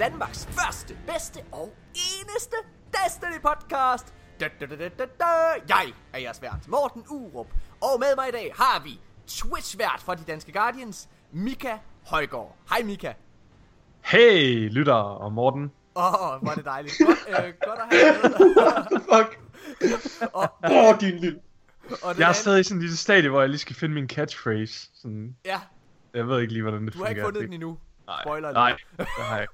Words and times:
Danmarks 0.00 0.46
første, 0.46 0.96
bedste 1.06 1.40
og 1.52 1.74
eneste 1.94 2.56
Destiny 2.92 3.40
podcast. 3.42 4.14
Da, 4.40 4.48
da, 4.60 4.66
da, 4.66 4.88
da. 5.20 5.24
Jeg 5.68 5.92
er 6.12 6.18
jeres 6.18 6.42
vært, 6.42 6.68
Morten 6.68 7.04
Urup, 7.10 7.46
og 7.80 8.00
med 8.00 8.16
mig 8.16 8.28
i 8.28 8.30
dag 8.30 8.52
har 8.56 8.82
vi 8.84 9.00
Twitch-vært 9.26 10.00
for 10.04 10.14
De 10.14 10.22
Danske 10.26 10.52
Guardians, 10.52 11.08
Mika 11.32 11.76
Højgaard. 12.06 12.56
Hej 12.70 12.82
Mika. 12.82 13.12
Hey, 14.04 14.68
lytter 14.70 14.94
og 14.94 15.32
Morten. 15.32 15.72
Åh, 15.96 16.32
oh, 16.34 16.42
hvor 16.42 16.50
er 16.50 16.54
det 16.54 16.64
dejligt. 16.64 16.94
Godt, 17.06 17.18
øh, 17.28 17.52
godt 17.66 17.78
at 17.80 17.98
have 17.98 18.22
dig. 18.22 19.00
Fuck. 19.12 19.38
Åh, 20.34 20.44
oh, 20.70 21.00
din 21.00 21.18
lille. 21.18 21.40
og 21.90 21.96
Jeg 22.02 22.08
er 22.08 22.26
anden- 22.26 22.34
stadig 22.34 22.60
i 22.60 22.62
sådan 22.62 22.76
en 22.76 22.80
lille 22.82 22.96
stadie, 22.96 23.30
hvor 23.30 23.40
jeg 23.40 23.48
lige 23.48 23.58
skal 23.58 23.76
finde 23.76 23.94
min 23.94 24.08
catchphrase. 24.08 24.90
Sådan, 24.94 25.36
Ja, 25.44 25.60
jeg 26.14 26.28
ved 26.28 26.40
ikke 26.40 26.52
lige, 26.52 26.62
hvordan 26.62 26.84
det 26.86 26.94
du 26.94 26.98
har 27.02 27.06
ikke 27.08 27.20
fungerer. 27.20 27.26
fundet 27.26 27.40
Det- 27.40 27.48
den 27.48 27.54
endnu. 27.54 27.78
Nej, 28.06 28.22
Spoiler 28.24 28.52
Nej, 28.52 28.76
alert. 29.28 29.48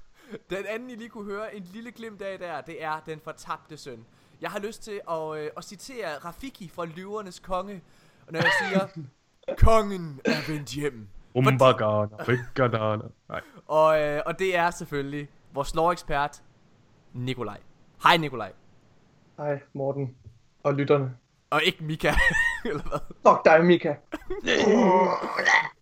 Den 0.49 0.65
anden, 0.69 0.89
I 0.89 0.95
lige 0.95 1.09
kunne 1.09 1.31
høre 1.31 1.55
en 1.55 1.63
lille 1.63 1.91
glimt 1.91 2.21
af 2.21 2.39
der, 2.39 2.61
det 2.61 2.83
er 2.83 2.99
den 3.05 3.19
fortabte 3.19 3.77
søn. 3.77 4.05
Jeg 4.41 4.49
har 4.49 4.59
lyst 4.59 4.83
til 4.83 5.01
at, 5.09 5.37
øh, 5.37 5.49
at 5.57 5.63
citere 5.63 6.17
Rafiki 6.17 6.69
fra 6.69 6.85
Løvernes 6.85 7.39
Konge, 7.39 7.81
og 8.27 8.33
når 8.33 8.39
jeg 8.39 8.51
siger, 8.59 8.87
kongen 9.65 10.21
er 10.25 10.51
vendt 10.51 10.69
hjem. 10.69 11.07
Umbagana. 11.33 12.97
Nej. 13.29 13.41
Og, 13.65 14.01
øh, 14.01 14.21
og 14.25 14.39
det 14.39 14.55
er 14.55 14.71
selvfølgelig 14.71 15.29
vores 15.53 15.75
lore-ekspert, 15.75 16.43
Nikolaj. 17.13 17.57
Hej 18.03 18.17
Nikolaj. 18.17 18.53
Hej, 19.37 19.59
Morten. 19.73 20.15
Og 20.63 20.73
lytterne. 20.73 21.17
Og 21.49 21.63
ikke 21.63 21.83
Mika. 21.83 22.13
Eller 22.65 22.83
hvad? 22.83 22.99
Fuck 23.27 23.45
dig, 23.45 23.65
Mika. 23.65 23.95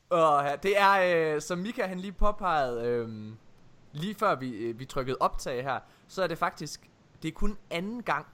Og 0.09 0.43
ja, 0.45 0.55
det 0.63 0.79
er, 0.79 1.33
øh, 1.35 1.41
som 1.41 1.57
Mika 1.59 1.85
han 1.85 1.99
lige 1.99 2.11
påpegede, 2.11 2.87
øh, 2.87 3.09
lige 3.95 4.15
før 4.15 4.35
vi, 4.35 4.49
øh, 4.51 4.79
vi 4.79 4.85
trykkede 4.85 5.17
optag 5.19 5.63
her, 5.63 5.79
så 6.07 6.23
er 6.23 6.27
det 6.27 6.37
faktisk, 6.37 6.89
det 7.23 7.27
er 7.27 7.31
kun 7.33 7.57
anden 7.69 8.03
gang, 8.03 8.25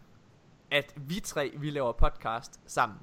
at 0.72 0.94
vi 0.95 1.20
tre, 1.20 1.52
vi 1.58 1.70
laver 1.70 1.92
podcast 1.92 2.59
sammen. 2.67 2.98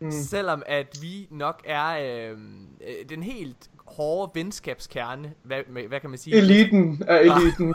Mm. 0.00 0.10
Selvom 0.10 0.62
at 0.66 0.98
vi 1.02 1.28
nok 1.30 1.62
er 1.64 1.86
øh, 2.30 2.38
øh, 2.80 3.08
den 3.08 3.22
helt 3.22 3.70
hårde 3.86 4.30
venskabskerne, 4.34 5.34
hvad, 5.42 5.62
med- 5.68 5.88
hvad 5.88 6.00
kan 6.00 6.10
man 6.10 6.18
sige? 6.18 6.36
Eliten 6.36 7.02
er 7.08 7.18
eliten. 7.18 7.74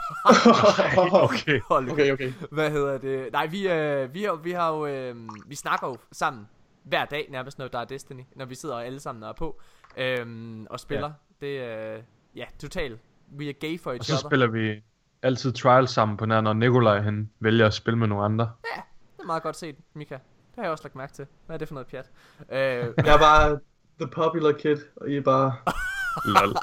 Okay. 1.12 1.60
Okay, 1.92 2.12
okay. 2.12 2.32
Hvad 2.50 2.70
hedder 2.70 2.98
det? 2.98 3.32
Nej, 3.32 3.46
vi, 3.46 3.68
øh, 3.68 4.14
vi, 4.14 4.22
har, 4.22 4.34
vi 4.34 4.50
har 4.52 4.70
jo, 4.72 4.86
øh, 4.86 5.16
vi 5.46 5.54
snakker 5.54 5.88
jo 5.88 5.96
sammen 6.12 6.48
hver 6.82 7.04
dag 7.04 7.28
nærmest, 7.30 7.58
når 7.58 7.68
der 7.68 7.78
er 7.78 7.84
Destiny, 7.84 8.22
når 8.36 8.44
vi 8.44 8.54
sidder 8.54 8.76
alle 8.78 9.00
sammen 9.00 9.22
og 9.22 9.28
er 9.28 9.32
på, 9.32 9.60
øhm, 9.96 10.66
og 10.70 10.80
spiller. 10.80 11.06
Ja. 11.42 11.46
Det 11.46 11.58
er, 11.60 11.96
øh, 11.96 12.02
ja, 12.36 12.44
totalt. 12.60 13.00
We 13.38 13.44
are 13.48 13.52
gay 13.52 13.80
for 13.80 13.90
Og 13.90 13.96
each 13.96 14.08
så 14.10 14.14
other. 14.16 14.28
spiller 14.28 14.46
vi 14.46 14.82
altid 15.22 15.52
trials 15.52 15.90
sammen 15.90 16.16
på 16.16 16.26
nær, 16.26 16.40
når 16.40 16.52
Nikolaj 16.52 17.00
han 17.00 17.30
vælger 17.40 17.66
at 17.66 17.74
spille 17.74 17.98
med 17.98 18.08
nogle 18.08 18.24
andre. 18.24 18.50
Det 18.62 19.22
er 19.22 19.26
meget 19.26 19.42
godt 19.42 19.56
set, 19.56 19.76
Mika. 19.94 20.14
Det 20.14 20.20
har 20.56 20.62
jeg 20.62 20.70
også 20.72 20.84
lagt 20.84 20.96
mærke 20.96 21.12
til. 21.12 21.26
Hvad 21.46 21.56
er 21.56 21.58
det 21.58 21.68
for 21.68 21.74
noget 21.74 21.86
pjat? 21.86 22.10
Øh, 22.52 22.58
Jeg 23.06 23.14
er 23.14 23.18
bare 23.18 23.58
the 24.00 24.08
popular 24.08 24.52
kid, 24.52 24.76
og 24.96 25.08
I 25.08 25.16
er 25.16 25.20
bare... 25.20 25.52
Lol. 26.34 26.56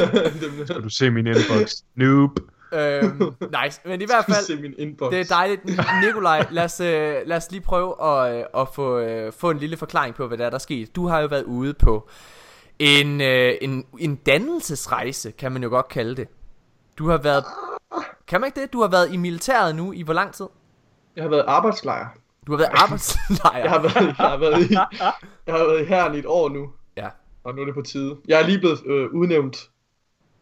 Skal 0.66 0.82
du 0.82 0.88
se 0.88 1.10
min 1.10 1.26
inbox? 1.26 1.74
Noob. 1.94 2.30
øhm, 2.74 3.18
nice. 3.64 3.80
Men 3.84 4.00
i 4.02 4.04
hvert 4.04 4.24
fald, 4.24 4.44
Se 4.46 4.56
min 4.56 4.74
inbox. 4.78 5.10
det 5.10 5.20
er 5.20 5.24
dejligt. 5.24 5.60
Nikolaj, 6.06 6.46
lad 6.50 6.64
os, 6.64 6.80
øh, 6.80 7.14
lad 7.26 7.36
os 7.36 7.50
lige 7.50 7.60
prøve 7.60 8.04
at, 8.04 8.38
øh, 8.38 8.44
at 8.62 8.68
få, 8.74 8.98
øh, 8.98 9.32
få 9.32 9.50
en 9.50 9.58
lille 9.58 9.76
forklaring 9.76 10.14
på, 10.14 10.26
hvad 10.26 10.38
der 10.38 10.46
er, 10.46 10.50
der 10.50 10.54
er 10.54 10.58
sket. 10.60 10.96
Du 10.96 11.06
har 11.06 11.20
jo 11.20 11.26
været 11.26 11.42
ude 11.44 11.74
på 11.74 12.08
en, 12.82 13.20
øh, 13.20 13.54
en, 13.60 13.84
en 13.98 14.14
dannelsesrejse, 14.16 15.30
kan 15.30 15.52
man 15.52 15.62
jo 15.62 15.68
godt 15.68 15.88
kalde 15.88 16.16
det. 16.16 16.28
Du 16.98 17.08
har 17.08 17.18
været... 17.18 17.44
Kan 18.26 18.40
man 18.40 18.48
ikke 18.48 18.60
det? 18.60 18.72
Du 18.72 18.80
har 18.80 18.88
været 18.88 19.12
i 19.12 19.16
militæret 19.16 19.76
nu 19.76 19.92
i 19.92 20.02
hvor 20.02 20.14
lang 20.14 20.34
tid? 20.34 20.46
Jeg 21.16 21.24
har 21.24 21.28
været 21.28 21.44
arbejdslejr. 21.46 22.08
Du 22.46 22.52
har 22.52 22.56
været 22.58 22.70
arbejdslejr. 22.74 23.58
Jeg 23.64 23.70
har 23.70 23.78
været, 23.78 23.94
jeg 24.06 24.14
har 24.14 24.36
været 24.36 24.70
i, 24.70 24.72
jeg 25.46 25.54
har 25.54 25.64
været 25.66 25.80
i 25.82 25.84
herren 25.84 26.14
i 26.14 26.18
et 26.18 26.26
år 26.26 26.48
nu, 26.48 26.70
Ja, 26.96 27.08
og 27.44 27.54
nu 27.54 27.60
er 27.60 27.64
det 27.66 27.74
på 27.74 27.82
tide. 27.82 28.16
Jeg 28.28 28.42
er 28.42 28.46
lige 28.46 28.58
blevet 28.58 28.78
øh, 28.86 29.10
udnævnt 29.14 29.70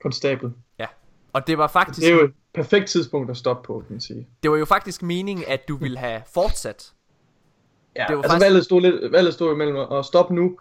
konstabel. 0.03 0.53
ja. 0.79 0.87
Og 1.33 1.47
det 1.47 1.59
var 1.59 1.67
faktisk... 1.67 2.00
Det 2.00 2.09
er 2.09 2.15
jo 2.15 2.25
et 2.25 2.33
perfekt 2.55 2.89
tidspunkt 2.89 3.31
at 3.31 3.37
stoppe 3.37 3.67
på, 3.67 3.79
kan 3.87 3.93
man 3.95 4.00
sige. 4.00 4.27
det 4.43 4.50
var 4.50 4.56
jo 4.56 4.65
faktisk 4.65 5.03
meningen, 5.03 5.45
at 5.49 5.69
du 5.69 5.77
ville 5.77 5.99
have 5.99 6.23
fortsat. 6.34 6.93
Ja, 7.97 8.05
Det 8.09 8.17
var 8.17 8.23
altså 8.23 8.33
faktisk- 8.33 8.45
valget, 8.47 8.65
stod 8.65 8.81
lidt, 8.81 9.12
valget 9.12 9.34
stod 9.34 9.53
imellem 9.55 9.77
at 9.77 10.05
stoppe 10.05 10.34
nu, 10.34 10.59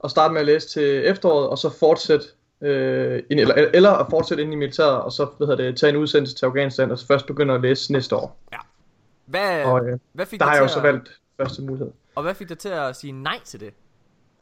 og 0.00 0.10
starte 0.10 0.32
med 0.32 0.40
at 0.40 0.46
læse 0.46 0.68
til 0.68 1.06
efteråret, 1.06 1.48
og 1.48 1.58
så 1.58 1.70
fortsætte, 1.78 2.26
øh, 2.60 3.22
ind, 3.30 3.40
eller, 3.40 3.54
eller 3.54 3.90
at 3.90 4.06
fortsætte 4.10 4.42
ind 4.42 4.52
i 4.52 4.56
militæret, 4.56 5.00
og 5.00 5.12
så 5.12 5.26
hvad 5.36 5.46
hedder 5.46 5.64
det, 5.64 5.76
tage 5.76 5.90
en 5.90 5.96
udsendelse 5.96 6.34
til 6.34 6.46
Afghanistan, 6.46 6.90
og 6.90 6.98
så 6.98 7.06
først 7.06 7.26
begynde 7.26 7.54
at 7.54 7.60
læse 7.60 7.92
næste 7.92 8.16
år. 8.16 8.38
Hvad, 9.26 9.64
Og 9.64 9.86
øh, 9.86 9.98
hvad 10.12 10.26
fik 10.26 10.40
der 10.40 10.46
har 10.46 10.54
jeg 10.54 10.62
jo 10.62 10.68
så 10.68 10.80
valgt 10.80 11.10
første 11.36 11.62
mulighed. 11.62 11.90
Og 12.14 12.22
hvad 12.22 12.34
fik 12.34 12.48
dig 12.48 12.58
til 12.58 12.68
at 12.68 12.96
sige 12.96 13.12
nej 13.12 13.38
til 13.44 13.60
det? 13.60 13.70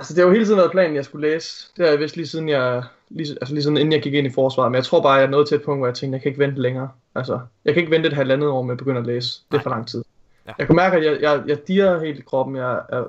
Altså 0.01 0.15
det 0.15 0.21
har 0.21 0.27
jo 0.27 0.33
hele 0.33 0.45
tiden 0.45 0.59
været 0.59 0.71
planen, 0.71 0.97
jeg 0.97 1.05
skulle 1.05 1.31
læse. 1.31 1.69
Det 1.77 1.85
har 1.85 1.91
jeg 1.91 2.01
vidst 2.01 2.17
lige 2.17 2.27
siden 2.27 2.49
jeg, 2.49 2.83
lige, 3.09 3.31
altså 3.41 3.55
lige 3.55 3.63
siden 3.63 3.77
inden 3.77 3.93
jeg 3.93 4.03
gik 4.03 4.15
ind 4.15 4.27
i 4.27 4.31
forsvaret, 4.31 4.71
men 4.71 4.77
jeg 4.77 4.85
tror 4.85 5.03
bare, 5.03 5.13
jeg 5.13 5.23
er 5.23 5.29
nået 5.29 5.49
til 5.49 5.55
et 5.55 5.63
punkt, 5.63 5.81
hvor 5.81 5.87
jeg 5.87 5.95
tænkte, 5.95 6.17
jeg 6.17 6.23
kan 6.23 6.29
ikke 6.29 6.39
vente 6.39 6.63
længere. 6.63 6.91
Altså, 7.15 7.41
jeg 7.65 7.75
kan 7.75 7.81
ikke 7.81 7.91
vente 7.91 8.09
et 8.09 8.13
halvandet 8.13 8.49
år 8.49 8.63
med 8.63 8.73
at 8.73 8.79
begynde 8.79 9.01
at 9.01 9.07
læse. 9.07 9.41
Det 9.51 9.59
er 9.59 9.63
for 9.63 9.71
lang 9.71 9.89
tid. 9.89 10.05
Ja. 10.47 10.53
Jeg 10.59 10.67
kan 10.67 10.77
mærke, 10.77 10.97
at 10.97 11.05
jeg, 11.05 11.21
jeg, 11.21 11.43
jeg 11.47 11.69
dirrer 11.69 12.05
helt 12.05 12.19
i 12.19 12.23
kroppen. 12.23 12.57
Jeg 12.57 12.73
er, 12.89 13.05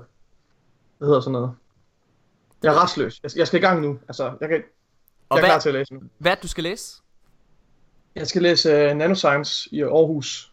hvad 0.98 1.08
hedder 1.08 1.22
sådan 1.22 1.32
noget? 1.32 1.52
Jeg 2.64 2.74
er 2.76 2.84
restløs. 2.84 3.20
Jeg, 3.24 3.32
jeg 3.38 3.48
skal 3.48 3.60
i 3.60 3.62
gang 3.66 3.82
nu. 3.82 4.00
Altså, 4.08 4.24
jeg, 4.42 4.50
kan, 4.50 4.58
jeg 4.58 4.64
Og 5.30 5.38
er 5.38 5.42
hvad, 5.42 5.50
klar 5.50 5.60
til 5.60 5.70
at 5.70 5.76
læse 5.76 5.94
nu. 5.94 6.00
hvad 6.18 6.36
du 6.44 6.48
skal 6.48 6.64
læse? 6.64 6.96
Jeg 8.16 8.28
skal 8.28 8.42
læse 8.42 8.92
uh, 8.92 8.98
nanoscience 8.98 9.70
i 9.72 9.82
Aarhus. 9.84 10.52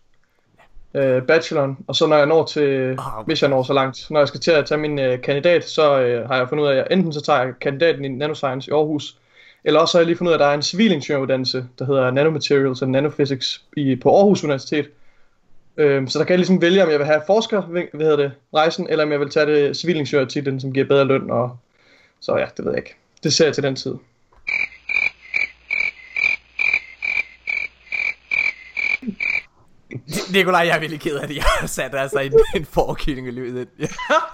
Uh, 0.94 1.22
bacheloren, 1.28 1.78
og 1.86 1.96
så 1.96 2.06
når 2.06 2.16
jeg 2.16 2.26
når 2.26 2.44
til, 2.44 2.96
Ah, 2.98 3.26
hvis 3.26 3.42
jeg 3.42 3.50
når 3.50 3.62
så 3.62 3.72
langt, 3.72 4.06
når 4.10 4.20
jeg 4.20 4.28
skal 4.28 4.40
til 4.40 4.50
at 4.50 4.66
tage 4.66 4.78
min 4.78 4.98
uh, 4.98 5.20
kandidat, 5.20 5.68
så 5.68 5.92
uh, 5.92 6.28
har 6.28 6.36
jeg 6.36 6.48
fundet 6.48 6.64
ud 6.64 6.68
af, 6.68 6.76
at 6.76 6.86
enten 6.90 7.12
så 7.12 7.20
tager 7.20 7.42
jeg 7.42 7.52
kandidaten 7.60 8.04
i 8.04 8.08
nanoscience 8.08 8.70
i 8.70 8.72
Aarhus, 8.74 9.16
eller 9.64 9.80
også 9.80 9.98
har 9.98 10.00
jeg 10.00 10.06
lige 10.06 10.16
fundet 10.16 10.30
ud 10.30 10.32
af, 10.32 10.38
at 10.38 10.40
der 10.40 10.46
er 10.46 10.54
en 10.54 10.62
civilingeniøruddannelse, 10.62 11.66
der 11.78 11.84
hedder 11.84 12.10
nanomaterials 12.10 12.82
and 12.82 12.90
nanophysics 12.90 13.62
i, 13.76 13.96
på 13.96 14.16
Aarhus 14.16 14.44
Universitet. 14.44 14.88
Uh, 15.76 16.08
så 16.08 16.18
der 16.18 16.24
kan 16.24 16.30
jeg 16.30 16.38
ligesom 16.38 16.62
vælge, 16.62 16.84
om 16.84 16.90
jeg 16.90 16.98
vil 16.98 17.06
have 17.06 17.22
forsker, 17.26 17.60
hvad 17.62 17.82
hedder 17.94 18.16
det, 18.16 18.32
rejsen, 18.54 18.86
eller 18.90 19.04
om 19.04 19.12
jeg 19.12 19.20
vil 19.20 19.30
tage 19.30 19.46
det 19.46 19.76
civilingeniørtitlen, 19.76 20.60
som 20.60 20.72
giver 20.72 20.86
bedre 20.86 21.04
løn, 21.04 21.30
og 21.30 21.56
så 22.26 22.36
ja, 22.36 22.46
det 22.56 22.64
ved 22.64 22.72
jeg 22.72 22.78
ikke. 22.78 22.96
Det 23.22 23.32
ser 23.32 23.44
jeg 23.44 23.54
til 23.54 23.62
den 23.62 23.76
tid. 23.76 23.94
Nikolaj, 30.32 30.60
jeg 30.60 30.76
er 30.76 30.80
virkelig 30.80 31.00
ked 31.00 31.16
af 31.16 31.28
det. 31.28 31.36
Jeg 31.36 31.44
har 31.44 31.66
sat 31.66 31.94
altså 31.94 32.18
en, 32.18 32.32
en 32.56 32.64
forkilling 32.64 33.28
i 33.28 33.30
ind. 33.30 33.66
Ja, 33.78 33.86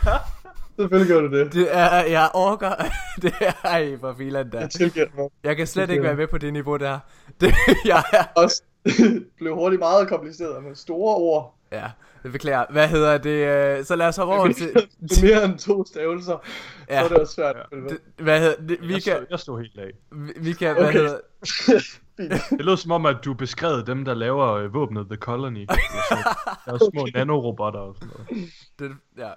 Selvfølgelig 0.77 1.15
gør 1.15 1.21
du 1.21 1.39
det. 1.39 1.53
Det 1.53 1.77
er, 1.77 2.05
jeg 2.05 2.31
orker. 2.35 2.75
Det 3.23 3.35
er 3.41 3.53
ej, 3.65 3.97
for 4.01 4.15
filan 4.19 4.53
der. 4.53 4.61
Jeg 4.61 4.71
tilgiver 4.71 5.07
mig. 5.17 5.29
Jeg 5.45 5.57
kan 5.57 5.67
slet 5.67 5.89
det 5.89 5.95
ikke 5.95 6.05
være 6.05 6.17
med 6.17 6.27
på 6.27 6.39
det 6.39 6.53
niveau 6.53 6.77
der. 6.77 6.99
Det, 7.41 7.55
jeg 7.85 8.03
er, 8.13 8.25
også 8.37 8.63
blev 9.39 9.55
hurtigt 9.55 9.79
meget 9.79 10.09
kompliceret 10.09 10.65
med 10.65 10.75
store 10.75 11.17
ord. 11.17 11.55
Ja, 11.73 11.91
det 12.23 12.33
beklager. 12.33 12.65
Hvad 12.71 12.89
hedder 12.89 13.19
det? 13.19 13.79
øh, 13.79 13.85
Så 13.85 13.97
lad 13.97 14.07
os 14.09 14.17
hoppe 14.17 14.35
over 14.35 14.53
til... 14.53 14.75
Det 14.75 15.19
er 15.19 15.23
mere 15.25 15.45
end 15.45 15.59
to 15.59 15.85
stavelser, 15.85 16.39
ja. 16.91 16.99
Så 17.01 17.05
er 17.05 17.09
det 17.09 17.19
også 17.19 17.35
svært. 17.35 17.57
Ja. 17.73 17.77
det, 17.77 17.99
hvad 18.17 18.41
hedder 18.41 18.67
det? 18.67 18.79
Vi 18.81 18.93
Jeg 18.93 19.03
kan, 19.03 19.13
stod, 19.17 19.27
jeg 19.31 19.39
stod 19.39 19.61
helt 19.61 19.79
af. 19.79 19.91
vi 20.43 20.53
kan, 20.53 20.75
hvad 20.75 20.85
Okay. 20.85 20.93
hedder... 20.99 21.19
Det 22.57 22.65
lød 22.65 22.77
som 22.77 22.91
om, 22.91 23.07
at 23.07 23.17
du 23.25 23.35
beskrev 23.35 23.87
dem, 23.87 24.05
der 24.05 24.15
laver 24.15 24.47
øh, 24.53 24.75
våbnet 24.75 25.07
The 25.07 25.17
Colony. 25.17 25.67
Altså, 25.71 26.39
der 26.67 26.73
er 26.73 26.91
små 26.93 27.07
nanorobotter 27.15 27.81
og 27.81 27.95
sådan 27.95 28.09
noget. 28.29 28.51
Det, 28.79 28.93
ja. 29.19 29.31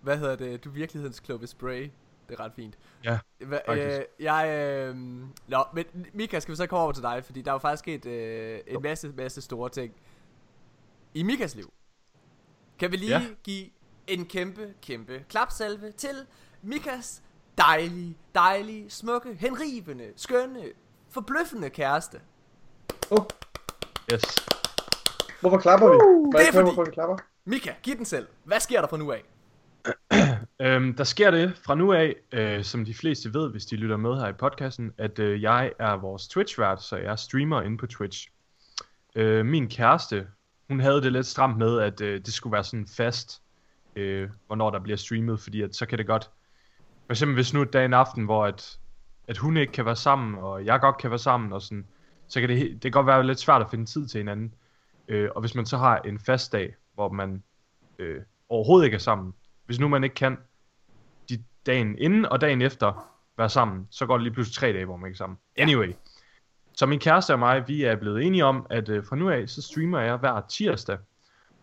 Hvad 0.00 0.16
hedder 0.18 0.36
det? 0.36 0.64
Du 0.64 0.68
er 0.68 0.72
virkelighedens 0.74 1.20
kloge 1.20 1.46
spray. 1.46 1.90
Det 2.28 2.38
er 2.38 2.44
ret 2.44 2.52
fint. 2.56 2.74
Ja, 3.04 3.18
Hva, 3.38 3.58
øh, 3.68 4.00
jeg, 4.20 4.48
øh, 4.48 4.96
nå, 5.48 5.58
men 5.74 5.84
Mika, 6.12 6.40
skal 6.40 6.52
vi 6.52 6.56
så 6.56 6.66
komme 6.66 6.82
over 6.82 6.92
til 6.92 7.02
dig? 7.02 7.22
Fordi 7.24 7.42
der 7.42 7.50
er 7.50 7.54
jo 7.54 7.58
faktisk 7.58 7.78
sket 7.80 8.06
øh, 8.06 8.58
en 8.66 8.82
masse, 8.82 9.12
masse 9.16 9.40
store 9.40 9.68
ting 9.68 9.92
i 11.14 11.22
Mikas 11.22 11.54
liv. 11.54 11.72
Kan 12.78 12.92
vi 12.92 12.96
lige 12.96 13.10
Ja. 13.12 13.22
give 13.44 13.66
en 14.06 14.26
kæmpe, 14.26 14.74
kæmpe 14.82 15.24
klapsalve 15.28 15.90
til 15.92 16.16
Mikas 16.62 17.22
dejlige, 17.58 18.16
dejlige, 18.34 18.90
smukke, 18.90 19.34
henrivende, 19.34 20.12
skønne, 20.16 20.60
forbløffende 21.10 21.70
kæreste. 21.70 22.20
Oh, 23.10 23.24
Yes. 24.12 24.22
hvorfor 25.40 25.58
klapper 25.58 25.88
vi? 25.88 25.96
Må 25.96 26.32
det 26.38 26.48
er 26.48 26.52
fordi- 26.52 26.64
hvorfor 26.64 26.84
vi 26.84 26.90
klapper? 26.90 27.16
Mika, 27.44 27.72
giv 27.82 27.96
den 27.96 28.04
selv. 28.04 28.26
Hvad 28.44 28.60
sker 28.60 28.80
der 28.80 28.88
fra 28.88 28.96
nu 28.96 29.12
af? 29.12 29.22
Øhm, 30.60 30.94
der 30.94 31.04
sker 31.04 31.30
det 31.30 31.58
fra 31.66 31.74
nu 31.74 31.92
af, 31.92 32.14
øh, 32.32 32.64
som 32.64 32.84
de 32.84 32.94
fleste 32.94 33.34
ved, 33.34 33.50
hvis 33.50 33.66
de 33.66 33.76
lytter 33.76 33.96
med 33.96 34.20
her 34.20 34.28
i 34.28 34.32
podcasten, 34.32 34.92
at 34.98 35.18
øh, 35.18 35.42
jeg 35.42 35.72
er 35.78 35.96
vores 35.96 36.28
Twitch-vært, 36.28 36.82
så 36.82 36.96
jeg 36.96 37.12
er 37.12 37.16
streamer 37.16 37.62
inde 37.62 37.78
på 37.78 37.86
Twitch. 37.86 38.28
Øh, 39.14 39.46
min 39.46 39.68
kæreste, 39.68 40.26
hun 40.68 40.80
havde 40.80 41.02
det 41.02 41.12
lidt 41.12 41.26
stramt 41.26 41.58
med, 41.58 41.80
at 41.80 42.00
øh, 42.00 42.20
det 42.20 42.34
skulle 42.34 42.52
være 42.52 42.64
sådan 42.64 42.86
fast, 42.86 43.42
øh, 43.96 44.28
hvornår 44.46 44.70
der 44.70 44.78
bliver 44.78 44.96
streamet, 44.96 45.40
fordi 45.40 45.62
at, 45.62 45.76
så 45.76 45.86
kan 45.86 45.98
det 45.98 46.06
godt... 46.06 46.30
For 47.06 47.12
eksempel 47.12 47.34
hvis 47.34 47.54
nu 47.54 47.66
er 47.72 47.84
en 47.84 47.94
aften, 47.94 48.24
hvor 48.24 48.46
at 48.46 48.78
at 49.28 49.38
hun 49.38 49.56
ikke 49.56 49.72
kan 49.72 49.84
være 49.84 49.96
sammen, 49.96 50.34
og 50.38 50.64
jeg 50.64 50.80
godt 50.80 50.98
kan 50.98 51.10
være 51.10 51.18
sammen, 51.18 51.52
og 51.52 51.62
sådan, 51.62 51.86
så 52.28 52.40
kan 52.40 52.48
det, 52.48 52.72
det 52.72 52.82
kan 52.82 52.90
godt 52.90 53.06
være 53.06 53.26
lidt 53.26 53.40
svært 53.40 53.62
at 53.62 53.70
finde 53.70 53.86
tid 53.86 54.06
til 54.06 54.18
hinanden. 54.18 54.54
Øh, 55.08 55.30
og 55.34 55.40
hvis 55.40 55.54
man 55.54 55.66
så 55.66 55.76
har 55.76 55.98
en 55.98 56.18
fast 56.18 56.52
dag, 56.52 56.74
hvor 56.94 57.08
man 57.08 57.42
øh, 57.98 58.22
overhovedet 58.48 58.84
ikke 58.84 58.94
er 58.94 58.98
sammen, 58.98 59.34
hvis 59.66 59.80
nu 59.80 59.88
man 59.88 60.04
ikke 60.04 60.14
kan 60.14 60.38
de 61.28 61.44
dagen 61.66 61.98
inden 61.98 62.26
og 62.26 62.40
dagen 62.40 62.62
efter 62.62 63.08
være 63.38 63.48
sammen, 63.48 63.88
så 63.90 64.06
går 64.06 64.14
det 64.14 64.22
lige 64.22 64.34
pludselig 64.34 64.56
tre 64.56 64.72
dage, 64.72 64.84
hvor 64.84 64.96
man 64.96 65.08
ikke 65.08 65.14
er 65.14 65.18
sammen. 65.18 65.38
Anyway, 65.56 65.92
så 66.76 66.86
min 66.86 66.98
kæreste 66.98 67.32
og 67.32 67.38
mig, 67.38 67.68
vi 67.68 67.82
er 67.82 67.96
blevet 67.96 68.22
enige 68.22 68.44
om, 68.44 68.66
at 68.70 68.88
øh, 68.88 69.04
fra 69.04 69.16
nu 69.16 69.30
af, 69.30 69.48
så 69.48 69.62
streamer 69.62 70.00
jeg 70.00 70.16
hver 70.16 70.40
tirsdag. 70.48 70.98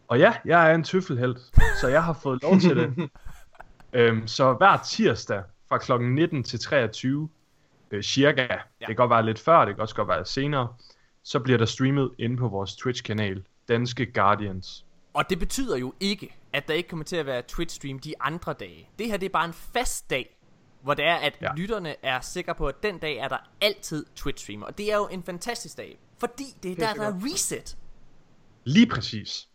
Og 0.08 0.20
ja, 0.20 0.34
jeg 0.46 0.72
er 0.72 0.76
en 0.76 0.84
tøffelhelt, 0.84 1.40
så 1.82 1.88
jeg 1.88 2.04
har 2.04 2.14
fået 2.14 2.42
lov 2.42 2.60
til 2.60 2.76
det. 2.78 3.10
øhm, 4.00 4.28
så 4.28 4.54
hver 4.54 4.78
tirsdag 4.78 5.44
fra 5.70 5.78
klokken 5.78 6.16
19 6.16 6.44
til 6.44 6.60
23, 6.60 7.30
øh, 7.92 8.04
cirka, 8.04 8.42
ja. 8.42 8.58
det 8.80 8.88
kan 8.88 8.96
godt 8.96 9.10
være 9.10 9.26
lidt 9.26 9.40
før, 9.40 9.66
det 9.66 9.76
kan 9.76 9.82
også 9.82 9.96
godt 9.96 10.08
være 10.08 10.26
senere, 10.26 10.68
så 11.24 11.40
bliver 11.40 11.58
der 11.58 11.66
streamet 11.66 12.12
inde 12.20 12.38
på 12.38 12.48
vores 12.48 12.76
Twitch-kanal, 12.76 13.44
Danske 13.68 14.06
Guardians. 14.06 14.86
Og 15.14 15.30
det 15.30 15.40
betyder 15.40 15.78
jo 15.78 15.94
ikke, 16.00 16.36
at 16.54 16.68
der 16.68 16.74
ikke 16.74 16.90
kommer 16.90 17.04
til 17.04 17.16
at 17.16 17.26
være 17.26 17.44
Twitch-stream 17.52 18.00
de 18.00 18.14
andre 18.20 18.54
dage. 18.54 18.90
Det 19.00 19.08
her 19.08 19.18
det 19.18 19.26
er 19.26 19.30
bare 19.30 19.46
en 19.46 19.54
fast 19.54 20.10
dag, 20.10 20.38
hvor 20.84 20.94
det 20.94 21.06
er, 21.06 21.16
at 21.16 21.34
ja. 21.42 21.50
Lytterne 21.58 21.96
er 22.06 22.22
sikre 22.22 22.56
på, 22.56 22.68
at 22.68 22.84
den 22.84 22.98
dag 22.98 23.18
er 23.18 23.28
der 23.28 23.38
altid 23.62 24.06
Twitch-stream. 24.20 24.64
Og 24.64 24.78
det 24.78 24.92
er 24.92 24.96
jo 24.96 25.08
en 25.12 25.24
fantastisk 25.24 25.78
dag, 25.78 26.00
fordi 26.20 26.44
det 26.64 26.72
er 26.72 26.76
der, 26.76 26.94
der 26.94 27.08
er 27.08 27.14
reset. 27.34 27.78
Lige 28.64 28.88
præcis. 28.88 29.48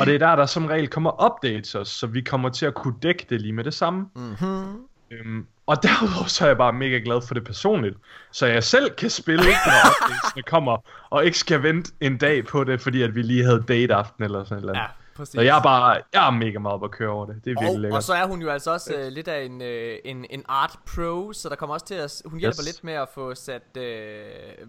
Og 0.00 0.06
det 0.06 0.14
er 0.14 0.18
der, 0.18 0.36
der 0.36 0.46
som 0.46 0.66
regel 0.66 0.88
kommer 0.88 1.24
updates 1.32 1.74
også, 1.74 1.94
så 1.94 2.06
vi 2.06 2.20
kommer 2.20 2.48
til 2.48 2.66
at 2.66 2.74
kunne 2.74 2.94
dække 3.02 3.26
det 3.30 3.40
lige 3.40 3.52
med 3.52 3.64
det 3.64 3.74
samme. 3.74 4.06
Mm-hmm. 4.16 4.86
Øhm, 5.10 5.46
og 5.66 5.82
derudover 5.82 6.26
så 6.26 6.44
er 6.44 6.48
jeg 6.48 6.56
bare 6.56 6.72
mega 6.72 7.00
glad 7.04 7.26
for 7.26 7.34
det 7.34 7.44
personligt, 7.44 7.96
så 8.32 8.46
jeg 8.46 8.64
selv 8.64 8.90
kan 8.90 9.10
spille, 9.10 9.44
når 9.44 9.90
updatesene 9.90 10.42
kommer, 10.42 10.76
og 11.10 11.24
ikke 11.24 11.38
skal 11.38 11.62
vente 11.62 11.92
en 12.00 12.18
dag 12.18 12.46
på 12.46 12.64
det, 12.64 12.80
fordi 12.80 13.02
at 13.02 13.14
vi 13.14 13.22
lige 13.22 13.44
havde 13.44 13.64
date 13.68 13.94
aften 13.94 14.24
eller 14.24 14.44
sådan 14.44 14.62
noget. 14.62 14.76
Ja. 14.78 14.86
Præcis. 15.20 15.34
Så 15.34 15.40
jeg 15.40 15.58
er 15.58 15.62
bare, 15.62 16.00
jeg 16.12 16.26
er 16.26 16.30
mega 16.30 16.58
meget 16.58 16.80
på 16.80 16.84
at 16.84 16.90
køre 16.90 17.08
over 17.10 17.26
det. 17.26 17.34
Det 17.44 17.50
er 17.50 17.54
virkelig 17.60 17.70
og, 17.74 17.80
lækkert. 17.80 17.96
og 17.96 18.02
så 18.02 18.14
er 18.14 18.26
hun 18.26 18.42
jo 18.42 18.50
altså 18.50 18.72
også 18.72 18.94
øh, 18.98 19.08
lidt 19.12 19.28
af 19.28 19.44
en, 19.44 19.62
øh, 19.62 19.98
en, 20.04 20.26
en 20.30 20.42
art 20.48 20.78
pro, 20.94 21.32
så 21.32 21.48
der 21.48 21.54
kommer 21.56 21.74
også 21.74 21.86
til 21.86 21.94
at... 21.94 22.22
Hun 22.24 22.38
hjælper 22.40 22.60
Yes. 22.60 22.66
lidt 22.66 22.84
med 22.84 22.92
at 22.92 23.08
få 23.14 23.34
sat, 23.34 23.62
øh, 23.76 23.82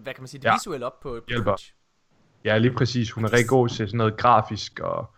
hvad 0.02 0.14
kan 0.14 0.22
man 0.22 0.28
sige, 0.28 0.38
det 0.40 0.44
Ja. 0.44 0.54
visuelle 0.54 0.86
op 0.86 1.00
på, 1.00 1.08
på 1.18 1.24
Hjælper. 1.28 1.50
Twitch. 1.52 1.72
Ja, 2.44 2.58
lige 2.58 2.74
præcis. 2.74 3.10
Hun 3.10 3.24
er 3.24 3.32
rigtig 3.32 3.48
god 3.48 3.68
til 3.68 3.76
sådan 3.88 3.98
noget 3.98 4.16
grafisk 4.16 4.80
og 4.80 5.10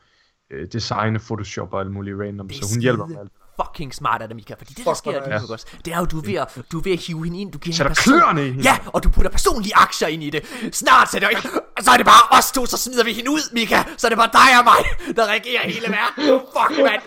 øh, 0.50 0.68
designe, 0.72 1.18
Photoshop 1.18 1.72
og 1.72 1.80
alt 1.80 1.90
muligt 1.90 2.16
random, 2.20 2.50
så 2.50 2.74
hun 2.74 2.82
hjælper 2.82 3.06
med 3.06 3.16
alt. 3.18 3.32
Fucking 3.60 3.94
smart 3.94 4.22
af 4.22 4.28
det, 4.28 4.36
Mika, 4.36 4.54
fordi 4.54 4.74
det 4.74 4.84
der 4.84 4.84
Fuck, 4.84 4.96
sker 4.98 5.32
nice. 5.32 5.46
nu 5.46 5.52
også, 5.52 5.66
det 5.84 5.92
er 5.92 5.98
jo, 5.98 6.04
du 6.04 6.18
er 6.18 6.22
ved 6.24 6.34
at, 6.34 6.58
du 6.72 6.78
er 6.78 6.82
ved 6.82 6.92
at 6.92 6.98
hive 6.98 7.24
hende 7.24 7.40
ind, 7.40 7.52
du 7.52 7.58
giver 7.58 7.76
Sætter 7.76 7.90
person- 7.94 8.12
kløerne 8.12 8.46
i 8.46 8.50
hende. 8.50 8.62
Ja, 8.64 8.78
og 8.86 9.02
du 9.04 9.08
putter 9.10 9.30
personlige 9.30 9.76
aktier 9.76 10.08
ind 10.08 10.22
i 10.22 10.30
det. 10.30 10.44
Snart 10.72 11.10
sætter 11.10 11.28
jeg, 11.32 11.42
så 11.80 11.90
er 11.90 11.96
det 11.96 12.06
bare 12.06 12.38
os 12.38 12.52
to, 12.52 12.66
så 12.66 12.76
smider 12.76 13.04
vi 13.04 13.12
hende 13.12 13.30
ud, 13.30 13.52
Mika. 13.54 13.82
Så 13.96 14.06
er 14.06 14.08
det 14.08 14.18
bare 14.18 14.30
dig 14.32 14.58
og 14.58 14.64
mig, 14.64 15.14
der 15.16 15.26
regerer 15.26 15.62
hele 15.62 15.86
verden. 15.88 16.40
Fuck, 16.40 16.78
mand. 16.78 17.02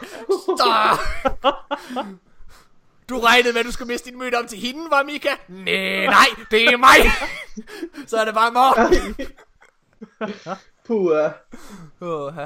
Så... 0.57 0.97
Du 3.09 3.19
regnede 3.19 3.53
med, 3.53 3.59
at 3.59 3.65
du 3.65 3.71
skulle 3.71 3.87
miste 3.87 4.09
din 4.09 4.19
møde 4.19 4.31
om 4.41 4.47
til 4.47 4.57
hende, 4.59 4.81
var 4.89 5.03
Mika? 5.03 5.29
Næh, 5.49 6.03
nej, 6.05 6.25
det 6.51 6.63
er 6.65 6.77
mig. 6.77 6.97
så 8.07 8.17
er 8.17 8.25
det 8.25 8.33
bare 8.33 8.51
Morten. 8.51 9.15
Puh, 10.87 11.11
ja. 11.15 11.29
Uha. 12.01 12.45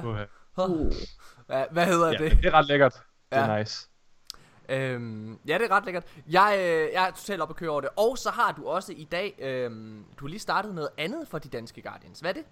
Hvad, 1.47 1.63
hvad 1.71 1.85
hedder 1.85 2.07
Ja, 2.11 2.17
det? 2.17 2.31
det 2.31 2.45
er 2.45 2.51
ret 2.53 2.65
lækkert. 2.67 2.93
Det 3.31 3.37
er 3.39 3.51
Ja. 3.53 3.59
nice. 3.59 3.87
Øhm, 4.71 5.39
ja, 5.47 5.57
det 5.57 5.65
er 5.65 5.71
ret 5.71 5.85
lækkert. 5.85 6.03
Jeg, 6.29 6.55
øh, 6.57 6.93
jeg 6.93 7.07
er 7.07 7.11
totalt 7.11 7.41
op 7.41 7.49
at 7.49 7.55
køre 7.55 7.69
over 7.69 7.81
det. 7.81 7.89
Og 7.97 8.17
så 8.17 8.29
har 8.29 8.51
du 8.51 8.67
også 8.67 8.93
i 8.97 9.03
dag, 9.03 9.35
øhm, 9.41 10.03
du 10.19 10.25
har 10.25 10.29
lige 10.29 10.39
startet 10.39 10.75
noget 10.75 10.89
andet 10.97 11.27
for 11.27 11.37
de 11.39 11.49
danske 11.49 11.81
Guardians. 11.81 12.19
Hvad 12.19 12.29
er 12.29 12.33
det? 12.33 12.43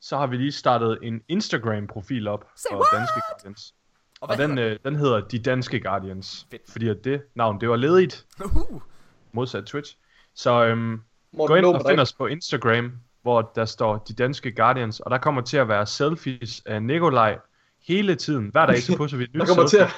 Så 0.00 0.16
har 0.16 0.26
vi 0.26 0.36
lige 0.36 0.52
startet 0.52 0.98
en 1.02 1.22
Instagram-profil 1.28 2.28
op 2.28 2.44
Say 2.56 2.68
for 2.72 2.76
what? 2.76 2.86
Danske 3.00 3.20
Guardians. 3.30 3.74
Og 4.20 4.28
Og 4.30 4.38
den, 4.38 4.58
øh, 4.58 4.78
den 4.84 4.96
hedder 4.96 5.20
De 5.20 5.38
Danske 5.38 5.80
Guardians. 5.80 6.46
Fedt. 6.50 6.62
Fordi 6.72 6.88
at 6.88 7.04
det 7.04 7.22
navn, 7.34 7.60
det 7.60 7.68
var 7.68 7.76
ledigt, 7.76 8.26
uh, 8.44 8.82
modsat 9.32 9.64
Twitch. 9.64 9.96
Så 10.34 10.64
øhm, 10.64 10.78
Morten 11.32 11.46
gå 11.46 11.54
ind 11.54 11.64
og 11.66 11.80
find 11.80 11.90
ikke- 11.90 12.02
os 12.02 12.12
på 12.12 12.26
Instagram, 12.26 12.92
hvor 13.22 13.52
der 13.54 13.64
står 13.64 13.98
De 14.08 14.14
Danske 14.14 14.52
Guardians. 14.52 15.00
Og 15.00 15.10
der 15.10 15.18
kommer 15.18 15.40
til 15.42 15.56
at 15.56 15.68
være 15.68 15.86
selfies 15.86 16.62
af 16.66 16.82
Nikolaj 16.82 17.38
hele 17.88 18.14
tiden. 18.14 18.48
Hver 18.52 18.66
dag 18.66 18.82
så 18.82 18.96
poster 18.96 19.18
vi 19.18 19.24
et 19.24 19.30
nyt 19.34 19.40
Der 19.40 19.46
kommer 19.46 19.66
til 19.66 19.76
at-. 19.78 19.90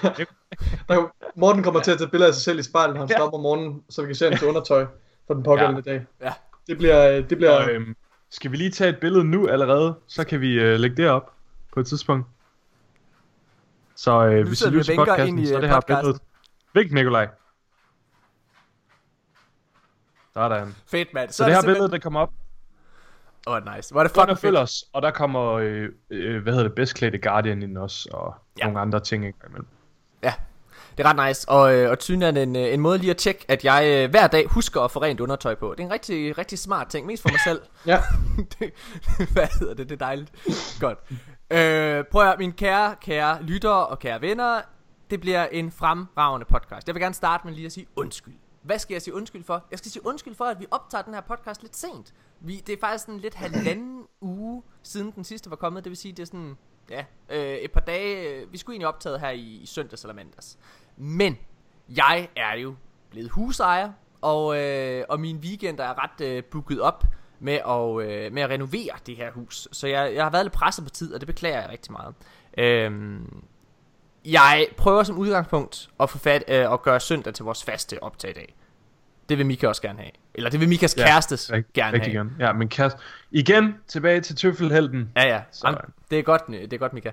Der, 0.88 1.10
Morten 1.37 1.62
kommer 1.62 1.81
til 1.82 1.90
at 1.90 1.98
tage 1.98 2.10
billeder 2.10 2.28
af 2.28 2.34
sig 2.34 2.42
selv 2.42 2.58
i 2.58 2.62
spejlet, 2.62 2.94
når 2.94 3.00
han 3.00 3.08
Ja. 3.10 3.16
stopper 3.16 3.38
om 3.38 3.42
morgenen, 3.42 3.82
så 3.90 4.02
vi 4.02 4.06
kan 4.06 4.14
se 4.14 4.28
hans 4.31 4.42
undertøj 4.42 4.87
for 5.26 5.34
den 5.34 5.42
pågældende 5.42 5.82
dag. 5.82 6.06
ja. 6.20 6.32
Det 6.66 6.78
bliver, 6.78 7.20
det 7.20 7.38
bliver, 7.38 7.50
Og, 7.64 7.70
øhm, 7.70 7.96
skal 8.31 8.52
vi 8.52 8.56
lige 8.56 8.70
tage 8.70 8.90
et 8.90 8.98
billede 9.00 9.25
nu 9.25 9.48
allerede, 9.48 9.94
så 10.06 10.25
kan 10.25 10.40
vi 10.40 10.52
øh, 10.54 10.78
lægge 10.81 10.96
det 10.96 11.08
op 11.08 11.32
på 11.72 11.81
et 11.81 11.87
tidspunkt. 11.87 12.26
Så 13.96 14.25
øh, 14.26 14.46
hvis 14.48 14.62
I 14.62 14.69
lytter 14.69 14.82
til 14.82 14.96
podcasten, 14.96 15.38
i, 15.38 15.46
så 15.46 15.52
er 15.54 15.58
øh, 15.58 15.62
det 15.62 15.70
her 15.70 15.76
podcasten. 15.81 15.96
billedet. 16.02 16.22
Vink, 16.75 16.93
Nikolaj. 16.93 17.28
Sådan. 20.34 20.75
Fedt, 20.86 21.14
mand. 21.14 21.31
Så 21.31 21.44
det 21.44 21.54
her 21.54 21.62
billede, 21.62 21.90
der 21.90 21.98
kommer 21.98 22.20
op, 22.20 22.31
Åh, 23.46 23.54
oh, 23.54 23.76
nice. 23.76 23.94
Er 23.96 24.02
det 24.02 24.10
fucking 24.12 24.38
fedt. 24.38 24.56
os, 24.56 24.84
og 24.92 25.02
der 25.02 25.10
kommer, 25.10 25.52
øh, 25.52 25.88
øh, 26.10 26.42
hvad 26.42 26.52
hedder 26.52 26.66
det, 26.69 26.75
bedst 26.75 26.94
klædte 26.94 27.19
Guardian 27.19 27.62
ind 27.62 27.78
også, 27.78 28.08
og 28.12 28.34
Ja. 28.58 28.64
nogle 28.64 28.81
andre 28.81 29.00
ting 29.00 29.26
ikke 29.26 29.38
imellem. 29.48 29.66
Ja, 30.22 30.32
det 30.98 31.06
er 31.06 31.12
ret 31.14 31.28
nice. 31.28 31.48
Og, 31.48 31.75
øh, 31.75 31.90
og 31.90 31.98
tyden 31.98 32.22
er 32.22 32.28
en, 32.28 32.56
øh, 32.56 32.75
en 32.75 32.81
måde 32.81 32.98
lige 32.98 33.10
at 33.10 33.16
tjekke, 33.16 33.44
at 33.48 33.64
jeg 33.64 33.84
øh, 34.04 34.10
hver 34.10 34.26
dag 34.26 34.46
husker 34.46 34.81
at 34.81 34.90
få 34.90 35.02
rent 35.02 35.20
undertøj 35.20 35.54
på. 35.54 35.70
Det 35.76 35.81
er 35.81 35.87
en 35.87 35.92
rigtig, 35.92 36.38
rigtig 36.38 36.58
smart 36.58 36.88
ting. 36.88 37.06
Mest 37.06 37.22
for 37.22 37.29
mig 37.31 37.41
selv. 37.44 37.60
ja, 37.86 38.03
det, 38.58 38.72
hvad 39.32 39.58
hedder 39.58 39.74
det? 39.74 39.88
Det 39.88 39.94
er 40.03 40.06
dejligt. 40.06 40.31
Godt. 40.81 40.98
Øh, 41.50 42.05
prøv 42.05 42.22
at 42.22 42.29
høre, 42.29 42.36
mine 42.38 42.53
kære, 42.53 42.94
kære 43.00 43.43
lyttere 43.43 43.86
og 43.86 43.98
kære 43.98 44.20
venner. 44.20 44.60
Det 45.10 45.20
bliver 45.20 45.46
en 45.46 45.70
fremragende 45.72 46.46
podcast. 46.46 46.86
Jeg 46.86 46.94
vil 46.94 47.03
gerne 47.03 47.15
starte 47.15 47.46
med 47.46 47.55
lige 47.55 47.67
at 47.67 47.72
sige 47.72 47.86
undskyld. 47.96 48.34
Hvad 48.62 48.79
skal 48.79 48.94
jeg 48.94 49.03
sige 49.03 49.15
undskyld 49.15 49.44
for? 49.44 49.65
Jeg 49.70 49.79
skal 49.79 49.91
sige 49.91 50.06
undskyld 50.06 50.34
for, 50.34 50.44
at 50.44 50.60
vi 50.60 50.67
optager 50.70 51.03
den 51.03 51.15
her 51.15 51.20
podcast 51.20 51.62
lidt 51.62 51.76
sent. 51.76 52.15
Vi, 52.41 52.56
det 52.67 52.73
er 52.73 52.81
faktisk 52.81 53.05
sådan 53.05 53.20
lidt 53.20 53.35
halvanden 53.35 54.06
uge 54.20 54.63
siden 54.82 55.11
den 55.11 55.25
sidste 55.25 55.51
var 55.51 55.56
kommet. 55.56 55.85
Det 55.85 55.91
vil 55.91 55.97
sige, 55.97 56.13
det 56.13 56.23
er 56.23 56.27
sådan, 56.27 56.56
ja, 56.91 57.05
øh, 57.29 57.55
et 57.55 57.73
par 57.73 57.81
dage. 57.81 58.29
Øh, 58.29 58.53
vi 58.53 58.59
skulle 58.59 58.75
egentlig 58.75 58.89
optaget 58.89 59.20
her 59.20 59.31
i, 59.31 59.61
i 59.63 59.67
søndags 59.67 60.03
eller 60.03 60.15
mandags. 60.15 60.59
Men 60.97 61.39
jeg 61.89 62.29
er 62.37 62.56
jo 62.56 62.75
blevet 63.11 63.31
husejer, 63.31 63.93
og, 64.20 64.59
øh, 64.59 65.05
og 65.09 65.20
min 65.20 65.37
weekend 65.37 65.81
er 65.81 66.03
ret 66.03 66.27
øh, 66.27 66.44
booket 66.44 66.81
op 66.81 67.05
med 67.41 67.55
at, 67.55 68.11
øh, 68.11 68.32
med 68.32 68.43
at 68.43 68.51
renovere 68.51 68.93
det 69.06 69.17
her 69.17 69.32
hus. 69.32 69.69
Så 69.73 69.87
jeg, 69.87 70.15
jeg 70.15 70.25
har 70.25 70.31
været 70.31 70.44
lidt 70.44 70.55
presset 70.55 70.85
på 70.85 70.91
tid, 70.91 71.15
og 71.15 71.20
det 71.20 71.27
beklager 71.27 71.61
jeg 71.61 71.70
rigtig 71.70 71.93
meget. 71.93 72.15
Øhm, 72.59 73.44
jeg 74.25 74.67
prøver 74.77 75.03
som 75.03 75.19
udgangspunkt 75.19 75.91
at 76.01 76.11
få 76.11 76.19
fat 76.19 76.44
øh, 76.49 76.70
og 76.70 76.82
gøre 76.82 77.01
søndag 77.01 77.35
til 77.35 77.44
vores 77.44 77.65
faste 77.65 78.03
optag 78.03 78.31
i 78.31 78.35
dag. 78.35 78.56
Det 79.31 79.39
vil 79.39 79.46
Mika 79.46 79.69
også 79.69 79.82
gerne 79.82 79.99
have. 79.99 80.10
Eller 80.34 80.51
det 80.51 80.60
vil 80.60 80.69
Mikas 80.69 80.96
Ja, 80.96 81.06
kæreste 81.06 81.53
Rigt, 81.55 81.72
gerne 81.72 81.93
rigtig 81.96 82.13
have. 82.13 82.19
gerne. 82.19 82.46
Ja, 82.46 82.53
men 82.53 82.69
kæreste. 82.69 82.99
Igen, 83.31 83.75
tilbage 83.89 84.20
til 84.20 84.37
tøffelhelten. 84.37 85.13
Ja, 85.17 85.27
ja. 85.29 85.43
Så- 85.53 85.67
Am- 85.67 85.91
det 86.10 86.19
er 86.19 86.22
godt, 86.22 86.43
det 86.49 86.72
er 86.72 86.79
godt, 86.79 86.93
Mika. 86.93 87.10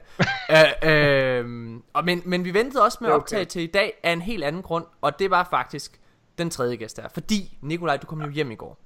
øh, 0.83 0.93
øh, 0.93 1.75
og 1.93 2.05
men, 2.05 2.21
men 2.25 2.45
vi 2.45 2.53
ventede 2.53 2.83
også 2.83 2.97
med 3.01 3.09
okay. 3.09 3.15
optage 3.21 3.45
til 3.45 3.61
i 3.61 3.67
dag 3.67 3.93
af 4.03 4.11
en 4.11 4.21
helt 4.21 4.43
anden 4.43 4.61
grund, 4.61 4.85
og 5.01 5.19
det 5.19 5.31
var 5.31 5.47
faktisk 5.49 5.99
den 6.37 6.49
tredje 6.49 6.75
gæst 6.75 6.97
der. 6.97 7.07
Fordi, 7.13 7.57
Nikolaj, 7.61 7.97
du 7.97 8.05
kom 8.07 8.21
jo 8.21 8.29
hjem 8.29 8.51
i 8.51 8.55
går. 8.55 8.77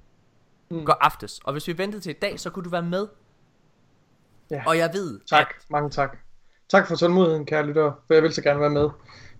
Mm. 0.70 0.84
Går 0.84 0.96
aftes. 1.00 1.38
Og 1.44 1.52
hvis 1.52 1.68
vi 1.68 1.78
ventede 1.78 2.02
til 2.02 2.10
i 2.10 2.18
dag, 2.22 2.40
så 2.40 2.50
kunne 2.50 2.64
du 2.64 2.70
være 2.70 2.82
med. 2.82 3.06
Ja. 4.50 4.62
Og 4.66 4.78
jeg 4.78 4.90
ved, 4.92 5.20
tak. 5.30 5.40
at... 5.40 5.66
Mange 5.70 5.90
tak. 5.90 6.16
Tak 6.68 6.86
for 6.88 6.96
tålmodigheden, 6.96 7.46
kære 7.46 7.66
lyttere, 7.66 7.94
for 8.06 8.14
jeg 8.14 8.22
vil 8.22 8.32
så 8.32 8.42
gerne 8.42 8.60
være 8.60 8.70
med 8.70 8.88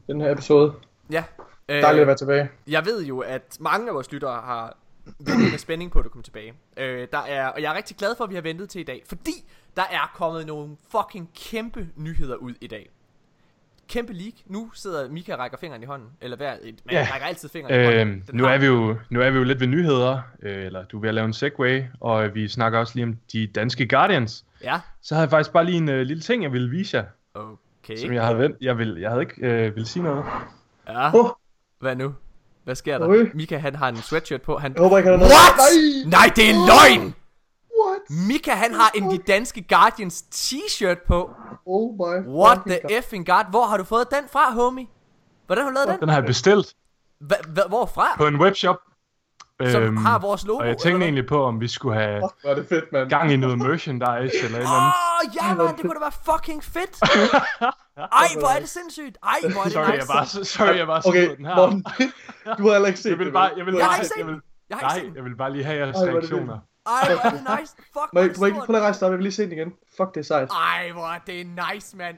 i 0.08 0.12
den 0.12 0.20
her 0.20 0.32
episode. 0.32 0.72
Ja. 1.10 1.24
Øh, 1.68 1.82
Dejligt 1.82 2.00
at 2.00 2.06
være 2.06 2.16
tilbage. 2.16 2.48
Jeg 2.66 2.84
ved 2.86 3.04
jo, 3.04 3.18
at 3.18 3.56
mange 3.60 3.88
af 3.88 3.94
vores 3.94 4.12
lyttere 4.12 4.40
har 4.40 4.76
ventet 5.18 5.50
med 5.50 5.58
spænding 5.58 5.90
på, 5.90 5.98
at 5.98 6.04
du 6.04 6.08
kommer 6.08 6.22
tilbage. 6.22 6.52
Øh, 6.76 7.08
der 7.12 7.18
er, 7.18 7.46
og 7.48 7.62
jeg 7.62 7.72
er 7.72 7.76
rigtig 7.76 7.96
glad 7.96 8.14
for, 8.16 8.24
at 8.24 8.30
vi 8.30 8.34
har 8.34 8.42
ventet 8.42 8.68
til 8.68 8.80
i 8.80 8.84
dag, 8.84 9.02
fordi 9.08 9.32
der 9.76 9.82
er 9.82 10.12
kommet 10.14 10.46
nogle 10.46 10.76
fucking 10.90 11.30
kæmpe 11.36 11.88
nyheder 11.96 12.36
ud 12.36 12.54
i 12.60 12.66
dag. 12.66 12.90
Kæmpe 13.88 14.12
leak. 14.12 14.32
Nu 14.46 14.70
sidder 14.74 15.08
Mika 15.08 15.32
og 15.32 15.38
rækker 15.38 15.58
fingeren 15.58 15.82
i 15.82 15.86
hånden. 15.86 16.08
Eller 16.20 16.36
et, 16.36 16.80
man 16.84 16.94
Ja. 16.94 17.08
rækker 17.12 17.26
altid 17.26 17.48
fingeren 17.48 17.80
i 17.80 17.84
hånden. 17.84 18.08
Øh, 18.08 18.26
Den 18.26 18.36
nu, 18.36 18.44
er 18.44 18.58
vi 18.58 18.66
jo, 18.66 18.96
nu 19.10 19.20
er 19.20 19.30
vi 19.30 19.38
jo 19.38 19.44
lidt 19.44 19.60
ved 19.60 19.66
nyheder, 19.66 20.20
øh, 20.42 20.64
eller 20.64 20.84
du 20.84 20.96
er 20.96 21.00
ved 21.00 21.08
at 21.08 21.14
lave 21.14 21.24
en 21.24 21.32
segway, 21.32 21.82
og 22.00 22.34
vi 22.34 22.48
snakker 22.48 22.78
også 22.78 22.92
lige 22.94 23.04
om 23.04 23.16
de 23.32 23.46
danske 23.46 23.88
Guardians. 23.88 24.44
Ja, 24.62 24.80
Så 25.02 25.14
havde 25.14 25.22
jeg 25.24 25.30
faktisk 25.30 25.52
bare 25.52 25.64
lige 25.64 25.76
en 25.78 25.88
øh, 25.88 26.00
lille 26.02 26.20
ting, 26.20 26.42
jeg 26.42 26.52
ville 26.52 26.70
vise 26.70 26.96
jer, 26.96 27.04
okay. 27.34 27.96
som 27.96 28.12
jeg 28.12 28.24
havde 28.26 28.38
vendt. 28.38 28.56
Jeg, 28.60 28.78
vil, 28.78 28.96
jeg 29.00 29.10
havde 29.10 29.22
ikke 29.22 29.46
øh, 29.46 29.74
ville 29.74 29.86
sige 29.86 30.02
noget. 30.02 30.24
Ja. 30.88 31.16
Åh, 31.18 31.30
Hvad 31.82 31.96
nu? 31.96 32.14
Hvad 32.64 32.74
sker 32.74 32.98
der? 32.98 33.08
Ui. 33.08 33.30
Mika, 33.34 33.58
han 33.58 33.74
har 33.74 33.88
en 33.88 33.96
sweatshirt 33.96 34.42
på. 34.42 34.58
Han... 34.58 34.72
jeg 34.74 34.82
håber 34.82 34.98
ikke, 34.98 35.10
han 35.10 35.20
har 35.20 35.26
noget. 35.26 35.32
What? 35.32 35.54
Nej! 36.06 36.20
Nej, 36.20 36.32
det 36.36 36.50
er 36.50 36.54
løgn! 36.54 37.14
What? 37.84 38.00
Mika, 38.28 38.50
han 38.50 38.74
har 38.74 38.90
en 38.94 39.10
De 39.10 39.18
Danske 39.18 39.62
Guardians 39.68 40.24
t-shirt 40.34 41.06
på. 41.06 41.30
Oh 41.66 41.94
my 41.94 42.28
What 42.40 42.58
the 42.66 42.78
God. 42.82 42.90
effing 42.98 43.26
god? 43.26 43.50
Hvor 43.50 43.64
har 43.66 43.76
du 43.76 43.84
fået 43.84 44.10
den 44.10 44.24
fra, 44.32 44.52
homie? 44.52 44.86
Hvordan 45.46 45.64
har 45.64 45.70
du 45.70 45.74
lavet 45.74 45.88
den? 45.88 46.00
Den 46.00 46.08
har 46.08 46.16
jeg 46.16 46.26
bestilt. 46.26 46.74
Hva, 47.20 47.34
hva, 47.48 47.62
hvorfra? 47.68 48.06
På 48.16 48.26
en 48.26 48.36
webshop. 48.36 48.76
Som 49.70 49.82
Øhm, 49.82 49.96
har 49.96 50.18
vores 50.18 50.46
logo, 50.46 50.58
Og 50.58 50.66
jeg 50.68 50.78
tænkte 50.78 51.04
egentlig 51.04 51.26
på, 51.26 51.44
om 51.44 51.60
vi 51.60 51.68
skulle 51.68 51.94
have 52.00 52.22
er 52.44 52.54
det 52.54 52.66
fedt, 52.68 52.84
mand. 52.92 53.08
gang 53.10 53.32
i 53.32 53.36
noget 53.36 53.58
merchandise 53.58 54.06
eller 54.10 54.18
et 54.18 54.44
eller 54.44 54.58
andet. 54.58 54.68
Åh, 54.68 54.86
oh, 54.86 55.36
ja, 55.36 55.54
man, 55.54 55.66
det 55.76 55.80
kunne 55.80 55.94
da 55.94 56.00
være 56.00 56.36
fucking 56.36 56.64
fedt. 56.64 56.94
Ej, 58.22 58.28
hvor 58.38 58.48
er 58.56 58.60
det 58.60 58.68
sindssygt. 58.68 59.18
Ej, 59.22 59.38
hvor 59.52 59.60
er 59.60 59.64
det 59.64 59.72
Sorry, 59.72 59.84
jeg 59.86 59.94
nice. 59.96 60.06
bare, 60.12 60.26
sorry, 60.44 60.76
jeg 60.76 60.86
bare 60.86 61.02
Okay, 61.06 61.36
den 61.36 61.44
her. 61.46 61.56
Morten, 61.56 61.84
du 62.58 62.62
har 62.66 62.72
heller 62.72 62.86
ikke 62.88 63.00
set 63.00 63.10
Jeg 63.10 63.18
vil 63.18 63.26
det, 63.26 63.32
bare, 63.34 63.50
jeg 63.56 63.66
vil 63.66 63.74
Jeg 63.74 63.84
har 63.84 63.90
bare, 63.90 63.98
ikke 63.98 64.06
set 64.06 64.18
jeg 64.18 64.26
vil, 64.26 64.40
Jeg 64.70 64.78
har 64.78 64.94
ikke 64.96 65.08
nej, 65.08 65.16
jeg 65.16 65.24
vil 65.24 65.36
bare 65.36 65.52
lige 65.52 65.64
have 65.64 65.78
jeres 65.78 65.96
Ej, 65.96 66.02
er 66.08 66.12
reaktioner. 66.12 66.58
Ej, 66.86 67.14
hvor 67.14 67.26
er 67.26 67.30
det 67.30 67.44
nice. 67.60 67.72
Fuck, 67.76 67.94
Må 67.94 68.08
hvor 68.12 68.20
jeg, 68.20 68.28
er 68.28 68.30
jeg 68.30 68.40
det 68.40 68.46
ikke 68.46 68.66
få 68.66 68.72
dig 68.72 68.80
stort. 68.80 68.82
rejse 68.82 69.00
dig 69.00 69.06
op? 69.06 69.12
Jeg 69.12 69.18
vil 69.18 69.22
lige 69.22 69.32
se 69.32 69.42
den 69.42 69.52
igen. 69.52 69.72
Fuck, 69.96 70.14
det 70.14 70.20
er 70.20 70.24
sejt. 70.24 70.48
Ej, 70.50 70.90
hvor 70.92 71.06
er 71.06 71.18
det 71.26 71.46
nice, 71.74 71.96
mand. 71.96 72.16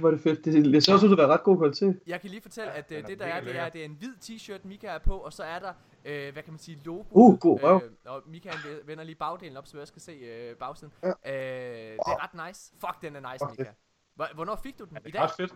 Hvor 0.00 0.08
er 0.08 0.12
det 0.12 0.20
fedt. 0.20 0.44
Det, 0.44 0.64
det 0.64 0.76
også 0.76 0.92
ud 0.92 1.00
til 1.00 1.08
at 1.14 1.18
være 1.18 1.26
ret 1.28 1.42
god 1.42 1.58
kvalitet. 1.58 2.00
Jeg 2.06 2.20
kan 2.20 2.30
lige 2.30 2.42
fortælle, 2.42 2.72
at 2.72 2.92
øh, 2.92 3.06
det 3.06 3.18
der 3.18 3.26
er, 3.26 3.40
det 3.40 3.56
er, 3.56 3.68
det 3.68 3.80
er 3.80 3.84
en 3.84 3.96
hvid 3.98 4.14
t-shirt, 4.24 4.68
Mika 4.68 4.86
er 4.86 4.98
på, 4.98 5.16
og 5.18 5.32
så 5.32 5.42
er 5.42 5.58
der, 5.58 5.72
øh, 6.04 6.32
hvad 6.32 6.42
kan 6.42 6.52
man 6.52 6.58
sige, 6.58 6.80
logo. 6.84 7.04
Uh, 7.10 7.38
god 7.38 7.62
røv. 7.62 7.80
og 8.06 8.22
Mika 8.26 8.50
han 8.50 8.78
vender 8.86 9.04
lige 9.04 9.16
bagdelen 9.16 9.56
op, 9.56 9.66
så 9.66 9.78
jeg 9.78 9.88
skal 9.88 10.02
se 10.02 10.12
øh, 10.12 10.56
bagsiden. 10.56 10.92
Ja. 11.02 11.08
Øh, 11.08 11.14
det 11.92 11.98
er 12.06 12.22
ret 12.24 12.48
nice. 12.48 12.72
Fuck, 12.80 13.02
den 13.02 13.16
er 13.16 13.32
nice, 13.32 13.44
Fuck, 13.48 13.58
Mika. 13.58 13.70
Hvor- 14.14 14.34
Hvornår 14.34 14.56
fik 14.62 14.78
du 14.78 14.84
den? 14.84 14.96
Er 14.96 15.00
I 15.00 15.04
det 15.04 15.12
dag? 15.14 15.22
ret 15.22 15.30
fedt? 15.36 15.52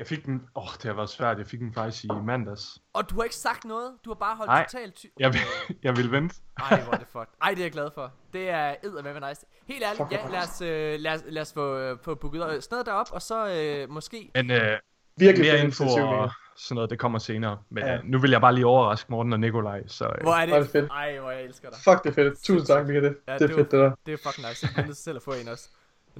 Jeg 0.00 0.08
fik 0.08 0.26
den, 0.26 0.34
åh, 0.56 0.62
oh, 0.62 0.68
det 0.74 0.84
har 0.84 0.92
været 0.92 1.08
svært, 1.10 1.38
jeg 1.38 1.46
fik 1.46 1.60
den 1.60 1.74
faktisk 1.74 2.04
i 2.04 2.08
mandags. 2.24 2.78
Og 2.92 3.10
du 3.10 3.14
har 3.14 3.22
ikke 3.22 3.36
sagt 3.36 3.64
noget? 3.64 3.92
Du 4.04 4.10
har 4.10 4.14
bare 4.14 4.36
holdt 4.36 4.48
Nej. 4.48 4.66
totalt 4.70 4.94
ty- 4.94 5.06
Jeg, 5.18 5.32
vil, 5.32 5.40
jeg 5.86 5.96
vil 5.96 6.10
vente. 6.12 6.34
Ej, 6.70 6.82
hvor 6.82 6.92
er 6.92 6.98
det 6.98 7.06
fuck. 7.12 7.28
Ej, 7.42 7.50
det 7.50 7.58
er 7.58 7.64
jeg 7.64 7.72
glad 7.72 7.90
for. 7.94 8.12
Det 8.32 8.50
er 8.50 8.74
eddermame 8.84 9.28
nice. 9.28 9.46
Helt 9.66 9.82
ærligt, 9.84 9.96
Fuck, 9.96 10.12
ja, 10.12 10.28
lad 10.30 10.42
os, 10.48 10.60
øh, 10.60 11.00
lad 11.00 11.12
os, 11.14 11.20
lad 11.28 11.42
os 11.42 11.52
få, 11.52 11.76
øh, 11.78 11.98
få 12.02 12.14
booket 12.14 12.40
øh, 12.54 12.62
noget 12.70 12.86
derop, 12.86 13.06
og 13.12 13.22
så 13.22 13.48
øh, 13.48 13.90
måske... 13.90 14.30
Men 14.34 14.50
øh, 14.50 14.78
Virkelig 15.16 15.52
mere 15.52 15.64
info 15.64 15.84
og 15.84 16.30
sådan 16.56 16.74
noget, 16.74 16.90
det 16.90 16.98
kommer 16.98 17.18
senere. 17.18 17.58
Men 17.70 17.84
Ja. 17.84 17.94
øh, 17.96 18.00
nu 18.04 18.18
vil 18.18 18.30
jeg 18.30 18.40
bare 18.40 18.54
lige 18.54 18.66
overraske 18.66 19.06
Morten 19.10 19.32
og 19.32 19.40
Nikolaj, 19.40 19.82
så 19.86 20.04
øh, 20.04 20.10
Hvor 20.22 20.32
er 20.32 20.46
Hvor 20.46 20.56
er 20.56 20.60
det, 20.62 20.72
det 20.72 20.80
fedt. 20.82 20.90
Ej, 20.90 21.18
hvor 21.18 21.30
jeg 21.30 21.42
elsker 21.44 21.70
dig. 21.70 21.78
Fuck, 21.84 22.04
det 22.04 22.10
er 22.10 22.14
fedt. 22.14 22.42
Tusind 22.42 22.66
tak, 22.66 22.86
Mika. 22.86 23.00
Det, 23.00 23.16
Ja, 23.28 23.34
det 23.34 23.42
er 23.42 23.46
det 23.46 23.56
fedt, 23.56 23.70
det 23.70 23.80
der. 23.80 23.92
Det 24.06 24.12
er 24.14 24.18
fucking 24.28 24.48
nice. 24.48 24.68
Jeg 24.76 24.84
til 24.84 24.94
selv 24.94 25.16
at 25.16 25.22
få 25.22 25.30
en 25.32 25.48
også. 25.48 25.68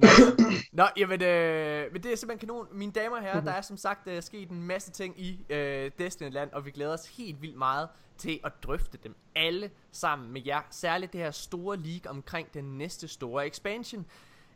Nå, 0.01 0.83
Nå 0.83 0.83
jamen, 0.97 1.21
øh, 1.21 1.93
men 1.93 2.03
det 2.03 2.11
er 2.11 2.15
simpelthen 2.15 2.47
kanon. 2.47 2.67
Mine 2.71 2.91
damer 2.91 3.15
og 3.15 3.21
herrer, 3.21 3.41
der 3.41 3.51
er 3.51 3.61
som 3.61 3.77
sagt 3.77 4.07
øh, 4.07 4.23
sket 4.23 4.49
en 4.49 4.63
masse 4.63 4.91
ting 4.91 5.21
i 5.21 5.45
øh, 5.49 5.91
Destiny-land, 5.99 6.51
og 6.53 6.65
vi 6.65 6.71
glæder 6.71 6.93
os 6.93 7.07
helt 7.07 7.41
vildt 7.41 7.57
meget 7.57 7.89
til 8.17 8.39
at 8.43 8.51
drøfte 8.63 8.97
dem 9.03 9.15
alle 9.35 9.69
sammen 9.91 10.31
med 10.31 10.41
jer. 10.45 10.61
Særligt 10.69 11.13
det 11.13 11.21
her 11.21 11.31
store 11.31 11.77
leak 11.77 12.01
omkring 12.09 12.53
den 12.53 12.77
næste 12.77 13.07
store 13.07 13.47
expansion. 13.47 14.05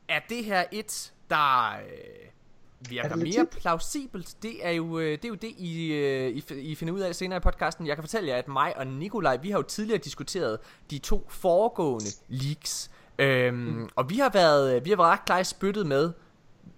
Er 0.07 0.19
det 0.29 0.45
her 0.45 0.63
et, 0.71 1.13
der 1.29 1.71
øh, 1.71 2.89
virker 2.89 3.09
Er 3.09 3.15
mere 3.15 3.45
plausibelt? 3.45 4.35
Det 4.43 4.65
er 4.67 4.71
jo 4.71 4.99
øh, 4.99 5.11
det, 5.11 5.25
er 5.25 5.29
jo 5.29 5.35
det 5.35 5.53
I, 5.57 5.93
øh, 5.93 6.29
I, 6.29 6.43
I 6.61 6.75
finder 6.75 6.93
ud 6.93 6.99
af 6.99 7.15
senere 7.15 7.37
i 7.37 7.39
podcasten. 7.39 7.87
Jeg 7.87 7.95
kan 7.95 8.03
fortælle 8.03 8.29
jer, 8.29 8.37
at 8.37 8.47
mig 8.47 8.77
og 8.77 8.87
Nikolaj, 8.87 9.37
vi 9.37 9.51
har 9.51 9.57
jo 9.57 9.63
tidligere 9.63 9.97
diskuteret 9.99 10.59
de 10.91 10.97
to 10.97 11.25
foregående 11.29 12.09
leaks. 12.27 12.91
Øhm, 13.19 13.55
mm. 13.57 13.89
Og 13.95 14.09
vi 14.09 14.15
har 14.17 14.29
været 14.33 14.85
vi 14.85 14.89
har 14.89 14.97
været 14.97 15.09
ret 15.09 15.25
klar 15.25 15.39
i 15.39 15.43
spyttet 15.43 15.85
med, 15.87 16.11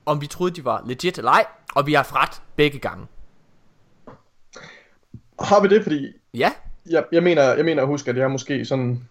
om 0.05 0.21
vi 0.21 0.27
troede, 0.27 0.55
de 0.55 0.65
var 0.65 0.83
legit 0.85 1.17
eller 1.17 1.31
ej. 1.31 1.45
Og 1.75 1.87
vi 1.87 1.93
har 1.93 1.97
haft 1.97 2.15
ret 2.15 2.41
begge 2.55 2.79
gange. 2.79 3.05
Har 5.39 5.61
vi 5.61 5.67
det, 5.67 5.83
fordi 5.83 6.07
Ja, 6.33 6.51
jeg, 6.89 7.03
jeg, 7.11 7.23
mener, 7.23 7.43
jeg 7.43 7.65
mener 7.65 7.81
at 7.81 7.87
huske, 7.87 8.09
at 8.11 8.17
jeg 8.17 8.31
måske 8.31 8.65
sådan... 8.65 9.03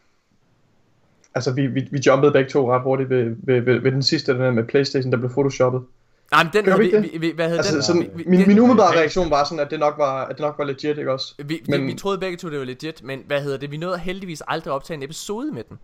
Altså, 1.35 1.53
vi, 1.53 1.67
vi, 1.67 1.89
vi 1.91 1.99
jumpede 2.07 2.33
begge 2.33 2.51
to 2.51 2.73
ret 2.75 2.83
hurtigt 2.83 3.11
ved, 3.11 3.37
ved, 3.39 3.61
ved, 3.61 3.79
ved 3.81 3.93
den 3.93 4.03
sidste, 4.03 4.33
den 4.33 4.41
der 4.41 4.51
med 4.51 4.65
Playstation, 4.65 5.13
der 5.13 5.19
blev 5.19 5.31
photoshoppet. 5.31 5.83
Nej, 6.31 6.45
men 6.45 6.53
den 6.53 6.65
Gør 6.65 6.77
vi 6.77 6.85
vi, 6.97 7.09
vi, 7.13 7.19
vi, 7.19 7.33
hvad 7.35 7.49
hedder 7.49 7.59
Altså, 7.63 7.75
den? 7.75 7.83
sådan, 7.83 8.03
vi, 8.03 8.09
vi, 8.15 8.25
min, 8.27 8.41
den- 8.41 8.49
min 8.49 8.59
umiddelbare 8.59 8.97
reaktion 8.99 9.31
var 9.31 9.45
sådan, 9.45 9.61
at 9.61 9.71
det 9.71 9.79
nok 9.81 9.95
var, 9.99 10.25
at 10.25 10.37
det 10.37 10.41
nok 10.41 10.59
var 10.59 10.65
legit, 10.65 10.99
ikke 10.99 11.13
også? 11.13 11.35
vi, 11.39 11.45
vi, 11.45 11.61
men- 11.69 11.87
vi, 11.87 11.95
troede 11.95 12.19
begge 12.19 12.37
to, 12.37 12.51
det 12.51 12.59
var 12.59 12.65
legit, 12.65 13.03
men 13.03 13.23
hvad 13.27 13.43
hedder 13.43 13.59
det? 13.59 13.71
Vi 13.71 13.77
nåede 13.77 13.99
heldigvis 13.99 14.43
aldrig 14.49 14.71
at 14.71 14.75
optage 14.75 14.97
en 14.97 15.03
episode 15.03 15.53
med 15.53 15.63
den. 15.69 15.79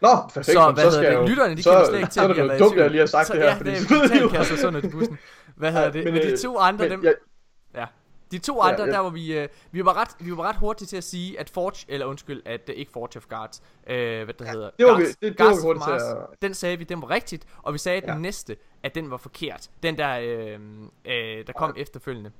Nå, 0.00 0.08
perfekt. 0.34 0.46
Så, 0.46 0.72
hvad 0.72 0.84
så 0.84 0.90
skal 0.90 1.02
hedder 1.02 1.02
jeg 1.02 1.12
det? 1.12 1.22
jo... 1.22 1.26
Lytterne, 1.28 1.56
de 1.56 1.62
så, 1.62 1.70
kender 1.70 1.86
slet 1.86 1.98
ikke 1.98 2.10
til, 2.10 2.20
at 2.20 2.28
det 2.28 2.36
vi 2.36 2.40
har 2.40 2.46
været 2.48 2.60
dumt, 2.60 2.76
jeg 2.76 2.90
lige 2.90 2.98
har 3.00 3.06
sagt 3.06 3.26
så, 3.26 3.32
det 3.32 3.42
her, 3.42 3.48
ja, 3.48 3.54
fordi... 3.54 3.70
det 3.70 3.78
er 3.78 4.08
totalt 4.08 4.32
kastet 4.32 4.58
sådan 4.58 4.84
i 4.84 4.88
bussen. 4.88 5.18
Hvad 5.56 5.72
hedder 5.72 5.90
det? 5.90 6.04
men, 6.04 6.14
Men 6.14 6.22
de 6.22 6.30
øh, 6.32 6.38
to 6.38 6.58
andre, 6.58 6.82
men 6.84 6.90
dem, 6.92 7.04
jeg, 7.04 7.14
Ja. 7.74 7.86
De 8.30 8.38
to 8.38 8.60
andre, 8.60 8.84
ja. 8.84 8.90
der 8.90 8.98
var 8.98 9.10
vi, 9.10 9.38
øh, 9.38 9.48
vi 9.72 9.84
var 9.84 9.96
ret, 9.96 10.08
vi 10.20 10.36
var 10.36 10.42
ret 10.48 10.56
hurtige 10.56 10.86
til 10.88 10.96
at 10.96 11.04
sige, 11.04 11.40
at 11.40 11.50
Forge, 11.50 11.84
eller 11.88 12.06
undskyld, 12.06 12.42
at 12.46 12.60
uh, 12.68 12.74
ikke 12.78 12.92
Forge 12.92 13.16
of 13.16 13.26
Guards, 13.28 13.62
øh, 13.86 14.24
hvad 14.24 14.34
det 14.34 14.48
hedder, 14.48 14.70
det 14.78 14.86
var 14.86 14.96
vi- 14.96 15.02
Guards- 15.02 15.06
det- 15.06 15.16
det 15.22 15.36
Guards 15.36 15.56
var 15.64 15.72
vi 15.72 15.78
of 15.78 15.84
til 15.84 15.90
Mars, 15.92 16.02
at- 16.02 16.42
den 16.42 16.54
sagde 16.54 16.76
vi, 16.78 16.84
den 16.84 17.02
var 17.02 17.10
rigtigt, 17.10 17.44
og 17.62 17.72
vi 17.72 17.78
sagde, 17.78 17.96
at 17.96 18.02
den 18.02 18.12
Ja. 18.12 18.18
næste, 18.18 18.56
at 18.82 18.94
den 18.94 19.10
var 19.10 19.16
forkert. 19.16 19.68
Den 19.82 19.98
der, 19.98 20.18
øh, 20.18 20.58
øh, 21.04 21.46
der 21.46 21.52
kom 21.56 21.74
efterfølgende. 21.76 22.30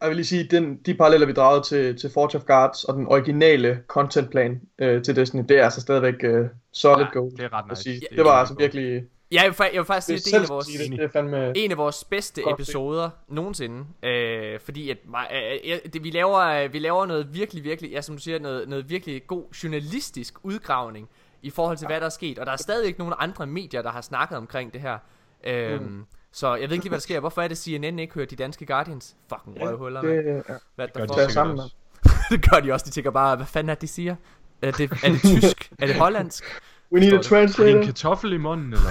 Jeg 0.00 0.08
vil 0.08 0.16
lige 0.16 0.26
sige, 0.26 0.44
den, 0.44 0.76
de 0.86 0.94
paralleller, 0.94 1.26
vi 1.26 1.32
dragede 1.32 1.62
til, 1.62 1.96
til 2.00 2.10
Forge 2.10 2.36
of 2.38 2.44
Guards 2.44 2.84
og 2.84 2.94
den 2.94 3.06
originale 3.06 3.82
contentplan 3.88 4.60
øh, 4.78 5.02
til 5.02 5.16
Destiny, 5.16 5.44
det 5.48 5.58
er 5.58 5.64
altså 5.64 5.80
stadigvæk 5.80 6.14
øh, 6.24 6.46
solid 6.72 7.04
Ja, 7.04 7.10
gold. 7.12 7.30
det 7.36 7.44
er 7.44 7.52
ret 7.52 7.62
at 7.62 7.68
nice. 7.70 7.82
sige. 7.82 8.00
Det 8.00 8.08
Det, 8.16 8.24
var 8.24 8.30
altså 8.32 8.54
virkelig... 8.58 9.02
Ja, 9.32 9.42
jeg 9.42 9.54
vil, 9.58 9.66
jeg 9.72 9.78
vil 9.78 9.84
faktisk 9.86 10.06
sige, 10.06 10.16
Det 10.16 10.32
er 10.34 10.38
en 10.38 10.42
af 10.44 10.48
vores, 10.48 10.66
det, 10.66 10.90
det 10.90 11.00
er 11.04 11.08
fandme... 11.08 11.52
en 11.56 11.70
af 11.70 11.76
vores 11.76 12.04
bedste 12.04 12.42
Godt, 12.42 12.58
det- 12.58 12.62
episoder 12.62 13.10
nogensinde. 13.28 13.84
Øh, 14.02 14.60
fordi 14.60 14.90
at, 14.90 14.96
øh, 15.34 15.72
øh, 15.84 15.92
det, 15.92 16.04
vi, 16.04 16.10
laver, 16.10 16.38
øh, 16.38 16.72
vi 16.72 16.78
laver 16.78 17.06
noget 17.06 17.34
virkelig, 17.34 17.64
virkelig, 17.64 17.90
ja, 17.90 18.00
som 18.00 18.16
du 18.16 18.22
siger, 18.22 18.38
noget, 18.38 18.68
noget 18.68 18.90
virkelig 18.90 19.26
god 19.26 19.44
journalistisk 19.64 20.34
udgravning 20.42 21.08
i 21.42 21.50
forhold 21.50 21.76
til, 21.76 21.86
hvad 21.86 22.00
der 22.00 22.06
er 22.06 22.10
sket. 22.10 22.38
Og 22.38 22.46
der 22.46 22.52
er 22.52 22.56
stadig 22.56 22.86
ikke 22.86 22.98
nogen 22.98 23.14
andre 23.18 23.46
medier, 23.46 23.82
der 23.82 23.90
har 23.90 24.00
snakket 24.00 24.38
omkring 24.38 24.72
det 24.72 24.80
her. 24.80 24.98
Øhm, 25.44 25.82
Mm. 25.82 26.04
Så 26.32 26.54
jeg 26.54 26.68
ved 26.68 26.72
ikke 26.76 26.84
lige, 26.84 26.90
hvad 26.90 26.98
der 26.98 27.02
sker. 27.02 27.20
Hvorfor 27.20 27.42
er 27.42 27.48
det, 27.48 27.58
CNN 27.58 27.98
ikke 27.98 28.14
hører 28.14 28.26
de 28.26 28.36
danske 28.36 28.66
Guardians? 28.66 29.16
Fucking 29.28 29.60
røvhuller, 29.60 30.02
det, 30.02 30.24
ja. 30.26 30.54
Hvad 30.74 30.88
Gør 30.94 31.06
der 31.06 31.26
de 31.26 31.32
sammen, 31.32 31.58
også. 31.60 31.74
det 32.30 32.50
gør 32.50 32.60
de 32.60 32.72
også. 32.72 32.86
De 32.86 32.90
tænker 32.90 33.10
bare, 33.10 33.36
hvad 33.36 33.46
fanden 33.46 33.70
er 33.70 33.74
det, 33.74 33.82
de 33.82 33.88
siger? 33.88 34.16
Er 34.62 34.70
det, 34.70 34.90
er 35.04 35.08
det 35.08 35.20
tysk? 35.20 35.72
er 35.78 35.86
det 35.86 35.96
hollandsk? 35.96 36.44
We 36.92 37.00
need 37.00 37.12
a 37.12 37.14
Er 37.14 37.18
det 37.18 37.26
en 37.26 37.30
translator. 37.30 37.84
kartoffel 37.84 38.32
i 38.32 38.36
munden, 38.36 38.72
eller? 38.72 38.90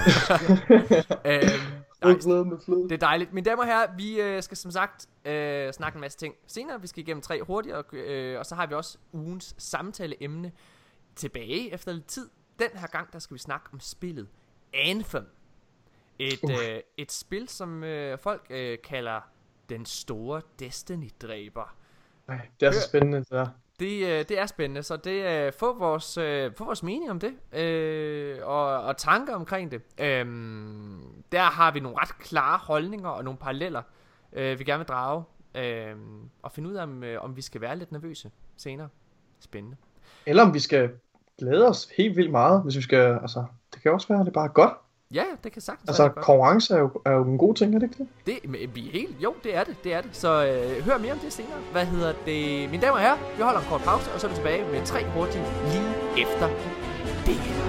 øhm, 1.26 1.42
nej. 2.02 2.12
Det 2.82 2.92
er 2.92 2.96
dejligt. 3.00 3.32
Mine 3.32 3.44
damer 3.44 3.62
og 3.62 3.66
herrer, 3.68 3.86
vi 3.96 4.20
øh, 4.20 4.42
skal 4.42 4.56
som 4.56 4.70
sagt 4.70 5.06
øh, 5.24 5.72
snakke 5.72 5.96
en 5.96 6.00
masse 6.00 6.18
ting 6.18 6.34
senere. 6.46 6.80
Vi 6.80 6.86
skal 6.86 7.02
igennem 7.02 7.22
tre 7.22 7.42
hurtigt, 7.42 7.74
og, 7.74 7.84
øh, 7.94 8.38
og 8.38 8.46
så 8.46 8.54
har 8.54 8.66
vi 8.66 8.74
også 8.74 8.98
ugens 9.12 9.54
samtaleemne 9.58 10.52
tilbage 11.16 11.72
efter 11.74 11.92
lidt 11.92 12.06
tid. 12.06 12.28
Den 12.58 12.68
her 12.74 12.86
gang, 12.86 13.12
der 13.12 13.18
skal 13.18 13.34
vi 13.34 13.38
snakke 13.38 13.66
om 13.72 13.80
spillet 13.80 14.28
Anthem. 14.74 15.24
Et, 16.20 16.42
Uh. 16.42 16.50
øh, 16.50 16.80
et 16.96 17.12
spil, 17.12 17.48
som 17.48 17.84
øh, 17.84 18.18
folk 18.18 18.46
øh, 18.50 18.78
kalder 18.84 19.20
den 19.68 19.86
store 19.86 20.42
Destiny-dræber. 20.58 21.74
Det 22.60 22.66
er 22.66 22.72
så 22.72 22.80
spændende, 22.88 23.24
der. 23.30 23.46
Det, 23.80 24.06
øh, 24.06 24.18
det 24.28 24.38
er 24.38 24.46
spændende, 24.46 24.82
så 24.82 24.96
det 24.96 25.46
øh, 25.46 25.52
få 25.52 25.78
vores 25.78 26.18
øh, 26.18 26.52
få 26.56 26.64
vores 26.64 26.82
mening 26.82 27.10
om 27.10 27.20
det 27.20 27.58
øh, 27.60 28.38
og, 28.42 28.82
og 28.82 28.96
tanker 28.96 29.34
omkring 29.34 29.70
det. 29.70 29.82
Øhm, 30.00 31.22
der 31.32 31.42
har 31.42 31.70
vi 31.70 31.80
nogle 31.80 31.98
ret 31.98 32.18
klare 32.18 32.58
holdninger 32.58 33.08
og 33.08 33.24
nogle 33.24 33.38
paralleller, 33.38 33.82
øh, 34.32 34.58
vi 34.58 34.64
gerne 34.64 34.78
vil 34.78 34.88
drage 34.88 35.24
øh, 35.54 35.96
og 36.42 36.52
finde 36.52 36.68
ud 36.68 36.74
af 36.74 36.82
om, 36.82 37.04
øh, 37.04 37.24
om 37.24 37.36
vi 37.36 37.42
skal 37.42 37.60
være 37.60 37.76
lidt 37.76 37.92
nervøse 37.92 38.30
senere. 38.56 38.88
Spændende. 39.40 39.76
Eller 40.26 40.42
om 40.42 40.54
vi 40.54 40.58
skal 40.58 40.90
glæde 41.38 41.68
os 41.68 41.88
helt 41.96 42.16
vildt 42.16 42.30
meget, 42.30 42.62
hvis 42.62 42.76
vi 42.76 42.82
skal, 42.82 43.18
altså, 43.22 43.44
det 43.74 43.82
kan 43.82 43.92
også 43.92 44.08
være, 44.08 44.24
det 44.24 44.32
bare 44.32 44.48
er 44.48 44.52
godt. 44.52 44.72
Ja, 45.14 45.24
det 45.44 45.52
kan 45.52 45.62
sagtens 45.62 45.88
Altså, 45.88 46.08
konkurrence 46.08 46.74
er 46.74 46.78
jo, 46.78 46.90
er 47.04 47.10
jo 47.12 47.24
en 47.24 47.38
god 47.38 47.54
ting, 47.54 47.74
er 47.74 47.78
det 47.78 47.86
ikke 47.86 47.96
det? 47.98 48.08
Det, 48.26 48.50
men 48.50 48.60
vi 48.74 48.88
er 48.88 48.92
helt, 48.92 49.16
jo, 49.22 49.34
det 49.44 49.56
er 49.56 49.64
det, 49.64 49.84
det 49.84 49.94
er 49.94 50.00
det. 50.00 50.10
Så 50.12 50.46
øh, 50.46 50.84
hør 50.84 50.98
mere 50.98 51.12
om 51.12 51.18
det 51.18 51.32
senere. 51.32 51.58
Hvad 51.72 51.86
hedder 51.86 52.12
det? 52.26 52.70
Mine 52.70 52.82
damer 52.82 52.92
og 52.94 53.00
herrer, 53.00 53.18
vi 53.36 53.42
holder 53.42 53.60
en 53.60 53.66
kort 53.66 53.80
pause, 53.80 54.10
og 54.14 54.20
så 54.20 54.26
er 54.26 54.30
vi 54.30 54.36
tilbage 54.36 54.72
med 54.72 54.86
tre 54.86 55.04
hurtige 55.04 55.44
lige 55.72 56.22
efter 56.22 56.48
det 57.26 57.59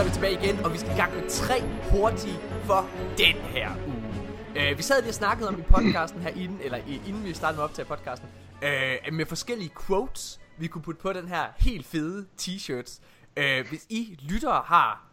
så 0.00 0.04
er 0.04 0.08
vi 0.08 0.14
tilbage 0.14 0.44
igen, 0.44 0.64
og 0.64 0.72
vi 0.72 0.78
skal 0.78 0.92
i 0.92 0.96
gang 0.96 1.14
med 1.14 1.30
tre 1.30 1.62
hurtige 1.90 2.38
for 2.64 2.88
den 3.18 3.34
her 3.34 3.70
uge. 3.86 4.70
Uh, 4.70 4.78
vi 4.78 4.82
sad 4.82 5.02
lige 5.02 5.10
og 5.10 5.14
snakkede 5.14 5.48
om 5.48 5.58
i 5.58 5.62
podcasten 5.62 6.20
her 6.20 6.30
inden, 6.30 6.60
eller 6.60 6.78
inden 7.06 7.24
vi 7.24 7.34
startede 7.34 7.56
med 7.56 7.64
at 7.64 7.70
optage 7.70 7.86
podcasten, 7.86 8.28
uh, 8.56 9.14
med 9.14 9.26
forskellige 9.26 9.70
quotes, 9.86 10.40
vi 10.58 10.66
kunne 10.66 10.82
putte 10.82 11.00
på 11.00 11.12
den 11.12 11.28
her 11.28 11.44
helt 11.58 11.86
fede 11.86 12.26
t-shirts. 12.40 13.00
Øh, 13.36 13.68
hvis 13.68 13.86
I 13.88 14.18
lyttere 14.22 14.62
har 14.66 15.06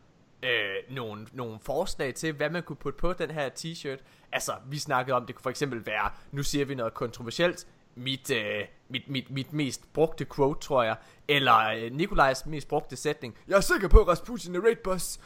øh, 0.44 0.96
nogle, 0.96 1.28
nogle 1.34 1.60
forslag 1.62 2.16
til, 2.16 2.34
hvad 2.34 2.50
man 2.50 2.64
kunne 2.64 2.76
putte 2.76 3.00
på 3.00 3.14
den 3.14 3.32
her 3.32 3.50
t-shirt. 3.50 4.04
Altså, 4.32 4.52
vi 4.70 4.78
snakkede 4.78 5.16
om, 5.16 5.26
det 5.26 5.36
kunne 5.36 5.44
for 5.44 5.50
eksempel 5.50 5.86
være, 5.86 6.10
nu 6.32 6.44
siger 6.44 6.66
vi 6.66 6.76
noget 6.76 6.94
kontroversielt, 6.94 7.68
mit, 7.96 8.32
øh, 8.32 8.64
mit, 8.90 9.02
mit, 9.10 9.32
mit 9.32 9.54
mest 9.54 9.94
brugte 9.94 10.26
quote, 10.36 10.60
tror 10.60 10.84
jeg. 10.84 10.96
Eller 11.28 11.58
øh, 11.68 11.92
Nikolajs 11.92 12.46
mest 12.46 12.68
brugte 12.68 12.96
sætning. 12.96 13.36
Jeg 13.48 13.56
er 13.58 13.62
sikker 13.62 13.88
på, 13.88 14.00
at 14.00 14.08
Rasputin 14.08 14.56
er 14.56 14.60
raid 14.62 14.76
boss. 14.84 15.20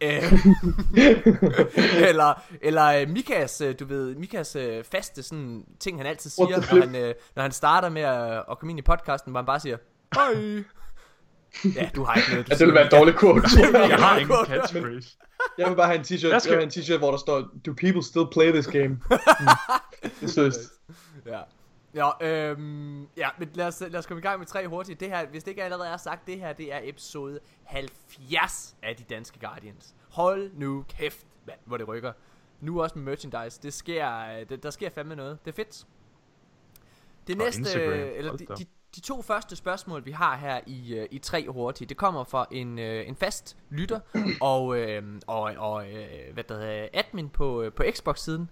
Øh, 0.00 0.32
eller 2.08 2.42
eller 2.62 2.84
øh, 2.86 3.08
Mikas, 3.08 3.60
øh, 3.60 3.74
du 3.80 3.84
ved, 3.84 4.14
Mikas 4.14 4.56
faste 4.92 5.22
sådan 5.22 5.64
ting, 5.80 5.98
han 5.98 6.06
altid 6.06 6.30
siger, 6.30 6.48
når 6.48 6.80
han, 6.80 6.94
øh, 6.96 7.14
når 7.36 7.42
han 7.42 7.52
starter 7.52 7.88
med 7.88 8.02
at, 8.02 8.44
at 8.50 8.58
komme 8.58 8.70
ind 8.72 8.78
i 8.78 8.82
podcasten, 8.82 9.30
hvor 9.32 9.40
han 9.40 9.46
bare 9.46 9.60
siger, 9.60 9.76
hej. 10.14 10.64
Ja, 11.76 11.90
du 11.96 12.04
har 12.04 12.14
ikke 12.14 12.30
noget, 12.30 12.46
du 12.46 12.50
Ja, 12.52 12.54
det 12.54 12.60
ville 12.66 12.74
være 12.74 12.84
en 12.84 12.90
dårlig 12.90 13.14
quote. 13.20 13.42
Jeg 13.88 13.96
har 13.98 14.18
ingen 14.18 14.36
catchphrase. 14.46 15.08
Jeg 15.58 15.68
vil 15.70 15.76
bare 15.76 15.86
have 15.86 15.98
en 15.98 16.04
t-shirt, 16.04 16.28
jeg 16.28 16.40
skal- 16.42 16.50
vil 16.50 16.58
have 16.58 16.62
en 16.62 16.70
t-shirt, 16.70 16.98
hvor 16.98 17.10
der 17.10 17.18
står, 17.18 17.40
Do 17.66 17.72
people 17.72 18.02
still 18.02 18.26
play 18.32 18.52
this 18.52 18.66
game? 18.66 18.88
Mm. 19.40 20.18
Det 20.20 20.38
er. 20.38 20.50
Ja. 21.26 21.40
Ja, 21.94 22.10
øhm, 22.20 23.08
ja, 23.16 23.28
men 23.38 23.50
lad 23.54 23.66
os, 23.66 23.80
lad 23.80 23.96
os 23.96 24.06
komme 24.06 24.18
i 24.18 24.22
gang 24.22 24.38
med 24.38 24.46
tre 24.46 24.68
hurtigt. 24.68 25.00
Det 25.00 25.08
her, 25.08 25.26
hvis 25.26 25.44
det 25.44 25.50
ikke 25.50 25.64
allerede 25.64 25.88
er 25.88 25.96
sagt, 25.96 26.26
det 26.26 26.40
her 26.40 26.52
det 26.52 26.72
er 26.72 26.80
episode 26.82 27.40
70 27.64 28.76
af 28.82 28.96
De 28.96 29.04
Danske 29.04 29.38
Guardians. 29.38 29.94
Hold 30.10 30.50
nu 30.54 30.84
kæft, 30.88 31.26
mand, 31.46 31.58
hvor 31.64 31.76
det 31.76 31.88
rykker. 31.88 32.12
Nu 32.60 32.82
også 32.82 32.98
med 32.98 33.04
merchandise. 33.04 33.62
Det 33.62 33.74
sker, 33.74 34.18
øh, 34.18 34.48
det, 34.48 34.62
der 34.62 34.70
sker 34.70 34.90
fandme 34.90 35.16
noget. 35.16 35.44
Det 35.44 35.50
er 35.50 35.54
fedt. 35.54 35.86
Det 37.26 37.38
næste, 37.38 37.60
Instagram. 37.60 37.92
øh, 37.92 38.12
eller 38.14 38.36
de, 38.36 38.46
de, 38.46 38.66
de 38.96 39.00
to 39.00 39.22
første 39.22 39.56
spørgsmål, 39.56 40.04
vi 40.04 40.10
har 40.10 40.36
her 40.36 40.60
i, 40.66 40.94
øh, 40.94 41.08
i 41.10 41.18
tre 41.18 41.48
hurtigt, 41.48 41.88
det 41.88 41.96
kommer 41.96 42.24
fra 42.24 42.46
en, 42.50 42.78
en 42.78 43.16
fast 43.16 43.56
lytter 43.70 44.00
og, 44.40 44.78
øh, 44.78 45.02
og, 45.26 45.42
og 45.58 45.92
øh, 45.92 46.32
hvad 46.32 46.44
der 46.44 46.54
hedder, 46.54 46.88
admin 46.92 47.28
på, 47.28 47.70
på 47.76 47.84
Xbox-siden, 47.90 48.50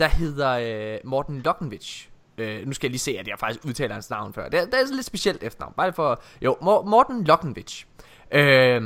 der 0.00 0.08
hedder 0.08 0.50
øh, 0.94 1.00
Morten 1.04 1.40
Lokkenvich. 1.40 2.13
Øh, 2.38 2.66
nu 2.66 2.72
skal 2.72 2.86
jeg 2.86 2.90
lige 2.90 2.98
se, 3.00 3.16
at 3.18 3.28
jeg 3.28 3.38
faktisk 3.38 3.64
udtaler 3.64 3.94
hans 3.94 4.10
navn 4.10 4.32
før. 4.32 4.48
Det, 4.48 4.60
er- 4.60 4.64
det 4.64 4.74
er 4.74 4.94
lidt 4.94 5.06
specielt 5.06 5.42
efternavn. 5.42 5.74
Bare 5.76 5.92
for... 5.92 6.22
Jo, 6.42 6.56
Morten 6.62 7.24
Lokkenvich. 7.24 7.86
Øh, 8.32 8.82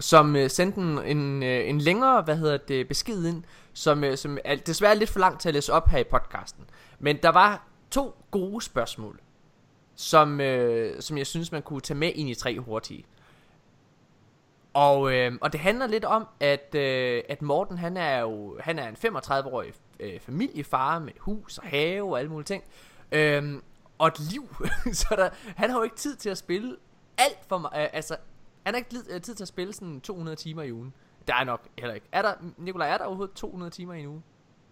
som 0.00 0.36
øh, 0.36 0.50
sendte 0.50 0.80
en, 0.80 0.98
en, 1.18 1.42
øh, 1.42 1.68
en 1.68 1.80
længere, 1.80 2.22
hvad 2.22 2.36
hedder 2.36 2.56
det, 2.56 2.88
besked 2.88 3.24
ind, 3.24 3.42
som, 3.72 4.04
øh, 4.04 4.16
som 4.16 4.38
er 4.44 4.56
desværre 4.56 4.96
lidt 4.98 5.10
for 5.10 5.20
langt 5.20 5.40
til 5.40 5.48
at 5.48 5.54
læse 5.54 5.72
op 5.72 5.88
her 5.88 5.98
i 5.98 6.04
podcasten. 6.04 6.64
Men 6.98 7.16
der 7.22 7.28
var 7.28 7.66
to 7.90 8.14
gode 8.30 8.60
spørgsmål, 8.64 9.20
som, 9.96 10.40
øh, 10.40 11.02
som 11.02 11.18
jeg 11.18 11.26
synes, 11.26 11.52
man 11.52 11.62
kunne 11.62 11.80
tage 11.80 11.98
med 11.98 12.12
ind 12.14 12.28
i 12.30 12.34
tre 12.34 12.58
hurtige. 12.58 13.04
Og, 14.74 15.12
øh, 15.14 15.32
og 15.40 15.52
det 15.52 15.60
handler 15.60 15.86
lidt 15.86 16.04
om, 16.04 16.26
at, 16.40 16.74
øh, 16.74 17.22
at 17.28 17.42
Morten 17.42 17.78
han 17.78 17.96
er 17.96 18.18
jo 18.18 18.58
han 18.60 18.78
er 18.78 18.88
en 18.88 18.96
35-årig 18.96 19.72
øh, 20.00 20.20
familiefar 20.20 20.98
med 20.98 21.12
hus 21.18 21.58
og 21.58 21.64
have 21.64 22.02
og 22.02 22.18
alle 22.18 22.30
mulige 22.30 22.44
ting. 22.44 22.64
Øh, 23.12 23.54
og 23.98 24.08
et 24.08 24.20
liv. 24.32 24.56
så 24.92 25.06
der, 25.10 25.30
han 25.56 25.70
har 25.70 25.78
jo 25.78 25.82
ikke 25.82 25.96
tid 25.96 26.16
til 26.16 26.30
at 26.30 26.38
spille 26.38 26.76
alt 27.18 27.38
for 27.48 27.58
meget. 27.58 27.82
Øh, 27.82 27.88
altså, 27.92 28.16
han 28.66 28.74
har 28.74 28.78
ikke 28.78 28.90
tid, 28.90 29.12
øh, 29.12 29.20
tid 29.20 29.34
til 29.34 29.44
at 29.44 29.48
spille 29.48 29.72
sådan 29.72 30.00
200 30.00 30.36
timer 30.36 30.62
i 30.62 30.72
ugen. 30.72 30.94
Der 31.26 31.34
er 31.34 31.44
nok 31.44 31.60
heller 31.78 31.94
ikke. 31.94 32.06
Er 32.12 32.22
der, 32.22 32.34
Nikolaj, 32.56 32.88
er 32.88 32.98
der 32.98 33.04
overhovedet 33.04 33.34
200 33.34 33.70
timer 33.70 33.94
i 33.94 34.00
en 34.00 34.06
uge? 34.06 34.22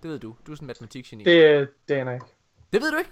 Det 0.03 0.11
ved 0.11 0.19
du. 0.19 0.35
Du 0.47 0.53
er 0.53 0.57
sådan 0.57 0.65
en 0.65 0.67
matematikgeni. 0.67 1.25
Det, 1.25 1.61
Det, 1.61 1.69
det 1.89 1.99
er 1.99 2.13
ikke. 2.13 2.27
det 2.73 2.83
ved 2.83 2.91
du 2.91 2.97
ikke? 2.97 3.11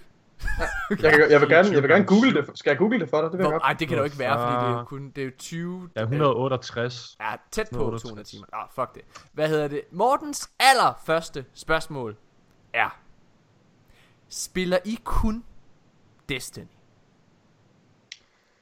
Jeg, 0.89 0.97
kan, 1.13 1.31
jeg, 1.31 1.41
vil 1.41 1.49
gerne, 1.49 1.69
jeg 1.71 1.81
vil 1.83 1.89
gerne 1.89 2.05
google 2.05 2.33
det. 2.33 2.49
Skal 2.55 2.69
jeg 2.69 2.77
google 2.77 2.99
det 2.99 3.09
for 3.09 3.21
dig? 3.21 3.31
Det 3.31 3.37
vil 3.37 3.43
jeg 3.43 3.49
Hvor, 3.49 3.51
godt. 3.51 3.63
ej, 3.63 3.73
det 3.73 3.87
kan 3.87 3.97
det 3.97 3.99
jo 3.99 4.05
ikke 4.05 4.19
være, 4.19 4.39
fordi 4.39 4.65
det 4.65 4.73
er 4.73 4.77
jo 4.79 4.83
kun 4.83 5.11
det 5.15 5.21
er 5.21 5.25
jo 5.25 5.31
20... 5.37 5.89
Ja, 5.95 6.01
168. 6.01 7.17
Ja, 7.19 7.35
tæt 7.51 7.67
på 7.71 7.75
168. 7.75 8.01
200 8.01 8.29
timer. 8.29 8.45
Ah, 8.53 8.67
fuck 8.75 8.95
det. 8.95 9.01
Hvad 9.33 9.49
hedder 9.49 9.67
det? 9.67 9.81
Mortens 9.91 10.49
allerførste 10.59 11.45
spørgsmål 11.53 12.17
er... 12.73 12.99
Spiller 14.29 14.77
I 14.85 14.99
kun 15.03 15.43
Destiny? 16.29 16.65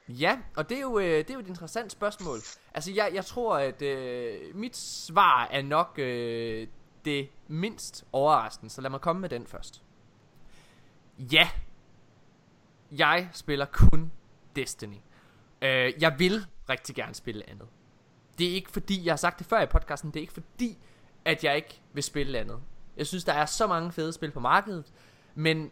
Ja, 0.08 0.38
og 0.56 0.68
det 0.68 0.76
er 0.76 0.82
jo, 0.82 0.98
øh, 0.98 1.04
det 1.04 1.30
er 1.30 1.34
jo 1.34 1.40
et 1.40 1.48
interessant 1.48 1.92
spørgsmål. 1.92 2.38
Altså, 2.74 2.92
jeg, 2.92 3.10
jeg 3.14 3.24
tror, 3.24 3.56
at 3.58 3.82
øh, 3.82 4.54
mit 4.54 4.76
svar 4.76 5.48
er 5.50 5.62
nok 5.62 5.98
øh, 5.98 6.66
det 7.04 7.28
mindst 7.48 8.04
overraskende, 8.12 8.70
så 8.70 8.80
lad 8.80 8.90
mig 8.90 9.00
komme 9.00 9.20
med 9.20 9.28
den 9.28 9.46
først. 9.46 9.82
Ja, 11.18 11.48
jeg 12.90 13.28
spiller 13.32 13.66
kun 13.72 14.12
Destiny. 14.56 14.96
Øh, 15.62 15.92
jeg 16.00 16.18
vil 16.18 16.46
rigtig 16.68 16.94
gerne 16.94 17.14
spille 17.14 17.50
andet. 17.50 17.68
Det 18.38 18.50
er 18.50 18.54
ikke 18.54 18.70
fordi, 18.70 19.04
jeg 19.04 19.12
har 19.12 19.16
sagt 19.16 19.38
det 19.38 19.46
før 19.46 19.62
i 19.62 19.66
podcasten, 19.66 20.10
det 20.10 20.16
er 20.16 20.20
ikke 20.20 20.32
fordi, 20.32 20.78
at 21.24 21.44
jeg 21.44 21.56
ikke 21.56 21.80
vil 21.92 22.02
spille 22.02 22.38
andet. 22.38 22.60
Jeg 22.96 23.06
synes, 23.06 23.24
der 23.24 23.32
er 23.32 23.46
så 23.46 23.66
mange 23.66 23.92
fede 23.92 24.12
spil 24.12 24.30
på 24.30 24.40
markedet, 24.40 24.92
men 25.34 25.70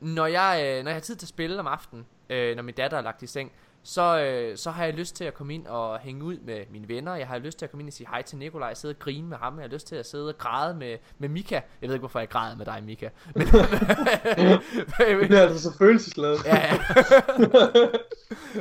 når 0.00 0.26
jeg, 0.26 0.60
øh, 0.64 0.84
når 0.84 0.90
jeg 0.90 0.96
har 0.96 1.00
tid 1.00 1.16
til 1.16 1.24
at 1.24 1.28
spille 1.28 1.60
om 1.60 1.66
aftenen, 1.66 2.06
øh, 2.30 2.56
når 2.56 2.62
min 2.62 2.74
datter 2.74 2.98
er 2.98 3.02
lagt 3.02 3.22
i 3.22 3.26
seng, 3.26 3.52
så, 3.86 4.24
øh, 4.24 4.56
så 4.56 4.70
har 4.70 4.84
jeg 4.84 4.94
lyst 4.94 5.16
til 5.16 5.24
at 5.24 5.34
komme 5.34 5.54
ind 5.54 5.66
og 5.66 5.98
hænge 5.98 6.24
ud 6.24 6.38
med 6.38 6.64
mine 6.70 6.88
venner. 6.88 7.14
Jeg 7.14 7.26
har 7.26 7.38
lyst 7.38 7.58
til 7.58 7.66
at 7.66 7.70
komme 7.70 7.82
ind 7.82 7.88
og 7.88 7.92
sige 7.92 8.06
hej 8.08 8.22
til 8.22 8.38
Nikolaj, 8.38 8.74
sidde 8.74 8.92
og 8.92 8.98
grine 8.98 9.28
med 9.28 9.36
ham. 9.36 9.54
Jeg 9.56 9.62
har 9.62 9.68
lyst 9.68 9.86
til 9.86 9.96
at 9.96 10.06
sidde 10.06 10.28
og 10.28 10.38
græde 10.38 10.76
med, 10.76 10.98
med 11.18 11.28
Mika. 11.28 11.54
Jeg 11.54 11.88
ved 11.88 11.94
ikke, 11.94 12.00
hvorfor 12.00 12.18
jeg 12.18 12.28
græder 12.28 12.56
med 12.56 12.66
dig, 12.66 12.82
Mika. 12.84 13.08
Men, 13.34 13.46
Det 15.30 15.38
er 15.38 15.42
altså 15.42 15.62
så 15.62 15.78
følelsesladet. 15.78 16.44
ja, 16.44 16.74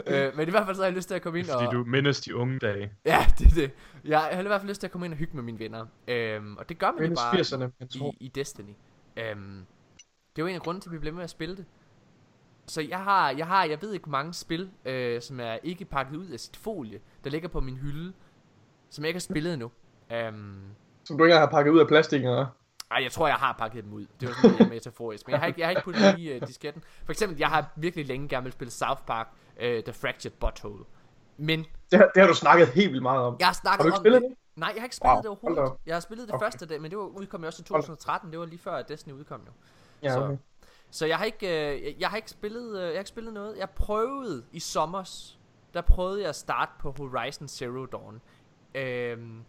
ja. 0.08 0.28
øh, 0.28 0.38
men 0.38 0.48
i 0.48 0.52
hvert 0.52 0.66
fald 0.66 0.76
så 0.76 0.82
har 0.82 0.88
jeg 0.88 0.96
lyst 0.96 1.08
til 1.08 1.16
at 1.16 1.22
komme 1.22 1.40
ind 1.40 1.48
Fordi 1.48 1.66
og... 1.66 1.74
du 1.74 1.84
mindes 1.84 2.22
de 2.22 2.36
unge 2.36 2.60
dage. 2.60 2.92
Ja, 3.06 3.26
det 3.40 3.48
er 3.48 3.56
det. 3.56 3.72
Jeg 4.06 4.20
har 4.20 4.40
i 4.40 4.48
hvert 4.48 4.62
fald 4.62 4.70
lyst 4.70 4.80
til 4.80 4.88
at 4.88 4.92
komme 4.92 5.06
ind 5.06 5.14
og 5.14 5.18
hygge 5.18 5.36
med 5.36 5.44
mine 5.44 5.60
venner. 5.60 5.86
Øhm, 6.08 6.58
og 6.58 6.70
det 6.70 6.80
gør 6.80 6.92
man 7.00 7.10
jo 7.10 7.16
bare 7.16 7.40
80'erne, 7.40 7.72
jeg 7.80 7.90
tror. 7.90 8.12
i, 8.12 8.26
i 8.26 8.28
Destiny. 8.28 8.74
Øhm, 9.18 9.66
det 10.36 10.42
er 10.42 10.44
jo 10.44 10.48
en 10.48 10.56
af 10.56 10.62
grunden 10.62 10.82
til, 10.82 10.90
at 10.90 10.94
vi 10.94 10.98
bliver 10.98 11.16
med 11.16 11.24
at 11.24 11.30
spille 11.30 11.58
det. 11.58 11.66
Så 12.68 12.82
jeg 12.82 13.00
har, 13.04 13.30
jeg 13.32 13.48
har, 13.48 13.64
jeg 13.66 13.82
ved 13.82 13.94
ikke 13.94 14.06
hvor 14.06 14.12
mange 14.12 14.34
spil, 14.34 14.72
øh, 14.86 15.22
som 15.22 15.40
er 15.40 15.58
ikke 15.64 15.86
pakket 15.86 16.16
ud 16.16 16.28
af 16.28 16.40
sit 16.40 16.56
folie, 16.58 17.00
der 17.24 17.30
ligger 17.30 17.48
på 17.50 17.60
min 17.60 17.78
hylde, 17.78 18.14
som 18.90 19.04
jeg 19.04 19.10
ikke 19.10 19.16
har 19.18 19.22
spillet 19.22 19.54
endnu. 19.54 19.72
Øhm, 20.12 20.62
Som 21.04 21.18
du 21.18 21.24
ikke 21.24 21.38
har 21.38 21.46
pakket 21.46 21.72
ud 21.72 21.80
af 21.80 21.88
plastikken, 21.88 22.30
eller? 22.30 22.46
ej, 22.92 23.04
jeg 23.04 23.12
tror, 23.12 23.28
jeg 23.28 23.36
har 23.36 23.56
pakket 23.60 23.84
dem 23.84 23.94
ud. 23.94 24.06
Det 24.20 24.28
var 24.30 24.36
sådan 24.42 24.58
lidt 24.58 24.70
metaforisk. 24.70 25.28
Men 25.28 25.32
jeg 25.32 25.40
har 25.40 25.48
ikke, 25.48 25.60
jeg 25.60 25.68
har 25.68 25.72
ikke 25.72 25.82
puttet 25.84 26.04
dem 26.04 26.20
i 26.20 26.36
uh, 26.36 26.48
disketten. 26.48 26.84
For 27.06 27.12
eksempel, 27.12 27.38
jeg 27.38 27.48
har 27.50 27.72
virkelig 27.76 28.06
længe 28.06 28.28
gerne 28.28 28.44
vil 28.44 28.54
spille 28.54 28.72
South 28.72 29.02
Park, 29.08 29.28
uh, 29.56 29.62
The 29.64 29.94
Fractured 29.94 30.34
Butthole. 30.40 30.84
Men 31.38 31.66
Det, 31.92 32.00
har- 32.00 32.12
det 32.16 32.22
har 32.22 32.28
du 32.28 32.34
snakket 32.36 32.68
helt 32.68 32.90
vildt 32.92 33.04
meget 33.04 33.22
om. 33.22 33.36
jeg 33.40 33.48
har 33.48 33.54
snakket 33.54 33.78
Har 33.78 33.84
du 33.84 33.88
ikke 33.88 33.98
om 33.98 34.02
spillet 34.04 34.22
det. 34.22 34.30
det? 34.30 34.38
Nej, 34.60 34.72
jeg 34.76 34.82
har 34.82 34.86
ikke 34.86 34.96
spillet 34.96 35.14
Wow, 35.16 35.22
det 35.22 35.30
overhovedet. 35.30 35.74
Jeg 35.86 35.96
har 35.96 36.00
spillet 36.00 36.28
det 36.28 36.36
Okay. 36.36 36.46
første 36.46 36.66
dag, 36.66 36.82
men 36.82 36.92
det 36.92 36.98
var, 36.98 37.04
udkom 37.04 37.42
jo 37.42 37.48
også 37.48 37.62
i 37.62 37.66
2013. 37.66 38.32
Det 38.32 38.40
var 38.40 38.46
lige 38.46 38.60
før, 38.60 38.76
at 38.76 38.90
Destiny 38.90 39.14
udkom 39.14 39.42
jo. 39.48 39.52
Ja, 40.04 40.18
okay. 40.26 40.36
Så 40.36 40.38
jeg 41.02 41.18
har 41.18 41.26
ikke, 41.26 41.48
øh, 41.76 41.84
jeg- 41.84 41.96
jeg 42.00 42.10
har 42.10 42.18
ikke 42.18 42.30
spillet, 42.30 42.78
øh, 42.78 42.84
jeg 42.84 42.94
har 42.94 43.00
ikke 43.00 43.10
spillet 43.10 43.34
noget. 43.34 43.58
Jeg 43.58 43.70
prøvede 43.70 44.46
i 44.52 44.60
sommers, 44.60 45.40
der 45.74 45.82
prøvede 45.82 46.20
jeg 46.22 46.30
at 46.30 46.36
starte 46.36 46.72
på 46.80 46.92
Horizon 46.98 47.48
Zero 47.48 47.86
Dawn. 47.86 48.22
Øhm, 48.76 49.44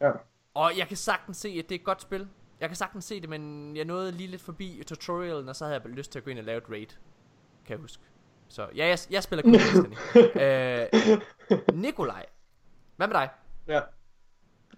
Ja. 0.00 0.10
og 0.54 0.72
jeg 0.78 0.88
kan 0.88 0.96
sagtens 0.96 1.36
se, 1.36 1.48
at 1.48 1.68
det 1.68 1.74
er 1.74 1.78
et 1.78 1.84
godt 1.84 2.02
spil. 2.02 2.28
Jeg 2.60 2.68
kan 2.68 2.76
sagtens 2.76 3.04
se 3.04 3.20
det, 3.20 3.28
men 3.28 3.76
jeg 3.76 3.84
nåede 3.84 4.12
lige 4.12 4.26
lidt 4.30 4.42
forbi 4.42 4.82
tutorialen, 4.86 5.48
og 5.48 5.56
så 5.56 5.64
havde 5.64 5.80
jeg 5.84 5.90
lyst 5.90 6.12
til 6.12 6.18
at 6.18 6.24
gå 6.24 6.30
ind 6.30 6.38
og 6.38 6.44
lave 6.44 6.58
et 6.58 6.70
raid. 6.70 6.86
Kan 6.86 7.70
jeg 7.70 7.78
huske. 7.78 8.02
Så 8.48 8.68
ja, 8.76 8.86
jeg, 8.86 8.98
jeg 9.10 9.22
spiller 9.22 9.42
kun 9.42 9.52
Destiny. 9.54 9.96
øh, 10.42 11.78
Nikolaj, 11.82 12.26
hvad 12.96 13.06
med 13.06 13.14
dig? 13.14 13.28
Ja. 13.66 13.80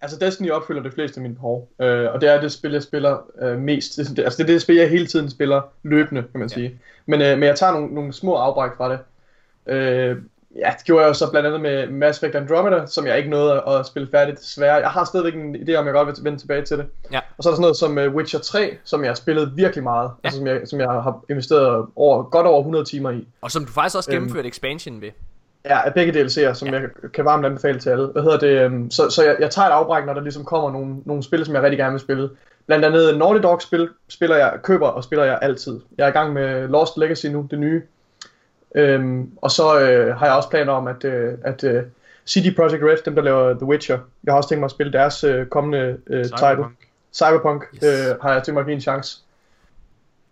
Altså 0.01 0.19
Destiny 0.21 0.51
opfylder 0.51 0.83
de 0.83 0.91
fleste 0.91 1.19
af 1.19 1.23
mine 1.23 1.35
behov, 1.35 1.69
øh, 1.81 2.13
og 2.15 2.21
det 2.21 2.29
er 2.35 2.41
det 2.41 2.53
spil, 2.53 2.73
jeg 2.73 2.83
spiller 2.83 3.19
øh, 3.43 3.59
mest. 3.59 3.97
Det, 3.97 4.17
det, 4.17 4.25
altså 4.25 4.37
det 4.43 4.43
er 4.51 4.53
det 4.55 4.63
spil, 4.63 4.77
jeg 4.77 4.91
hele 4.91 5.07
tiden 5.07 5.31
spiller 5.31 5.61
løbende, 5.83 6.23
kan 6.23 6.41
man 6.41 6.49
Ja. 6.49 6.55
sige. 6.55 6.79
Men, 7.07 7.23
øh, 7.23 7.39
men 7.39 7.43
jeg 7.43 7.57
tager 7.59 7.73
nogle, 7.73 7.95
nogle 7.95 8.13
små 8.13 8.35
afbræk 8.35 8.71
fra 8.77 8.91
det. 8.93 8.99
Øh, 9.67 10.17
ja, 10.57 10.71
det 10.79 10.85
gjorde 10.85 11.03
jeg 11.03 11.09
jo 11.09 11.15
så 11.15 11.31
blandt 11.31 11.47
andet 11.47 11.61
med 11.61 11.87
Mass 11.89 12.19
Effect 12.19 12.35
Andromeda, 12.35 12.87
som 12.87 13.07
jeg 13.07 13.19
ikke 13.19 13.31
nåede 13.31 13.53
at, 13.67 13.75
at 13.81 13.87
spille 13.87 14.09
færdigt 14.11 14.39
desværre. 14.41 14.75
Jeg 14.75 14.91
har 14.91 15.05
stadigvæk 15.05 15.35
en 15.35 15.57
idé 15.57 15.75
om, 15.75 15.87
jeg 15.87 15.95
godt 15.95 16.07
vil 16.09 16.25
vende 16.25 16.39
tilbage 16.39 16.63
til 16.65 16.79
det. 16.79 16.87
Ja. 17.13 17.21
Og 17.39 17.43
så 17.43 17.49
er 17.49 17.53
der 17.53 17.57
sådan 17.57 17.63
noget 17.63 17.77
som 17.77 17.99
uh, 17.99 18.15
Witcher 18.17 18.41
3, 18.41 18.77
som 18.85 19.03
jeg 19.03 19.11
har 19.11 19.15
spillet 19.15 19.53
virkelig 19.57 19.85
meget. 19.85 20.11
Ja. 20.25 20.27
Altså 20.29 20.39
som 20.39 20.47
jeg, 20.47 20.61
som 20.65 20.81
jeg 20.81 20.89
har 20.89 21.25
investeret 21.31 21.87
over, 21.97 22.23
godt 22.23 22.47
over 22.47 22.59
100 22.59 22.85
timer 22.85 23.11
i. 23.11 23.29
Og 23.41 23.51
som 23.51 23.65
du 23.65 23.73
faktisk 23.73 23.97
også 23.97 24.11
Øhm. 24.11 24.17
gennemførte 24.21 24.49
expansion 24.49 25.01
ved. 25.01 25.11
Ja, 25.65 25.87
af 25.87 25.95
begge 25.95 26.13
DLC'er, 26.23 26.53
som 26.55 26.69
ja. 26.69 26.75
jeg 26.81 26.89
kan 27.13 27.25
varmt 27.25 27.47
anbefale 27.47 27.79
til 27.81 27.91
alle. 27.91 28.07
Hvad 28.07 28.23
hedder 28.23 28.39
det? 28.39 28.49
øhm, 28.65 28.91
Så, 28.91 29.11
så 29.11 29.25
jeg, 29.25 29.37
jeg 29.41 29.51
tager 29.51 29.69
et 29.69 29.73
afbræk, 29.73 30.07
når 30.07 30.15
der 30.15 30.21
ligesom 30.21 30.45
kommer 30.45 30.71
nogle, 30.73 30.97
nogle 31.05 31.23
spil, 31.23 31.45
som 31.45 31.55
jeg 31.55 31.63
rigtig 31.63 31.79
gerne 31.79 31.93
vil 31.93 32.01
spille. 32.01 32.31
Blandt 32.67 32.85
andet 32.85 33.19
Naughty 33.19 33.43
Dog 33.43 33.63
spil 33.63 33.89
spiller 34.09 34.37
jeg, 34.37 34.53
køber 34.63 34.89
og 34.89 35.05
spiller 35.05 35.25
jeg 35.25 35.39
altid. 35.43 35.81
Jeg 35.99 36.05
er 36.05 36.09
i 36.09 36.13
gang 36.13 36.33
med 36.33 36.69
Lost 36.69 36.97
Legacy 36.99 37.27
nu, 37.27 37.47
det 37.51 37.59
nye. 37.59 37.83
Øhm, 38.75 39.31
og 39.37 39.51
så 39.51 39.81
øh, 39.81 40.17
har 40.17 40.27
jeg 40.27 40.35
også 40.35 40.49
planer 40.51 40.73
om, 40.73 40.87
at, 40.87 41.05
øh, 41.05 41.35
at 41.45 41.65
øh, 41.65 41.83
CD 42.29 42.57
Projekt 42.57 42.83
Red, 42.85 42.97
dem 43.05 43.15
der 43.15 43.23
laver 43.23 43.55
The 43.55 43.65
Witcher, 43.65 43.99
jeg 44.25 44.33
har 44.33 44.37
også 44.37 44.49
tænkt 44.49 44.61
mig 44.61 44.65
at 44.67 44.71
spille 44.71 44.93
deres 44.93 45.25
øh, 45.25 45.47
kommende 45.47 45.97
øh, 46.07 46.25
title. 46.25 46.39
Cyberpunk. 46.39 46.77
Cyberpunk 47.15 47.65
Yes. 47.75 47.81
yes. 47.85 48.09
øh, 48.09 48.17
har 48.23 48.33
jeg 48.33 48.43
tænkt 48.43 48.55
mig 48.55 48.61
at 48.61 48.67
give 48.67 48.75
en 48.75 48.81
chance. 48.81 49.19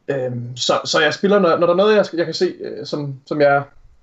Øhm, 0.09 0.57
så, 0.57 0.73
så 0.85 1.01
jeg 1.01 1.15
spiller, 1.15 1.39
når, 1.39 1.57
når 1.57 1.67
der 1.67 1.73
er 1.73 1.77
noget, 1.77 1.97
jeg, 1.97 2.05
jeg 2.15 2.25
kan 2.25 2.35
se, 2.35 2.55
øh, 2.61 2.87
som, 2.87 3.15
som 3.27 3.41
jeg 3.41 3.62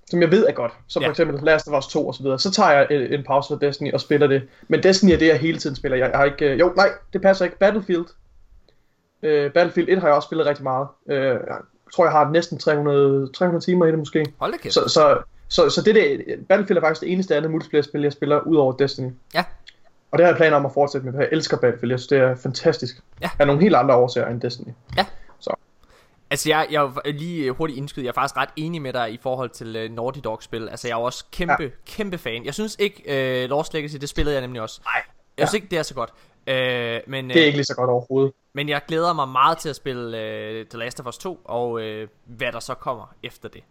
som 0.10 0.22
jeg 0.22 0.32
ved 0.32 0.48
er 0.48 0.52
godt, 0.52 0.72
som 0.88 1.02
Ja. 1.02 1.08
for 1.08 1.12
eksempel 1.12 1.40
Last 1.44 1.68
of 1.68 1.78
Us 1.78 1.88
2 1.88 2.08
og 2.08 2.16
så 2.16 2.24
videre, 2.24 2.40
så 2.40 2.52
tager 2.52 2.72
jeg 2.72 2.88
en, 2.92 3.02
en 3.14 3.24
pause 3.24 3.48
fra 3.48 3.66
Destiny 3.68 3.94
og 3.94 4.02
spiller 4.02 4.28
det. 4.28 4.42
Men 4.68 4.84
Destiny 4.84 5.12
er 5.12 5.18
det, 5.18 5.28
jeg 5.28 5.38
hele 5.38 5.58
tiden 5.58 5.76
spiller. 5.76 5.98
Jeg, 5.98 6.12
har 6.16 6.24
ikke, 6.26 6.46
øh, 6.52 6.60
jo, 6.60 6.74
nej, 6.76 6.90
det 7.14 7.22
passer 7.22 7.46
ikke. 7.46 7.58
Battlefield. 7.58 8.06
Øh, 9.24 9.52
Battlefield 9.52 9.90
1 9.90 10.00
har 10.00 10.08
jeg 10.08 10.16
også 10.16 10.26
spillet 10.26 10.48
rigtig 10.48 10.64
meget. 10.64 10.88
Øh, 11.10 11.18
jeg 11.26 11.58
tror, 11.96 12.06
jeg 12.06 12.12
har 12.12 12.30
næsten 12.32 12.58
300, 12.58 13.30
300 13.34 13.66
timer 13.66 13.86
i 13.86 13.90
det 13.90 14.00
måske. 14.00 14.26
Hold 14.40 14.52
da 14.52 14.58
kæft. 14.58 14.74
Så, 14.74 14.88
så, 14.88 15.18
så, 15.48 15.70
så 15.70 15.82
det 15.82 15.96
der, 15.96 16.18
Battlefield 16.50 16.78
er 16.78 16.82
faktisk 16.82 17.02
det 17.02 17.12
eneste 17.12 17.36
andet 17.36 17.52
multiplayer-spil, 17.52 18.02
jeg 18.02 18.12
spiller 18.12 18.40
ud 18.40 18.56
over 18.58 18.74
Destiny. 18.74 19.10
Ja. 19.34 19.44
Og 20.12 20.18
det 20.20 20.26
har 20.26 20.32
jeg 20.32 20.38
planer 20.38 20.58
om 20.58 20.66
at 20.66 20.72
fortsætte 20.74 21.06
med, 21.06 21.14
for 21.14 21.20
jeg 21.20 21.30
elsker 21.32 21.58
Battlefield. 21.58 21.92
Jeg 21.92 22.00
synes, 22.00 22.08
det 22.08 22.18
er 22.18 22.36
fantastisk. 22.36 22.96
Ja. 23.22 23.30
Af 23.40 23.48
nogle 23.48 23.62
helt 23.62 23.76
andre 23.76 23.96
årsager 23.96 24.28
end 24.28 24.42
Destiny. 24.42 24.72
Altså, 26.34 26.50
jeg, 26.50 26.68
jeg 26.72 26.82
er 26.82 27.12
lige 27.12 27.46
øh, 27.46 27.56
hurtigt 27.56 27.78
indskyde. 27.78 28.06
Jeg 28.06 28.10
er 28.10 28.14
faktisk 28.14 28.38
ret 28.38 28.50
enig 28.56 28.82
med 28.82 28.94
dig 28.94 29.14
i 29.14 29.18
forhold 29.18 29.50
til 29.50 29.86
uh, 29.86 29.96
Naughty 29.96 30.20
Dog-spil. 30.24 30.70
Altså, 30.70 30.88
jeg 30.88 30.94
er 30.94 31.00
også 31.00 31.26
kæmpe, 31.32 31.64
ja. 31.64 31.70
kæmpe 31.86 32.18
fan. 32.18 32.46
Jeg 32.46 32.54
synes 32.54 32.76
ikke, 32.80 33.44
uh, 33.44 33.50
Lost 33.50 33.74
Legacy, 33.74 33.96
det 33.96 34.10
spillede 34.10 34.36
jeg 34.36 34.42
nemlig 34.42 34.62
også. 34.62 34.82
Nej. 34.86 35.04
Jeg 35.38 35.48
synes 35.48 35.54
ikke, 35.54 35.68
det 35.72 35.80
er 35.80 35.84
så 35.84 35.94
godt. 35.94 36.10
Uh, 36.48 37.12
men, 37.12 37.30
Det 37.30 37.42
er 37.42 37.46
ikke 37.46 37.58
lige 37.58 37.66
så 37.66 37.76
godt 37.76 37.90
overhovedet. 37.90 38.34
men 38.54 38.70
jeg 38.70 38.82
glæder 38.88 39.14
mig 39.14 39.28
meget 39.28 39.58
til 39.58 39.70
at 39.70 39.76
spille 39.76 40.08
uh, 40.08 40.68
The 40.68 40.80
Last 40.80 41.00
of 41.00 41.08
Us 41.08 41.18
2, 41.18 41.40
og 41.46 41.72
uh, 41.72 41.82
hvad 42.26 42.52
der 42.52 42.60
så 42.60 42.74
kommer 42.74 43.16
efter 43.24 43.50
det. 43.50 43.64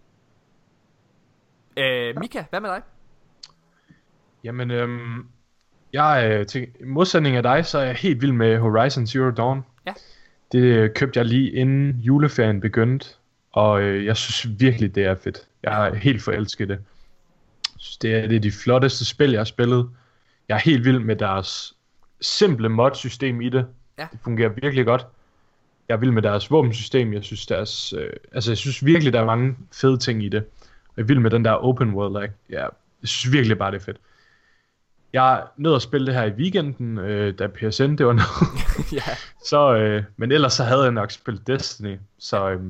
Uh, 1.77 2.21
Mika, 2.21 2.45
hvad 2.51 2.61
med 2.61 2.71
dig? 2.71 2.83
Jamen, 4.45 4.71
øhm, 4.71 5.27
jeg 5.93 6.27
er 6.27 6.45
til 6.45 6.69
modsætning 6.85 7.37
af 7.37 7.43
dig, 7.43 7.67
så 7.67 7.79
er 7.79 7.85
jeg 7.85 7.95
helt 7.95 8.21
vild 8.21 8.33
med 8.33 8.59
Horizon 8.59 9.07
Zero 9.07 9.31
Dawn. 9.31 9.65
Ja. 9.87 9.93
Det 10.53 10.59
øh, 10.59 10.95
købte 10.95 11.19
jeg 11.19 11.27
lige 11.27 11.51
inden 11.51 12.01
juleferien 12.01 12.61
begyndte, 12.61 13.09
og 13.53 13.83
øh, 13.83 14.05
jeg 14.05 14.17
synes 14.17 14.61
virkelig, 14.61 14.95
det 14.95 15.05
er 15.05 15.15
fedt. 15.15 15.47
Jeg 15.63 15.89
er 15.89 15.95
helt 15.95 16.23
forelsket 16.23 16.69
det. 16.69 16.75
Jeg 17.65 17.79
synes, 17.79 17.97
det 17.97 18.15
er, 18.15 18.27
det 18.27 18.37
er 18.37 18.41
de 18.41 18.53
flotteste 18.53 19.05
spil, 19.05 19.31
jeg 19.31 19.41
har 19.41 19.45
spillet. 19.45 19.91
Jeg 20.49 20.55
er 20.55 20.61
helt 20.61 20.85
vild 20.85 20.99
med 20.99 21.17
deres 21.17 21.75
simple 22.21 22.69
mod-system 22.69 23.41
i 23.41 23.49
det. 23.49 23.67
Ja. 23.99 24.07
Det 24.13 24.21
fungerer 24.25 24.49
virkelig 24.49 24.85
godt. 24.85 25.07
Jeg 25.89 25.95
er 25.95 25.99
vild 25.99 26.11
med 26.11 26.23
deres 26.23 26.51
våbensystem. 26.51 27.13
Jeg 27.13 27.25
synes, 27.25 27.47
deres, 27.47 27.93
øh, 27.93 28.11
altså, 28.33 28.51
jeg 28.51 28.59
synes 28.59 28.85
virkelig, 28.85 29.13
der 29.13 29.21
er 29.21 29.25
mange 29.25 29.57
fede 29.73 29.97
ting 29.97 30.25
i 30.25 30.29
det. 30.29 30.45
Jeg 30.97 31.03
er 31.03 31.07
vild 31.07 31.19
med 31.19 31.31
den 31.31 31.45
der 31.45 31.53
open 31.53 31.95
world. 31.95 32.23
Like, 32.23 32.35
ja, 32.51 32.63
jeg 32.63 33.09
synes 33.09 33.33
virkelig 33.33 33.59
bare, 33.59 33.71
det 33.71 33.77
er 33.77 33.85
fedt. 33.85 33.97
Jeg 35.13 35.43
nød 35.57 35.75
at 35.75 35.83
spille 35.83 36.07
det 36.07 36.15
her 36.15 36.25
i 36.25 36.31
weekenden, 36.31 36.99
øh, 36.99 37.39
da 37.39 37.47
PSN 37.47 37.97
det 37.97 38.07
var 38.07 38.13
noget. 38.13 38.93
ja. 39.07 39.15
så, 39.45 39.75
øh, 39.75 40.05
men 40.17 40.33
ellers 40.33 40.53
så 40.53 40.65
havde 40.65 40.83
jeg 40.83 40.93
nok 40.93 41.11
spillet 41.11 41.47
Destiny. 41.47 41.99
Så, 42.19 42.51
øh, 42.51 42.61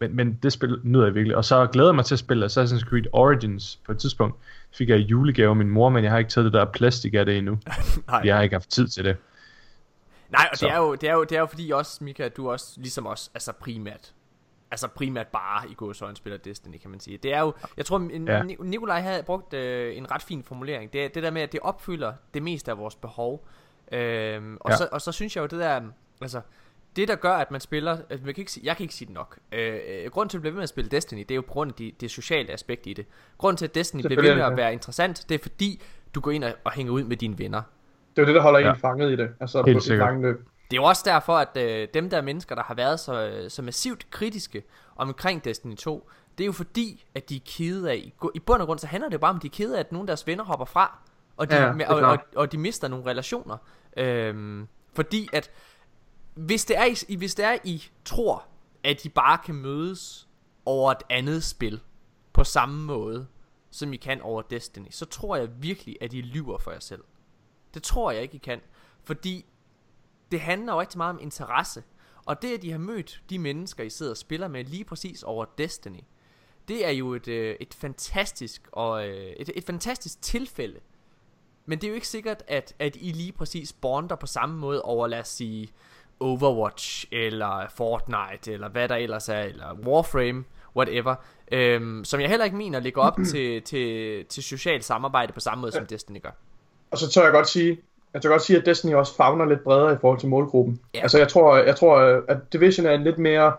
men, 0.00 0.16
men 0.16 0.38
det 0.42 0.52
spil 0.52 0.80
nyder 0.82 1.04
jeg 1.04 1.14
virkelig. 1.14 1.36
Og 1.36 1.44
så 1.44 1.66
glæder 1.66 1.88
jeg 1.88 1.94
mig 1.94 2.04
til 2.04 2.14
at 2.14 2.18
spille 2.18 2.46
Assassin's 2.46 2.88
Creed 2.88 3.04
Origins 3.12 3.78
på 3.86 3.92
et 3.92 3.98
tidspunkt. 3.98 4.36
Fik 4.72 4.88
jeg 4.88 4.98
i 4.98 5.02
julegave 5.02 5.50
af 5.50 5.56
min 5.56 5.70
mor, 5.70 5.88
men 5.88 6.04
jeg 6.04 6.12
har 6.12 6.18
ikke 6.18 6.30
taget 6.30 6.44
det 6.44 6.52
der 6.52 6.64
plastik 6.64 7.14
af 7.14 7.26
det 7.26 7.38
endnu. 7.38 7.58
Nej. 8.08 8.20
Jeg 8.24 8.36
har 8.36 8.42
ikke 8.42 8.54
haft 8.54 8.70
tid 8.70 8.88
til 8.88 9.04
det. 9.04 9.16
Nej, 10.30 10.48
og 10.52 10.58
Så. 10.58 10.66
det 10.66 10.72
er, 10.72 10.78
jo, 10.78 10.94
det, 10.94 11.08
er 11.08 11.12
jo, 11.12 11.24
det 11.24 11.36
er 11.36 11.40
jo 11.40 11.46
fordi 11.46 11.70
også, 11.70 12.04
Mika, 12.04 12.22
at 12.22 12.36
du 12.36 12.50
også, 12.50 12.74
ligesom 12.76 13.06
os, 13.06 13.30
altså 13.34 13.52
primært, 13.52 14.12
altså 14.70 14.88
primært 14.88 15.26
bare 15.28 15.70
i 15.70 15.74
gåsøjne 15.74 16.16
spiller 16.16 16.36
Destiny, 16.38 16.76
kan 16.78 16.90
man 16.90 17.00
sige. 17.00 17.16
Det 17.16 17.34
er 17.34 17.40
jo, 17.40 17.52
jeg 17.76 17.86
tror, 17.86 18.10
Ja. 18.32 18.42
Nikolaj 18.60 19.00
havde 19.00 19.22
brugt 19.22 19.54
øh, 19.54 19.96
en 19.96 20.10
ret 20.10 20.22
fin 20.22 20.42
formulering. 20.42 20.92
Det 20.92 21.14
det 21.14 21.22
der 21.22 21.30
med, 21.30 21.42
at 21.42 21.52
det 21.52 21.60
opfylder 21.62 22.12
det 22.34 22.42
meste 22.42 22.70
af 22.70 22.78
vores 22.78 22.94
behov. 22.94 23.46
Øhm, 23.92 24.56
og, 24.60 24.70
Ja. 24.70 24.76
så, 24.76 24.88
og 24.92 25.00
så 25.00 25.12
synes 25.12 25.36
jeg 25.36 25.42
jo, 25.42 25.46
det 25.46 25.58
der, 25.58 25.80
altså, 26.20 26.40
det 26.96 27.08
der 27.08 27.14
gør, 27.16 27.32
at 27.32 27.50
man 27.50 27.60
spiller, 27.60 27.90
altså, 28.10 28.24
man 28.26 28.34
kan 28.34 28.42
ikke 28.42 28.52
sige, 28.52 28.66
jeg 28.66 28.76
kan 28.76 28.84
ikke 28.84 28.94
sige 28.94 29.06
det 29.06 29.14
nok. 29.14 29.38
Øh, 29.52 29.74
øh, 30.04 30.10
grunden 30.10 30.28
til 30.30 30.38
at 30.38 30.40
blive 30.42 30.52
ved 30.52 30.56
med 30.56 30.62
at 30.62 30.68
spille 30.68 30.90
Destiny, 30.90 31.18
det 31.20 31.30
er 31.30 31.34
jo 31.34 31.40
på 31.42 31.52
grund 31.52 31.70
af 31.70 31.74
de, 31.74 31.92
det 32.00 32.10
sociale 32.10 32.50
aspekt 32.52 32.86
i 32.86 32.92
det. 32.92 33.06
Grunden 33.38 33.56
til, 33.56 33.64
at 33.66 33.74
Destiny 33.74 34.00
bliver 34.06 34.22
ved 34.22 34.34
med 34.34 34.42
at 34.42 34.48
det 34.50 34.56
være 34.56 34.72
interessant, 34.72 35.24
det 35.28 35.34
er 35.34 35.38
fordi, 35.42 35.82
du 36.14 36.20
går 36.20 36.30
ind 36.30 36.44
og, 36.44 36.52
og 36.64 36.72
hænger 36.72 36.92
ud 36.92 37.04
med 37.04 37.16
dine 37.16 37.38
venner. 37.38 37.62
Det 38.16 38.18
er 38.18 38.22
jo 38.22 38.26
det, 38.26 38.34
der 38.34 38.42
holder 38.42 38.58
Ja. 38.60 38.70
en 38.72 38.78
fanget 38.80 39.12
i 39.12 39.16
det. 39.16 39.30
Altså 39.40 39.62
Helt 39.66 39.76
på 39.76 39.80
sikkert. 39.80 40.08
et 40.08 40.12
langt 40.12 40.26
løb. 40.26 40.48
Det 40.70 40.76
er 40.76 40.80
jo 40.80 40.84
også 40.84 41.02
derfor, 41.04 41.36
at 41.36 41.56
øh, 41.56 41.88
dem 41.94 42.10
der 42.10 42.22
mennesker, 42.22 42.54
der 42.54 42.62
har 42.62 42.74
været 42.74 43.00
så, 43.00 43.46
så 43.48 43.62
massivt 43.62 44.10
kritiske 44.10 44.62
omkring 44.96 45.44
Destiny 45.44 45.76
2, 45.76 46.10
det 46.38 46.44
er 46.44 46.46
jo 46.46 46.52
fordi, 46.52 47.04
at 47.14 47.28
de 47.28 47.36
er 47.36 47.40
kede 47.44 47.90
af, 47.90 48.12
i 48.34 48.38
bund 48.38 48.62
og 48.62 48.66
grund, 48.66 48.78
så 48.78 48.86
handler 48.86 49.08
det 49.08 49.14
jo 49.14 49.18
bare 49.18 49.30
om, 49.30 49.36
at 49.36 49.42
de 49.42 49.46
er 49.46 49.50
kede 49.50 49.76
af, 49.76 49.80
at 49.80 49.92
nogle 49.92 50.02
af 50.02 50.06
deres 50.06 50.26
venner 50.26 50.44
hopper 50.44 50.66
fra, 50.66 50.98
og 51.36 51.50
de, 51.50 51.56
Ja, 51.56 51.92
og, 51.92 52.00
og, 52.00 52.18
og 52.36 52.52
de 52.52 52.58
mister 52.58 52.88
nogle 52.88 53.06
relationer. 53.06 53.56
Øhm, 53.96 54.68
fordi 54.92 55.28
at, 55.32 55.50
hvis 56.34 56.64
det, 56.64 56.78
er, 56.78 57.04
I, 57.08 57.16
hvis 57.16 57.34
det 57.34 57.44
er, 57.44 57.58
I 57.64 57.84
tror, 58.04 58.46
at 58.84 59.04
I 59.04 59.08
bare 59.08 59.38
kan 59.44 59.54
mødes 59.54 60.28
over 60.64 60.90
et 60.90 61.02
andet 61.10 61.44
spil, 61.44 61.80
på 62.32 62.44
samme 62.44 62.84
måde, 62.84 63.26
som 63.70 63.92
I 63.92 63.96
kan 63.96 64.20
over 64.22 64.42
Destiny, 64.42 64.90
så 64.90 65.06
tror 65.06 65.36
jeg 65.36 65.48
virkelig, 65.62 65.96
at 66.00 66.12
I 66.12 66.20
lyver 66.20 66.58
for 66.58 66.70
jer 66.70 66.80
selv. 66.80 67.04
Det 67.74 67.82
tror 67.82 68.10
jeg 68.10 68.22
ikke, 68.22 68.34
I 68.34 68.38
kan. 68.38 68.60
Fordi 69.04 69.46
det 70.30 70.40
handler 70.40 70.72
jo 70.72 70.80
rigtig 70.80 70.98
meget 70.98 71.14
om 71.14 71.20
interesse. 71.22 71.82
Og 72.24 72.42
det, 72.42 72.54
at 72.54 72.62
de 72.62 72.70
har 72.70 72.78
mødt 72.78 73.22
de 73.30 73.38
mennesker, 73.38 73.84
I 73.84 73.90
sidder 73.90 74.12
og 74.12 74.16
spiller 74.16 74.48
med 74.48 74.64
lige 74.64 74.84
præcis 74.84 75.22
over 75.22 75.44
Destiny, 75.58 76.04
det 76.68 76.86
er 76.86 76.90
jo 76.90 77.14
et, 77.14 77.28
øh, 77.28 77.56
et 77.60 77.74
fantastisk 77.74 78.68
og 78.72 79.08
øh, 79.08 79.32
et, 79.36 79.50
et 79.54 79.64
fantastisk 79.64 80.22
tilfælde. 80.22 80.80
Men 81.66 81.78
det 81.78 81.84
er 81.84 81.88
jo 81.88 81.94
ikke 81.94 82.08
sikkert, 82.08 82.42
at, 82.48 82.74
at 82.78 82.96
I 82.96 83.12
lige 83.12 83.32
præcis 83.32 83.72
bonder 83.72 84.16
på 84.16 84.26
samme 84.26 84.58
måde 84.58 84.82
over, 84.82 85.06
lad 85.06 85.20
os 85.20 85.28
sige, 85.28 85.68
Overwatch, 86.20 87.06
eller 87.12 87.66
Fortnite, 87.76 88.52
eller 88.52 88.68
hvad 88.68 88.88
der 88.88 88.96
ellers 88.96 89.28
er, 89.28 89.40
eller 89.40 89.74
Warframe, 89.74 90.44
whatever. 90.76 91.14
Øhm, 91.52 92.04
som 92.04 92.20
jeg 92.20 92.28
heller 92.28 92.44
ikke 92.44 92.56
mener 92.56 92.80
ligger 92.80 93.02
op 93.02 93.16
til, 93.30 93.62
til, 93.62 94.24
til 94.26 94.42
socialt 94.42 94.84
samarbejde 94.84 95.32
på 95.32 95.40
samme 95.40 95.62
måde, 95.62 95.72
som 95.72 95.86
Destiny 95.86 96.22
gør. 96.22 96.30
Og 96.90 96.98
så 96.98 97.10
tør 97.10 97.22
jeg 97.22 97.32
godt 97.32 97.48
sige, 97.48 97.80
jeg 98.14 98.22
tør 98.22 98.28
godt 98.28 98.42
sige, 98.42 98.58
at 98.58 98.66
Destiny 98.66 98.94
også 98.94 99.16
fagner 99.16 99.44
lidt 99.44 99.64
bredere 99.64 99.92
i 99.92 99.96
forhold 100.00 100.18
til 100.20 100.28
målgruppen. 100.28 100.80
Ja. 100.94 101.00
Altså 101.00 101.18
jeg 101.18 101.28
tror, 101.28 101.56
jeg 101.56 101.76
tror, 101.76 102.22
at 102.28 102.38
Division 102.52 102.86
er 102.86 102.90
en 102.90 103.04
lidt 103.04 103.18
mere 103.18 103.52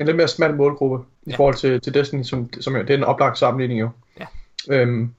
en 0.00 0.06
lidt 0.06 0.16
mere 0.16 0.28
smal 0.28 0.54
målgruppe 0.54 1.04
i 1.26 1.30
Ja. 1.30 1.36
forhold 1.36 1.54
til, 1.54 1.80
til 1.80 1.94
Destiny, 1.94 2.22
som, 2.22 2.52
som 2.60 2.76
jo, 2.76 2.82
det 2.82 2.90
er 2.90 2.94
en 2.94 3.04
oplagt 3.04 3.38
sammenligning 3.38 3.80
jo. 3.80 3.88
Ja. 4.20 4.26
Øhm, 4.70 5.14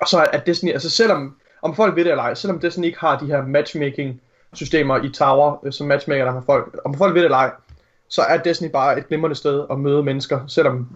og 0.00 0.08
så 0.08 0.26
er 0.32 0.38
Destiny, 0.40 0.72
altså 0.72 0.90
selvom, 0.90 1.36
om 1.62 1.74
folk 1.74 1.96
ved 1.96 2.04
det 2.04 2.10
eller 2.10 2.22
ej, 2.22 2.34
selvom 2.34 2.58
Destiny 2.60 2.84
ikke 2.84 2.98
har 3.00 3.18
de 3.18 3.26
her 3.26 3.46
matchmaking 3.46 4.20
systemer 4.52 5.02
i 5.04 5.08
Tower, 5.08 5.66
øh, 5.66 5.72
som 5.72 5.86
matchmaker 5.86 6.24
der 6.24 6.32
med 6.34 6.42
folk, 6.46 6.76
om 6.84 6.94
folk 6.94 7.14
ved 7.14 7.20
det 7.20 7.24
eller 7.26 7.38
ej, 7.38 7.50
så 8.08 8.22
er 8.22 8.36
Destiny 8.36 8.68
bare 8.70 8.98
et 8.98 9.08
glimrende 9.08 9.36
sted 9.36 9.64
at 9.70 9.78
møde 9.78 10.02
mennesker, 10.02 10.40
selvom 10.46 10.88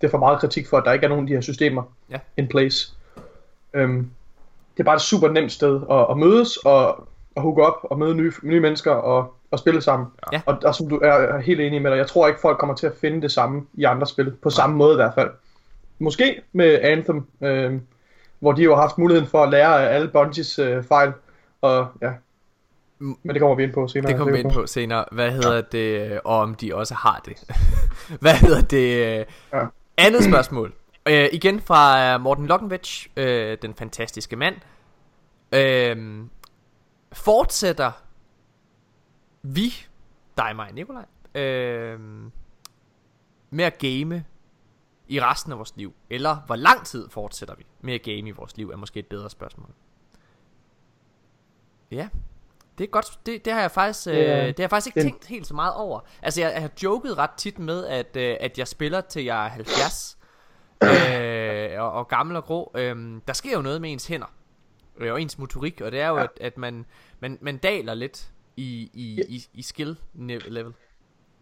det 0.00 0.10
får 0.10 0.18
meget 0.18 0.40
kritik 0.40 0.66
for, 0.68 0.76
at 0.78 0.84
der 0.84 0.92
ikke 0.92 1.04
er 1.04 1.08
nogen 1.08 1.24
af 1.24 1.28
de 1.28 1.34
her 1.34 1.40
systemer 1.40 1.82
Ja. 2.10 2.18
in 2.36 2.48
place. 2.48 2.92
Øhm, 3.74 4.10
det 4.76 4.80
er 4.80 4.84
bare 4.84 4.94
et 4.94 5.00
super 5.00 5.28
nemt 5.28 5.52
sted 5.52 5.80
at, 5.90 6.06
at 6.10 6.16
mødes 6.16 6.56
og, 6.56 7.08
og 7.34 7.42
hook 7.42 7.58
op 7.58 7.76
og 7.82 7.98
møde 7.98 8.14
nye, 8.14 8.32
nye 8.42 8.60
mennesker 8.60 8.90
og, 8.90 9.34
og 9.50 9.58
spille 9.58 9.82
sammen. 9.82 10.08
Ja. 10.32 10.40
Og, 10.46 10.56
og 10.64 10.74
som 10.74 10.88
du 10.88 10.96
er, 10.96 11.38
helt 11.38 11.60
enig 11.60 11.82
med 11.82 11.90
dig, 11.90 11.98
jeg 11.98 12.06
tror 12.06 12.28
ikke 12.28 12.40
folk 12.40 12.58
kommer 12.58 12.76
til 12.76 12.86
at 12.86 12.92
finde 13.00 13.22
det 13.22 13.32
samme 13.32 13.66
i 13.74 13.84
andre 13.84 14.06
spil, 14.06 14.32
på 14.42 14.50
samme 14.50 14.76
måde 14.76 14.92
i 14.92 14.96
hvert 14.96 15.14
fald. 15.14 15.30
Måske 15.98 16.42
med 16.52 16.78
Anthem, 16.82 17.26
øh, 17.40 17.80
hvor 18.38 18.52
de 18.52 18.62
jo 18.62 18.74
har 18.74 18.82
haft 18.82 18.98
muligheden 18.98 19.28
for 19.28 19.42
at 19.42 19.50
lære 19.50 19.90
alle 19.90 20.08
Bungies 20.08 20.58
øh, 20.58 20.84
fejl, 20.84 21.12
og 21.62 21.86
ja, 22.02 22.10
men 22.98 23.28
det 23.28 23.40
kommer 23.40 23.54
vi 23.56 23.62
ind 23.62 23.72
på 23.72 23.88
senere. 23.88 24.10
Det 24.10 24.18
kommer 24.18 24.34
vi 24.34 24.40
ind 24.40 24.52
på 24.52 24.66
senere. 24.66 25.04
Hvad 25.12 25.30
hedder 25.30 25.60
det, 25.60 26.20
og 26.24 26.38
om 26.38 26.54
de 26.54 26.74
også 26.74 26.94
har 26.94 27.22
det. 27.24 27.44
Hvad 28.22 28.34
hedder 28.34 28.60
det? 28.60 29.18
øh, 29.18 29.24
Ja. 29.52 29.66
Andet 29.96 30.24
spørgsmål. 30.24 30.72
Øh, 31.08 31.28
igen 31.32 31.60
fra 31.60 32.14
øh, 32.14 32.20
Morten 32.20 32.46
Lockenwitch, 32.46 33.08
øh, 33.16 33.58
den 33.62 33.74
fantastiske 33.74 34.36
mand. 34.36 34.56
Øh, 35.52 36.24
fortsætter 37.12 37.92
vi, 39.42 39.72
dig, 40.36 40.56
mig 40.56 40.68
og 40.68 40.74
Nikolaj, 40.74 41.04
øh, 41.34 42.00
med 43.50 43.64
at 43.64 43.78
game 43.78 44.24
i 45.08 45.20
resten 45.20 45.52
af 45.52 45.58
vores 45.58 45.76
liv? 45.76 45.94
Eller 46.10 46.36
hvor 46.46 46.56
lang 46.56 46.86
tid 46.86 47.08
fortsætter 47.10 47.54
vi 47.54 47.66
med 47.80 47.94
at 47.94 48.02
game 48.02 48.18
i 48.18 48.30
vores 48.30 48.56
liv, 48.56 48.70
er 48.70 48.76
måske 48.76 49.00
et 49.00 49.06
bedre 49.06 49.30
spørgsmål. 49.30 49.68
Ja, 51.90 52.08
det 52.78 52.84
er 52.84 52.88
godt. 52.88 53.18
Det, 53.26 53.44
det 53.44 53.52
har 53.52 53.60
jeg 53.60 53.70
faktisk, 53.70 54.06
øh, 54.08 54.14
det 54.16 54.24
har 54.26 54.54
jeg 54.58 54.70
faktisk 54.70 54.86
ikke 54.86 55.00
Det- 55.00 55.12
tænkt 55.12 55.26
helt 55.26 55.46
så 55.46 55.54
meget 55.54 55.74
over. 55.74 56.00
Altså, 56.22 56.40
jeg, 56.40 56.52
jeg 56.52 56.62
har 56.62 56.70
joket 56.82 57.18
ret 57.18 57.30
tit 57.30 57.58
med, 57.58 57.86
at, 57.86 58.16
øh, 58.16 58.36
at 58.40 58.58
jeg 58.58 58.68
spiller 58.68 59.00
til 59.00 59.24
jeg 59.24 59.44
er 59.44 59.48
70. 59.48 60.13
øh, 60.88 61.82
og, 61.82 61.92
og 61.92 62.08
gammel 62.08 62.36
og 62.36 62.44
grå. 62.44 62.72
Øh, 62.76 62.96
der 63.26 63.32
sker 63.32 63.52
jo 63.56 63.62
noget 63.62 63.80
med 63.80 63.92
ens 63.92 64.06
hænder. 64.06 64.32
øh, 65.00 65.12
Og 65.12 65.22
ens 65.22 65.38
motorik. 65.38 65.80
Og 65.80 65.92
det 65.92 66.00
er 66.00 66.08
jo, 66.08 66.16
Ja. 66.16 66.22
at, 66.22 66.30
at 66.40 66.58
man, 66.58 66.84
man, 67.20 67.38
man 67.40 67.56
daler 67.56 67.94
lidt 67.94 68.28
i, 68.56 68.90
i, 68.94 69.20
i, 69.28 69.44
i 69.54 69.62
skill 69.62 69.96
level. 70.48 70.72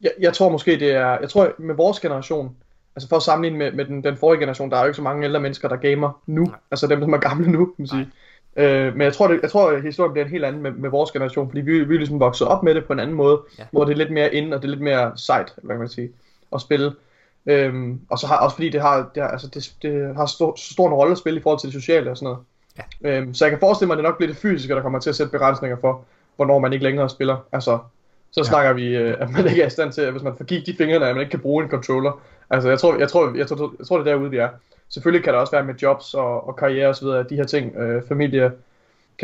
Jeg, 0.03 0.11
jeg 0.21 0.33
tror 0.35 0.49
måske 0.49 0.79
det 0.81 0.91
er, 0.93 1.19
jeg 1.21 1.31
tror 1.31 1.53
med 1.59 1.75
vores 1.75 2.01
generation, 2.01 2.57
altså 2.97 3.09
for 3.09 3.17
at 3.17 3.23
sammenligne 3.23 3.59
med, 3.59 3.73
med 3.73 3.85
den, 3.85 4.05
den 4.05 4.17
forrige 4.17 4.41
generation, 4.41 4.71
der 4.71 4.77
er 4.77 4.81
jo 4.81 4.87
ikke 4.87 4.97
så 4.97 5.03
mange 5.03 5.25
ældre 5.25 5.41
mennesker, 5.41 5.69
der 5.69 5.77
gamer 5.77 6.23
nu, 6.27 6.45
Nej. 6.45 6.59
altså 6.71 6.87
dem, 6.87 7.01
som 7.01 7.13
er 7.13 7.19
gamle 7.19 7.51
nu, 7.51 7.65
kan 7.65 7.75
man 7.79 7.87
sige. 7.89 8.09
Øh, 8.57 8.93
men 8.93 9.01
jeg 9.03 9.13
tror, 9.15 9.29
det, 9.29 9.39
jeg 9.43 9.51
tror, 9.51 9.71
at 9.71 9.83
historien 9.83 10.13
bliver 10.13 10.25
en 10.25 10.31
helt 10.31 10.45
anden 10.45 10.63
med, 10.63 10.71
med 10.71 10.91
vores 10.91 11.11
generation, 11.11 11.49
fordi 11.51 11.61
vi, 11.61 11.85
vi 11.85 11.95
er 11.95 11.99
ligesom 11.99 12.21
vokset 12.21 12.47
op 12.49 12.63
med 12.63 12.75
det 12.75 12.85
på 12.85 12.93
en 12.93 12.99
anden 13.01 13.17
måde, 13.17 13.41
Ja. 13.59 13.65
hvor 13.71 13.85
det 13.85 13.93
er 13.93 13.97
lidt 13.97 14.11
mere 14.11 14.35
ind, 14.35 14.55
og 14.55 14.63
det 14.63 14.69
er 14.69 14.71
lidt 14.71 14.81
mere 14.83 15.13
sejt, 15.17 15.55
hvad 15.63 15.75
kan 15.75 15.79
man 15.81 15.89
sige, 15.89 16.11
at 16.55 16.61
spille. 16.61 16.93
Øhm, 17.47 18.01
og 18.11 18.19
så 18.19 18.27
har 18.27 18.37
også 18.37 18.57
fordi 18.57 18.69
det 18.69 18.81
har, 18.81 19.11
det 19.15 19.23
har, 19.23 19.31
altså 19.31 19.49
det, 19.49 19.73
det 19.83 20.17
har 20.17 20.27
stor, 20.27 20.55
stor 20.57 20.87
en 20.87 20.95
rolle 20.95 21.13
at 21.13 21.19
spille 21.19 21.41
i 21.41 21.43
forhold 21.43 21.61
til 21.61 21.67
det 21.67 21.83
sociale 21.83 22.11
og 22.11 22.17
sådan 22.17 22.25
noget. 22.25 22.39
Ja. 22.79 23.11
Øhm, 23.11 23.35
så 23.35 23.45
jeg 23.45 23.51
kan 23.51 23.61
forestille 23.61 23.87
mig, 23.87 23.95
at 23.95 23.99
det 23.99 24.05
nok 24.05 24.17
bliver 24.17 24.33
det 24.33 24.41
fysiske, 24.43 24.75
der 24.75 24.83
kommer 24.83 24.99
til 24.99 25.11
at 25.11 25.17
sætte 25.17 25.33
begrænsninger 25.33 25.77
for, 25.81 26.05
hvornår 26.37 26.59
man 26.59 26.73
ikke 26.73 26.85
længere 26.85 27.09
spiller. 27.09 27.37
Altså, 27.53 27.79
så 28.31 28.41
ja. 28.41 28.45
snakker 28.45 28.73
vi, 28.73 28.97
øh, 28.97 29.17
at 29.21 29.31
man 29.31 29.49
ikke 29.49 29.63
er 29.63 29.67
i 29.67 29.71
stand 29.71 29.93
til, 29.93 30.01
at 30.01 30.13
hvis 30.13 30.23
man 30.23 30.37
får 30.37 30.45
gik 30.45 30.67
de 30.67 30.75
fingrene, 30.79 31.07
at 31.07 31.15
man 31.15 31.21
ikke 31.21 31.31
kan 31.31 31.41
bruge 31.41 31.65
en 31.65 31.71
controller. 31.71 32.21
Altså, 32.51 32.69
jeg 32.69 32.79
tror, 32.79 32.99
jeg 32.99 33.09
tror, 33.09 33.37
jeg 33.37 33.47
tror, 33.47 33.75
jeg 33.79 33.87
tror 33.87 33.99
det 33.99 34.07
er 34.07 34.13
derude, 34.13 34.31
vi 34.31 34.37
er. 34.37 34.49
Selvfølgelig 34.89 35.25
kan 35.25 35.33
der 35.33 35.41
også 35.41 35.51
være 35.51 35.65
med 35.65 35.75
jobs 35.75 36.15
og, 36.15 36.49
og 36.49 36.57
karriere 36.57 36.89
og 36.89 36.97
så 36.97 37.05
videre, 37.05 37.23
de 37.23 37.37
her 37.37 37.45
ting, 37.45 37.77
øh, 37.77 38.03
familie, 38.09 38.53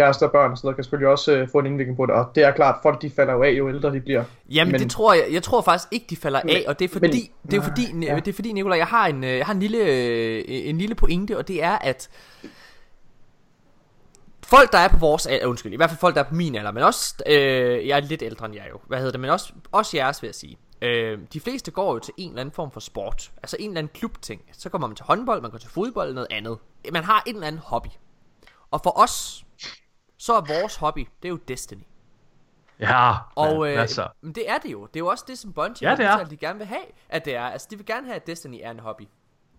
kærester, 0.02 0.28
børn 0.28 0.50
og 0.50 0.56
sådan 0.58 0.66
noget, 0.66 0.76
kan 0.76 0.84
selvfølgelig 0.84 1.08
også 1.08 1.32
øh, 1.32 1.48
få 1.52 1.58
en 1.58 1.66
indvikling 1.66 1.96
på 1.96 2.06
det. 2.06 2.14
Og 2.14 2.30
det 2.34 2.42
er 2.44 2.50
klart, 2.52 2.78
folk 2.82 3.02
de 3.02 3.10
falder 3.10 3.32
jo 3.32 3.42
af, 3.42 3.50
jo 3.50 3.68
ældre 3.68 3.92
de 3.92 4.00
bliver. 4.00 4.24
Jamen 4.50 4.72
men, 4.72 4.80
det 4.80 4.90
tror 4.90 5.12
jeg, 5.14 5.26
jeg 5.32 5.42
tror 5.42 5.60
faktisk 5.62 5.88
ikke 5.90 6.06
de 6.10 6.16
falder 6.16 6.40
Men- 6.44 6.56
af, 6.56 6.64
og 6.68 6.78
det 6.78 6.84
er 6.84 6.88
fordi, 6.88 7.06
men- 7.06 7.50
det 7.50 7.52
er 7.52 7.56
jo 7.56 7.62
fordi, 7.62 8.06
ja. 8.06 8.16
det 8.16 8.28
er 8.28 8.32
fordi 8.32 8.52
Nicolaj, 8.52 8.78
jeg 8.78 8.86
har 8.86 9.06
en, 9.06 9.24
øh, 9.24 9.30
jeg 9.36 9.46
har 9.46 9.52
en 9.54 9.60
lille, 9.60 9.78
øh, 9.78 10.44
en 10.48 10.78
lille 10.78 10.94
pointe, 10.94 11.38
og 11.38 11.48
det 11.48 11.62
er 11.62 11.78
at 11.78 12.08
folk 14.44 14.72
der 14.72 14.78
er 14.78 14.88
på 14.88 14.96
vores 14.96 15.26
alder, 15.26 15.46
undskyld, 15.46 15.72
i 15.72 15.76
hvert 15.76 15.90
fald 15.90 16.00
folk 16.00 16.14
der 16.14 16.20
er 16.24 16.28
på 16.28 16.34
min 16.34 16.54
alder, 16.54 16.72
men 16.72 16.82
også, 16.82 17.14
øh, 17.26 17.86
jeg 17.88 17.96
er 17.96 18.00
lidt 18.00 18.22
ældre 18.22 18.46
end 18.46 18.54
jeg 18.54 18.66
jo, 18.70 18.78
hvad 18.86 18.98
hedder 18.98 19.12
det, 19.12 19.20
men 19.20 19.30
også, 19.30 19.52
også 19.72 19.96
jeres 19.96 20.22
vil 20.22 20.28
jeg 20.28 20.34
sige. 20.34 20.58
Øh, 20.82 21.18
de 21.32 21.40
fleste 21.40 21.70
går 21.70 21.92
jo 21.92 21.98
til 21.98 22.14
en 22.16 22.28
eller 22.28 22.40
anden 22.40 22.52
form 22.54 22.70
for 22.70 22.80
sport, 22.80 23.30
altså 23.36 23.56
en 23.60 23.70
eller 23.70 23.78
anden 23.78 23.90
klubting. 23.94 24.42
Så 24.52 24.68
kommer 24.68 24.88
man 24.88 24.96
til 24.96 25.04
håndbold, 25.04 25.42
man 25.42 25.50
går 25.50 25.58
til 25.58 25.70
fodbold 25.70 26.14
noget 26.14 26.26
andet. 26.30 26.58
Man 26.92 27.04
har 27.04 27.22
en 27.26 27.34
eller 27.34 27.46
anden 27.46 27.60
hobby. 27.64 27.88
Og 28.70 28.80
for 28.82 28.98
os, 29.02 29.44
så 30.18 30.34
er 30.34 30.40
vores 30.60 30.76
hobby, 30.76 31.08
det 31.22 31.28
er 31.28 31.32
jo 31.32 31.36
Destiny. 31.36 31.82
Ja, 32.80 33.12
Og 33.34 33.58
hvad, 33.58 33.70
øh, 33.70 33.76
hvad 33.76 33.88
så? 33.88 34.08
men 34.20 34.32
det 34.34 34.50
er 34.50 34.58
det 34.58 34.72
jo. 34.72 34.86
Det 34.86 34.96
er 34.96 35.00
jo 35.00 35.06
også 35.06 35.24
det, 35.28 35.38
som 35.38 35.52
Bungie 35.52 35.90
Ja, 35.90 35.96
det 35.96 36.04
er. 36.04 36.24
de 36.24 36.36
gerne 36.36 36.58
vil 36.58 36.66
have, 36.66 36.84
at 37.08 37.24
det 37.24 37.34
er. 37.34 37.42
Altså, 37.44 37.66
de 37.70 37.76
vil 37.76 37.86
gerne 37.86 38.06
have, 38.06 38.16
at 38.16 38.26
Destiny 38.26 38.58
er 38.62 38.70
en 38.70 38.78
hobby. 38.78 39.08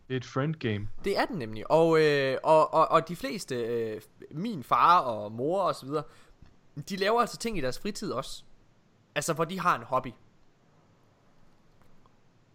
Det 0.08 0.14
er 0.14 0.18
et 0.18 0.26
friend 0.26 0.56
game. 0.56 0.88
Det 1.04 1.18
er 1.20 1.26
den 1.26 1.38
nemlig. 1.38 1.72
Og, 1.72 2.02
øh, 2.02 2.38
og, 2.44 2.74
og, 2.74 2.88
og 2.88 3.08
de 3.08 3.16
fleste, 3.16 3.56
øh, 3.56 4.02
min 4.32 4.64
far 4.64 5.00
og 5.00 5.32
mor 5.32 5.62
og 5.62 5.76
så 5.76 5.86
videre, 5.86 6.04
de 6.90 6.96
laver 6.96 7.22
altså 7.22 7.38
ting 7.38 7.58
i 7.58 7.62
deres 7.62 7.80
fritid 7.80 8.12
også. 8.12 8.44
Altså, 9.16 9.34
hvor 9.34 9.46
de 9.46 9.60
har 9.60 9.76
en 9.76 9.84
hobby. 9.84 10.14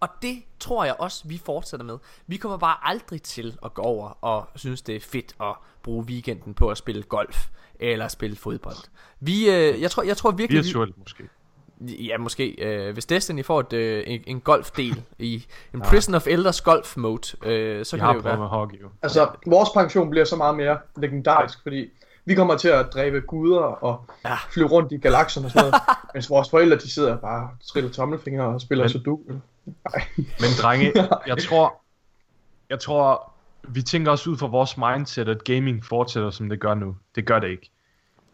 Og 0.01 0.09
det 0.23 0.43
tror 0.61 0.85
jeg 0.85 0.97
også, 0.99 1.29
vi 1.29 1.39
fortsætter 1.39 1.87
med. 1.87 1.99
Vi 2.27 2.37
kommer 2.37 2.59
bare 2.59 2.77
aldrig 2.83 3.23
til 3.23 3.59
at 3.65 3.75
gå 3.75 3.83
over 3.83 4.09
og 4.25 4.49
synes, 4.57 4.83
det 4.83 4.97
er 4.97 5.01
fedt 5.01 5.37
at 5.41 5.55
bruge 5.83 6.05
weekenden 6.05 6.55
på 6.55 6.69
at 6.71 6.79
spille 6.79 7.03
golf 7.03 7.49
eller 7.93 8.09
spille 8.09 8.37
fodbold. 8.37 8.77
Vi, 9.21 9.51
øh, 9.51 9.81
jeg, 9.83 9.91
tror, 9.91 10.03
jeg 10.03 10.17
tror 10.17 10.31
virkelig... 10.31 10.59
vi- 10.63 10.67
Virtuelt 10.67 10.99
måske. 10.99 11.25
Ja, 11.81 12.19
måske. 12.19 12.49
Øh, 12.65 12.93
hvis 12.93 13.07
Destiny 13.07 13.45
får 13.45 13.61
et, 13.61 13.73
øh, 13.73 14.05
en, 14.07 14.21
en 14.27 14.41
golfdel 14.41 15.03
i 15.19 15.45
en 15.75 15.81
Prison 15.81 16.15
of 16.15 16.27
Elders 16.27 16.61
golf 16.61 16.97
mode, 16.97 17.37
øh, 17.47 17.85
så 17.85 17.97
Jeg 17.97 18.01
kan 18.01 18.07
har 18.07 18.13
det 18.13 18.19
jo 18.25 18.29
være. 18.29 18.39
med 18.39 18.47
hockey 18.47 18.83
jo. 18.83 18.89
Altså, 19.03 19.29
vores 19.47 19.69
pension 19.75 20.11
bliver 20.11 20.25
så 20.25 20.37
meget 20.37 20.57
mere 20.57 20.79
legendarisk, 20.97 21.63
fordi 21.63 21.87
vi 22.25 22.35
kommer 22.35 22.57
til 22.57 22.69
at 22.69 22.87
dræbe 22.95 23.21
guder 23.21 23.61
og 23.61 24.05
Ja. 24.25 24.31
ja. 24.31 24.37
flyve 24.51 24.67
rundt 24.69 24.93
i 24.93 24.97
galakserne 24.97 25.47
og 25.47 25.51
sådan 25.51 25.71
noget, 25.71 25.75
mens 26.15 26.31
vores 26.31 26.51
forældre, 26.51 26.77
de 26.77 26.91
sidder 26.91 27.17
bare 27.17 27.43
og 27.43 27.67
triller 27.67 27.91
tommelfingre 27.91 28.45
og 28.45 28.61
spiller 28.61 28.85
Men- 28.85 28.91
Sudoku. 28.91 29.33
Nej. 29.67 30.05
Men 30.17 30.49
drenge, 30.63 30.93
jeg 31.27 31.39
tror, 31.39 31.75
jeg 32.71 32.81
tror, 32.81 33.33
vi 33.69 33.83
tænker 33.83 34.11
også 34.11 34.31
ud 34.31 34.37
fra 34.37 34.47
vores 34.47 34.77
mindset, 34.77 35.29
at 35.29 35.45
gaming 35.45 35.85
fortsætter, 35.85 36.31
som 36.31 36.49
det 36.49 36.61
gør 36.61 36.75
nu. 36.75 36.97
Det 37.15 37.27
gør 37.27 37.39
det 37.39 37.49
ikke. 37.51 37.71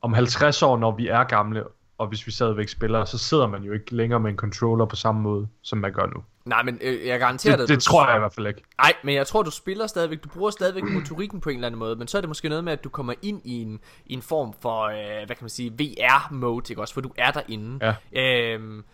Om 0.02 0.12
50 0.12 0.62
år, 0.62 0.78
når 0.78 0.96
vi 0.96 1.08
er 1.08 1.24
gamle, 1.24 1.64
og 1.98 2.06
hvis 2.06 2.26
vi 2.26 2.32
stadigvæk 2.32 2.68
spiller, 2.68 3.04
så 3.04 3.18
sidder 3.18 3.46
man 3.46 3.62
jo 3.62 3.72
ikke 3.72 3.94
længere 3.96 4.20
med 4.20 4.30
en 4.30 4.36
controller 4.36 4.84
på 4.86 4.96
samme 4.96 5.20
måde, 5.20 5.48
som 5.62 5.78
man 5.78 5.92
gør 5.92 6.06
nu. 6.06 6.22
Nej, 6.44 6.62
men 6.62 6.78
øh, 6.82 7.06
jeg 7.06 7.18
garanterer 7.20 7.56
Det, 7.56 7.68
dig, 7.68 7.76
det 7.76 7.84
du- 7.84 7.90
tror 7.90 8.06
jeg 8.08 8.16
i 8.16 8.18
hvert 8.18 8.32
fald 8.32 8.46
ikke. 8.46 8.62
Nej, 8.78 8.92
men 9.04 9.14
jeg 9.14 9.26
tror, 9.26 9.42
du 9.42 9.50
spiller 9.50 9.86
stadigvæk, 9.86 10.24
du 10.24 10.28
bruger 10.28 10.50
stadigvæk 10.50 10.82
motorikken 10.98 11.40
på 11.40 11.48
en 11.48 11.54
eller 11.54 11.66
anden 11.66 11.78
måde, 11.78 11.96
men 11.96 12.08
så 12.08 12.16
er 12.16 12.20
det 12.20 12.28
måske 12.28 12.48
noget 12.48 12.64
med, 12.64 12.72
at 12.72 12.84
du 12.84 12.88
kommer 12.88 13.12
ind 13.22 13.40
i 13.44 13.62
en, 13.62 13.80
i 14.06 14.12
en 14.14 14.22
form 14.22 14.54
for, 14.62 14.82
øh, 14.84 14.94
hvad 15.26 15.36
kan 15.36 15.38
man 15.40 15.48
sige, 15.50 15.72
VR-mode, 15.72 16.64
ikke 16.72 16.82
også, 16.82 16.94
for 16.94 17.00
du 17.00 17.10
er 17.18 17.30
derinde. 17.30 17.94
Ja. 18.12 18.20
Øhm, 18.54 18.84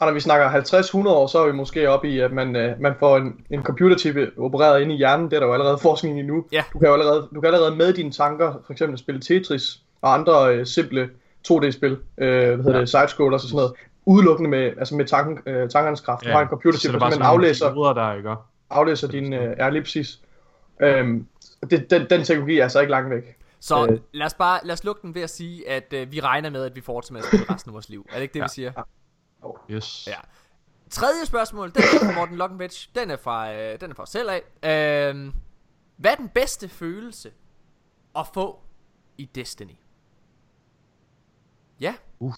Og 0.00 0.06
når 0.06 0.12
vi 0.12 0.20
snakker 0.20 0.50
50-100 0.50 1.08
år, 1.08 1.26
så 1.26 1.38
er 1.38 1.46
vi 1.46 1.52
måske 1.52 1.90
oppe 1.90 2.08
i, 2.10 2.18
at 2.20 2.32
man, 2.32 2.56
øh, 2.56 2.80
man 2.80 2.94
får 2.98 3.16
en, 3.16 3.40
en 3.50 3.62
computerchip 3.62 4.16
opereret 4.38 4.80
inde 4.82 4.94
i 4.94 4.96
hjernen. 4.98 5.26
Det 5.30 5.36
er 5.36 5.40
der 5.40 5.46
jo 5.46 5.52
allerede 5.52 5.78
forskning 5.82 6.18
i 6.18 6.22
nu. 6.22 6.44
Ja. 6.52 6.64
Du 6.72 6.78
kan 6.78 6.88
jo 6.88 6.92
allerede, 6.94 7.28
du 7.34 7.40
kan 7.40 7.46
allerede 7.54 7.76
med 7.76 7.92
dine 7.92 8.10
tanker, 8.12 8.54
for 8.66 8.72
eksempel 8.72 8.98
spille 8.98 9.20
Tetris 9.20 9.80
og 10.06 10.14
andre 10.14 10.54
øh, 10.56 10.66
simple 10.66 11.10
2D-spil, 11.48 11.92
øh, 11.92 11.98
hvad 12.18 12.56
hedder 12.56 12.72
Ja. 12.74 12.80
det, 12.80 12.88
sidescrollers 12.88 13.42
og 13.42 13.48
sådan 13.48 13.56
noget, 13.56 13.72
udelukkende 14.04 14.50
med, 14.50 14.62
altså 14.78 14.94
med 14.94 15.04
tanken, 15.04 15.38
øh, 15.52 15.70
tankernes 15.70 16.00
kraft. 16.00 16.24
Du 16.24 16.30
har 16.30 16.40
en 16.42 16.48
computerchip, 16.48 16.88
så 16.88 16.92
simpelthen 16.92 17.22
aflæser, 17.22 17.72
Hoveder 17.72 17.92
der, 17.94 18.12
ikke? 18.14 18.34
aflæser 18.70 19.08
din, 19.08 19.32
øh, 19.32 19.56
ja 19.58 19.68
lige 19.68 19.82
præcis. 19.82 20.20
Øhm, 20.82 21.26
det, 21.70 21.90
den, 21.90 22.06
den 22.10 22.24
teknologi 22.24 22.58
er 22.58 22.62
altså 22.62 22.80
ikke 22.80 22.90
langt 22.90 23.10
væk. 23.10 23.36
så 23.60 23.86
Øh. 23.90 23.98
lad 24.12 24.26
os 24.26 24.34
bare, 24.34 24.60
lad 24.64 24.72
os 24.72 24.84
lukke 24.84 25.02
den 25.02 25.14
ved 25.14 25.22
at 25.22 25.30
sige, 25.30 25.68
at 25.70 25.92
øh, 25.92 26.12
vi 26.12 26.20
regner 26.20 26.50
med, 26.50 26.64
at 26.64 26.76
vi 26.76 26.80
fortsætter 26.80 27.12
med 27.12 27.20
at 27.20 27.26
spille 27.26 27.54
resten 27.54 27.70
af 27.70 27.72
vores 27.74 27.88
liv. 27.88 28.06
Er 28.10 28.14
det 28.14 28.22
ikke 28.22 28.34
det, 28.34 28.38
Ja. 28.40 28.44
vi 28.44 28.48
siger? 28.48 28.72
Yes. 29.70 30.04
Ja. 30.06 30.12
Tredje 30.90 31.26
spørgsmål, 31.26 31.68
den 31.74 31.82
er 31.82 32.06
fra 32.06 32.20
Morten 32.20 32.36
Lockenbach. 32.36 32.88
Den 32.94 33.10
er 33.10 33.16
fra, 33.16 33.52
øh, 33.54 33.80
den 33.80 33.90
er 33.90 33.94
fra 33.94 34.02
os 34.02 34.08
selv 34.08 34.28
af. 34.30 34.42
Øh, 35.14 35.32
hvad 35.96 36.10
er 36.10 36.14
den 36.14 36.28
bedste 36.28 36.68
følelse 36.68 37.30
at 38.18 38.26
få 38.34 38.58
i 39.18 39.24
Destiny? 39.34 39.70
Ja. 41.80 41.94
Uh. 42.18 42.34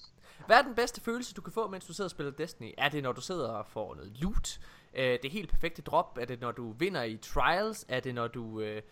Hvad 0.46 0.58
er 0.58 0.62
den 0.62 0.74
bedste 0.74 1.00
følelse, 1.00 1.34
du 1.34 1.40
kan 1.40 1.52
få, 1.52 1.68
mens 1.68 1.84
du 1.84 1.92
sidder 1.92 2.06
og 2.06 2.10
spiller 2.10 2.32
Destiny? 2.32 2.74
Er 2.78 2.88
det, 2.88 3.02
når 3.02 3.12
du 3.12 3.20
sidder 3.20 3.48
og 3.48 3.66
får 3.66 3.94
noget 3.94 4.12
loot? 4.20 4.60
Øh, 4.94 5.18
det 5.22 5.30
helt 5.30 5.50
perfekte 5.50 5.82
drop? 5.82 6.18
Er 6.20 6.24
det, 6.24 6.40
når 6.40 6.52
du 6.52 6.72
vinder 6.72 7.02
i 7.02 7.16
trials? 7.16 7.84
Er 7.88 8.00
det, 8.00 8.14
når 8.14 8.28
du 8.28 8.60
øh, 8.60 8.82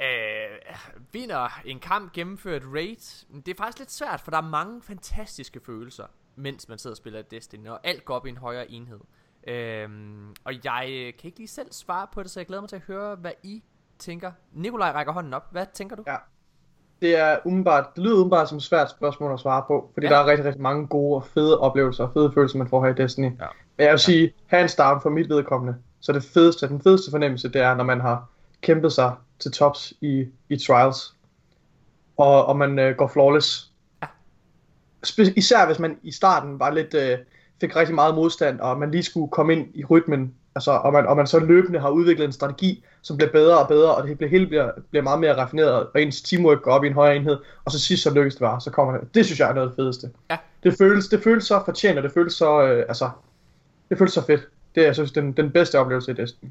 øh, 0.00 0.76
vinder 1.12 1.60
en 1.64 1.80
kamp, 1.80 2.12
gennemfører 2.12 2.56
et 2.56 2.66
raid? 2.72 3.26
Det 3.42 3.48
er 3.48 3.56
faktisk 3.56 3.78
lidt 3.78 3.92
svært, 3.92 4.20
for 4.20 4.30
der 4.30 4.38
er 4.38 4.42
mange 4.42 4.82
fantastiske 4.82 5.60
følelser, 5.60 6.06
mens 6.36 6.68
man 6.68 6.78
sidder 6.78 6.94
og 6.94 6.98
spiller 6.98 7.22
Destiny, 7.22 7.68
og 7.68 7.80
alt 7.84 8.04
går 8.04 8.14
op 8.14 8.26
i 8.26 8.28
en 8.28 8.36
højere 8.36 8.70
enhed. 8.70 9.00
Øhm, 9.46 10.34
og 10.44 10.64
jeg 10.64 11.14
kan 11.18 11.28
ikke 11.28 11.38
lige 11.38 11.48
selv 11.48 11.72
svare 11.72 12.06
på 12.12 12.22
det, 12.22 12.30
så 12.30 12.40
jeg 12.40 12.46
glæder 12.46 12.60
mig 12.62 12.68
til 12.68 12.76
at 12.76 12.82
høre, 12.82 13.16
hvad 13.16 13.32
I 13.42 13.62
tænker. 13.98 14.32
Nikolaj 14.52 14.92
rækker 14.92 15.12
hånden 15.12 15.34
op. 15.34 15.52
Hvad 15.52 15.66
tænker 15.72 15.96
du? 15.96 16.04
Ja. 16.06 16.16
Det 17.02 17.16
er 17.18 17.36
umiddelbart, 17.44 17.86
det 17.96 18.02
lyder 18.04 18.14
umiddelbart 18.14 18.48
som 18.48 18.56
et 18.56 18.62
svært 18.62 18.90
spørgsmål 18.90 19.32
at 19.32 19.40
svare 19.40 19.64
på, 19.66 19.90
fordi 19.94 20.06
Ja. 20.06 20.12
ja. 20.12 20.18
der 20.18 20.24
er 20.24 20.30
rigtig, 20.30 20.44
rigtig 20.46 20.62
mange 20.62 20.86
gode 20.86 21.16
og 21.16 21.26
fede 21.34 21.60
oplevelser 21.60 22.04
og 22.04 22.12
fede 22.12 22.32
følelser, 22.34 22.58
man 22.58 22.68
får 22.68 22.84
her 22.84 22.92
i 22.92 22.94
Destiny. 23.02 23.24
Ja. 23.40 23.46
Men 23.76 23.84
jeg 23.84 23.90
vil 23.90 23.98
sige, 23.98 24.32
hands 24.46 24.74
down 24.74 25.00
for 25.02 25.10
mit 25.10 25.28
vedkommende, 25.28 25.76
så 26.00 26.12
det 26.12 26.22
fedeste, 26.22 26.68
den 26.68 26.80
fedeste 26.82 27.10
fornemmelse, 27.10 27.48
det 27.48 27.60
er, 27.60 27.74
når 27.74 27.84
man 27.84 28.00
har 28.00 28.28
kæmpet 28.60 28.92
sig 28.92 29.12
til 29.38 29.52
tops 29.52 29.92
i, 30.00 30.26
i 30.48 30.56
trials, 30.66 31.14
og, 32.16 32.46
og 32.46 32.56
man 32.56 32.78
øh, 32.78 32.96
går 32.96 33.06
flawless. 33.08 33.70
Ja. 34.02 34.06
Spe- 35.06 35.32
især 35.36 35.66
hvis 35.66 35.78
man 35.78 35.98
i 36.02 36.12
starten 36.12 36.58
var 36.58 36.70
lidt, 36.70 36.94
øh, 36.94 37.18
fik 37.60 37.76
rigtig 37.76 37.94
meget 37.94 38.14
modstand, 38.14 38.60
og 38.60 38.78
man 38.78 38.90
lige 38.90 39.02
skulle 39.02 39.30
komme 39.30 39.52
ind 39.52 39.66
i 39.74 39.84
rytmen, 39.84 40.34
altså, 40.56 40.70
og, 40.70 40.92
man, 40.92 41.06
og 41.06 41.16
man 41.16 41.26
så 41.26 41.38
løbende 41.38 41.80
har 41.80 41.88
udviklet 41.88 42.24
en 42.24 42.32
strategi, 42.32 42.84
som 43.02 43.16
bliver 43.16 43.32
bedre 43.32 43.58
og 43.58 43.68
bedre, 43.68 43.94
og 43.94 44.08
det 44.08 44.18
bliver, 44.18 44.30
hele 44.30 44.46
bliver, 44.46 44.70
bliver 44.90 45.02
meget 45.02 45.20
mere 45.20 45.36
raffineret, 45.36 45.72
og 45.72 46.02
ens 46.02 46.22
teamwork 46.22 46.62
går 46.62 46.72
op 46.72 46.84
i 46.84 46.86
en 46.86 46.92
højere 46.92 47.16
enhed, 47.16 47.38
og 47.64 47.72
så 47.72 47.78
sidst 47.78 48.02
så 48.02 48.14
lykkes 48.14 48.34
det 48.34 48.40
bare, 48.40 48.60
så 48.60 48.70
kommer 48.70 48.98
det. 48.98 49.14
Det 49.14 49.26
synes 49.26 49.40
jeg 49.40 49.50
er 49.50 49.54
noget 49.54 49.66
af 49.66 49.70
det 49.70 49.76
fedeste. 49.76 50.10
Ja. 50.30 50.36
Det 50.62 50.74
føles, 50.78 51.08
det 51.08 51.22
føles 51.22 51.44
så 51.44 51.62
fortjent, 51.64 51.98
og 51.98 52.02
det 52.02 52.12
føles 52.12 52.34
så, 52.34 52.62
øh, 52.62 52.84
altså, 52.88 53.10
det 53.88 53.98
føles 53.98 54.12
så 54.12 54.26
fedt. 54.26 54.40
Det 54.74 54.80
er, 54.80 54.86
jeg 54.86 54.94
synes, 54.94 55.12
den, 55.12 55.32
den 55.32 55.50
bedste 55.50 55.78
oplevelse 55.78 56.10
i 56.10 56.14
Destiny. 56.14 56.50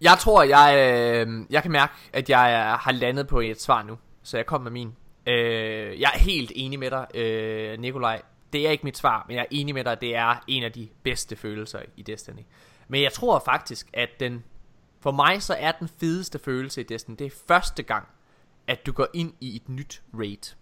Jeg 0.00 0.16
tror, 0.20 0.42
jeg, 0.42 0.74
øh, 0.76 1.44
jeg 1.50 1.62
kan 1.62 1.72
mærke, 1.72 1.92
at 2.12 2.30
jeg 2.30 2.76
har 2.80 2.92
landet 2.92 3.26
på 3.26 3.40
et 3.40 3.60
svar 3.60 3.82
nu. 3.82 3.98
Så 4.22 4.36
jeg 4.36 4.46
kom 4.46 4.60
med 4.60 4.70
min. 4.70 4.92
Øh, 5.26 6.00
jeg 6.00 6.10
er 6.14 6.18
helt 6.18 6.52
enig 6.54 6.78
med 6.78 6.90
dig, 6.90 7.06
øh, 7.14 7.80
Nikolaj. 7.80 8.22
Det 8.52 8.66
er 8.66 8.70
ikke 8.70 8.84
mit 8.84 8.96
svar, 8.96 9.24
men 9.28 9.36
jeg 9.36 9.42
er 9.42 9.46
enig 9.50 9.74
med 9.74 9.84
dig, 9.84 9.92
at 9.92 10.00
det 10.00 10.16
er 10.16 10.44
en 10.46 10.62
af 10.62 10.72
de 10.72 10.88
bedste 11.02 11.36
følelser 11.36 11.82
i 11.96 12.02
Destiny. 12.02 12.42
Men 12.88 13.02
jeg 13.02 13.12
tror 13.12 13.42
faktisk, 13.44 13.90
at 13.92 14.08
den, 14.20 14.44
for 15.00 15.10
mig 15.10 15.42
så 15.42 15.54
er 15.54 15.72
den 15.72 15.88
fedeste 15.88 16.38
følelse 16.38 16.80
i 16.80 16.84
Destiny, 16.84 17.16
det 17.18 17.26
er 17.26 17.36
første 17.48 17.82
gang, 17.82 18.08
at 18.66 18.86
du 18.86 18.92
går 18.92 19.06
ind 19.14 19.34
i 19.40 19.56
et 19.56 19.68
nyt 19.68 20.02
raid. 20.14 20.54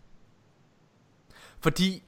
Fordi 1.60 2.02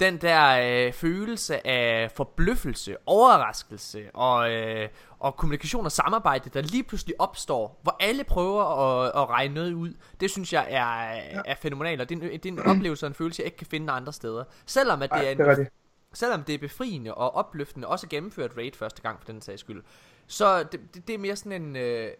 den 0.00 0.16
der 0.20 0.86
øh, 0.86 0.92
følelse 0.92 1.66
af 1.66 2.10
forbløffelse, 2.10 2.96
overraskelse 3.06 4.10
og, 4.14 4.52
øh, 4.52 4.88
og 5.18 5.36
kommunikation 5.36 5.84
og 5.84 5.92
samarbejde, 5.92 6.50
der 6.50 6.62
lige 6.62 6.82
pludselig 6.82 7.14
opstår, 7.20 7.80
hvor 7.82 7.96
alle 8.00 8.24
prøver 8.24 8.62
at, 8.64 9.22
at 9.22 9.30
regne 9.30 9.54
noget 9.54 9.72
ud, 9.72 9.94
det 10.20 10.30
synes 10.30 10.52
jeg 10.52 10.66
er, 10.70 11.20
er 11.46 11.54
fænomenalt, 11.62 12.00
og 12.00 12.08
det 12.08 12.22
er, 12.22 12.22
en, 12.22 12.32
det 12.32 12.46
er 12.46 12.52
en 12.52 12.58
oplevelse 12.58 13.06
og 13.06 13.08
en 13.08 13.14
følelse, 13.14 13.40
jeg 13.40 13.46
ikke 13.46 13.56
kan 13.56 13.66
finde 13.66 13.92
andre 13.92 14.12
steder. 14.12 14.44
Selvom 14.66 15.02
at 15.02 15.10
det, 15.10 15.16
Ej, 15.18 15.24
er 15.24 15.30
en, 15.30 15.38
det 15.38 15.46
er 15.46 15.50
rigtigt. 15.50 15.70
selvom 16.12 16.42
det 16.42 16.54
er 16.54 16.58
befriende 16.58 17.14
og 17.14 17.34
opløftende 17.34 17.88
også 17.88 18.06
at 18.06 18.10
gennemføre 18.10 18.46
et 18.46 18.56
raid 18.56 18.72
første 18.72 19.02
gang 19.02 19.18
for 19.20 19.26
den 19.32 19.40
sags 19.40 19.60
skyld, 19.60 19.82
så 20.26 20.62
det, 20.62 20.80
det, 20.94 21.08
det 21.08 21.14
er 21.14 21.18
mere 21.18 21.36
sådan 21.36 21.62
en, 21.62 21.76
øh, 21.76 22.10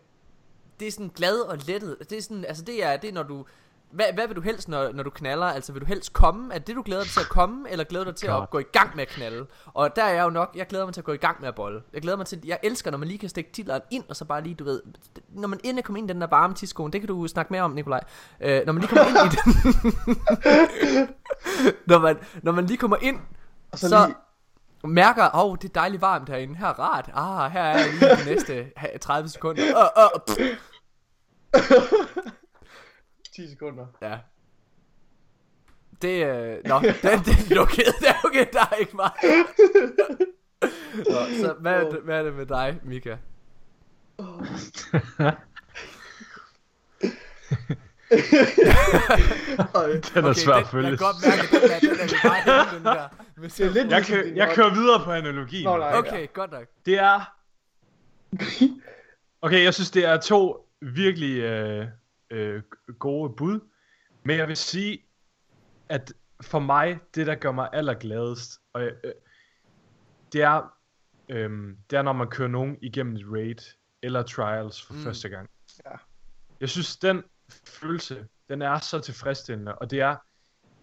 det 0.80 0.88
er 0.88 0.92
sådan 0.92 1.10
glad 1.14 1.40
og 1.40 1.58
lettet, 1.66 1.96
det 2.10 2.18
er 2.18 2.22
sådan, 2.22 2.44
altså 2.44 2.64
det 2.64 2.84
er, 2.84 2.96
det 2.96 3.08
er 3.08 3.14
når 3.14 3.22
du, 3.22 3.46
hvad, 3.94 4.04
hvad 4.14 4.26
vil 4.26 4.36
du 4.36 4.40
helst, 4.40 4.68
når, 4.68 4.92
når 4.92 5.02
du 5.02 5.10
knaller? 5.10 5.46
Altså, 5.46 5.72
vil 5.72 5.80
du 5.80 5.86
helst 5.86 6.12
komme? 6.12 6.54
Er 6.54 6.58
det, 6.58 6.76
du 6.76 6.82
glæder 6.82 7.02
dig 7.02 7.10
til 7.10 7.20
at 7.20 7.28
komme, 7.28 7.70
eller 7.70 7.84
glæder 7.84 8.04
du 8.04 8.10
dig 8.10 8.16
til 8.16 8.28
God. 8.28 8.42
at 8.42 8.50
gå 8.50 8.58
i 8.58 8.64
gang 8.72 8.96
med 8.96 9.02
at 9.02 9.08
knalde? 9.08 9.46
Og 9.74 9.96
der 9.96 10.04
er 10.04 10.14
jeg 10.14 10.24
jo 10.24 10.30
nok, 10.30 10.50
jeg 10.56 10.66
glæder 10.66 10.84
mig 10.84 10.94
til 10.94 11.00
at 11.00 11.04
gå 11.04 11.12
i 11.12 11.16
gang 11.16 11.40
med 11.40 11.48
at 11.48 11.54
bolle. 11.54 11.82
Jeg 11.92 12.02
glæder 12.02 12.16
mig 12.16 12.26
til, 12.26 12.40
jeg 12.44 12.58
elsker, 12.62 12.90
når 12.90 12.98
man 12.98 13.08
lige 13.08 13.18
kan 13.18 13.28
stikke 13.28 13.52
titlen 13.52 13.80
ind, 13.90 14.04
og 14.08 14.16
så 14.16 14.24
bare 14.24 14.42
lige, 14.42 14.54
du 14.54 14.64
ved, 14.64 14.82
når 15.28 15.48
man 15.48 15.60
endelig 15.64 15.84
kommer 15.84 15.98
ind 15.98 16.10
i 16.10 16.12
den 16.12 16.20
der 16.20 16.26
varme 16.26 16.54
tidskoen, 16.54 16.92
det 16.92 17.00
kan 17.00 17.08
du 17.08 17.26
snakke 17.26 17.52
mere 17.52 17.62
om, 17.62 17.70
Nikolaj. 17.70 18.00
Øh, 18.40 18.66
når 18.66 18.72
man 18.72 18.80
lige 18.80 18.88
kommer 18.88 19.06
ind 19.06 19.32
i 19.32 19.36
den, 19.36 19.52
når, 21.90 21.98
man, 21.98 22.18
når 22.42 22.52
man 22.52 22.66
lige 22.66 22.78
kommer 22.78 22.96
ind, 23.02 23.20
Og 23.72 23.78
så, 23.78 23.88
så, 23.88 24.06
lige, 24.06 24.16
mærker, 24.92 25.24
åh, 25.34 25.44
oh, 25.44 25.56
det 25.62 25.68
er 25.68 25.72
dejligt 25.72 26.02
varmt 26.02 26.28
herinde, 26.28 26.56
her 26.56 26.66
er 26.66 26.80
rart, 26.80 27.10
ah, 27.14 27.52
her 27.52 27.62
er 27.62 27.78
jeg 27.78 27.88
lige 28.00 28.16
de 28.16 28.34
næste 28.34 28.66
ha- 28.76 28.96
30 29.00 29.28
sekunder, 29.28 29.62
uh, 29.62 30.20
uh. 30.38 30.46
10 33.36 33.48
sekunder. 33.50 33.86
Ja. 34.02 34.18
Det, 36.02 36.26
øh, 36.26 36.56
nå, 36.64 36.80
den, 36.80 36.94
den 37.02 37.34
er 37.50 37.54
lukket. 37.54 37.84
Det 38.00 38.08
er 38.08 38.24
okay, 38.24 38.46
der 38.52 38.60
er 38.72 38.74
ikke 38.74 38.96
meget. 38.96 39.12
Nå, 41.10 41.36
så 41.40 41.54
hvad 41.60 41.72
er, 41.72 41.90
det, 41.90 42.00
hvad 42.00 42.18
er 42.18 42.22
det 42.22 42.34
med 42.34 42.46
dig, 42.46 42.80
Mika? 42.84 43.16
Øj. 49.74 49.92
Den 50.14 50.24
er 50.24 50.32
svær 50.32 50.54
at 50.54 50.66
følge. 50.66 50.88
Jeg 50.88 50.98
kan 50.98 51.06
godt 51.06 51.16
mærke, 51.26 51.42
at 51.42 51.50
den 51.50 51.70
der, 51.70 52.02
den 52.02 52.10
vi 52.10 52.16
bare 52.22 52.76
den 52.76 52.84
der. 52.84 53.08
Det 53.42 53.60
er 53.60 53.70
lidt 53.70 53.76
Jeg, 53.76 53.98
ligesom 53.98 54.16
kø- 54.16 54.32
jeg 54.36 54.52
kører 54.54 54.74
videre 54.74 55.04
på 55.04 55.10
analogien. 55.12 55.64
Nå, 55.64 55.76
nej. 55.76 55.98
Okay, 55.98 56.26
godt 56.32 56.50
nok. 56.52 56.64
Det 56.86 56.98
er... 56.98 57.34
Okay, 59.42 59.64
jeg 59.64 59.74
synes, 59.74 59.90
det 59.90 60.04
er 60.04 60.16
to 60.16 60.68
virkelig 60.80 61.38
øh, 61.38 61.86
øh, 62.30 62.62
gode 62.98 63.34
bud. 63.36 63.60
Men 64.24 64.36
jeg 64.38 64.48
vil 64.48 64.56
sige, 64.56 64.98
at 65.88 66.12
for 66.42 66.58
mig, 66.58 66.98
det 67.14 67.26
der 67.26 67.34
gør 67.34 67.52
mig 67.52 67.68
allergladest, 67.72 68.60
og, 68.72 68.82
øh, 68.82 68.92
det 70.32 70.42
er, 70.42 70.74
øh, 71.28 71.76
det 71.90 71.96
er, 71.98 72.02
når 72.02 72.12
man 72.12 72.28
kører 72.30 72.48
nogen 72.48 72.78
igennem 72.82 73.16
et 73.16 73.24
raid 73.32 73.74
eller 74.02 74.22
trials 74.22 74.82
for 74.86 74.94
Mm. 74.94 75.00
første 75.00 75.28
gang. 75.28 75.50
Ja. 75.86 75.90
Jeg 76.60 76.68
synes, 76.68 76.96
den 76.96 77.22
følelse, 77.66 78.28
den 78.48 78.62
er 78.62 78.78
så 78.78 79.00
tilfredsstillende, 79.00 79.74
og 79.74 79.90
det 79.90 80.00
er, 80.00 80.16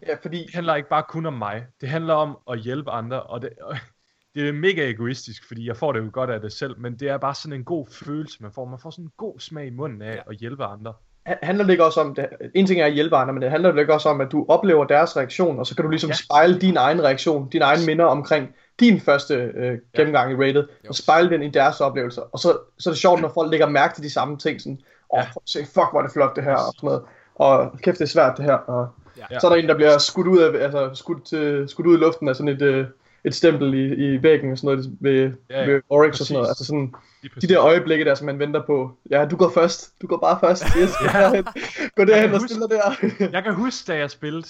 Ja, 0.08 0.15
fordi 0.21 0.38
det 0.38 0.54
handler 0.54 0.75
ikke 0.75 0.89
bare 0.89 1.04
kun 1.10 1.25
om 1.25 1.34
mig. 1.34 1.67
Det 1.82 1.89
handler 1.89 2.13
om 2.13 2.38
at 2.51 2.60
hjælpe 2.60 2.91
andre, 2.91 3.23
og 3.23 3.41
det, 3.41 3.49
og 3.62 3.75
det 4.36 4.49
er 4.49 4.54
mega 4.54 4.89
egoistisk, 4.89 5.47
fordi 5.47 5.65
jeg 5.67 5.77
får 5.77 5.91
det 5.91 5.99
jo 5.99 6.10
godt 6.13 6.30
af 6.30 6.41
det 6.41 6.51
selv, 6.54 6.80
men 6.80 6.99
det 6.99 7.10
er 7.10 7.17
bare 7.17 7.36
sådan 7.36 7.54
en 7.60 7.65
god 7.65 7.88
følelse, 7.88 8.43
man 8.43 8.51
får. 8.51 8.65
Man 8.65 8.80
får 8.80 8.89
sådan 8.89 9.06
en 9.06 9.12
god 9.17 9.39
smag 9.39 9.67
i 9.67 9.69
munden 9.69 10.01
af 10.01 10.15
Ja. 10.15 10.21
at 10.30 10.36
hjælpe 10.38 10.65
andre. 10.65 10.93
Ha- 11.25 11.36
handler 11.43 11.63
det 11.65 11.71
ikke 11.71 11.86
også 11.86 12.01
om, 12.01 12.15
det, 12.15 12.27
en 12.55 12.67
ting 12.67 12.81
er 12.81 12.86
at 12.86 12.93
hjælpe 12.93 13.15
andre, 13.15 13.34
men 13.34 13.41
det 13.41 13.51
handler 13.51 13.71
det 13.71 13.79
ikke 13.79 13.93
også 13.93 14.10
om, 14.10 14.21
at 14.21 14.31
du 14.31 14.45
oplever 14.49 14.86
deres 14.86 15.17
reaktion, 15.17 15.60
og 15.60 15.67
så 15.67 15.75
kan 15.75 15.84
du 15.86 15.89
ligesom 15.89 16.07
Ja. 16.10 16.12
ja. 16.13 16.17
spejle 16.25 16.60
din 16.60 16.77
egen 16.77 17.03
reaktion, 17.03 17.49
dine 17.49 17.65
egne 17.65 17.86
minder 17.86 18.05
omkring 18.05 18.49
din 18.79 18.99
første 18.99 19.34
øh, 19.36 19.77
gennemgang 19.95 20.31
i 20.31 20.36
rated, 20.36 20.63
og 20.89 20.95
spejle 20.95 21.29
den 21.29 21.43
i 21.43 21.49
deres 21.49 21.81
oplevelser. 21.81 22.21
Og 22.31 22.39
så, 22.39 22.57
så 22.79 22.89
er 22.89 22.91
det 22.91 22.99
sjovt, 23.01 23.21
når 23.21 23.31
folk 23.34 23.51
lægger 23.51 23.69
mærke 23.69 23.93
til 23.95 24.03
de 24.03 24.10
samme 24.13 24.38
ting, 24.38 24.62
sådan, 24.62 24.79
åh, 25.13 25.17
Ja. 25.17 25.21
ja. 25.21 25.27
se, 25.45 25.60
fuck, 25.60 25.88
hvor 25.91 25.97
er 25.99 26.03
det 26.03 26.12
flot 26.13 26.36
det 26.36 26.43
her, 26.43 26.55
og 26.55 26.73
sådan 26.75 26.88
noget. 26.88 27.01
Og 27.36 27.71
kæft, 27.84 27.97
det 27.99 28.03
er 28.03 28.10
svært 28.10 28.38
det 28.38 28.45
her. 28.45 28.53
Og 28.53 28.88
Ja. 29.31 29.39
så 29.39 29.47
er 29.47 29.51
der 29.55 29.62
en, 29.62 29.69
der 29.69 29.75
bliver 29.75 29.97
skudt 29.97 30.27
ud, 30.27 30.39
af, 30.39 30.63
altså, 30.63 30.89
skudt, 30.93 31.25
til, 31.25 31.65
skudt 31.69 31.88
ud 31.88 31.97
i 31.97 31.99
luften 31.99 32.27
af 32.29 32.36
sådan 32.36 32.47
et, 32.47 32.62
øh, 32.62 32.86
et 33.25 33.36
stempel 33.36 33.73
i, 33.73 34.13
i 34.15 34.23
væggen 34.23 34.51
og 34.51 34.57
sådan 34.57 34.77
noget 34.77 34.97
ved, 34.99 35.31
Ja, 35.49 35.60
ja, 35.62 35.71
ved 35.71 35.81
Oryx 35.89 36.05
og 36.07 36.12
Præcis. 36.12 36.27
sådan 36.27 36.36
noget. 36.38 36.47
Altså 36.49 36.65
sådan, 36.65 36.93
de 37.41 37.47
der 37.47 37.62
øjeblikke 37.62 38.05
der, 38.05 38.15
som 38.15 38.25
man 38.25 38.39
venter 38.39 38.63
på. 38.65 38.97
Ja, 39.10 39.25
du 39.25 39.36
går 39.36 39.51
først. 39.53 40.01
Du 40.01 40.07
går 40.07 40.17
bare 40.17 40.39
først. 40.39 40.63
Yes, 40.81 40.91
ja. 41.13 41.41
Gå 41.97 42.03
derhen 42.05 42.25
og 42.34 42.39
huske- 42.39 42.47
stille 42.47 42.67
der. 42.69 43.27
Jeg 43.36 43.43
kan 43.43 43.53
huske, 43.53 43.91
da 43.91 43.97
jeg 43.97 44.12
spillede 44.12 44.47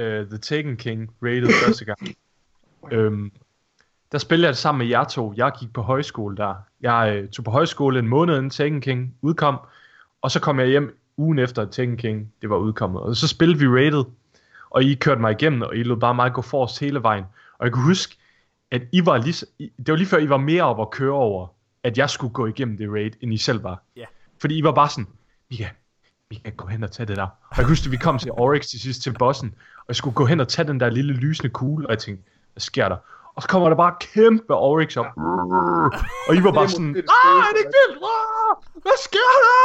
uh, 0.00 0.02
The 0.28 0.38
Taken 0.38 0.76
King 0.76 1.10
rated 1.22 1.48
første 1.66 1.84
gang. 1.84 1.98
øhm, 2.92 3.30
der 4.12 4.18
spillede 4.18 4.46
jeg 4.46 4.52
det 4.52 4.58
sammen 4.58 4.78
med 4.78 4.86
jer 4.86 5.04
to. 5.04 5.32
Jeg 5.36 5.52
gik 5.60 5.72
på 5.72 5.82
højskole 5.82 6.36
der. 6.36 6.54
Jeg 6.80 7.18
øh, 7.22 7.28
tog 7.28 7.44
på 7.44 7.50
højskole 7.50 7.98
en 7.98 8.08
måned 8.08 8.36
inden 8.36 8.50
Taken 8.50 8.80
King 8.80 9.14
udkom. 9.22 9.56
Og 10.22 10.30
så 10.30 10.40
kom 10.40 10.58
jeg 10.60 10.66
hjem 10.68 10.98
ugen 11.16 11.38
efter 11.38 11.62
at 11.62 11.70
Taken 11.70 11.96
King 11.96 12.32
det 12.42 12.50
var 12.50 12.56
udkommet. 12.56 13.02
Og 13.02 13.16
så 13.16 13.28
spillede 13.28 13.58
vi 13.58 13.66
rated. 13.66 14.04
Og 14.70 14.82
I 14.82 14.94
kørte 14.94 15.20
mig 15.20 15.32
igennem, 15.32 15.62
og 15.62 15.76
I 15.76 15.82
lod 15.82 15.96
bare 15.96 16.14
mig 16.14 16.32
gå 16.32 16.42
forrest 16.42 16.80
hele 16.80 17.02
vejen. 17.02 17.24
Og 17.58 17.66
jeg 17.66 17.72
kan 17.72 17.82
huske, 17.82 18.16
at 18.70 18.82
I 18.92 19.06
var 19.06 19.16
lige, 19.16 19.46
det 19.58 19.88
var 19.88 19.96
lige 19.96 20.06
før 20.06 20.18
I 20.18 20.28
var 20.28 20.36
mere 20.36 20.62
op 20.62 20.80
at 20.80 20.90
køre 20.90 21.12
over, 21.12 21.48
at 21.82 21.98
jeg 21.98 22.10
skulle 22.10 22.32
gå 22.32 22.46
igennem 22.46 22.76
det 22.76 22.90
raid, 22.92 23.10
end 23.20 23.34
I 23.34 23.36
selv 23.36 23.62
var. 23.64 23.82
Ja. 23.96 24.04
Fordi 24.40 24.58
I 24.58 24.62
var 24.62 24.72
bare 24.72 24.88
sådan, 24.88 25.06
Mika, 25.50 25.68
vi 26.28 26.36
kan 26.36 26.52
gå 26.56 26.66
hen 26.66 26.82
og 26.84 26.92
tage 26.92 27.06
det 27.06 27.16
der. 27.16 27.22
Og 27.22 27.56
jeg 27.56 27.64
kan 27.64 27.68
huske, 27.68 27.84
at 27.84 27.92
vi 27.92 27.96
kom 27.96 28.18
til 28.18 28.32
Oryx 28.32 28.66
til 28.66 28.80
sidst 28.80 29.02
til 29.02 29.14
bossen, 29.18 29.54
og 29.78 29.84
jeg 29.88 29.96
skulle 29.96 30.14
gå 30.14 30.24
hen 30.24 30.40
og 30.40 30.48
tage 30.48 30.68
den 30.68 30.80
der 30.80 30.90
lille 30.90 31.12
lysende 31.12 31.50
kugle, 31.50 31.86
og 31.86 31.90
jeg 31.90 31.98
tænkte, 31.98 32.30
hvad 32.52 32.60
sker 32.60 32.88
der? 32.88 32.96
Og 33.34 33.42
så 33.42 33.48
kommer 33.48 33.68
der 33.68 33.76
bare 33.76 33.94
kæmpe 34.00 34.54
Oryx 34.54 34.96
op. 34.96 35.06
Og 36.28 36.34
I 36.36 36.42
var 36.44 36.52
bare 36.52 36.68
sådan, 36.68 36.96
ah, 36.96 37.46
er 37.46 37.52
det 37.52 37.58
ikke 37.58 37.72
vildt? 37.80 38.02
Hvad 38.82 38.98
sker 39.04 39.30
der? 39.44 39.60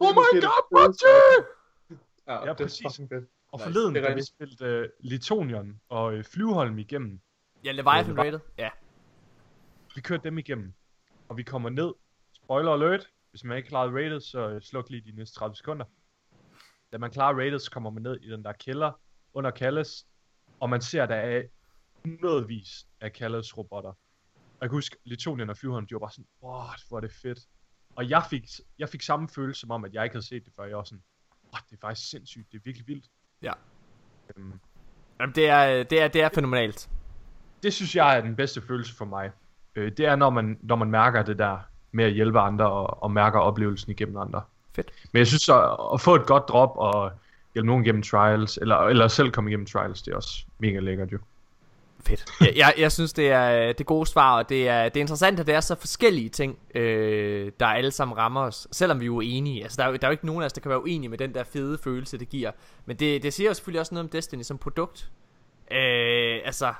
Oh 0.00 0.12
my 0.14 0.42
god, 0.42 0.62
Bungie! 0.70 1.46
Ja, 2.28 2.34
Ja, 2.34 2.40
det 2.40 2.48
er 2.48 2.54
præcis. 2.54 3.00
Og 3.52 3.58
Nice. 3.58 3.64
forleden, 3.64 3.94
da 3.94 4.14
vi 4.14 4.22
spillede 4.22 4.80
uh, 4.80 4.88
Litonion 5.00 5.80
og 5.88 6.14
uh, 6.14 6.22
Flyveholm 6.24 6.78
igennem, 6.78 7.20
Ja, 7.64 7.72
Leviathan 7.72 8.06
det 8.06 8.16
var- 8.16 8.22
rated. 8.24 8.40
Ja. 8.58 8.70
vi 9.94 10.00
kørte 10.00 10.24
dem 10.24 10.38
igennem, 10.38 10.72
og 11.28 11.36
vi 11.36 11.42
kommer 11.42 11.68
ned. 11.70 11.92
Spoiler 12.32 12.72
alert, 12.72 13.08
hvis 13.30 13.44
man 13.44 13.56
ikke 13.56 13.68
klarer 13.68 13.90
rated, 13.90 14.20
så 14.20 14.48
øh, 14.48 14.62
sluk 14.62 14.90
lige 14.90 15.12
de 15.12 15.16
næste 15.16 15.36
30 15.38 15.56
sekunder. 15.56 15.84
Da 16.92 16.98
man 16.98 17.10
klarer 17.10 17.34
rated, 17.34 17.58
så 17.58 17.70
kommer 17.70 17.90
man 17.90 18.02
ned 18.02 18.16
i 18.20 18.30
den 18.30 18.44
der 18.44 18.52
kælder 18.52 19.00
under 19.34 19.50
Kalles, 19.50 20.06
og 20.60 20.70
man 20.70 20.80
ser, 20.82 21.06
der 21.06 21.14
er 21.14 21.42
hundredvis 22.04 22.86
af 23.00 23.12
Kalles 23.12 23.58
robotter. 23.58 23.90
Og 23.90 24.60
jeg 24.60 24.68
kan 24.70 24.76
huske, 24.76 24.96
Litonien 25.04 25.50
og 25.50 25.56
Flyveren, 25.56 25.86
de 25.86 25.94
var 25.94 25.98
bare 25.98 26.10
sådan, 26.10 26.26
wow, 26.42 26.62
hvor 26.88 26.96
er 26.96 27.00
det 27.00 27.12
fedt. 27.12 27.38
Og 27.96 28.10
jeg 28.10 28.24
fik, 28.30 28.44
jeg 28.78 28.88
fik 28.88 29.02
samme 29.02 29.28
følelse 29.28 29.60
som 29.60 29.70
om, 29.70 29.84
at 29.84 29.94
jeg 29.94 30.04
ikke 30.04 30.14
havde 30.14 30.26
set 30.26 30.44
det 30.44 30.52
før. 30.56 30.64
Jeg 30.64 30.76
var 30.76 30.84
sådan, 30.84 31.02
wow, 31.44 31.60
det 31.70 31.76
er 31.76 31.80
faktisk 31.80 32.10
sindssygt, 32.10 32.52
det 32.52 32.58
er 32.58 32.62
virkelig 32.64 32.88
vildt. 32.88 33.06
Ja. 33.42 33.52
Øhm, 34.36 34.52
Jamen, 35.20 35.34
det 35.34 35.48
er, 35.48 35.82
det 35.82 36.02
er, 36.02 36.08
det 36.08 36.22
er 36.22 36.28
fænomenalt. 36.34 36.88
det 37.62 37.72
synes 37.72 37.96
jeg 37.96 38.16
er 38.16 38.20
den 38.20 38.36
bedste 38.36 38.62
følelse 38.62 38.96
for 38.96 39.04
mig. 39.04 39.30
Øh, 39.76 39.92
det 39.96 40.06
er, 40.06 40.16
når 40.16 40.30
man, 40.30 40.58
når 40.62 40.76
man 40.76 40.90
mærker 40.90 41.22
det 41.22 41.38
der 41.38 41.58
med 41.92 42.04
at 42.04 42.12
hjælpe 42.12 42.40
andre 42.40 42.70
og, 42.70 43.02
og 43.02 43.10
mærker 43.10 43.38
oplevelsen 43.38 43.90
igennem 43.90 44.16
andre. 44.16 44.42
Fedt. 44.74 44.90
Men 45.12 45.18
jeg 45.18 45.26
synes, 45.26 45.48
at, 45.48 45.76
at 45.94 46.00
få 46.00 46.14
et 46.14 46.26
godt 46.26 46.48
drop 46.48 46.72
og 46.76 47.12
hjælpe 47.54 47.66
nogen 47.66 47.84
igennem 47.84 48.02
trials, 48.02 48.56
eller, 48.56 48.76
eller 48.76 49.08
selv 49.08 49.30
komme 49.30 49.50
igennem 49.50 49.66
trials, 49.66 50.02
det 50.02 50.12
er 50.12 50.16
også 50.16 50.44
mega 50.58 50.78
lækkert 50.78 51.12
jo. 51.12 51.18
Fedt. 52.06 52.24
Jeg, 52.40 52.52
jeg, 52.56 52.74
jeg 52.78 52.92
synes, 52.92 53.12
det 53.12 53.28
er 53.30 53.68
øh, 53.68 53.74
det 53.78 53.86
gode 53.86 54.06
svar, 54.06 54.38
og 54.38 54.48
det 54.48 54.68
er, 54.68 54.84
det 54.88 54.96
er 54.96 55.00
interessant, 55.00 55.40
at 55.40 55.46
det 55.46 55.54
er 55.54 55.60
så 55.60 55.74
forskellige 55.74 56.28
ting, 56.28 56.58
øh, 56.74 57.52
der 57.60 57.66
alle 57.66 57.90
sammen 57.90 58.18
rammer 58.18 58.40
os, 58.40 58.68
selvom 58.72 59.00
vi 59.00 59.06
er 59.06 59.10
uenige. 59.10 59.62
Altså, 59.62 59.76
der 59.76 59.84
er, 59.84 59.88
jo- 59.90 59.96
der 59.96 60.06
er 60.06 60.08
jo 60.08 60.12
ikke 60.12 60.26
nogen 60.26 60.42
af 60.42 60.46
os, 60.46 60.52
der 60.52 60.60
kan 60.60 60.68
være 60.68 60.82
uenige 60.82 61.08
med 61.08 61.18
den 61.18 61.34
der 61.34 61.44
fede 61.44 61.78
følelse, 61.78 62.18
det 62.18 62.28
giver. 62.28 62.50
Men 62.86 62.96
det, 62.96 63.22
det 63.22 63.32
siger 63.32 63.50
jo 63.50 63.54
selvfølgelig 63.54 63.80
også 63.80 63.94
noget 63.94 64.04
om 64.04 64.08
Destiny 64.10 64.42
som 64.42 64.58
produkt. 64.58 65.10
Øh, 65.72 66.40
altså, 66.44 66.74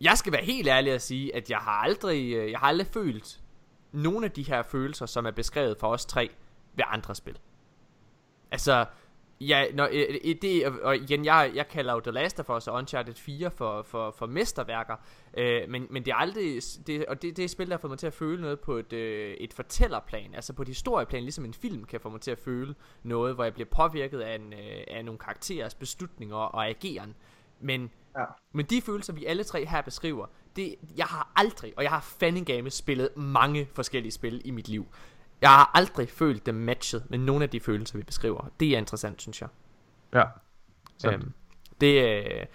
jeg 0.00 0.18
skal 0.18 0.32
være 0.32 0.44
helt 0.44 0.68
ærlig 0.68 0.92
at 0.92 1.02
sige, 1.02 1.36
at 1.36 1.50
jeg 1.50 1.58
har 1.58 1.72
aldrig, 1.82 2.32
øh, 2.34 2.50
jeg 2.50 2.58
har 2.58 2.66
aldrig 2.66 2.86
følt 2.86 3.40
nogle 3.92 4.26
af 4.26 4.32
de 4.32 4.42
her 4.42 4.62
følelser, 4.62 5.06
som 5.06 5.26
er 5.26 5.30
beskrevet 5.30 5.76
for 5.80 5.88
os 5.88 6.06
tre 6.06 6.30
ved 6.76 6.84
andre 6.88 7.14
spil. 7.14 7.38
Altså, 8.50 8.84
Ja, 9.40 9.64
når, 9.74 9.88
øh, 9.92 10.18
øh, 10.24 10.34
det, 10.42 10.66
og- 10.66 10.80
og 10.82 10.96
igen, 10.96 11.24
jeg, 11.24 11.52
jeg 11.54 11.68
kalder 11.68 11.92
jo 11.94 12.00
The 12.00 12.10
Last 12.10 12.40
of 12.40 12.50
Us 12.50 12.68
og 12.68 12.74
Uncharted 12.74 13.14
4 13.14 13.50
for, 13.50 13.82
for, 13.82 14.10
for 14.10 14.26
mesterværker, 14.26 14.96
øh, 15.36 15.62
men, 15.68 15.86
men 15.90 16.04
det 16.04 16.10
er 16.10 16.14
aldrig, 16.16 16.62
det, 16.86 17.06
og 17.06 17.22
det, 17.22 17.36
det 17.36 17.44
er 17.44 17.48
spil, 17.48 17.66
der 17.66 17.72
har 17.72 17.78
fået 17.80 17.90
mig 17.90 17.98
til 17.98 18.06
at 18.06 18.12
føle 18.14 18.40
noget 18.42 18.60
på 18.60 18.76
et, 18.76 18.92
øh, 18.92 19.34
et 19.34 19.52
fortællerplan, 19.54 20.34
altså 20.34 20.52
på 20.52 20.62
et 20.62 20.68
historieplan, 20.68 21.22
ligesom 21.22 21.44
en 21.44 21.54
film 21.54 21.84
kan 21.84 22.00
få 22.00 22.08
mig 22.10 22.20
til 22.20 22.30
at 22.30 22.38
føle 22.38 22.74
noget, 23.02 23.34
hvor 23.34 23.44
jeg 23.44 23.54
bliver 23.54 23.68
påvirket 23.76 24.20
af, 24.20 24.34
en, 24.34 24.52
øh, 24.52 24.80
af 24.88 25.04
nogle 25.04 25.18
karakterers 25.18 25.74
beslutninger 25.74 26.36
og 26.36 26.68
ageren. 26.68 27.14
Men, 27.60 27.90
Ja. 28.18 28.24
men 28.52 28.66
de 28.66 28.80
følelser, 28.82 29.12
vi 29.12 29.24
alle 29.24 29.44
tre 29.44 29.64
her 29.66 29.82
beskriver, 29.82 30.26
det, 30.56 30.74
jeg 30.96 31.06
har 31.06 31.32
aldrig, 31.36 31.72
og 31.76 31.82
jeg 31.82 31.90
har 31.90 32.00
fandingame 32.00 32.70
spillet 32.70 33.08
mange 33.16 33.68
forskellige 33.72 34.12
spil 34.12 34.42
i 34.44 34.50
mit 34.50 34.68
liv. 34.68 34.86
Jeg 35.40 35.50
har 35.50 35.70
aldrig 35.74 36.08
følt 36.08 36.46
dem 36.46 36.54
matchet 36.54 37.02
med 37.08 37.18
nogle 37.18 37.44
af 37.44 37.50
de 37.50 37.60
følelser, 37.60 37.98
vi 37.98 38.04
beskriver. 38.04 38.50
Det 38.60 38.68
er 38.68 38.78
interessant, 38.78 39.22
synes 39.22 39.40
jeg. 39.40 39.48
Ja. 40.14 40.22
Sandt. 40.98 41.16
Øhm, 41.16 41.32
det, 41.80 42.04
øh, 42.04 42.46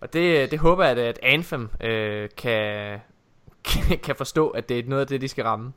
og 0.00 0.12
det, 0.12 0.50
det 0.50 0.58
håber 0.58 0.84
jeg, 0.84 0.98
at 0.98 1.18
Anthem 1.22 1.70
øh, 1.80 2.28
kan, 2.42 3.00
kan, 4.02 4.16
forstå, 4.16 4.48
at 4.48 4.68
det 4.68 4.78
er 4.78 4.82
noget 4.86 5.00
af 5.00 5.06
det, 5.06 5.20
de 5.20 5.28
skal 5.28 5.44
ramme. 5.44 5.72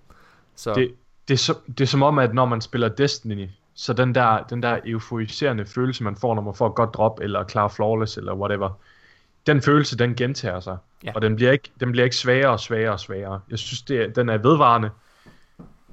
Så 0.55 0.73
Det, 0.73 0.95
det, 1.27 1.33
er 1.33 1.37
så, 1.37 1.55
det 1.67 1.81
er 1.81 1.85
som 1.85 2.03
om, 2.03 2.19
at 2.19 2.33
når 2.33 2.45
man 2.45 2.61
spiller 2.61 2.89
Destiny, 2.89 3.49
så 3.73 3.93
den 3.93 4.15
der, 4.15 4.43
den 4.43 4.63
der 4.63 4.79
euforiserende 4.85 5.65
følelse, 5.65 6.03
man 6.03 6.15
får, 6.15 6.35
når 6.35 6.41
man 6.41 6.55
får 6.55 6.67
et 6.67 6.75
godt 6.75 6.93
drop, 6.93 7.19
eller 7.21 7.43
klar 7.43 7.67
flawless, 7.67 8.17
eller 8.17 8.33
whatever, 8.33 8.69
den 9.47 9.61
følelse, 9.61 9.97
den 9.97 10.15
gentager 10.15 10.59
sig. 10.59 10.77
Ja. 11.03 11.11
Og 11.15 11.21
den 11.21 11.35
bliver, 11.35 11.51
ikke, 11.51 11.71
den 11.79 11.91
bliver 11.91 12.03
ikke 12.03 12.15
svagere 12.15 12.49
og 12.49 12.59
svagere 12.59 12.91
og 12.91 12.99
svagere. 12.99 13.39
Jeg 13.49 13.59
synes, 13.59 13.81
det 13.81 14.15
den 14.15 14.29
er 14.29 14.37
vedvarende. 14.37 14.89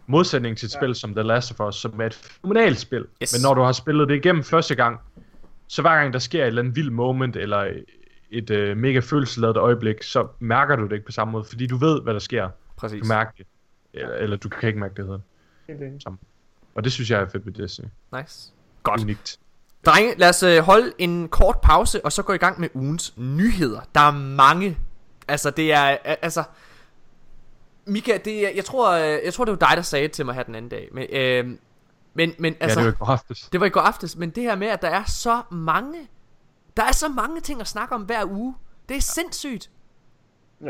Modsætning 0.06 0.58
til 0.58 0.66
et 0.66 0.74
Ja. 0.74 0.78
spil 0.78 0.94
som 0.94 1.14
The 1.14 1.22
Last 1.22 1.50
of 1.60 1.68
Us, 1.68 1.74
som 1.76 2.00
er 2.00 2.06
et 2.06 2.14
fenomenalt 2.14 2.78
spil. 2.78 3.06
Yes. 3.22 3.34
Men 3.34 3.42
når 3.42 3.54
du 3.54 3.60
har 3.62 3.72
spillet 3.72 4.08
det 4.08 4.14
igennem 4.14 4.44
første 4.44 4.74
gang, 4.74 5.00
så 5.66 5.82
hver 5.82 5.94
gang 6.00 6.12
der 6.12 6.18
sker 6.18 6.42
et 6.42 6.46
eller 6.46 6.62
andet 6.62 6.76
vildt 6.76 6.92
moment, 6.92 7.36
eller 7.36 7.72
et 8.30 8.50
øh, 8.50 8.76
mega 8.76 8.98
følelsesladet 8.98 9.56
øjeblik, 9.56 10.02
så 10.02 10.26
mærker 10.38 10.76
du 10.76 10.84
det 10.84 10.92
ikke 10.92 11.06
på 11.06 11.12
samme 11.12 11.32
måde, 11.32 11.44
fordi 11.44 11.66
du 11.66 11.76
ved, 11.76 12.02
hvad 12.02 12.14
der 12.14 12.20
sker. 12.20 12.48
Præcis. 12.76 13.02
Du 13.02 13.08
mærker 13.08 13.30
det. 13.38 13.46
Eller, 13.94 14.14
eller 14.14 14.36
du 14.36 14.48
kan 14.48 14.66
ikke 14.68 14.80
mærke 14.80 14.94
det, 14.94 15.04
hedder 15.04 15.18
det. 15.18 15.24
Helt 15.68 15.82
enig. 15.82 16.18
Og 16.74 16.84
det 16.84 16.92
synes 16.92 17.10
jeg 17.10 17.20
er 17.20 17.28
fedt 17.28 17.46
ved 17.46 17.52
Destiny. 17.52 17.86
Nice. 18.20 18.50
Godt. 18.82 19.00
Unikt. 19.00 19.38
Drenge, 19.86 20.14
lad 20.18 20.28
os 20.28 20.42
øh, 20.42 20.58
holde 20.58 20.92
en 20.98 21.28
kort 21.28 21.56
pause, 21.62 22.04
og 22.04 22.12
så 22.12 22.22
gå 22.22 22.32
i 22.32 22.36
gang 22.36 22.60
med 22.60 22.68
ugens 22.74 23.14
nyheder. 23.16 23.80
Der 23.94 24.00
er 24.00 24.10
mange. 24.12 24.78
Altså, 25.28 25.50
det 25.50 25.72
er... 25.72 25.96
Altså... 26.04 26.42
Mika, 27.84 28.18
det 28.24 28.46
er, 28.46 28.50
jeg 28.54 28.64
tror, 28.64 28.90
øh, 28.92 29.18
jeg 29.24 29.34
tror, 29.34 29.44
det 29.44 29.52
var 29.60 29.68
dig, 29.68 29.76
der 29.76 29.82
sagde 29.82 30.02
det 30.02 30.12
til 30.12 30.26
mig 30.26 30.34
her 30.34 30.42
den 30.42 30.54
anden 30.54 30.68
dag. 30.68 30.88
Men, 30.92 31.06
øh, 31.12 31.58
men, 32.14 32.34
men 32.38 32.56
altså, 32.60 32.80
ja, 32.80 32.86
det 32.86 32.92
var 32.98 33.04
ikke 33.04 33.12
aftes. 33.12 33.48
det 33.52 33.60
var 33.60 33.66
i 33.66 33.70
går 33.70 33.80
aftes, 33.80 34.16
men 34.16 34.30
det 34.30 34.42
her 34.42 34.56
med, 34.56 34.66
at 34.66 34.82
der 34.82 34.88
er 34.88 35.04
så 35.04 35.42
mange, 35.50 36.08
der 36.76 36.82
er 36.82 36.92
så 36.92 37.08
mange 37.08 37.40
ting 37.40 37.60
at 37.60 37.68
snakke 37.68 37.94
om 37.94 38.02
hver 38.02 38.24
uge. 38.26 38.54
Det 38.88 38.96
er 38.96 39.00
sindssygt. 39.00 39.70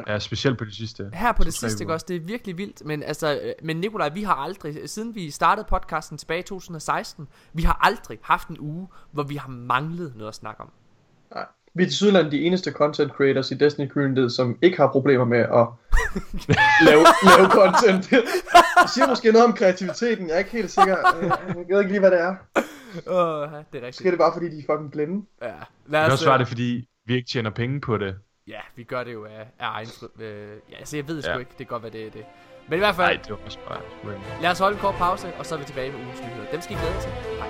Ja, 0.07 0.19
specielt 0.19 0.59
på 0.59 0.65
det 0.65 0.75
sidste. 0.75 1.11
Her 1.15 1.33
på 1.33 1.45
det 1.45 1.55
sidste, 1.55 1.83
ikke 1.83 1.93
også? 1.93 2.07
Det 2.09 2.17
er 2.17 2.21
virkelig 2.21 2.59
vildt. 2.59 2.85
Men 2.85 3.03
altså, 3.03 3.41
øh, 3.43 3.53
men 3.63 3.77
Nikolaj, 3.77 4.09
vi 4.09 4.23
har 4.23 4.35
aldrig, 4.35 4.91
siden 4.91 5.15
vi 5.15 5.31
startede 5.31 5.67
podcasten 5.71 6.19
tilbage 6.19 6.41
i 6.41 6.43
2016, 6.43 7.29
vi 7.53 7.63
har 7.63 7.79
aldrig 7.83 8.19
haft 8.23 8.49
en 8.49 8.57
uge, 8.61 8.89
hvor 9.11 9.23
vi 9.23 9.37
har 9.37 9.49
manglet 9.49 10.13
noget 10.17 10.29
at 10.29 10.35
snakke 10.35 10.61
om. 10.61 10.71
Nej. 11.35 11.47
Vi 11.75 11.83
er 11.83 11.87
til 11.87 11.97
Sydland 11.97 12.31
de 12.31 12.43
eneste 12.43 12.71
content 12.73 13.13
creators 13.13 13.51
i 13.51 13.55
Destiny 13.55 13.91
Community, 13.91 14.35
som 14.35 14.59
ikke 14.63 14.77
har 14.77 14.89
problemer 14.89 15.25
med 15.25 15.39
at 15.39 15.67
lave, 16.89 17.05
lave 17.37 17.49
content. 17.51 18.11
Det 18.11 18.91
siger 18.95 19.09
måske 19.09 19.33
noget 19.33 19.47
om 19.47 19.53
kreativiteten, 19.53 20.27
jeg 20.29 20.35
er 20.35 20.39
ikke 20.39 20.51
helt 20.51 20.71
sikker. 20.71 20.97
Øh, 21.21 21.25
Jeg 21.57 21.65
ved 21.69 21.79
ikke 21.81 21.91
lige, 21.93 22.01
hvad 22.01 22.11
det 22.11 22.21
er. 22.21 22.31
Uh, 23.07 23.53
det 23.73 23.83
er 23.83 23.87
rigtigt. 23.87 24.11
det 24.11 24.19
bare, 24.19 24.33
fordi 24.33 24.47
de 24.51 24.59
er 24.59 24.63
fucking 24.71 24.91
blinde. 24.93 25.27
Ja, 25.43 25.47
Det 25.47 25.55
lad 25.89 26.01
kan 26.01 26.07
os, 26.07 26.13
også 26.13 26.29
være 26.29 26.39
det, 26.39 26.49
fordi 26.49 26.89
vi 27.07 27.15
ikke 27.15 27.29
tjener 27.33 27.51
penge 27.51 27.81
på 27.81 27.99
det. 27.99 28.15
ja, 28.49 28.61
vi 28.77 28.85
gør 28.85 29.05
det 29.05 29.13
jo 29.13 29.25
af, 29.25 29.47
af 29.59 29.67
egen 29.77 29.87
fri- 29.89 30.23
øh, 30.25 30.49
Ja, 30.71 30.77
altså 30.79 30.97
jeg 30.97 31.09
ved 31.09 31.17
det 31.17 31.25
sgu 31.25 31.33
Ja. 31.33 31.39
ikke. 31.39 31.51
Det 31.51 31.57
kan 31.59 31.67
godt 31.67 31.83
være, 31.83 31.93
det 31.93 32.07
er 32.07 32.11
det. 32.11 32.25
Men 32.69 32.77
i 32.77 32.79
hvert 32.79 32.95
fald, 32.95 33.07
Nej, 33.07 33.23
det 33.23 33.31
var 33.31 33.39
også 33.45 33.59
bare 33.69 33.81
lad 34.43 34.51
os 34.51 34.59
holde 34.59 34.75
en 34.75 34.81
kort 34.81 34.95
pause, 34.95 35.27
og 35.39 35.47
så 35.47 35.55
er 35.55 35.59
vi 35.59 35.65
tilbage 35.65 35.93
med 35.93 36.01
ugens 36.01 36.21
nyheder. 36.21 36.51
Dem 36.53 36.61
skal 36.61 36.77
I 36.77 36.79
glæde 36.79 36.95
jer 36.95 37.01
til. 37.01 37.11
Hej. 37.11 37.49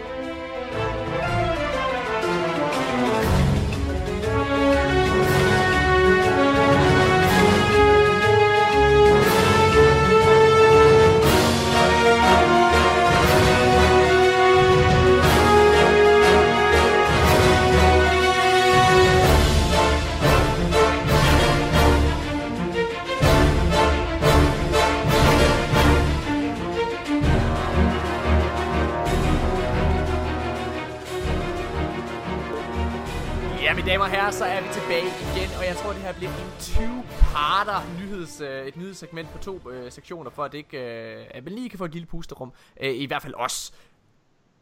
Damer 33.93 34.05
og 34.05 34.11
herrer, 34.11 34.30
så 34.30 34.45
er 34.45 34.61
vi 34.62 34.68
tilbage 34.72 35.07
igen, 35.07 35.51
og 35.59 35.66
jeg 35.66 35.76
tror, 35.76 35.93
det 35.93 36.03
her 36.03 36.12
bliver 36.12 36.30
en 36.30 36.51
20-parter 36.59 37.80
nyheds, 38.01 38.40
øh, 38.40 38.66
et 38.66 38.76
nyhedssegment 38.76 39.28
på 39.32 39.38
to 39.38 39.70
øh, 39.70 39.93
sektioner, 39.93 40.30
for 40.30 40.45
at 40.45 40.53
det 40.53 40.59
ikke, 40.59 40.78
øh, 40.78 41.26
at 41.30 41.45
man 41.45 41.53
lige 41.53 41.68
kan 41.68 41.78
få 41.78 41.84
et 41.84 41.93
lille 41.93 42.07
pusterum. 42.07 42.53
Øh, 42.80 42.95
I 42.95 43.07
hvert 43.07 43.22
fald 43.22 43.34
os. 43.36 43.72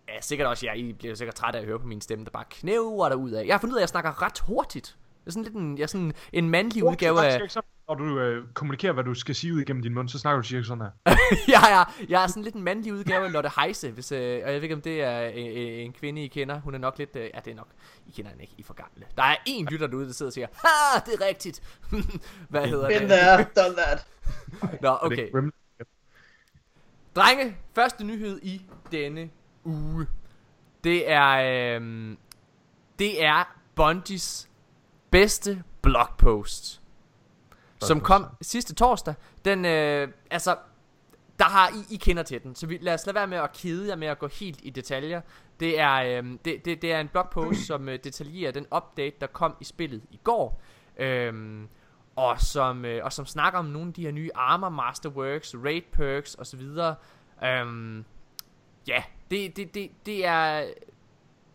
Ja, 0.08 0.20
sikkert 0.20 0.48
også 0.48 0.66
jer. 0.66 0.74
I 0.74 0.92
bliver 0.92 1.14
sikkert 1.14 1.34
trætte 1.34 1.58
af 1.58 1.62
at 1.62 1.66
høre 1.66 1.78
på 1.78 1.86
min 1.86 2.00
stemme, 2.00 2.24
der 2.24 2.30
bare 2.30 2.44
knæver 2.50 3.08
der 3.08 3.16
ud 3.16 3.30
af. 3.30 3.46
Jeg 3.46 3.54
har 3.54 3.60
fundet 3.60 3.72
ud 3.74 3.78
af, 3.78 3.80
at 3.80 3.82
jeg 3.82 3.88
snakker 3.88 4.22
ret 4.22 4.38
hurtigt. 4.38 4.96
Jeg 5.24 5.30
er 5.30 5.32
sådan 5.32 5.42
lidt 5.42 5.54
en, 5.54 5.78
jeg 5.78 5.82
er 5.82 5.86
sådan 5.86 6.12
en 6.32 6.50
mandlig 6.50 6.84
udgave 6.84 7.26
af... 7.26 7.40
Når 7.88 7.94
du 7.94 8.18
øh, 8.20 8.48
kommunikerer, 8.54 8.92
hvad 8.92 9.04
du 9.04 9.14
skal 9.14 9.34
sige 9.34 9.54
ud 9.54 9.60
igennem 9.60 9.82
din 9.82 9.94
mund, 9.94 10.08
så 10.08 10.18
snakker 10.18 10.42
du 10.42 10.48
cirka 10.48 10.62
sådan 10.64 10.84
her. 10.84 10.90
jeg, 11.54 11.72
er, 11.72 12.04
jeg 12.08 12.22
er 12.22 12.26
sådan 12.26 12.42
lidt 12.42 12.54
en 12.54 12.62
mandlig 12.62 12.92
udgave 12.94 13.24
af 13.24 13.32
Lotte 13.32 13.50
Heise, 13.60 13.90
hvis, 13.90 14.12
øh, 14.12 14.40
og 14.44 14.52
jeg 14.52 14.54
ved 14.54 14.62
ikke, 14.62 14.74
om 14.74 14.80
det 14.80 15.02
er 15.02 15.22
øh, 15.22 15.34
øh, 15.36 15.84
en 15.84 15.92
kvinde, 15.92 16.24
I 16.24 16.28
kender. 16.28 16.60
Hun 16.60 16.74
er 16.74 16.78
nok 16.78 16.98
lidt... 16.98 17.16
Øh, 17.16 17.30
ja, 17.34 17.40
det 17.44 17.50
er 17.50 17.54
nok... 17.54 17.68
I 18.06 18.10
kender 18.10 18.30
hende 18.30 18.42
ikke, 18.42 18.54
I 18.58 18.62
for 18.62 18.74
gamle. 18.74 19.06
Der 19.16 19.22
er 19.22 19.36
en 19.46 19.66
lytter 19.66 19.86
derude, 19.86 20.06
der 20.06 20.12
sidder 20.12 20.30
og 20.30 20.32
siger, 20.32 20.46
ha, 20.54 21.00
det 21.06 21.14
er 21.20 21.26
rigtigt. 21.26 21.62
Hvad 22.48 22.66
hedder 22.66 22.88
Been 22.88 23.02
det? 23.02 23.10
there, 23.10 23.46
done 23.56 23.76
that. 23.76 24.06
Nå, 24.82 24.88
Er 24.88 25.08
det 25.08 25.12
okay. 25.12 25.28
Drenge, 27.16 27.56
første 27.74 28.04
nyhed 28.04 28.40
i 28.42 28.62
denne 28.92 29.30
uge. 29.64 30.06
Det 30.84 31.10
er... 31.10 31.30
Øh, 31.80 32.16
det 32.98 33.24
er 33.24 33.56
Bungies 33.74 34.49
bedste 35.10 35.62
blogpost. 35.82 36.80
Som 37.82 38.00
kom 38.00 38.26
sidste 38.42 38.74
torsdag. 38.74 39.14
Den, 39.44 39.64
øh, 39.64 40.08
altså, 40.30 40.56
der 41.38 41.44
har 41.44 41.68
I, 41.68 41.94
I 41.94 41.96
kender 41.96 42.22
til 42.22 42.42
den, 42.42 42.54
så 42.54 42.66
vi, 42.66 42.78
lad 42.80 42.94
os 42.94 43.06
lade 43.06 43.14
være 43.14 43.26
med 43.26 43.38
at 43.38 43.52
kede 43.52 43.88
jer 43.88 43.96
med 43.96 44.08
at 44.08 44.18
gå 44.18 44.26
helt 44.26 44.60
i 44.62 44.70
detaljer. 44.70 45.20
Det 45.60 45.80
er, 45.80 45.94
øh, 45.94 46.30
det, 46.44 46.64
det, 46.64 46.82
det 46.82 46.92
er 46.92 47.00
en 47.00 47.08
blogpost, 47.08 47.66
som 47.66 47.88
øh, 47.88 47.98
detaljerer 48.04 48.52
den 48.52 48.66
update, 48.76 49.16
der 49.20 49.26
kom 49.26 49.56
i 49.60 49.64
spillet 49.64 50.02
i 50.10 50.20
går. 50.24 50.60
Øhm, 50.96 51.68
og, 52.16 52.40
som, 52.40 52.84
øh, 52.84 53.04
og 53.04 53.12
som 53.12 53.26
snakker 53.26 53.58
om 53.58 53.64
nogle 53.64 53.88
af 53.88 53.94
de 53.94 54.02
her 54.02 54.10
nye 54.10 54.30
Armor 54.34 54.68
Masterworks, 54.68 55.54
Raid 55.54 55.82
Perks 55.92 56.36
osv. 56.38 56.60
Øhm, 57.44 58.04
ja, 58.88 59.02
det, 59.30 59.56
det, 59.56 59.74
det, 59.74 59.90
det 60.06 60.26
er... 60.26 60.70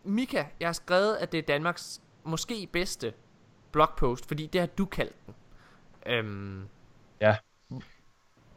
Mika, 0.04 0.44
jeg 0.60 0.68
har 0.68 0.74
skrevet, 0.74 1.16
at 1.16 1.32
det 1.32 1.38
er 1.38 1.42
Danmarks 1.42 2.02
måske 2.24 2.70
bedste 2.74 3.14
blogpost, 3.76 4.28
fordi 4.28 4.46
det 4.48 4.62
har 4.62 4.68
du 4.68 4.86
kaldt 4.86 5.16
den. 5.26 5.34
Øhm, 6.14 6.62
Ja. 7.22 7.36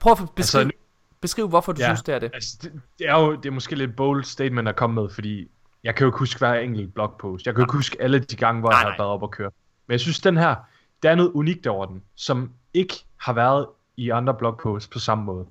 Prøv 0.01 0.13
at 0.13 0.19
beskrive, 0.37 0.65
Altså, 0.65 0.79
beskriv 1.21 1.49
hvorfor 1.49 1.73
du 1.73 1.81
Ja. 1.81 1.87
synes, 1.87 2.03
det 2.03 2.15
er 2.15 2.19
det. 2.19 2.31
Altså, 2.35 2.59
det, 2.63 2.81
det, 2.99 3.09
er 3.09 3.19
jo 3.21 3.37
det 3.37 3.47
er 3.47 3.51
måske 3.51 3.75
lidt 3.77 3.97
bold 3.97 4.25
statement 4.25 4.69
at 4.69 4.77
komme 4.77 5.01
med, 5.03 5.11
fordi 5.11 5.51
jeg 5.85 5.95
kan 5.95 6.05
jo 6.05 6.09
ikke 6.09 6.19
huske 6.19 6.39
hver 6.39 6.55
enkelt 6.55 6.95
blogpost. 6.95 7.47
Jeg 7.47 7.55
kan 7.55 7.61
jo 7.61 7.65
ikke 7.65 7.73
huske 7.77 7.97
alle 8.03 8.19
de 8.19 8.37
gange, 8.37 8.61
hvor 8.61 8.71
Nej, 8.71 8.79
jeg 8.79 8.91
har 8.91 8.97
været 8.99 9.11
op 9.11 9.23
og 9.23 9.31
køre. 9.31 9.51
Men 9.87 9.93
jeg 9.93 10.01
synes, 10.01 10.21
den 10.21 10.37
her, 10.37 10.55
der 11.03 11.11
er 11.11 11.15
noget 11.15 11.31
unikt 11.33 11.67
over 11.67 11.87
den, 11.87 12.03
som 12.15 12.53
ikke 12.75 12.95
har 13.17 13.33
været 13.33 13.67
i 13.97 14.11
andre 14.11 14.35
blogposts 14.35 14.89
på 14.89 14.99
samme 14.99 15.25
måde. 15.25 15.47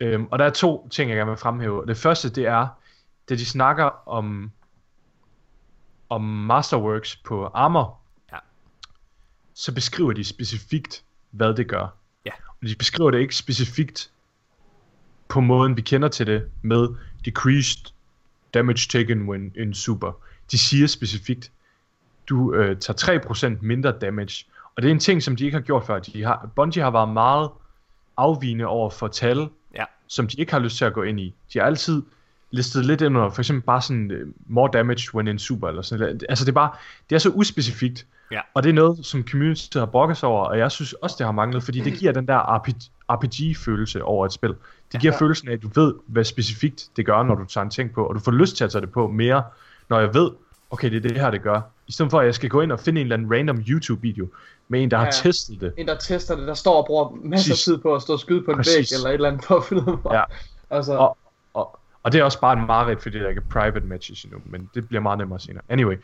Øhm, 0.00 0.26
og 0.30 0.38
der 0.38 0.44
er 0.44 0.50
to 0.50 0.88
ting, 0.88 1.10
jeg 1.10 1.16
gerne 1.16 1.30
vil 1.30 1.38
fremhæve. 1.38 1.86
Det 1.86 1.96
første, 1.96 2.30
det 2.30 2.46
er, 2.46 2.66
da 3.28 3.34
de 3.34 3.46
snakker 3.46 4.08
om, 4.08 4.50
om 6.08 6.22
Masterworks 6.22 7.16
på 7.16 7.46
Armor. 7.46 8.00
Så 9.58 9.72
beskriver 9.74 10.12
de 10.12 10.24
specifikt, 10.24 11.04
hvad 11.30 11.54
det 11.54 11.68
gør. 11.68 11.86
Ja. 12.26 12.30
Og 12.62 12.68
de 12.68 12.74
beskriver 12.74 13.10
det 13.10 13.18
ikke 13.18 13.36
specifikt 13.36 14.10
på 15.28 15.40
måden, 15.40 15.76
vi 15.76 15.82
kender 15.82 16.08
til 16.08 16.26
det, 16.26 16.48
med 16.62 16.88
decreased 17.24 17.92
damage 18.54 18.88
taken 18.88 19.28
when 19.28 19.52
in 19.56 19.74
super. 19.74 20.12
De 20.50 20.58
siger 20.58 20.86
specifikt, 20.86 21.52
du 22.28 22.54
øh, 22.54 22.76
tager 22.76 23.54
3% 23.56 23.66
mindre 23.66 23.92
damage. 24.00 24.46
Og 24.76 24.82
det 24.82 24.88
er 24.88 24.92
en 24.92 24.98
ting, 25.00 25.22
som 25.22 25.36
de 25.36 25.44
ikke 25.44 25.56
har 25.56 25.62
gjort 25.62 25.86
før. 25.86 25.98
De 25.98 26.24
har, 26.24 26.50
Bungie 26.56 26.82
har 26.82 26.90
været 26.90 27.08
meget 27.08 27.50
afvigende 28.16 28.66
over 28.66 28.90
for 28.90 29.08
tal, 29.08 29.48
Ja. 29.74 29.84
som 30.06 30.28
de 30.28 30.40
ikke 30.40 30.52
har 30.52 30.58
lyst 30.58 30.76
til 30.76 30.84
at 30.84 30.92
gå 30.92 31.02
ind 31.02 31.20
i. 31.20 31.34
De 31.52 31.58
har 31.58 31.66
altid 31.66 32.02
listet 32.50 32.86
lidt 32.86 33.00
ind 33.00 33.16
under, 33.16 33.30
for 33.30 33.40
eksempel 33.42 33.62
bare 33.62 33.82
sådan, 33.82 34.10
uh, 34.10 34.28
more 34.46 34.70
damage 34.72 35.14
when 35.14 35.28
in 35.28 35.38
super, 35.38 35.68
eller 35.68 35.82
sådan 35.82 36.06
noget. 36.06 36.24
Altså 36.28 36.44
det 36.44 36.50
er 36.50 36.54
bare, 36.54 36.70
det 37.10 37.14
er 37.16 37.20
så 37.20 37.30
uspecifikt, 37.30 38.06
Ja. 38.32 38.40
og 38.54 38.62
det 38.62 38.68
er 38.68 38.72
noget, 38.74 39.06
som 39.06 39.24
community 39.30 39.76
har 39.78 39.86
brokket 39.86 40.16
sig 40.16 40.28
over, 40.28 40.44
og 40.44 40.58
jeg 40.58 40.70
synes 40.70 40.92
også, 40.92 41.16
det 41.18 41.24
har 41.26 41.32
manglet, 41.32 41.62
fordi 41.62 41.80
det 41.80 41.92
giver 41.92 42.12
den 42.12 42.26
der 42.28 42.56
RPG, 42.56 42.74
RPG-følelse 43.10 44.04
over 44.04 44.26
et 44.26 44.32
spil. 44.32 44.54
Det 44.92 45.00
giver 45.00 45.12
Ja. 45.12 45.18
følelsen 45.24 45.48
af, 45.48 45.52
at 45.52 45.62
du 45.62 45.68
ved, 45.74 45.94
hvad 46.06 46.24
specifikt 46.24 46.88
det 46.96 47.06
gør, 47.06 47.22
når 47.22 47.34
du 47.34 47.44
tager 47.44 47.64
en 47.64 47.70
ting 47.70 47.92
på, 47.92 48.04
og 48.06 48.14
du 48.14 48.20
får 48.20 48.32
lyst 48.32 48.56
til 48.56 48.64
at 48.64 48.70
tage 48.72 48.82
det 48.82 48.92
på 48.92 49.08
mere, 49.08 49.42
når 49.88 50.00
jeg 50.00 50.14
ved, 50.14 50.30
okay, 50.70 50.90
det 50.90 50.96
er 50.96 51.00
det 51.08 51.20
her, 51.20 51.30
det 51.30 51.42
gør. 51.42 51.60
I 51.86 51.92
stedet 51.92 52.10
for, 52.10 52.20
at 52.20 52.26
jeg 52.26 52.34
skal 52.34 52.50
gå 52.50 52.60
ind 52.60 52.72
og 52.72 52.80
finde 52.80 53.00
en 53.00 53.04
eller 53.06 53.16
anden 53.16 53.32
random 53.32 53.56
YouTube-video 53.68 54.28
med 54.68 54.82
en, 54.82 54.90
der 54.90 54.96
har 54.96 55.04
Ja. 55.04 55.10
testet 55.10 55.60
det. 55.60 55.72
En, 55.76 55.88
der 55.88 55.96
tester 55.96 56.36
det, 56.36 56.46
der 56.48 56.54
står 56.54 56.74
og 56.80 56.86
bruger 56.86 57.10
masser 57.24 57.52
af 57.52 57.56
tid 57.58 57.78
på 57.78 57.94
at 57.94 58.02
stå 58.02 58.12
og 58.12 58.20
skyde 58.20 58.42
på 58.44 58.50
en 58.50 58.56
Præcis. 58.56 58.92
væg 58.92 58.96
eller 58.96 59.08
et 59.10 59.14
eller 59.14 59.28
andet 59.28 59.44
for 59.44 59.56
at 59.56 59.64
finde 59.64 59.82
ud 59.82 59.96
Ja. 60.12 60.22
Altså, 60.70 60.96
Og, 60.96 61.16
og, 61.54 61.78
og 62.02 62.12
det 62.12 62.20
er 62.20 62.24
også 62.24 62.40
bare 62.40 62.58
en 62.58 62.66
mareridt, 62.66 63.02
fordi 63.02 63.18
der 63.18 63.28
ikke 63.28 63.42
er 63.48 63.60
private 63.60 63.86
matches 63.86 64.24
endnu, 64.24 64.38
men 64.46 64.70
det 64.74 64.88
bliver 64.88 65.00
meget 65.00 65.18
nemmere 65.18 65.40
senere. 65.40 65.62
Anyway. 65.68 65.96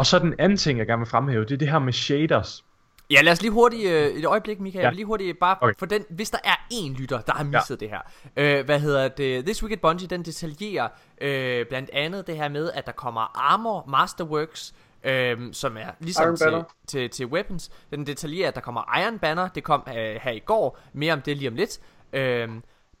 Og 0.00 0.06
så 0.06 0.18
den 0.18 0.34
anden 0.38 0.58
ting, 0.58 0.78
jeg 0.78 0.86
gerne 0.86 1.00
vil 1.00 1.08
fremhæve, 1.08 1.44
det 1.44 1.52
er 1.52 1.56
det 1.56 1.68
her 1.68 1.78
med 1.78 1.92
shaders. 1.92 2.64
Ja, 3.10 3.22
lad 3.22 3.32
os 3.32 3.42
lige 3.42 3.50
hurtigt, 3.50 3.90
øh, 3.90 4.06
et 4.06 4.24
øjeblik, 4.24 4.60
Michael, 4.60 4.80
ja. 4.80 4.80
Ja. 4.80 4.86
jeg 4.86 4.90
vil 4.90 4.96
lige 4.96 5.06
hurtigt 5.06 5.38
bare, 5.38 5.56
okay. 5.60 5.74
For 5.78 5.86
den, 5.86 6.04
hvis 6.10 6.30
der 6.30 6.38
er 6.44 6.66
en 6.70 6.94
lytter, 6.94 7.20
der 7.20 7.32
har 7.32 7.44
misset 7.44 7.82
ja. 7.82 7.86
det 7.86 7.90
her, 7.90 8.00
øh, 8.36 8.64
hvad 8.64 8.80
hedder 8.80 9.08
det, 9.08 9.44
This 9.44 9.62
Week 9.62 9.72
at 9.72 9.80
Bungie, 9.80 10.08
den 10.08 10.24
detaljerer 10.24 10.88
øh, 11.20 11.66
blandt 11.66 11.90
andet 11.92 12.26
det 12.26 12.36
her 12.36 12.48
med, 12.48 12.70
at 12.74 12.86
der 12.86 12.92
kommer 12.92 13.50
Armor 13.50 13.84
Masterworks, 13.88 14.74
øh, 15.04 15.38
som 15.52 15.76
er 15.76 15.90
ligesom 16.00 16.36
til, 16.36 16.64
til, 16.86 17.10
til 17.10 17.26
Weapons, 17.26 17.70
den 17.90 18.06
detaljerer, 18.06 18.48
at 18.48 18.54
der 18.54 18.60
kommer 18.60 18.98
Iron 19.02 19.18
Banner, 19.18 19.48
det 19.48 19.64
kom 19.64 19.82
øh, 19.88 19.94
her 19.94 20.30
i 20.30 20.38
går, 20.38 20.78
mere 20.92 21.12
om 21.12 21.22
det 21.22 21.36
lige 21.36 21.48
om 21.48 21.54
lidt, 21.54 21.80
øh, 22.12 22.48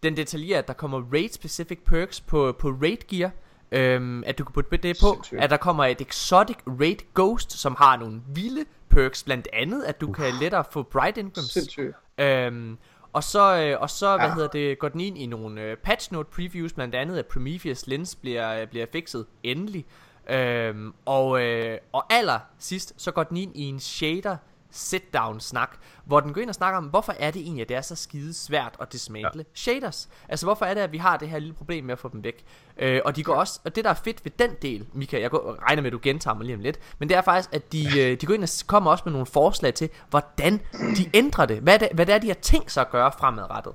den 0.02 0.16
detaljerer, 0.16 0.58
at 0.58 0.68
der 0.68 0.74
kommer 0.74 1.02
Raid 1.12 1.28
Specific 1.28 1.78
Perks 1.86 2.20
på, 2.20 2.56
på 2.58 2.68
Raid 2.68 3.08
Gear, 3.08 3.30
Øhm, 3.72 4.22
at 4.26 4.38
du 4.38 4.44
kan 4.44 4.52
putte 4.52 4.76
det 4.76 4.96
på, 5.00 5.12
Sindssygt. 5.14 5.40
at 5.40 5.50
der 5.50 5.56
kommer 5.56 5.84
et 5.84 6.00
Exotic 6.00 6.56
Raid 6.66 6.96
Ghost, 7.14 7.52
som 7.52 7.74
har 7.78 7.96
nogle 7.96 8.20
vilde 8.34 8.64
perks, 8.90 9.22
blandt 9.22 9.48
andet, 9.52 9.82
at 9.84 10.00
du 10.00 10.12
kan 10.12 10.34
lettere 10.40 10.64
få 10.70 10.82
Bright 10.82 11.16
Incomes. 11.16 11.50
Sindssygt. 11.50 11.94
Øhm, 12.18 12.78
og 13.12 13.24
så, 13.24 13.56
øh, 13.62 13.80
og 13.80 13.90
så 13.90 14.16
hvad 14.16 14.26
Ja. 14.26 14.34
hedder 14.34 14.48
det, 14.48 14.78
går 14.78 14.88
den 14.88 15.00
ind 15.00 15.18
i 15.18 15.26
nogle 15.26 15.62
øh, 15.62 15.76
patch 15.76 16.12
note 16.12 16.30
previews, 16.34 16.72
blandt 16.72 16.94
andet 16.94 17.18
at 17.18 17.26
Prometheus 17.26 17.86
Lens 17.86 18.14
bliver, 18.16 18.60
øh, 18.60 18.66
bliver 18.66 18.86
fikset 18.92 19.26
endelig. 19.42 19.86
Øhm, 20.30 20.92
og, 21.04 21.42
øh, 21.42 21.78
og 21.92 22.12
aller 22.12 22.38
sidst, 22.58 22.94
så 22.96 23.10
går 23.10 23.22
den 23.22 23.36
ind 23.36 23.56
i 23.56 23.62
en 23.64 23.80
shader 23.80 24.36
sit 24.70 25.14
down 25.14 25.40
snak, 25.40 25.70
hvor 26.04 26.20
den 26.20 26.32
går 26.32 26.40
ind 26.40 26.48
og 26.48 26.54
snakker 26.54 26.78
om, 26.78 26.84
hvorfor 26.84 27.14
er 27.18 27.30
det 27.30 27.42
egentlig, 27.42 27.62
at 27.62 27.68
det 27.68 27.76
er 27.76 27.80
så 27.80 27.96
skide 27.96 28.34
svært 28.34 28.76
at 28.80 28.92
dismantle 28.92 29.38
ja. 29.38 29.54
shaders. 29.54 30.08
Altså 30.28 30.46
hvorfor 30.46 30.64
er 30.64 30.74
det, 30.74 30.80
at 30.80 30.92
vi 30.92 30.98
har 30.98 31.16
det 31.16 31.28
her 31.28 31.38
lille 31.38 31.54
problem 31.54 31.84
med 31.84 31.92
at 31.92 31.98
få 31.98 32.08
dem 32.08 32.24
væk. 32.24 32.44
Øh, 32.78 33.00
og 33.04 33.16
de 33.16 33.24
går 33.24 33.34
også, 33.34 33.60
og 33.64 33.76
det 33.76 33.84
der 33.84 33.90
er 33.90 33.94
fedt 33.94 34.24
ved 34.24 34.32
den 34.38 34.50
del, 34.62 34.86
Mika, 34.92 35.20
jeg 35.20 35.30
går, 35.30 35.58
regner 35.68 35.82
med, 35.82 35.88
at 35.88 35.92
du 35.92 36.00
gentager 36.02 36.34
mig 36.34 36.46
lige 36.46 36.56
om 36.56 36.60
lidt, 36.60 36.78
men 36.98 37.08
det 37.08 37.16
er 37.16 37.22
faktisk, 37.22 37.54
at 37.54 37.72
de, 37.72 38.00
øh, 38.00 38.20
de 38.20 38.26
går 38.26 38.34
ind 38.34 38.42
og 38.42 38.48
kommer 38.66 38.90
også 38.90 39.02
med 39.06 39.12
nogle 39.12 39.26
forslag 39.26 39.74
til, 39.74 39.88
hvordan 40.10 40.60
de 40.96 41.10
ændrer 41.14 41.46
det. 41.46 41.58
Hvad 41.58 41.78
det, 41.78 41.88
hvad 41.94 42.06
det 42.06 42.14
er, 42.14 42.18
de 42.18 42.26
har 42.26 42.34
tænkt 42.34 42.72
sig 42.72 42.80
at 42.80 42.90
gøre 42.90 43.12
fremadrettet. 43.18 43.72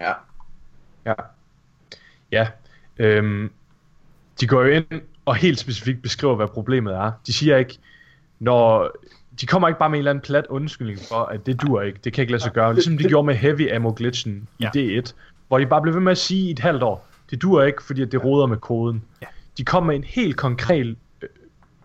Ja. 0.00 0.12
Ja. 1.06 1.14
Ja. 2.32 2.48
Øhm, 2.98 3.52
de 4.40 4.46
går 4.46 4.62
jo 4.62 4.68
ind 4.68 5.02
og 5.24 5.36
helt 5.36 5.58
specifikt 5.58 6.02
beskriver, 6.02 6.36
hvad 6.36 6.48
problemet 6.48 6.94
er. 6.94 7.12
De 7.26 7.32
siger 7.32 7.56
ikke, 7.56 7.78
når... 8.38 8.90
De 9.40 9.46
kommer 9.46 9.68
ikke 9.68 9.78
bare 9.78 9.90
med 9.90 9.98
en 9.98 10.00
eller 10.00 10.10
anden 10.10 10.22
plat 10.22 10.46
undskyldning 10.46 10.98
for, 11.08 11.16
at 11.24 11.46
det 11.46 11.62
dur 11.62 11.82
ikke, 11.82 11.98
det 12.04 12.12
kan 12.12 12.22
ikke 12.22 12.32
lade 12.32 12.42
sig 12.42 12.52
gøre. 12.52 12.74
Ligesom 12.74 12.98
de 12.98 13.04
gjorde 13.08 13.26
med 13.26 13.34
Heavy 13.34 13.74
Ammo 13.74 13.92
Glitchen 13.96 14.48
i 14.58 14.64
Ja. 14.74 15.00
D1, 15.00 15.12
hvor 15.48 15.58
de 15.58 15.66
bare 15.66 15.82
blev 15.82 15.94
ved 15.94 16.00
med 16.00 16.12
at 16.12 16.18
sige 16.18 16.48
i 16.48 16.50
et 16.50 16.58
halvt 16.58 16.82
år, 16.82 17.06
det 17.30 17.42
dur 17.42 17.62
ikke, 17.62 17.82
fordi 17.82 18.02
at 18.02 18.12
det 18.12 18.24
roder 18.24 18.46
med 18.46 18.56
koden. 18.56 19.02
Ja. 19.22 19.26
De 19.58 19.64
kom 19.64 19.86
med 19.86 19.96
en 19.96 20.04
helt 20.04 20.36
konkret 20.36 20.96
øh, 21.22 21.28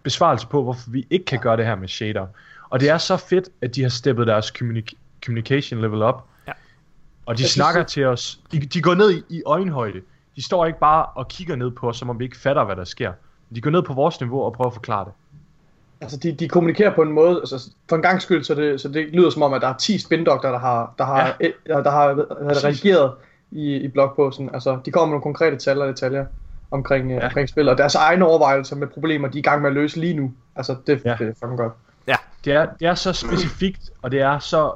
besvarelse 0.03 0.47
på, 0.47 0.63
hvorfor 0.63 0.89
vi 0.91 1.07
ikke 1.09 1.25
kan 1.25 1.39
gøre 1.39 1.57
det 1.57 1.65
her 1.65 1.75
med 1.75 1.87
shader. 1.87 2.27
Og 2.69 2.79
det 2.79 2.89
er 2.89 2.97
så 2.97 3.17
fedt, 3.17 3.49
at 3.61 3.75
de 3.75 3.81
har 3.81 3.89
steppet 3.89 4.27
deres 4.27 4.51
communic- 4.57 4.93
communication 5.25 5.81
level 5.81 6.01
op. 6.01 6.27
Ja. 6.47 6.51
Og 7.25 7.37
de 7.37 7.41
Jeg 7.41 7.49
synes, 7.49 7.51
snakker 7.51 7.81
det- 7.81 7.87
til 7.91 8.05
os. 8.05 8.39
De, 8.51 8.59
de 8.59 8.81
går 8.81 8.95
ned 8.95 9.11
i, 9.11 9.23
i 9.29 9.43
øjenhøjde. 9.45 10.01
De 10.35 10.43
står 10.43 10.65
ikke 10.65 10.79
bare 10.79 11.05
og 11.05 11.27
kigger 11.27 11.55
ned 11.55 11.71
på 11.71 11.89
os, 11.89 11.97
som 11.97 12.09
om 12.09 12.19
vi 12.19 12.23
ikke 12.23 12.37
fatter, 12.37 12.63
hvad 12.63 12.75
der 12.75 12.83
sker. 12.83 13.13
De 13.55 13.61
går 13.61 13.69
ned 13.71 13.81
på 13.83 13.93
vores 13.93 14.19
niveau 14.19 14.41
og 14.43 14.53
prøver 14.53 14.67
at 14.69 14.73
forklare 14.73 15.05
det. 15.05 15.13
Altså, 16.01 16.17
de, 16.17 16.31
de 16.31 16.49
kommunikerer 16.49 16.95
på 16.95 17.01
en 17.01 17.11
måde, 17.11 17.37
altså, 17.37 17.71
for 17.89 17.95
en 17.95 18.01
gang 18.01 18.21
skyld, 18.21 18.43
så 18.43 18.55
det, 18.55 18.81
så 18.81 18.87
det 18.87 19.07
lyder 19.13 19.29
som 19.29 19.41
om, 19.41 19.53
at 19.53 19.61
der 19.61 19.67
er 19.67 19.77
10 19.77 19.99
spindokter, 19.99 20.51
der 20.51 20.59
har, 20.59 20.93
der 20.97 21.05
har, 21.05 21.37
ja. 21.41 21.49
der 21.67 21.91
har, 21.91 22.13
det, 22.13 22.25
Præcis. 22.47 22.63
redigeret 22.63 23.11
i, 23.51 23.75
i 23.75 23.87
blogposten. 23.87 24.49
Altså, 24.53 24.79
de 24.85 24.91
kommer 24.91 25.05
med 25.05 25.11
nogle 25.11 25.23
konkrete 25.23 25.57
tal 25.57 25.81
og 25.81 25.87
detaljer 25.87 26.25
omkring, 26.71 27.09
ja. 27.09 27.15
Ja. 27.15 27.25
omkring 27.25 27.49
spil, 27.49 27.69
og 27.69 27.77
deres 27.77 27.95
egne 27.95 28.25
overvejelser 28.25 28.75
med 28.75 28.87
problemer, 28.87 29.27
de 29.27 29.37
er 29.37 29.39
i 29.39 29.43
gang 29.43 29.61
med 29.61 29.69
at 29.69 29.73
løse 29.73 29.99
lige 29.99 30.13
nu. 30.13 30.33
Altså, 30.55 30.75
det, 30.87 31.01
Ja. 31.05 31.09
ja. 31.09 31.15
det 31.19 31.27
er 31.29 31.33
fucking 31.33 31.57
godt. 31.57 31.73
Det 32.45 32.53
er, 32.53 32.67
det 32.79 32.87
er 32.87 32.95
så 32.95 33.13
specifikt, 33.13 33.89
og 34.01 34.11
det 34.11 34.21
er 34.21 34.39
så... 34.39 34.71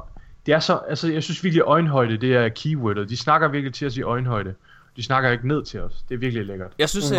Det 0.45 0.53
er 0.53 0.59
så, 0.59 0.79
altså 0.89 1.11
jeg 1.11 1.23
synes 1.23 1.43
virkelig 1.43 1.61
øjenhøjde, 1.61 2.17
det 2.17 2.35
er 2.35 2.49
keywordet. 2.49 3.09
De 3.09 3.17
snakker 3.17 3.47
virkelig 3.47 3.73
til 3.73 3.87
os 3.87 3.97
i 3.97 4.01
øjenhøjde. 4.01 4.53
De 4.95 5.03
snakker 5.03 5.31
ikke 5.31 5.47
ned 5.47 5.65
til 5.65 5.81
os. 5.81 6.05
Det 6.09 6.15
er 6.15 6.19
virkelig 6.19 6.45
lækkert. 6.45 6.73
Jeg 6.79 6.89
synes, 6.89 7.11
øh, 7.11 7.17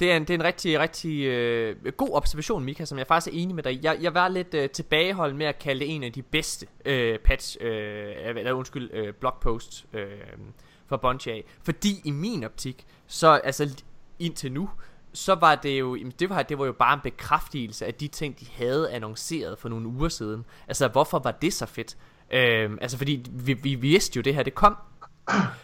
det, 0.00 0.12
er 0.12 0.16
en, 0.16 0.22
det 0.22 0.30
er 0.30 0.34
en 0.34 0.44
rigtig, 0.44 0.78
rigtig 0.78 1.24
øh, 1.24 1.76
god 1.96 2.10
observation, 2.12 2.64
Mika, 2.64 2.84
som 2.84 2.98
jeg 2.98 3.06
faktisk 3.06 3.34
er 3.34 3.40
enig 3.40 3.54
med 3.54 3.62
dig. 3.62 3.80
Jeg, 3.82 3.98
jeg 4.00 4.14
var 4.14 4.28
lidt 4.28 4.54
øh, 4.54 4.70
tilbageholdt 4.70 5.36
med 5.36 5.46
at 5.46 5.58
kalde 5.58 5.80
det 5.80 5.94
en 5.94 6.02
af 6.02 6.12
de 6.12 6.22
bedste 6.22 6.66
øh, 6.84 7.18
patch, 7.18 7.56
øh, 7.60 8.06
eller 8.26 8.52
undskyld, 8.52 8.90
øh, 8.92 9.14
blogposts 9.14 9.86
øh, 9.92 10.06
for 10.86 10.96
Bungie 10.96 11.32
af. 11.32 11.44
Fordi 11.62 12.00
i 12.04 12.10
min 12.10 12.44
optik, 12.44 12.86
så 13.06 13.28
altså 13.28 13.82
indtil 14.18 14.52
nu, 14.52 14.70
så 15.12 15.34
var 15.34 15.54
det 15.54 15.80
jo, 15.80 15.98
det 16.18 16.30
var, 16.30 16.42
det 16.42 16.58
var 16.58 16.66
jo 16.66 16.72
bare 16.72 16.94
en 16.94 17.00
bekræftelse 17.02 17.86
af 17.86 17.94
de 17.94 18.08
ting, 18.08 18.40
de 18.40 18.46
havde 18.56 18.90
annonceret 18.90 19.58
for 19.58 19.68
nogle 19.68 19.86
uger 19.86 20.08
siden. 20.08 20.44
Altså, 20.68 20.88
hvorfor 20.88 21.18
var 21.18 21.30
det 21.30 21.52
så 21.52 21.66
fedt? 21.66 21.96
Øh, 22.32 22.70
altså, 22.80 22.98
fordi 22.98 23.24
vi, 23.30 23.52
vi 23.52 23.74
vidste 23.74 24.16
jo, 24.16 24.22
det 24.22 24.34
her 24.34 24.42
det 24.42 24.54
kom. 24.54 24.76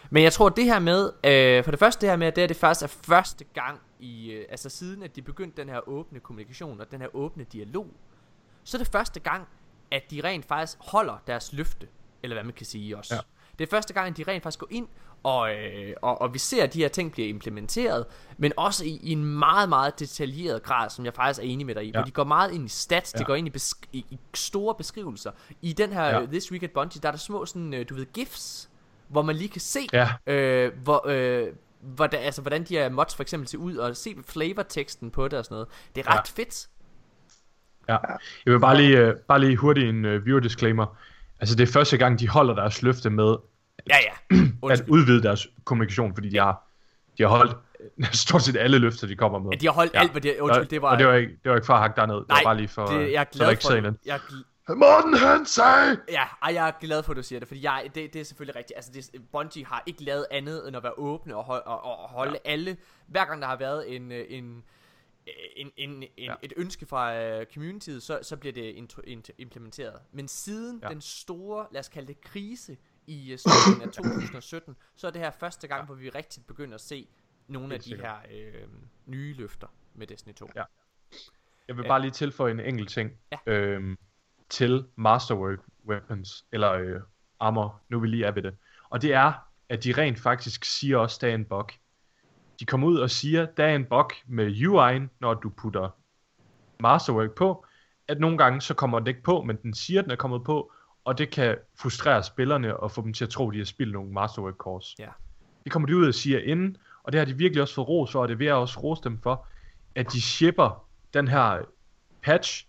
Men 0.09 0.23
jeg 0.23 0.33
tror 0.33 0.49
det 0.49 0.65
her 0.65 0.79
med, 0.79 1.11
øh, 1.23 1.63
for 1.63 1.71
det 1.71 1.79
første 1.79 2.01
det 2.01 2.09
her 2.09 2.17
med, 2.17 2.27
at 2.27 2.35
det, 2.35 2.43
er 2.43 2.47
det 2.47 2.57
faktisk 2.57 2.83
er 2.83 2.87
første 3.07 3.43
gang 3.53 3.79
i, 3.99 4.31
øh, 4.31 4.45
altså 4.49 4.69
siden 4.69 5.03
at 5.03 5.15
de 5.15 5.21
begyndte 5.21 5.61
den 5.61 5.69
her 5.69 5.89
åbne 5.89 6.19
kommunikation 6.19 6.81
og 6.81 6.91
den 6.91 7.01
her 7.01 7.15
åbne 7.15 7.43
dialog, 7.43 7.87
så 8.63 8.77
er 8.77 8.79
det 8.79 8.91
første 8.91 9.19
gang, 9.19 9.47
at 9.91 10.11
de 10.11 10.21
rent 10.23 10.45
faktisk 10.45 10.77
holder 10.79 11.17
deres 11.27 11.53
løfte, 11.53 11.87
eller 12.23 12.35
hvad 12.35 12.43
man 12.43 12.53
kan 12.53 12.65
sige 12.65 12.97
også. 12.97 13.15
Ja. 13.15 13.19
Det 13.59 13.67
er 13.67 13.69
første 13.69 13.93
gang, 13.93 14.07
at 14.07 14.17
de 14.17 14.23
rent 14.31 14.43
faktisk 14.43 14.59
går 14.59 14.67
ind, 14.71 14.87
og, 15.23 15.55
øh, 15.55 15.93
og, 16.01 16.21
og 16.21 16.33
vi 16.33 16.39
ser, 16.39 16.63
at 16.63 16.73
de 16.73 16.79
her 16.79 16.87
ting 16.87 17.11
bliver 17.11 17.27
implementeret, 17.27 18.05
men 18.37 18.53
også 18.57 18.85
i, 18.85 18.99
i 19.03 19.11
en 19.11 19.25
meget, 19.25 19.69
meget 19.69 19.99
detaljeret 19.99 20.63
grad, 20.63 20.89
som 20.89 21.05
jeg 21.05 21.13
faktisk 21.13 21.39
er 21.39 21.43
enig 21.43 21.65
med 21.65 21.75
dig 21.75 21.85
i, 21.85 21.91
ja. 21.95 22.01
De 22.01 22.11
går 22.11 22.23
meget 22.23 22.51
ind 22.51 22.65
i 22.65 22.69
stats, 22.69 23.13
ja. 23.13 23.19
de 23.19 23.23
går 23.23 23.35
ind 23.35 23.47
i, 23.47 23.51
besk- 23.51 23.87
i, 23.91 24.05
i 24.09 24.19
store 24.33 24.75
beskrivelser. 24.75 25.31
I 25.61 25.73
den 25.73 25.93
her 25.93 26.03
Ja. 26.05 26.19
ja. 26.19 26.25
This 26.25 26.51
Week 26.51 26.63
at 26.63 26.71
Bungie, 26.71 27.01
der 27.01 27.07
er 27.07 27.11
der 27.11 27.19
små 27.19 27.45
sådan, 27.45 27.73
øh, 27.73 27.89
du 27.89 27.95
ved, 27.95 28.05
gifs, 28.13 28.69
hvor 29.11 29.21
man 29.21 29.35
lige 29.35 29.49
kan 29.49 29.61
se, 29.61 29.79
Ja, 29.93 30.09
øh, 30.27 30.71
hvor, 30.83 31.07
øh, 31.07 31.47
hvordan, 31.81 32.19
altså, 32.19 32.41
hvordan 32.41 32.63
de 32.63 32.73
her 32.77 32.89
mods 32.89 33.15
for 33.15 33.21
eksempel 33.23 33.47
ser 33.47 33.57
ud, 33.57 33.75
og 33.75 33.95
se 33.97 34.15
flavorteksten 34.27 35.11
på 35.11 35.27
det 35.27 35.39
og 35.39 35.45
sådan 35.45 35.55
noget. 35.55 35.67
Det 35.95 36.05
er 36.07 36.11
Ja. 36.13 36.19
ret 36.19 36.27
fedt. 36.27 36.67
ja. 37.89 37.97
Jeg 38.45 38.53
vil 38.53 38.59
bare 38.59 38.77
lige, 38.77 39.07
uh, 39.07 39.13
bare 39.27 39.39
lige 39.39 39.55
hurtigt 39.57 39.89
en 39.89 40.05
uh, 40.05 40.25
viewer 40.25 40.39
disclaimer. 40.39 40.97
Altså 41.39 41.55
det 41.55 41.69
er 41.69 41.73
første 41.73 41.97
gang, 41.97 42.19
de 42.19 42.27
holder 42.29 42.55
deres 42.55 42.81
løfte 42.81 43.09
med 43.09 43.35
Ja, 43.89 43.95
ja. 44.31 44.37
at 44.73 44.83
udvide 44.87 45.23
deres 45.23 45.47
kommunikation, 45.65 46.13
fordi 46.15 46.29
de 46.29 46.37
har, 46.39 46.67
de 47.17 47.23
har 47.23 47.29
holdt 47.29 47.55
øh, 47.99 48.05
stort 48.25 48.41
set 48.41 48.57
alle 48.57 48.77
løfter, 48.77 49.07
de 49.07 49.15
kommer 49.15 49.39
med. 49.39 49.49
Ja, 49.51 49.57
de 49.57 49.65
har 49.65 49.73
holdt 49.73 49.93
Ja. 49.93 49.99
alt, 49.99 50.11
hvad 50.11 50.21
de 50.21 50.43
Undskyld, 50.43 50.65
det 50.67 50.81
var... 50.81 50.89
og 50.91 50.97
det 50.99 51.07
var 51.07 51.13
ikke, 51.13 51.31
det 51.43 51.49
var 51.49 51.55
ikke 51.55 51.65
for 51.65 51.73
at 51.73 51.79
hakke 51.79 51.95
derned. 52.01 52.15
det 52.15 52.27
nej, 52.29 52.37
var 52.37 52.43
bare 52.43 52.57
lige 52.57 52.67
for, 52.67 52.85
det, 52.85 53.11
jeg 53.11 53.19
er 53.21 53.23
glad 53.23 53.49
ikke 53.51 53.63
for, 53.63 53.69
det. 53.73 53.95
jeg, 54.05 54.19
Morten 54.75 55.13
han 55.13 55.45
sagde! 55.45 56.01
Ja, 56.09 56.23
ej, 56.41 56.53
jeg 56.53 56.67
er 56.67 56.71
glad 56.79 57.03
for, 57.03 57.11
at 57.11 57.17
du 57.17 57.23
siger 57.23 57.39
det, 57.39 57.47
fordi 57.47 57.63
jeg, 57.63 57.91
det, 57.95 58.13
det 58.13 58.21
er 58.21 58.25
selvfølgelig 58.25 58.55
rigtigt. 58.55 58.77
Altså, 58.77 58.91
det, 58.91 59.21
Bungie 59.31 59.65
har 59.65 59.83
ikke 59.85 60.03
lavet 60.03 60.25
andet 60.31 60.67
end 60.67 60.77
at 60.77 60.83
være 60.83 60.93
åbne 60.97 61.35
og, 61.35 61.43
hold, 61.43 61.63
og, 61.65 61.83
og 61.83 62.09
holde 62.09 62.39
ja. 62.45 62.51
alle... 62.51 62.77
Hver 63.07 63.25
gang 63.25 63.41
der 63.41 63.47
har 63.47 63.57
været 63.57 63.95
en, 63.95 64.11
øh, 64.11 64.25
en, 64.29 64.63
en, 65.55 65.71
en, 65.77 66.03
en, 66.03 66.03
ja. 66.17 66.35
Et 66.41 66.53
ønske 66.57 66.85
fra 66.85 67.37
uh, 67.39 67.45
communityet, 67.53 68.03
så, 68.03 68.19
så 68.21 68.37
bliver 68.37 68.53
det 68.53 68.61
intro, 68.61 69.01
implementeret. 69.37 69.99
Men 70.11 70.27
siden 70.27 70.79
ja. 70.83 70.89
Den 70.89 71.01
store, 71.01 71.67
lad 71.71 71.79
os 71.79 71.89
kalde 71.89 72.07
det 72.07 72.21
krise, 72.21 72.77
i 73.07 73.33
uh, 73.33 73.39
slutningen 73.39 73.89
af 73.89 73.93
2017, 74.03 74.75
så 74.95 75.07
er 75.07 75.11
det 75.11 75.21
her 75.21 75.31
første 75.31 75.67
gang, 75.67 75.81
ja. 75.81 75.85
hvor 75.85 75.95
vi 75.95 76.09
rigtig 76.09 76.45
begynder 76.45 76.75
at 76.75 76.81
se 76.81 77.07
nogle 77.47 77.73
af 77.73 77.79
de 77.79 77.85
sikkert. 77.85 78.07
her 78.29 78.61
øh, 78.61 78.67
nye 79.05 79.33
løfter 79.33 79.67
med 79.93 80.07
Destiny 80.07 80.33
2. 80.33 80.49
Ja. 80.55 80.63
Jeg 81.67 81.77
vil 81.77 81.83
bare 81.87 82.01
lige 82.01 82.11
tilføje 82.11 82.51
en 82.51 82.59
enkelt 82.59 82.89
ting 82.89 83.11
Ja. 83.31 83.51
øhm, 83.53 83.97
til 84.51 84.85
Masterwork 84.95 85.59
Weapons, 85.87 86.45
eller 86.51 86.71
øh, 86.71 87.01
Armor, 87.39 87.81
nu 87.89 87.99
vi 87.99 88.07
lige 88.07 88.25
er 88.25 88.31
ved 88.31 88.43
det. 88.43 88.53
Og 88.89 89.01
det 89.01 89.13
er, 89.13 89.33
at 89.69 89.83
de 89.83 89.93
rent 89.97 90.19
faktisk 90.19 90.65
siger 90.65 90.97
også, 90.97 91.17
der 91.21 91.27
er 91.27 91.35
en 91.35 91.45
bug. 91.45 91.69
De 92.59 92.65
kommer 92.65 92.87
ud 92.87 92.97
og 92.97 93.09
siger, 93.09 93.45
der 93.45 93.65
er 93.65 93.75
en 93.75 93.85
bug 93.85 94.11
med 94.27 94.55
UI'en, 94.55 95.17
når 95.19 95.33
du 95.33 95.49
putter 95.49 95.89
Masterwork 96.79 97.31
på, 97.31 97.65
at 98.07 98.19
nogle 98.19 98.37
gange 98.37 98.61
så 98.61 98.73
kommer 98.73 98.99
den 98.99 99.07
ikke 99.07 99.23
på, 99.23 99.41
men 99.41 99.55
den 99.55 99.73
siger, 99.73 99.99
at 99.99 100.03
den 100.03 100.11
er 100.11 100.15
kommet 100.15 100.43
på, 100.43 100.71
og 101.05 101.17
det 101.17 101.29
kan 101.29 101.57
frustrere 101.79 102.23
spillerne 102.23 102.77
og 102.77 102.91
få 102.91 103.01
dem 103.01 103.13
til 103.13 103.23
at 103.23 103.29
tro, 103.29 103.49
at 103.49 103.53
de 103.53 103.57
har 103.57 103.65
spillet 103.65 103.93
nogle 103.93 104.11
Masterwork 104.11 104.55
Course. 104.55 104.95
Ja. 104.99 105.07
Det 105.63 105.71
kommer 105.71 105.87
de 105.87 105.97
ud 105.97 106.07
og 106.07 106.13
siger 106.13 106.39
inden, 106.39 106.77
og 107.03 107.11
det 107.11 107.19
har 107.19 107.25
de 107.25 107.37
virkelig 107.37 107.61
også 107.61 107.75
fået 107.75 107.87
ros 107.87 108.11
for, 108.11 108.21
og 108.21 108.27
det 108.27 108.39
vil 108.39 108.45
jeg 108.45 108.55
også 108.55 108.79
rose 108.79 109.03
dem 109.03 109.21
for, 109.21 109.47
at 109.95 110.11
de 110.13 110.21
shipper 110.21 110.87
den 111.13 111.27
her 111.27 111.61
patch, 112.21 112.67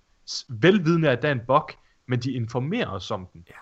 velvidende 0.49 1.11
at 1.11 1.23
der 1.23 1.29
er 1.29 1.33
en 1.33 1.41
bug, 1.47 1.70
men 2.09 2.18
de 2.20 2.33
informerer 2.33 2.89
os 2.89 3.11
om 3.11 3.29
den. 3.33 3.45
Ja. 3.49 3.55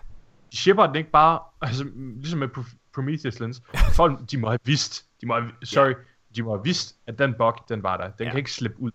De 0.52 0.56
shipper 0.56 0.86
den 0.86 0.96
ikke 0.96 1.10
bare, 1.10 1.38
altså 1.62 1.84
ligesom 2.16 2.38
med 2.38 2.48
Pro- 2.58 2.76
Prometheus 2.94 3.40
Lens, 3.40 3.62
folk, 3.92 4.30
de 4.30 4.38
må 4.38 4.48
have 4.48 4.58
vidst, 4.64 5.04
de 5.20 5.26
må 5.26 5.34
have, 5.34 5.50
sorry, 5.62 5.92
de 6.36 6.42
må 6.42 6.50
have 6.54 6.64
vidst, 6.64 6.96
at 7.06 7.18
den 7.18 7.34
bug, 7.38 7.54
den 7.68 7.82
var 7.82 7.96
der. 7.96 8.10
Den 8.10 8.24
Ja. 8.26 8.30
kan 8.30 8.38
ikke 8.38 8.52
slippe 8.52 8.80
ud. 8.80 8.90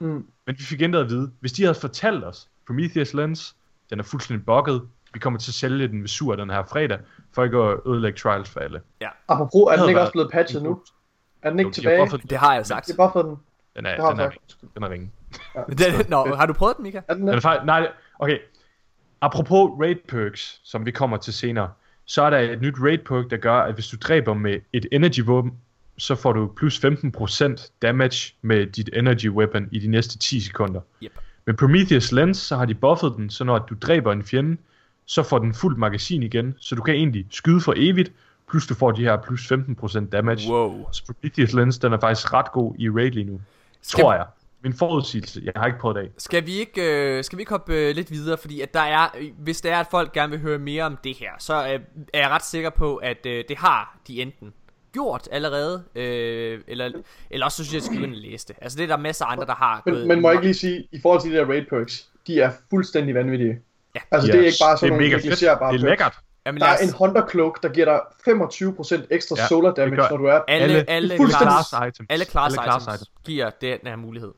Mm. 0.00 0.26
Men 0.46 0.58
vi 0.58 0.62
fik 0.62 0.82
ændret 0.82 1.00
at 1.00 1.08
vide, 1.10 1.32
hvis 1.40 1.52
de 1.52 1.62
havde 1.62 1.74
fortalt 1.74 2.24
os, 2.24 2.48
Prometheus 2.66 3.14
Lens, 3.14 3.56
den 3.90 3.98
er 3.98 4.02
fuldstændig 4.02 4.46
bugget, 4.46 4.82
vi 5.14 5.18
kommer 5.18 5.38
til 5.38 5.50
at 5.50 5.54
sælge 5.54 5.88
den 5.88 6.00
ved 6.00 6.08
sur 6.08 6.36
den 6.36 6.50
her 6.50 6.64
fredag, 6.64 6.98
for 7.34 7.44
ikke 7.44 7.58
at 7.58 7.78
ødelægge 7.86 8.18
trials 8.18 8.50
for 8.50 8.60
alle. 8.60 8.80
Apropos, 9.28 9.72
er 9.72 9.76
den 9.80 9.88
ikke 9.88 10.00
også 10.00 10.12
blevet 10.12 10.30
patchet 10.32 10.62
nu? 10.62 10.82
Er 11.42 11.50
den 11.50 11.60
Jo, 11.60 11.66
ikke 11.68 11.76
de 11.76 11.80
har 11.80 11.90
tilbage? 11.90 11.98
buffet 12.02 12.20
den. 12.22 12.30
Det 12.30 12.38
har 12.38 12.52
jeg 12.52 12.58
jo 12.58 12.64
sagt. 12.64 12.86
De 12.86 12.92
har 12.98 13.06
buffet 13.08 13.24
den. 13.24 13.36
Den 13.76 13.86
er, 13.86 14.10
den 14.10 14.20
er. 14.20 14.30
Den 14.74 14.82
er 14.82 14.90
ringe. 14.90 15.10
Den, 15.68 16.06
nå, 16.08 16.34
har 16.34 16.46
du 16.46 16.52
prøvet 16.52 16.76
den, 16.76 16.82
Mika? 16.82 17.00
Er 17.08 17.14
den 17.14 17.28
er 17.28 17.40
faktisk, 17.40 17.66
nej, 17.66 17.80
nej, 17.80 17.90
okay. 18.18 18.38
Apropos 19.20 19.70
raid 19.80 19.96
perks, 20.08 20.60
som 20.64 20.86
vi 20.86 20.90
kommer 20.90 21.16
til 21.16 21.32
senere, 21.32 21.70
så 22.04 22.22
er 22.22 22.30
der 22.30 22.38
et 22.38 22.60
nyt 22.60 22.74
raid 22.78 22.98
perk, 22.98 23.30
der 23.30 23.36
gør, 23.36 23.54
at 23.54 23.74
hvis 23.74 23.88
du 23.88 23.96
dræber 24.00 24.34
med 24.34 24.60
et 24.72 24.86
energy 24.92 25.20
våben, 25.26 25.52
så 25.98 26.14
får 26.14 26.32
du 26.32 26.52
plus 26.56 26.84
15% 26.84 27.78
damage 27.82 28.34
med 28.42 28.66
dit 28.66 28.90
energy 28.92 29.28
weapon 29.28 29.68
i 29.72 29.78
de 29.78 29.88
næste 29.88 30.18
10 30.18 30.40
sekunder. 30.40 30.80
Yep. 31.02 31.12
Med 31.46 31.54
Prometheus 31.54 32.12
Lens, 32.12 32.38
så 32.38 32.56
har 32.56 32.64
de 32.64 32.74
buffet 32.74 33.12
den, 33.16 33.30
så 33.30 33.44
når 33.44 33.58
du 33.58 33.74
dræber 33.80 34.12
en 34.12 34.24
fjende, 34.24 34.56
så 35.06 35.22
får 35.22 35.38
den 35.38 35.54
fuldt 35.54 35.78
magasin 35.78 36.22
igen, 36.22 36.54
så 36.58 36.74
du 36.74 36.82
kan 36.82 36.94
egentlig 36.94 37.26
skyde 37.30 37.60
for 37.60 37.74
evigt, 37.76 38.12
Plus 38.50 38.66
du 38.66 38.74
får 38.74 38.90
de 38.92 39.02
her 39.02 39.16
plus 39.16 39.52
15% 39.52 40.08
damage. 40.08 40.52
Wow. 40.52 40.88
Så 40.92 41.04
Prometheus 41.06 41.52
Lens, 41.52 41.78
den 41.78 41.92
er 41.92 42.00
faktisk 42.00 42.32
ret 42.32 42.52
god 42.52 42.74
i 42.78 42.90
raid 42.90 43.10
lige 43.10 43.24
nu. 43.24 43.40
Skal- 43.82 44.02
Tror 44.02 44.14
jeg. 44.14 44.26
Min 44.62 44.72
forudsigelse. 44.74 45.40
Jeg 45.44 45.52
har 45.56 45.66
ikke 45.66 45.78
prøvet 45.78 45.96
det 45.96 46.02
af. 46.02 46.08
Skal 46.18 46.46
vi 46.46 46.52
ikke, 46.54 46.82
øh, 47.16 47.24
skal 47.24 47.36
vi 47.36 47.42
ikke 47.42 47.50
hoppe 47.50 47.74
øh, 47.74 47.94
lidt 47.94 48.10
videre, 48.10 48.38
fordi 48.38 48.60
at 48.60 48.74
der 48.74 48.80
er, 48.80 49.08
øh, 49.18 49.28
hvis 49.38 49.60
det 49.60 49.70
er, 49.70 49.80
at 49.80 49.86
folk 49.90 50.12
gerne 50.12 50.30
vil 50.30 50.40
høre 50.40 50.58
mere 50.58 50.84
om 50.84 50.98
det 51.04 51.16
her, 51.16 51.30
så 51.38 51.54
øh, 51.54 51.80
er 52.14 52.20
jeg 52.20 52.30
ret 52.30 52.44
sikker 52.44 52.70
på, 52.70 52.96
at 52.96 53.26
øh, 53.26 53.44
det 53.48 53.56
har 53.58 53.98
de 54.08 54.22
enten 54.22 54.52
gjort 54.92 55.28
allerede, 55.32 55.82
øh, 55.94 56.60
eller, 56.68 56.90
eller 57.30 57.46
også 57.46 57.56
så 57.56 57.64
synes 57.64 57.72
jeg, 57.72 57.78
at 57.78 57.82
jeg 57.82 57.86
skal 57.86 57.96
begynde 57.96 58.16
at 58.16 58.22
læse 58.30 58.48
det. 58.48 58.56
Altså 58.62 58.78
det 58.78 58.84
er 58.84 58.88
der 58.88 58.96
masser 58.96 59.24
af 59.24 59.32
andre, 59.32 59.46
der 59.46 59.54
har 59.54 59.82
Men, 59.86 60.08
men 60.08 60.20
må 60.20 60.28
jeg 60.28 60.34
ikke 60.34 60.46
lige 60.46 60.54
sige, 60.54 60.88
i 60.92 61.00
forhold 61.02 61.20
til 61.22 61.30
de 61.32 61.36
der 61.36 61.44
raid 61.46 61.64
perks, 61.70 62.08
de 62.26 62.40
er 62.40 62.50
fuldstændig 62.70 63.14
vanvittige. 63.14 63.58
Ja. 63.94 64.00
Altså 64.10 64.32
det 64.32 64.40
er 64.40 64.44
ikke 64.44 64.58
bare 64.62 64.76
sådan 64.78 64.98
det 64.98 65.04
er 65.06 65.08
nogle 65.10 65.16
mega 65.16 65.30
fedt. 65.30 65.40
Det 65.40 65.48
er 65.48 65.58
perks. 65.58 65.82
lækkert. 65.82 66.18
Jamen, 66.46 66.60
Der 66.60 66.66
er 66.66 66.74
os, 66.74 66.80
en 66.82 66.92
Hunter 66.98 67.28
Cloak, 67.30 67.62
der 67.62 67.68
giver 67.68 67.84
dig 67.86 68.00
25% 68.34 69.06
ekstra 69.10 69.36
Ja, 69.38 69.46
solar 69.46 69.68
det 69.68 69.76
damage, 69.76 69.96
når 70.10 70.16
du 70.16 70.24
er... 70.24 70.40
alle, 70.48 70.64
alle- 70.64 70.90
alle, 70.90 71.16
fuldstændig- 71.16 71.52
class, 71.72 71.88
items. 71.96 72.06
alle 72.10 72.24
class 72.24 72.54
Alle 72.56 72.62
class 72.64 72.84
items 72.84 73.00
items. 73.00 73.10
giver 73.24 73.50
den 73.60 73.78
her 73.84 73.96
mulighed 73.96 74.32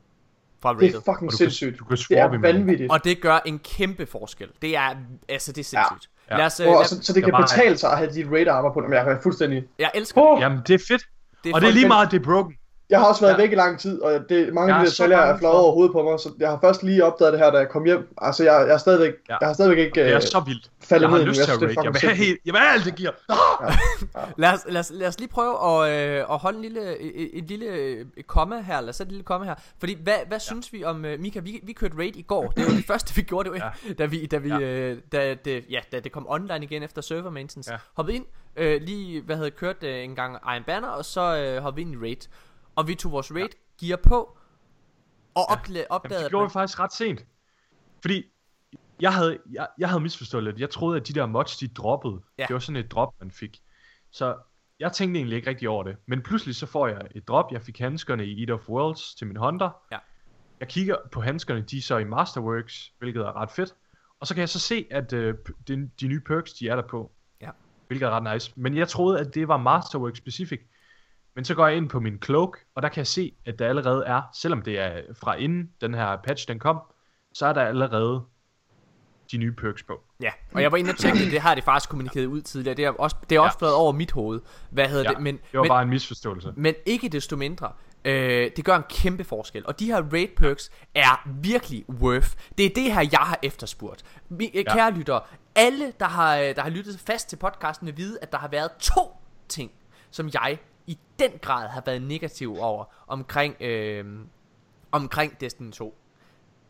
fra 0.62 0.72
Det 0.74 0.82
er 0.82 0.86
rated. 0.86 0.92
fucking 1.00 1.08
Og 1.14 1.20
du 1.20 1.26
kan- 1.26 1.36
sindssygt. 1.36 1.78
du 1.78 1.84
kan 1.84 1.96
Det 1.96 2.18
er 2.18 2.38
vanvittigt. 2.38 2.92
Og 2.92 3.04
det 3.04 3.20
gør 3.20 3.38
en 3.46 3.58
kæmpe 3.58 4.06
forskel. 4.06 4.48
Det 4.62 4.76
er, 4.76 4.88
altså 5.28 5.52
det 5.52 5.60
er 5.60 5.64
sindssygt. 5.64 6.10
Ja. 6.30 6.36
Lad 6.36 6.46
os, 6.46 6.60
øh, 6.60 6.66
Og 6.68 6.72
lad, 6.74 6.84
så, 6.84 7.02
så 7.02 7.12
det 7.12 7.24
kan 7.24 7.34
betale 7.40 7.76
sig 7.78 7.90
at 7.92 7.98
have 7.98 8.10
dit 8.12 8.26
raid 8.32 8.48
armor 8.48 8.72
på 8.72 8.80
dem. 8.80 8.92
Jeg 8.92 9.10
er 9.10 9.20
fuldstændig... 9.22 9.64
jeg 9.78 9.90
elsker 9.94 10.20
det. 10.20 10.30
Oh, 10.30 10.40
Jamen, 10.40 10.58
det 10.66 10.74
er 10.74 10.78
fedt. 10.88 11.02
det 11.44 11.50
er 11.50 11.54
Og 11.54 11.60
det 11.60 11.68
er 11.68 11.72
lige 11.72 11.88
meget, 11.88 12.10
det 12.10 12.20
er 12.20 12.24
broken. 12.24 12.54
Jeg 12.90 12.98
har 13.00 13.06
også 13.06 13.20
været 13.20 13.32
Ja. 13.32 13.36
væk 13.42 13.52
i 13.52 13.54
lang 13.54 13.80
tid, 13.80 14.00
og 14.02 14.24
det, 14.28 14.54
mange 14.54 14.74
af 14.74 14.80
de 14.84 14.90
detaljer 14.90 15.18
er 15.18 15.38
fløjet 15.38 15.56
over 15.58 15.72
hovedet 15.72 15.92
på 15.92 16.02
mig, 16.02 16.20
så 16.20 16.30
jeg 16.38 16.48
har 16.50 16.58
først 16.60 16.82
lige 16.82 17.04
opdaget 17.04 17.32
det 17.32 17.40
her, 17.40 17.50
da 17.50 17.58
jeg 17.58 17.68
kom 17.68 17.84
hjem. 17.84 18.14
Altså, 18.18 18.44
jeg, 18.44 18.64
jeg, 18.66 18.74
er, 18.74 18.78
stadigvæk, 18.78 19.12
Ja. 19.28 19.36
jeg 19.40 19.48
har 19.48 19.52
stadigvæk 19.54 19.78
ikke 19.78 20.00
Det 20.00 20.10
er 20.10 20.16
øh, 20.16 20.22
så 20.22 20.40
vildt. 20.46 20.70
faldet 20.82 21.02
Jeg 21.02 21.10
har 21.10 21.18
ned 21.18 21.26
lyst 21.26 21.40
til 21.40 21.46
Jeg 21.46 21.54
at 21.54 21.62
raid. 21.62 21.76
Jeg 21.84 21.92
vil 21.92 21.94
fucking 21.94 22.10
have 22.10 22.16
helt... 22.26 22.38
Jeg 22.46 22.52
vil 22.52 22.60
have 22.60 22.72
alt, 22.72 22.84
det 22.84 22.94
giver. 22.94 23.10
Lad 24.42 24.52
os, 24.52 24.60
lad, 24.68 24.80
os, 24.80 24.90
lad 24.94 25.08
os 25.08 25.18
lige 25.18 25.28
prøve 25.28 25.84
at, 25.86 26.08
øh, 26.18 26.24
at 26.30 26.38
holde 26.38 26.56
en 26.56 26.62
lille, 26.62 26.98
et, 27.00 27.30
et 27.38 27.44
lille 27.44 27.66
øh, 27.66 28.06
komma 28.26 28.60
her, 28.60 28.80
lad 28.80 28.88
os 28.88 28.96
sætte 28.96 29.08
et 29.08 29.12
lille 29.12 29.24
komma 29.24 29.46
her. 29.46 29.54
Fordi 29.78 29.96
hvad, 30.02 30.14
hvad 30.28 30.36
ja. 30.36 30.38
synes 30.38 30.72
vi 30.72 30.84
om, 30.84 30.96
uh, 31.04 31.20
Mika, 31.20 31.40
vi, 31.40 31.60
vi 31.62 31.72
kørte 31.72 31.94
raid 31.98 32.16
i 32.16 32.22
går, 32.22 32.52
det 32.56 32.64
var 32.66 32.70
det 32.72 32.84
første 32.92 33.14
vi 33.14 33.22
gjorde, 33.22 33.50
det 33.50 33.60
var, 33.60 33.76
ja. 33.88 33.92
da, 33.92 34.04
vi, 34.06 34.26
da, 34.26 34.36
vi, 34.36 34.48
Ja. 34.48 34.60
øh, 34.60 34.98
da, 35.12 35.34
det, 35.44 35.64
ja, 35.70 35.80
da 35.92 36.00
det 36.00 36.12
kom 36.12 36.26
online 36.28 36.64
igen 36.64 36.82
efter 36.82 37.02
server 37.02 37.30
maintenance. 37.30 37.70
Ja. 37.70 37.74
Ja. 37.74 37.78
Hoppede 37.96 38.16
ind, 38.16 38.24
øh, 38.56 38.80
lige, 38.82 39.22
hvad 39.22 39.36
havde 39.36 39.50
kørt 39.50 39.82
øh, 39.82 40.04
en 40.04 40.14
gang 40.14 40.36
Iron 40.54 40.64
Banner, 40.66 40.88
og 40.88 41.04
så 41.04 41.36
øh, 41.36 41.62
hoppede 41.62 41.86
vi 41.86 41.90
ind 41.92 42.00
i 42.02 42.06
raid. 42.06 42.28
Og 42.78 42.88
vi 42.88 42.94
tog 42.94 43.12
vores 43.12 43.32
raid 43.34 43.48
gear 43.80 43.96
på, 43.96 44.38
og 45.34 45.46
Ja. 45.50 45.54
opla- 45.54 45.72
Jamen, 45.72 45.86
opdagede, 45.90 46.22
det 46.24 46.30
gjorde 46.30 46.46
vi 46.48 46.52
faktisk 46.52 46.80
ret 46.80 46.92
sent. 46.92 47.24
Fordi 48.00 48.24
jeg 49.00 49.14
havde, 49.14 49.38
jeg, 49.52 49.66
jeg 49.78 49.88
havde 49.88 50.00
misforstået 50.02 50.44
lidt. 50.44 50.58
Jeg 50.58 50.70
troede, 50.70 51.00
at 51.00 51.08
de 51.08 51.12
der 51.12 51.26
mods, 51.26 51.56
de 51.56 51.68
droppede. 51.68 52.20
Ja. 52.38 52.44
Det 52.48 52.54
var 52.54 52.60
sådan 52.60 52.76
et 52.84 52.90
drop, 52.90 53.14
man 53.20 53.30
fik. 53.30 53.62
Så 54.10 54.36
jeg 54.80 54.92
tænkte 54.92 55.18
egentlig 55.18 55.36
ikke 55.36 55.50
rigtig 55.50 55.68
over 55.68 55.82
det. 55.84 55.96
Men 56.06 56.22
pludselig 56.22 56.56
så 56.56 56.66
får 56.66 56.86
jeg 56.88 57.00
et 57.14 57.28
drop. 57.28 57.52
Jeg 57.52 57.62
fik 57.62 57.78
handskerne 57.78 58.26
i 58.26 58.40
Eat 58.40 58.50
of 58.50 58.68
Worlds 58.68 59.14
til 59.14 59.26
min 59.26 59.36
Hunter. 59.36 59.70
Ja. 59.92 59.98
Jeg 60.60 60.68
kigger 60.68 60.96
på 61.12 61.20
handskerne, 61.20 61.60
de 61.60 61.78
er 61.78 61.82
så 61.82 61.96
i 61.98 62.04
Masterworks, 62.04 62.92
hvilket 62.98 63.20
er 63.22 63.36
ret 63.36 63.50
fedt. 63.50 63.74
Og 64.20 64.26
så 64.26 64.34
kan 64.34 64.40
jeg 64.40 64.48
så 64.48 64.58
se, 64.60 64.86
at 64.90 65.12
øh, 65.12 65.34
de, 65.68 65.90
de 66.00 66.08
nye 66.08 66.20
perks, 66.20 66.52
de 66.52 66.68
er 66.68 66.76
der 66.76 66.82
på. 66.82 67.12
Ja. 67.40 67.50
Hvilket 67.86 68.06
er 68.06 68.10
ret 68.10 68.32
nice. 68.34 68.52
Men 68.56 68.76
jeg 68.76 68.88
troede, 68.88 69.20
at 69.20 69.34
det 69.34 69.48
var 69.48 69.56
Masterworks 69.56 70.18
specific. 70.18 70.60
Men 71.38 71.44
så 71.44 71.54
går 71.54 71.66
jeg 71.66 71.76
ind 71.76 71.88
på 71.88 72.00
min 72.00 72.22
cloak, 72.24 72.58
og 72.74 72.82
der 72.82 72.88
kan 72.88 72.98
jeg 72.98 73.06
se, 73.06 73.32
at 73.46 73.58
der 73.58 73.68
allerede 73.68 74.04
er, 74.06 74.22
selvom 74.34 74.62
det 74.62 74.78
er 74.78 75.00
fra 75.20 75.34
inden 75.34 75.70
den 75.80 75.94
her 75.94 76.16
patch 76.24 76.48
den 76.48 76.58
kom, 76.58 76.80
så 77.34 77.46
er 77.46 77.52
der 77.52 77.62
allerede 77.62 78.24
de 79.32 79.36
nye 79.36 79.52
perks 79.52 79.82
på. 79.82 80.00
Ja, 80.22 80.30
og 80.52 80.62
jeg 80.62 80.72
var 80.72 80.78
inde 80.78 80.90
og 80.90 80.96
tjekke 80.96 81.18
det, 81.18 81.32
det 81.32 81.40
har 81.40 81.54
det 81.54 81.64
faktisk 81.64 81.90
kommunikeret 81.90 82.26
ud 82.26 82.40
tidligere. 82.42 82.76
Det 82.76 82.84
er 82.84 82.90
også, 82.90 83.16
det 83.30 83.36
er 83.36 83.40
også 83.40 83.56
Ja. 83.60 83.66
flået 83.66 83.74
over 83.74 83.92
mit 83.92 84.12
hoved. 84.12 84.40
Hvad 84.70 84.88
hedder 84.88 85.04
Ja, 85.10 85.14
det? 85.14 85.22
Men, 85.22 85.34
det 85.36 85.42
var 85.58 85.62
men, 85.62 85.68
bare 85.68 85.82
en 85.82 85.88
misforståelse. 85.88 86.52
Men 86.56 86.74
ikke 86.86 87.08
desto 87.08 87.36
mindre, 87.36 87.72
øh, 88.04 88.50
det 88.56 88.64
gør 88.64 88.76
en 88.76 88.84
kæmpe 88.88 89.24
forskel. 89.24 89.66
Og 89.66 89.80
de 89.80 89.86
her 89.86 90.02
raid 90.12 90.28
perks 90.36 90.70
er 90.94 91.28
virkelig 91.42 91.84
worth. 91.90 92.30
Det 92.58 92.66
er 92.66 92.70
det 92.74 92.92
her, 92.92 93.08
jeg 93.12 93.20
har 93.20 93.38
efterspurgt. 93.42 94.04
Mi, 94.28 94.50
ja. 94.54 94.74
Kære 94.74 94.90
lyttere, 94.90 95.20
alle, 95.54 95.92
der 96.00 96.06
har, 96.06 96.36
øh, 96.36 96.56
der 96.56 96.62
har 96.62 96.70
lyttet 96.70 97.00
fast 97.00 97.28
til 97.28 97.36
podcasten, 97.36 97.86
vil 97.86 97.96
vide, 97.96 98.18
at 98.22 98.32
der 98.32 98.38
har 98.38 98.48
været 98.48 98.70
to 98.80 99.16
ting, 99.48 99.70
som 100.10 100.30
jeg 100.34 100.58
i 100.88 100.98
den 101.18 101.30
grad 101.42 101.68
har 101.68 101.82
været 101.86 102.02
negativ 102.02 102.56
over 102.60 102.84
omkring, 103.06 103.62
øh, 103.62 104.18
omkring 104.92 105.40
Destiny 105.40 105.70
2. 105.72 105.94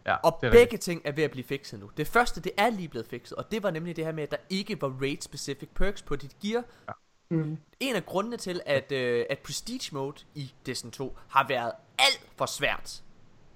Ja, 0.06 0.16
Og 0.16 0.38
det 0.40 0.46
er 0.46 0.50
begge 0.50 0.62
rigtigt. 0.62 0.82
ting 0.82 1.02
er 1.04 1.12
ved 1.12 1.24
at 1.24 1.30
blive 1.30 1.44
fikset 1.44 1.80
nu. 1.80 1.90
Det 1.96 2.06
første, 2.06 2.40
det 2.40 2.52
er 2.56 2.70
lige 2.70 2.88
blevet 2.88 3.06
fikset, 3.06 3.36
og 3.38 3.50
det 3.50 3.62
var 3.62 3.70
nemlig 3.70 3.96
det 3.96 4.04
her 4.04 4.12
med, 4.12 4.22
at 4.22 4.30
der 4.30 4.36
ikke 4.50 4.82
var 4.82 4.88
raid-specific 5.02 5.68
perks 5.74 6.02
på 6.02 6.16
dit 6.16 6.36
gear. 6.42 6.64
Mm. 7.30 7.58
En 7.80 7.96
af 7.96 8.06
grundene 8.06 8.36
til, 8.36 8.60
at, 8.66 8.92
øh, 8.92 9.24
at 9.30 9.38
Prestige 9.38 9.94
Mode 9.94 10.16
i 10.34 10.52
Destiny 10.66 10.90
2 10.90 11.16
har 11.28 11.46
været 11.48 11.72
alt 11.98 12.20
for 12.36 12.46
svært, 12.46 13.02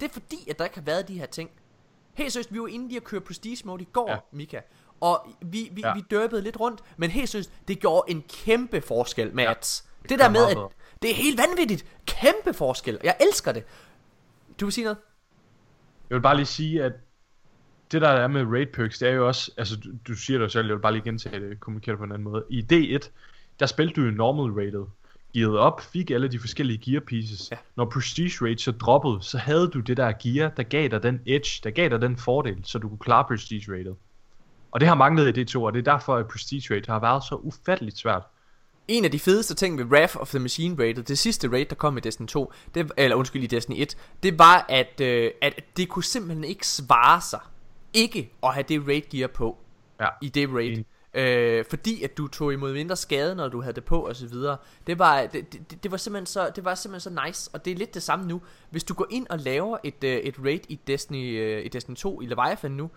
det 0.00 0.08
er 0.08 0.12
fordi, 0.12 0.50
at 0.50 0.58
der 0.58 0.64
ikke 0.64 0.76
har 0.76 0.82
været 0.84 1.08
de 1.08 1.18
her 1.18 1.26
ting. 1.26 1.50
Helt 2.14 2.32
seriøst, 2.32 2.52
vi 2.52 2.60
var 2.60 2.66
inde 2.66 2.88
lige 2.88 2.96
at 2.96 3.04
køre 3.04 3.20
Prestige 3.20 3.62
Mode 3.64 3.82
i 3.82 3.88
går, 3.92 4.08
ja. 4.08 4.14
Ja. 4.14 4.20
Mika. 4.32 4.60
Og 5.00 5.26
vi, 5.40 5.68
vi, 5.72 5.80
ja. 5.80 5.88
Ja. 5.88 5.94
vi 5.94 6.00
dørbede 6.10 6.42
lidt 6.42 6.60
rundt, 6.60 6.80
men 6.96 7.10
helt 7.10 7.28
seriøst, 7.28 7.50
det 7.68 7.80
gjorde 7.80 8.10
en 8.10 8.22
kæmpe 8.28 8.80
forskel, 8.80 9.34
Mads. 9.34 9.46
Ja, 9.46 9.52
det, 9.54 9.91
det 10.08 10.18
der 10.18 10.30
med, 10.30 10.46
at 10.50 10.56
det 11.02 11.10
er 11.10 11.14
helt 11.14 11.38
vanvittigt. 11.38 11.84
Kæmpe 12.06 12.54
forskel. 12.54 12.98
Jeg 13.04 13.16
elsker 13.20 13.52
det. 13.52 13.64
Du 14.60 14.66
vil 14.66 14.72
sige 14.72 14.84
noget? 14.84 14.98
Jeg 16.10 16.16
vil 16.16 16.22
bare 16.22 16.36
lige 16.36 16.46
sige, 16.46 16.84
at 16.84 16.92
det 17.92 18.02
der 18.02 18.08
er 18.08 18.28
med 18.28 18.46
raid 18.46 18.66
perks, 18.66 18.98
det 18.98 19.08
er 19.08 19.12
jo 19.12 19.26
også, 19.26 19.50
altså 19.56 19.76
du, 19.76 19.90
du 20.08 20.14
siger 20.14 20.38
det 20.38 20.44
jo 20.44 20.48
selv, 20.48 20.66
jeg 20.66 20.76
vil 20.76 20.80
bare 20.80 20.92
lige 20.92 21.04
gentage 21.04 21.48
det, 21.48 21.60
kommunikere 21.60 21.92
det 21.92 21.98
på 21.98 22.04
en 22.04 22.12
anden 22.12 22.24
måde. 22.24 22.44
I 22.50 22.66
D1, 22.72 23.08
der 23.60 23.66
spillede 23.66 24.00
du 24.00 24.04
jo 24.04 24.10
normal 24.10 24.66
rated, 24.66 24.84
gearet 25.34 25.58
op, 25.58 25.80
fik 25.80 26.10
alle 26.10 26.28
de 26.28 26.38
forskellige 26.38 26.78
gear 26.78 27.00
pieces. 27.00 27.50
Ja. 27.50 27.56
Når 27.76 27.84
prestige 27.84 28.44
raid 28.44 28.58
så 28.58 28.72
droppede, 28.72 29.22
så 29.22 29.38
havde 29.38 29.68
du 29.68 29.80
det 29.80 29.96
der 29.96 30.12
gear, 30.12 30.48
der 30.48 30.62
gav 30.62 30.88
dig 30.88 31.02
den 31.02 31.20
edge, 31.26 31.60
der 31.64 31.70
gav 31.70 31.88
dig 31.88 32.00
den 32.00 32.16
fordel, 32.16 32.60
så 32.64 32.78
du 32.78 32.88
kunne 32.88 32.98
klare 32.98 33.24
prestige 33.24 33.72
rated. 33.72 33.94
Og 34.70 34.80
det 34.80 34.88
har 34.88 34.94
manglet 34.94 35.36
i 35.36 35.42
D2, 35.42 35.60
og 35.60 35.72
det 35.72 35.78
er 35.78 35.92
derfor, 35.92 36.16
at 36.16 36.28
prestige 36.28 36.74
raid 36.74 36.86
har 36.86 37.00
været 37.00 37.24
så 37.24 37.34
ufatteligt 37.34 37.98
svært. 37.98 38.22
En 38.88 39.04
af 39.04 39.10
de 39.10 39.18
fedeste 39.18 39.54
ting 39.54 39.78
ved 39.78 39.84
Wrath 39.84 40.16
of 40.16 40.28
the 40.30 40.38
Machine 40.38 40.74
Rated, 40.88 41.02
det 41.02 41.18
sidste 41.18 41.48
raid, 41.52 41.66
der 41.66 41.74
kom 41.74 41.96
i 41.96 42.00
Destiny 42.00 42.26
2, 42.26 42.52
det, 42.74 42.92
eller 42.96 43.16
undskyld, 43.16 43.42
i 43.42 43.46
Destiny 43.46 43.76
1, 43.78 43.96
det 44.22 44.38
var, 44.38 44.66
at, 44.68 45.00
øh, 45.00 45.30
at 45.42 45.60
det 45.76 45.88
kunne 45.88 46.04
simpelthen 46.04 46.44
ikke 46.44 46.66
svare 46.66 47.20
sig, 47.20 47.40
ikke 47.94 48.32
at 48.42 48.54
have 48.54 48.64
det 48.68 48.86
raid 48.88 49.02
gear 49.10 49.28
på, 49.28 49.56
Ja. 50.00 50.06
i 50.22 50.28
det 50.28 50.48
raid. 50.54 50.70
Enig. 50.72 50.86
Øh, 51.14 51.64
fordi 51.70 52.02
at 52.02 52.16
du 52.18 52.28
tog 52.28 52.52
imod 52.52 52.72
mindre 52.72 52.96
skade, 52.96 53.34
når 53.34 53.48
du 53.48 53.60
havde 53.60 53.74
det 53.74 53.84
på 53.84 54.00
og 54.00 54.16
så 54.16 54.26
videre. 54.26 54.56
Det 54.86 54.98
var, 54.98 55.26
det, 55.26 55.52
det, 55.52 55.82
det 55.82 55.90
var 55.90 55.96
simpelthen 55.96 56.26
så, 56.26 56.50
det 56.56 56.64
var 56.64 56.74
simpelthen 56.74 57.16
så 57.16 57.26
nice, 57.26 57.50
og 57.52 57.64
det 57.64 57.70
er 57.70 57.74
lidt 57.74 57.94
det 57.94 58.02
samme 58.02 58.26
nu. 58.26 58.40
Hvis 58.70 58.84
du 58.84 58.94
går 58.94 59.06
ind 59.10 59.26
og 59.30 59.38
laver 59.38 59.78
et, 59.84 60.04
øh, 60.04 60.16
et 60.16 60.34
raid 60.44 60.60
i 60.68 60.80
Destiny, 60.86 61.40
øh, 61.40 61.64
i 61.64 61.68
Destiny 61.68 61.96
2 61.96 62.20
i 62.20 62.26
Leviathan 62.26 62.70
nu, 62.70 62.90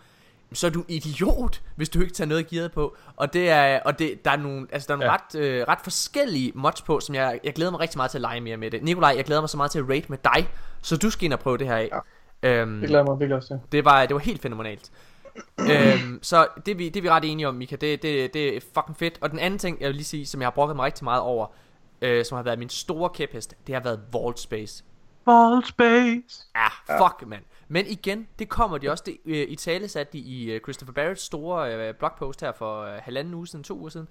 så 0.53 0.67
er 0.67 0.71
du 0.71 0.79
en 0.79 0.85
idiot, 0.87 1.61
hvis 1.75 1.89
du 1.89 2.01
ikke 2.01 2.13
tager 2.13 2.27
noget 2.27 2.47
gearet 2.47 2.71
på. 2.71 2.95
Og 3.15 3.33
det 3.33 3.49
er, 3.49 3.79
og 3.85 3.99
det, 3.99 4.25
der 4.25 4.31
er 4.31 4.35
nogle, 4.37 4.67
altså 4.71 4.87
der 4.87 4.93
er 4.93 4.97
nogle 4.97 5.11
ja. 5.11 5.17
Ja. 5.17 5.17
ret, 5.35 5.61
øh, 5.61 5.65
ret 5.67 5.79
forskellige 5.83 6.51
mods 6.55 6.81
på, 6.81 6.99
som 6.99 7.15
jeg, 7.15 7.39
jeg 7.43 7.53
glæder 7.53 7.71
mig 7.71 7.79
rigtig 7.79 7.97
meget 7.97 8.11
til 8.11 8.17
at 8.17 8.21
lege 8.21 8.41
mere 8.41 8.57
med 8.57 8.71
det. 8.71 8.83
Nikolaj, 8.83 9.13
jeg 9.17 9.25
glæder 9.25 9.41
mig 9.41 9.49
så 9.49 9.57
meget 9.57 9.71
til 9.71 9.79
at 9.79 9.89
raid 9.89 10.03
med 10.07 10.17
dig, 10.23 10.49
så 10.81 10.97
du 10.97 11.09
skal 11.09 11.25
ind 11.25 11.33
og 11.33 11.39
prøve 11.39 11.57
det 11.57 11.67
her 11.67 11.75
af. 11.75 11.89
Ja. 12.43 12.61
Øhm, 12.61 12.79
Det 12.79 12.89
glæder 12.89 13.03
mig 13.03 13.19
virkelig 13.19 13.35
også 13.35 13.47
til. 13.47 13.59
det 13.71 13.85
var, 13.85 14.05
det 14.05 14.13
var 14.13 14.19
helt 14.19 14.41
fænomenalt. 14.41 14.91
øhm, 15.71 16.19
så 16.21 16.47
det 16.65 16.71
er, 16.71 16.75
vi, 16.75 16.89
det 16.89 16.97
er 16.97 17.01
vi 17.01 17.09
ret 17.09 17.25
enige 17.31 17.47
om, 17.47 17.55
Mika. 17.55 17.75
Det, 17.75 18.01
det, 18.01 18.33
det 18.33 18.55
er 18.57 18.61
fucking 18.73 18.97
fedt. 18.97 19.17
Og 19.21 19.31
den 19.31 19.39
anden 19.39 19.59
ting, 19.59 19.81
jeg 19.81 19.87
vil 19.87 19.95
lige 19.95 20.05
sige, 20.05 20.25
som 20.25 20.41
jeg 20.41 20.45
har 20.45 20.51
brokket 20.51 20.75
mig 20.75 20.85
rigtig 20.85 21.03
meget 21.03 21.21
over, 21.21 21.47
øh, 22.01 22.25
som 22.25 22.35
har 22.35 22.43
været 22.43 22.59
min 22.59 22.69
store 22.69 23.09
kæphest, 23.09 23.55
det 23.67 23.75
har 23.75 23.81
været 23.81 23.99
Vault 24.13 24.39
Space. 24.39 24.83
Ball 25.25 25.65
space! 25.65 26.43
Ja, 26.55 26.97
fuck, 27.03 27.27
mand. 27.27 27.43
Men 27.67 27.85
igen, 27.87 28.27
det 28.39 28.49
kommer 28.49 28.77
de 28.77 28.89
også. 28.89 29.03
Det, 29.07 29.17
øh, 29.25 29.47
I 29.49 29.55
tale 29.55 29.87
satte 29.87 30.13
de 30.13 30.17
i 30.19 30.51
øh, 30.51 30.61
Christopher 30.61 30.93
Barretts 30.93 31.21
store 31.23 31.75
øh, 31.87 31.93
blogpost 31.95 32.41
her 32.41 32.51
for 32.51 32.81
øh, 32.81 32.93
halvanden 33.01 33.33
uge 33.33 33.47
siden, 33.47 33.63
to 33.63 33.77
uger 33.77 33.89
siden. 33.89 34.07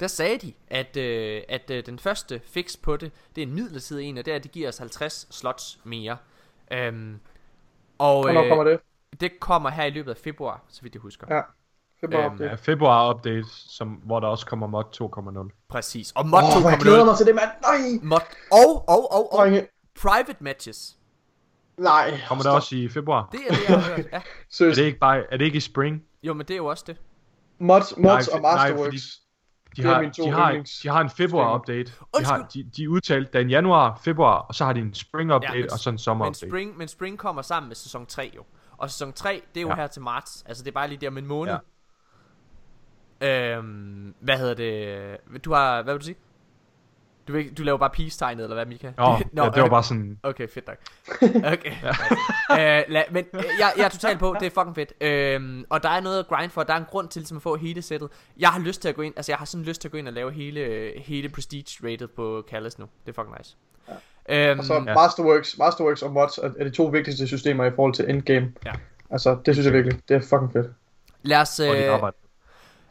Der 0.00 0.06
sagde 0.06 0.38
de, 0.38 0.52
at, 0.68 0.96
øh, 0.96 1.42
at 1.48 1.70
øh, 1.70 1.86
den 1.86 1.98
første 1.98 2.40
fix 2.44 2.76
på 2.82 2.96
det, 2.96 3.12
det 3.36 3.42
er 3.42 3.46
en 3.46 3.54
midlertidig 3.54 4.04
en, 4.06 4.18
og 4.18 4.24
det 4.24 4.30
er, 4.32 4.36
at 4.36 4.42
det 4.42 4.52
giver 4.52 4.68
os 4.68 4.78
50 4.78 5.26
slots 5.30 5.78
mere. 5.84 6.16
Øhm, 6.72 7.20
og 7.98 8.22
Hvornår 8.22 8.48
kommer 8.48 8.64
det? 8.64 8.80
det 9.20 9.40
kommer 9.40 9.70
her 9.70 9.84
i 9.84 9.90
løbet 9.90 10.10
af 10.10 10.16
februar, 10.16 10.60
så 10.68 10.82
vidt 10.82 10.94
jeg 10.94 11.00
husker. 11.00 11.26
Ja. 11.34 11.40
Februar 12.00 12.24
Øhm, 12.24 12.32
update. 12.32 12.50
Ja, 12.50 12.54
februar 12.56 13.14
update, 13.14 13.44
som, 13.50 13.88
hvor 13.88 14.20
der 14.20 14.28
også 14.28 14.46
kommer 14.46 14.66
mod 14.66 14.84
2.0. 15.52 15.66
Præcis. 15.68 16.12
Og 16.12 16.26
mod 16.26 16.38
Åh, 16.38 16.48
2.0. 16.48 16.60
hvor 16.60 16.70
jeg 16.70 16.78
glæder 16.78 17.04
mig 17.04 17.16
til 17.16 17.26
det, 17.26 17.34
mand. 17.34 17.50
Nej! 17.62 18.00
Mod, 18.02 18.20
og, 18.52 18.88
og, 18.88 19.12
og, 19.12 19.32
og, 19.32 19.38
Drenge. 19.38 19.66
private 20.00 20.36
matches. 20.40 20.96
Nej. 21.80 22.20
Kommer 22.28 22.42
der 22.44 22.50
også 22.50 22.76
i 22.76 22.88
februar? 22.88 23.28
Det 23.32 23.40
er 23.48 23.54
det, 23.54 23.68
jeg 23.68 23.82
har 23.82 23.96
hørt. 23.96 24.06
Ja. 24.12 24.16
Er 24.18 24.20
Seriøst. 24.50 24.76
det 24.78 24.84
ikke 24.84 24.98
bare, 24.98 25.32
er 25.32 25.36
det 25.36 25.44
ikke 25.44 25.56
i 25.56 25.60
spring? 25.60 26.02
Jo, 26.22 26.34
men 26.34 26.46
det 26.46 26.54
er 26.54 26.56
jo 26.56 26.66
også 26.66 26.84
det. 26.86 26.96
Mods, 27.58 27.96
mods 27.96 28.02
Nej, 28.04 28.36
og 28.36 28.40
nej, 28.40 28.52
Masterworks. 28.56 28.84
fordi- 28.86 28.96
De 29.76 29.82
Det 29.82 29.88
er 29.90 29.94
har, 29.94 30.02
de, 30.02 30.30
har, 30.30 30.64
de 30.82 30.88
har 30.88 31.00
en 31.00 31.10
februar 31.10 31.54
update. 31.58 31.92
De 32.18 32.24
har, 32.24 32.48
de, 32.54 32.70
de 32.76 32.84
er 32.84 32.88
udtalt, 32.88 33.32
der 33.32 33.38
er 33.38 33.42
en 33.42 33.50
januar, 33.50 34.00
februar, 34.04 34.34
og 34.38 34.54
så 34.54 34.64
har 34.64 34.72
de 34.72 34.80
en 34.80 34.94
spring 34.94 35.34
update, 35.34 35.58
men- 35.60 35.72
og 35.72 35.78
så 35.78 35.90
en 35.90 35.98
sommer 35.98 36.24
Men 36.24 36.34
spring, 36.34 36.78
men 36.78 36.88
spring 36.88 37.18
kommer 37.18 37.42
sammen 37.42 37.68
med 37.68 37.76
sæson 37.76 38.06
3 38.06 38.32
jo. 38.36 38.44
Og 38.78 38.90
sæson 38.90 39.12
3, 39.12 39.42
det 39.54 39.60
er 39.60 39.62
jo 39.62 39.68
ja. 39.68 39.74
Ja. 39.74 39.80
her 39.80 39.86
til 39.86 40.02
marts. 40.02 40.44
Altså 40.46 40.64
det 40.64 40.70
er 40.70 40.72
bare 40.72 40.88
lige 40.88 40.98
der 41.00 41.08
om 41.08 41.18
en 41.18 41.26
måned. 41.26 41.52
Ja. 41.52 41.58
Ja. 43.26 43.56
Øhm, 43.56 44.14
hvad 44.20 44.38
hedder 44.38 44.54
det? 44.54 45.44
Du 45.44 45.52
har, 45.52 45.82
hvad 45.82 45.94
vil 45.94 46.00
du 46.00 46.04
sige? 46.06 46.16
Du, 47.32 47.42
du 47.58 47.62
laver 47.62 47.78
bare 47.78 47.90
peace-tegnet, 47.90 48.42
eller 48.42 48.56
hvad, 48.56 48.66
Mika? 48.66 48.90
Nå, 48.96 49.04
ja, 49.44 49.50
det 49.50 49.62
var 49.62 49.68
bare 49.68 49.82
sådan... 49.82 50.18
Okay, 50.22 50.48
fedt 50.48 50.66
nok. 50.66 50.76
Okay. 51.52 51.72
ja. 52.50 52.78
øh, 52.78 52.84
la, 52.88 53.02
men 53.10 53.24
øh, 53.32 53.44
jeg, 53.58 53.72
jeg 53.76 53.84
er 53.84 53.88
totalt 53.88 54.18
på, 54.18 54.36
det 54.40 54.46
er 54.46 54.50
fucking 54.50 54.74
fedt. 54.74 54.92
Øhm, 55.00 55.64
og 55.70 55.82
der 55.82 55.88
er 55.88 56.00
noget 56.00 56.18
at 56.18 56.26
grind 56.28 56.50
for, 56.50 56.62
der 56.62 56.72
er 56.72 56.78
en 56.78 56.84
grund 56.90 57.08
til 57.08 57.20
ligesom 57.20 57.36
at 57.36 57.42
få 57.42 57.56
hele 57.56 57.82
sættet. 57.82 58.08
Jeg 58.38 58.48
har 58.48 58.60
lyst 58.60 58.82
til 58.82 58.88
at 58.88 58.94
gå 58.94 59.02
ind, 59.02 59.14
altså 59.16 59.32
jeg 59.32 59.38
har 59.38 59.44
sådan 59.44 59.64
lyst 59.64 59.80
til 59.80 59.88
at 59.88 59.92
gå 59.92 59.98
ind 59.98 60.08
og 60.08 60.14
lave 60.14 60.32
hele, 60.32 60.92
hele 60.96 61.28
prestige 61.28 61.90
rated 61.90 62.08
på 62.08 62.44
Callis 62.50 62.78
nu. 62.78 62.86
Det 63.06 63.18
er 63.18 63.22
fucking 63.22 63.36
nice. 63.38 63.56
Ja. 64.28 64.50
Øhm, 64.50 64.58
og 64.58 64.64
så 64.64 64.74
ja. 64.74 64.94
Masterworks, 64.94 65.58
Masterworks 65.58 66.02
og 66.02 66.12
Mods 66.12 66.38
er, 66.38 66.50
er 66.58 66.64
de 66.64 66.70
to 66.70 66.84
vigtigste 66.84 67.26
systemer 67.26 67.64
i 67.64 67.70
forhold 67.70 67.94
til 67.94 68.10
endgame. 68.10 68.52
Ja. 68.64 68.72
Altså, 69.10 69.38
det 69.46 69.54
synes 69.54 69.66
jeg 69.66 69.74
virkelig, 69.74 70.00
det 70.08 70.16
er 70.16 70.20
fucking 70.20 70.52
fedt. 70.52 70.66
Lad 71.22 71.40
os, 71.40 71.60
øh, 71.60 72.00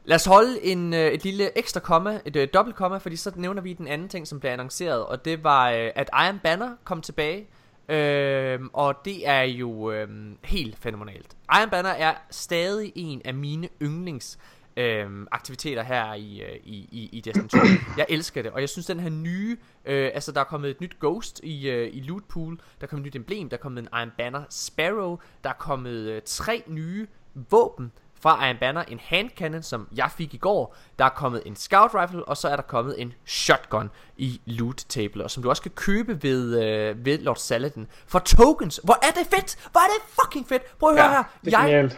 Lad 0.06 0.16
os 0.16 0.26
holde 0.26 0.66
en, 0.66 0.94
øh, 0.94 1.12
et 1.12 1.24
lille 1.24 1.58
ekstra 1.58 1.80
komma, 1.80 2.20
et 2.26 2.36
øh, 2.36 2.48
dobbelt 2.54 2.76
komma, 2.76 2.98
fordi 2.98 3.16
så 3.16 3.32
nævner 3.36 3.62
vi 3.62 3.74
den 3.74 3.88
anden 3.88 4.10
ting, 4.10 4.28
som 4.28 4.40
blev 4.40 4.52
annonceret, 4.52 5.06
og 5.06 5.26
det 5.26 5.44
var, 5.44 5.72
øh, 5.72 5.90
at 5.96 6.10
Iron 6.26 6.40
Banner 6.40 6.76
kom 6.84 7.02
tilbage, 7.02 7.48
øh, 7.90 8.60
og 8.74 8.96
det 9.06 9.28
er 9.28 9.42
jo 9.42 9.92
øh, 9.92 10.08
helt 10.44 10.78
fænomenalt. 10.78 11.38
Iron 11.60 11.70
Banner 11.70 11.90
er 11.90 12.14
stadig 12.32 12.94
en 12.96 13.22
af 13.26 13.34
mine 13.34 13.70
yndlings 13.82 14.40
øh, 14.78 15.26
aktiviteter 15.32 15.84
her 15.84 16.14
i, 16.14 16.42
øh, 16.42 16.60
i, 16.64 16.90
i, 16.92 17.10
i 17.12 17.22
Destiny 17.22 17.48
2. 17.48 17.58
Jeg 17.98 18.06
elsker 18.10 18.42
det, 18.42 18.52
og 18.52 18.62
jeg 18.62 18.70
synes 18.70 18.86
den 18.86 19.00
her 19.00 19.10
nye, 19.10 19.58
øh, 19.86 20.12
altså 20.14 20.32
der 20.32 20.40
er 20.40 20.44
kommet 20.44 20.70
et 20.70 20.82
nyt 20.82 21.00
Ghost 21.00 21.40
i, 21.44 21.70
øh, 21.70 21.90
i 21.94 22.02
Loot 22.02 22.24
Pool, 22.30 22.56
der 22.58 22.64
er 22.82 22.88
kommet 22.88 23.08
et 23.08 23.14
nyt 23.14 23.20
emblem, 23.20 23.50
der 23.50 23.58
er 23.58 23.62
kommet 23.62 23.82
en 23.82 23.88
Iron 23.94 24.12
Banner 24.18 24.44
Sparrow, 24.50 25.18
der 25.44 25.50
er 25.50 25.54
kommet 25.54 25.92
øh, 25.92 26.22
tre 26.26 26.64
nye 26.68 27.08
våben, 27.34 27.92
fra 28.22 28.48
Iron 28.48 28.58
Banner 28.60 28.84
en 28.88 29.00
hand 29.04 29.30
cannon, 29.38 29.64
som 29.64 29.88
jeg 29.96 30.10
fik 30.18 30.34
i 30.34 30.38
går. 30.38 30.76
Der 31.00 31.06
er 31.06 31.10
kommet 31.10 31.42
en 31.46 31.56
scout 31.56 31.92
rifle, 31.94 32.26
og 32.26 32.38
så 32.38 32.48
er 32.48 32.56
der 32.56 32.64
kommet 32.64 33.02
en 33.02 33.14
shotgun 33.26 33.90
i 34.18 34.42
loot 34.46 34.86
table, 34.90 35.24
og 35.24 35.32
som 35.32 35.44
du 35.44 35.50
også 35.50 35.62
kan 35.62 35.72
købe 35.72 36.24
ved, 36.24 36.64
øh, 36.64 37.06
ved 37.06 37.18
Lord 37.18 37.36
Saladin 37.36 37.88
for 38.08 38.20
tokens. 38.20 38.80
Hvor 38.84 38.98
er 39.08 39.12
det 39.12 39.28
fedt! 39.36 39.70
Hvor 39.72 39.80
er 39.80 39.92
det 39.98 40.14
fucking 40.22 40.48
fedt! 40.48 40.80
Prøv 40.80 40.90
at 40.90 40.96
høre 40.96 41.06
ja, 41.06 41.12
her. 41.12 41.24
Det 41.46 41.54
er 41.54 41.68
jeg, 41.68 41.92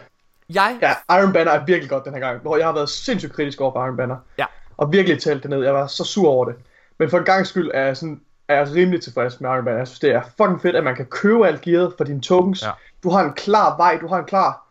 jeg... 0.54 0.78
Ja, 1.08 1.18
Iron 1.18 1.32
Banner 1.32 1.52
er 1.52 1.64
virkelig 1.64 1.90
godt 1.90 2.04
den 2.04 2.12
her 2.12 2.20
gang, 2.20 2.42
hvor 2.42 2.56
jeg 2.56 2.66
har 2.66 2.72
været 2.72 2.88
sindssygt 2.88 3.32
kritisk 3.32 3.60
over 3.60 3.72
for 3.72 3.84
Iron 3.84 3.96
Banner. 3.96 4.16
Ja. 4.38 4.46
Og 4.76 4.92
virkelig 4.92 5.22
talt 5.22 5.42
det 5.42 5.50
ned. 5.50 5.64
Jeg 5.64 5.74
var 5.74 5.86
så 5.86 6.04
sur 6.04 6.30
over 6.30 6.44
det. 6.44 6.54
Men 6.98 7.10
for 7.10 7.18
en 7.18 7.24
gang 7.24 7.46
skyld 7.46 7.70
er 7.74 7.82
jeg 7.82 7.96
sådan 7.96 8.20
er 8.48 8.56
jeg 8.56 8.74
rimelig 8.74 9.02
tilfreds 9.02 9.40
med 9.40 9.50
Iron 9.50 9.64
Banner. 9.64 9.78
Jeg 9.78 9.88
synes, 9.88 10.00
det 10.00 10.10
er 10.10 10.22
fucking 10.36 10.62
fedt, 10.62 10.76
at 10.76 10.84
man 10.84 10.96
kan 10.96 11.06
købe 11.06 11.46
alt 11.46 11.60
gearet 11.60 11.94
for 11.96 12.04
dine 12.04 12.20
tokens. 12.20 12.62
Ja. 12.62 12.70
Du 13.02 13.10
har 13.10 13.24
en 13.24 13.32
klar 13.32 13.76
vej, 13.76 13.98
du 14.00 14.08
har 14.08 14.18
en 14.18 14.24
klar 14.24 14.61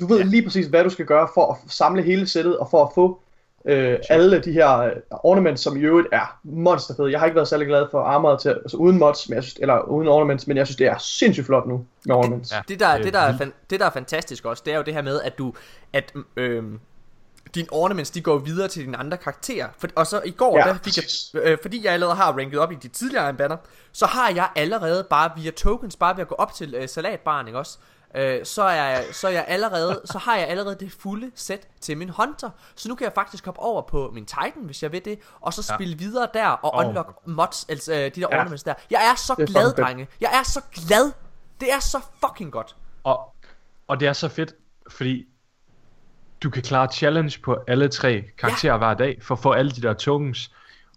du 0.00 0.06
ved 0.06 0.18
ja. 0.18 0.24
lige 0.24 0.42
præcis, 0.42 0.66
hvad 0.66 0.84
du 0.84 0.90
skal 0.90 1.06
gøre 1.06 1.28
for 1.34 1.52
at 1.52 1.72
samle 1.72 2.02
hele 2.02 2.26
sættet, 2.26 2.58
og 2.58 2.68
for 2.70 2.84
at 2.84 2.90
få 2.94 3.20
øh, 3.64 3.98
alle 4.10 4.40
de 4.40 4.52
her 4.52 4.78
øh, 4.78 4.92
ornaments, 5.10 5.62
som 5.62 5.76
i 5.76 5.80
øvrigt 5.80 6.08
er 6.12 6.38
monsterfede. 6.44 7.12
Jeg 7.12 7.18
har 7.18 7.26
ikke 7.26 7.36
været 7.36 7.48
særlig 7.48 7.66
glad 7.66 7.86
for 7.90 8.02
armor 8.02 8.36
til, 8.36 8.48
altså 8.48 8.76
uden 8.76 8.98
mods, 8.98 9.28
men 9.28 9.36
jeg 9.36 9.42
synes, 9.42 9.58
eller 9.60 9.80
uden 9.80 10.08
ornaments, 10.08 10.46
men 10.46 10.56
jeg 10.56 10.66
synes, 10.66 10.76
det 10.76 10.86
er 10.86 10.98
sindssygt 10.98 11.46
flot 11.46 11.66
nu 11.66 11.84
med 12.06 12.14
ornaments. 12.14 12.48
Det, 12.48 12.56
ja, 12.56 12.62
det, 12.68 12.80
der, 12.80 13.02
det, 13.02 13.12
der 13.12 13.20
er, 13.20 13.38
fan, 13.38 13.52
det, 13.70 13.80
der 13.80 13.86
er 13.86 13.90
fantastisk 13.90 14.44
også, 14.44 14.62
det 14.66 14.72
er 14.72 14.76
jo 14.76 14.82
det 14.82 14.94
her 14.94 15.02
med, 15.02 15.20
at 15.22 15.38
du, 15.38 15.54
at 15.92 16.12
øh, 16.36 16.64
dine 17.54 17.68
ornaments, 17.70 18.10
de 18.10 18.20
går 18.20 18.38
videre 18.38 18.68
til 18.68 18.84
dine 18.84 18.96
andre 18.96 19.16
karakterer. 19.16 19.68
For, 19.78 19.88
og 19.96 20.06
så 20.06 20.22
i 20.24 20.30
går, 20.30 20.58
ja, 20.58 20.64
der 20.64 20.78
fik 20.84 20.96
jeg, 20.96 21.04
øh, 21.42 21.58
fordi 21.62 21.84
jeg 21.84 21.92
allerede 21.92 22.16
har 22.16 22.32
ranket 22.38 22.60
op 22.60 22.72
i 22.72 22.74
de 22.74 22.88
tidligere 22.88 23.34
banner, 23.34 23.56
så 23.92 24.06
har 24.06 24.30
jeg 24.34 24.48
allerede 24.56 25.06
bare 25.10 25.30
via 25.36 25.50
tokens, 25.50 25.96
bare 25.96 26.16
ved 26.16 26.22
at 26.22 26.28
gå 26.28 26.34
op 26.34 26.54
til 26.54 26.74
øh, 26.74 26.88
salatbaren, 26.88 27.46
ikke 27.46 27.58
også? 27.58 27.78
Øh, 28.14 28.44
så, 28.44 28.62
er 28.62 28.84
jeg, 28.84 29.04
så, 29.12 29.28
er 29.28 29.32
jeg 29.32 29.44
allerede, 29.48 30.00
så 30.04 30.18
har 30.18 30.36
jeg 30.36 30.48
allerede 30.48 30.76
det 30.80 30.92
fulde 30.92 31.30
sæt 31.34 31.68
til 31.80 31.96
min 31.96 32.08
Hunter. 32.08 32.50
Så 32.74 32.88
nu 32.88 32.94
kan 32.94 33.04
jeg 33.04 33.12
faktisk 33.14 33.44
hoppe 33.44 33.60
over 33.60 33.82
på 33.82 34.10
min 34.14 34.26
Titan, 34.26 34.62
hvis 34.64 34.82
jeg 34.82 34.92
vil 34.92 35.04
det, 35.04 35.18
og 35.40 35.54
så 35.54 35.62
spille 35.62 35.96
ja. 36.00 36.04
videre 36.04 36.28
der 36.34 36.48
og 36.48 36.74
oh. 36.74 36.86
unlock 36.86 37.26
mods, 37.26 37.66
altså 37.68 37.92
øh, 37.92 37.98
de 37.98 38.10
der 38.10 38.26
ja. 38.30 38.38
ornaments 38.38 38.62
der. 38.62 38.74
Jeg 38.90 39.10
er 39.10 39.16
så 39.16 39.34
er 39.38 39.46
glad, 39.46 39.72
drenge. 39.72 40.08
Jeg 40.20 40.30
er 40.32 40.42
så 40.42 40.60
glad. 40.72 41.12
Det 41.60 41.72
er 41.72 41.80
så 41.80 41.98
fucking 42.26 42.52
godt. 42.52 42.76
Og, 43.04 43.34
og 43.88 44.00
det 44.00 44.08
er 44.08 44.12
så 44.12 44.28
fedt, 44.28 44.54
fordi 44.90 45.26
du 46.42 46.50
kan 46.50 46.62
klare 46.62 46.88
challenge 46.92 47.40
på 47.44 47.58
alle 47.68 47.88
tre 47.88 48.24
karakterer 48.38 48.72
ja. 48.72 48.78
hver 48.78 48.94
dag, 48.94 49.18
for 49.22 49.34
at 49.34 49.38
få 49.38 49.52
alle 49.52 49.70
de 49.70 49.82
der 49.82 49.94
tokens. 49.94 50.50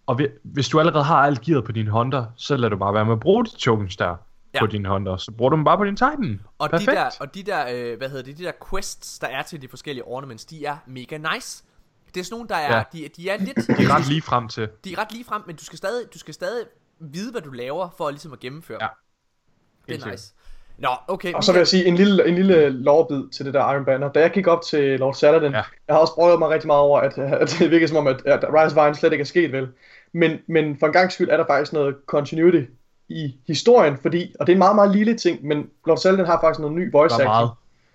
Og 0.06 0.20
hvis 0.42 0.68
du 0.68 0.80
allerede 0.80 1.04
har 1.04 1.16
alt 1.16 1.40
gearet 1.40 1.64
på 1.64 1.72
din 1.72 1.86
Hunter, 1.86 2.26
så 2.36 2.56
lader 2.56 2.68
du 2.68 2.76
bare 2.76 2.94
være 2.94 3.04
med 3.04 3.12
at 3.12 3.20
bruge 3.20 3.44
de 3.44 3.50
tokens 3.50 3.96
der 3.96 4.16
ja. 4.54 4.60
på 4.60 4.66
din 4.66 4.84
Hunter, 4.84 5.16
så 5.16 5.32
bruger 5.32 5.50
du 5.50 5.56
dem 5.56 5.64
bare 5.64 5.76
på 5.76 5.84
din 5.84 5.96
Titan. 5.96 6.40
Og 6.58 6.70
Perfekt. 6.70 6.90
de 6.90 6.96
der, 6.96 7.10
og 7.20 7.34
de 7.34 7.42
der 7.42 7.64
øh, 7.74 7.98
hvad 7.98 8.08
hedder 8.08 8.22
det, 8.22 8.38
de 8.38 8.44
der 8.44 8.52
quests, 8.70 9.18
der 9.18 9.26
er 9.26 9.42
til 9.42 9.62
de 9.62 9.68
forskellige 9.68 10.04
ornaments, 10.04 10.44
de 10.44 10.64
er 10.64 10.76
mega 10.86 11.18
nice. 11.34 11.64
Det 12.14 12.20
er 12.20 12.24
sådan 12.24 12.34
nogle, 12.34 12.48
der 12.48 12.56
er, 12.56 12.76
ja. 12.76 12.82
de, 12.92 13.08
de 13.16 13.30
er 13.30 13.36
lidt... 13.36 13.56
De 13.56 13.84
er 13.84 13.94
ret 13.94 14.08
lige 14.08 14.22
frem 14.22 14.48
til. 14.48 14.68
De 14.84 14.92
er 14.92 14.98
ret 14.98 15.12
lige 15.12 15.24
frem, 15.24 15.42
men 15.46 15.56
du 15.56 15.64
skal 15.64 15.78
stadig, 15.78 16.06
du 16.14 16.18
skal 16.18 16.34
stadig 16.34 16.66
vide, 17.00 17.30
hvad 17.30 17.40
du 17.40 17.50
laver, 17.50 17.88
for 17.96 18.10
ligesom 18.10 18.32
at 18.32 18.40
gennemføre 18.40 18.78
ja. 18.80 18.88
Det 19.88 20.02
er 20.02 20.10
nice. 20.10 20.34
Nå, 20.78 20.88
okay. 21.08 21.32
Og 21.32 21.44
så 21.44 21.52
vil 21.52 21.58
jeg 21.58 21.68
sige 21.68 21.84
en 21.84 21.94
lille, 21.94 22.28
en 22.28 22.34
lille 22.34 22.68
lovbid 22.68 23.28
til 23.30 23.46
det 23.46 23.54
der 23.54 23.72
Iron 23.72 23.84
Banner. 23.84 24.12
Da 24.12 24.20
jeg 24.20 24.30
gik 24.30 24.46
op 24.46 24.62
til 24.62 24.98
Lord 24.98 25.14
Saladin, 25.14 25.52
ja. 25.52 25.62
jeg 25.88 25.94
har 25.94 25.98
også 25.98 26.14
brugt 26.14 26.38
mig 26.38 26.48
rigtig 26.48 26.66
meget 26.66 26.80
over, 26.80 27.00
at, 27.00 27.18
at 27.42 27.56
det 27.58 27.70
virker 27.70 27.86
som 27.86 27.96
om, 27.96 28.06
at, 28.06 28.26
at 28.26 28.44
Rise 28.44 28.76
of 28.76 28.84
Iron 28.84 28.94
slet 28.94 29.12
ikke 29.12 29.22
er 29.22 29.26
sket 29.26 29.52
vel. 29.52 29.68
Men, 30.12 30.38
men 30.48 30.78
for 30.78 30.86
en 30.86 30.92
gang 30.92 31.12
skyld 31.12 31.28
er 31.28 31.36
der 31.36 31.46
faktisk 31.46 31.72
noget 31.72 31.96
continuity 32.06 32.62
i 33.08 33.34
historien, 33.46 33.96
fordi, 34.02 34.34
og 34.40 34.46
det 34.46 34.52
er 34.52 34.54
en 34.54 34.58
meget, 34.58 34.74
meget 34.74 34.90
lille 34.90 35.14
ting, 35.14 35.46
men 35.46 35.70
Lord 35.86 35.98
Selden 35.98 36.26
har 36.26 36.40
faktisk 36.40 36.60
noget 36.60 36.76
ny 36.76 36.92
voice 36.92 37.14
acting. 37.14 37.50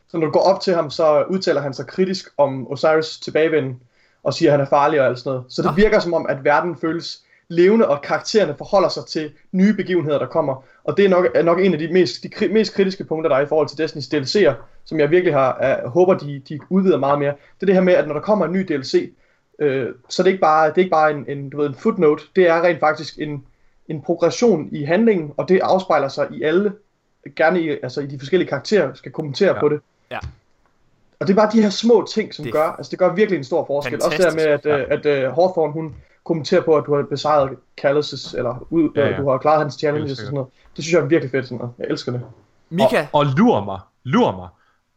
Så 0.09 0.17
når 0.17 0.25
du 0.25 0.31
går 0.31 0.39
op 0.39 0.61
til 0.61 0.73
ham, 0.73 0.89
så 0.89 1.23
udtaler 1.29 1.61
han 1.61 1.73
sig 1.73 1.87
kritisk 1.87 2.29
om 2.37 2.71
Osiris 2.71 3.19
tilbagevenden, 3.19 3.81
og 4.23 4.33
siger, 4.33 4.49
at 4.49 4.57
han 4.57 4.65
er 4.65 4.69
farlig 4.69 5.01
og 5.01 5.07
alt 5.07 5.19
sådan 5.19 5.29
noget. 5.29 5.45
Så 5.49 5.61
det 5.61 5.77
virker 5.77 5.99
som 5.99 6.13
om, 6.13 6.25
at 6.29 6.43
verden 6.43 6.75
føles 6.75 7.23
levende, 7.47 7.87
og 7.87 8.01
karaktererne 8.01 8.55
forholder 8.57 8.89
sig 8.89 9.05
til 9.05 9.31
nye 9.51 9.73
begivenheder, 9.73 10.19
der 10.19 10.25
kommer. 10.25 10.63
Og 10.83 10.97
det 10.97 11.05
er 11.05 11.09
nok, 11.09 11.25
er 11.35 11.43
nok 11.43 11.59
en 11.59 11.73
af 11.73 11.79
de 11.79 11.93
mest, 11.93 12.23
de 12.23 12.47
mest 12.47 12.73
kritiske 12.73 13.03
punkter, 13.03 13.29
der 13.29 13.37
er 13.37 13.41
i 13.41 13.47
forhold 13.47 13.67
til 13.67 13.83
Destiny's 13.83 14.15
DLC'er, 14.15 14.53
som 14.85 14.99
jeg 14.99 15.11
virkelig 15.11 15.33
har, 15.33 15.57
er, 15.57 15.87
håber, 15.87 16.13
de, 16.13 16.41
de 16.49 16.59
udvider 16.69 16.97
meget 16.97 17.19
mere. 17.19 17.31
Det 17.31 17.61
er 17.61 17.65
det 17.65 17.75
her 17.75 17.81
med, 17.81 17.93
at 17.93 18.07
når 18.07 18.13
der 18.13 18.21
kommer 18.21 18.45
en 18.45 18.51
ny 18.51 18.59
DLC, 18.59 19.13
øh, 19.59 19.87
så 20.09 20.23
det 20.23 20.29
er 20.29 20.31
ikke 20.31 20.41
bare, 20.41 20.69
det 20.69 20.75
er 20.75 20.81
ikke 20.81 20.91
bare 20.91 21.11
en, 21.11 21.25
en, 21.27 21.49
du 21.49 21.57
ved, 21.57 21.67
en 21.67 21.75
footnote, 21.75 22.23
det 22.35 22.47
er 22.47 22.63
rent 22.63 22.79
faktisk 22.79 23.19
en, 23.19 23.43
en 23.89 24.01
progression 24.01 24.69
i 24.71 24.83
handlingen, 24.83 25.33
og 25.37 25.49
det 25.49 25.59
afspejler 25.59 26.07
sig 26.07 26.27
i 26.31 26.43
alle, 26.43 26.73
gerne 27.35 27.61
i, 27.61 27.69
altså 27.69 28.01
i 28.01 28.05
de 28.05 28.19
forskellige 28.19 28.49
karakterer, 28.49 28.93
skal 28.93 29.11
kommentere 29.11 29.53
ja. 29.53 29.59
på 29.59 29.69
det. 29.69 29.79
Ja. 30.11 30.19
Og 31.19 31.27
det 31.27 31.33
er 31.33 31.35
bare 31.35 31.51
de 31.53 31.61
her 31.61 31.69
små 31.69 32.07
ting, 32.13 32.33
som 32.33 32.43
det 32.45 32.53
gør, 32.53 32.67
altså 32.67 32.89
det 32.89 32.99
gør 32.99 33.13
virkelig 33.13 33.37
en 33.37 33.43
stor 33.43 33.65
forskel. 33.65 33.99
Fantastisk. 34.01 34.25
Også 34.25 34.39
der 34.39 34.45
med, 34.45 34.53
at, 34.53 34.89
ja. 34.89 34.95
at, 34.95 35.05
at 35.05 35.29
uh, 35.29 35.35
Hawthorne, 35.35 35.73
hun 35.73 35.95
kommenterer 36.23 36.61
på, 36.61 36.77
at 36.77 36.83
du 36.85 36.95
har 36.95 37.03
besejret 37.03 37.49
Calluses, 37.81 38.33
eller 38.33 38.67
ud, 38.69 38.89
ja, 38.95 39.07
ja. 39.07 39.17
du 39.17 39.29
har 39.29 39.37
klaret 39.37 39.59
hans 39.59 39.73
challenges 39.73 40.11
og 40.11 40.17
sådan 40.17 40.33
noget. 40.33 40.49
Det 40.75 40.83
synes 40.83 40.93
jeg 40.93 41.01
er 41.01 41.05
virkelig 41.05 41.31
fedt 41.31 41.45
sådan 41.45 41.57
noget. 41.57 41.73
Jeg 41.79 41.87
elsker 41.89 42.11
det. 42.11 42.21
Mika. 42.69 43.01
Og, 43.01 43.07
og 43.19 43.25
lur 43.25 43.63
mig, 43.63 43.79
lur 44.03 44.31
mig, 44.31 44.47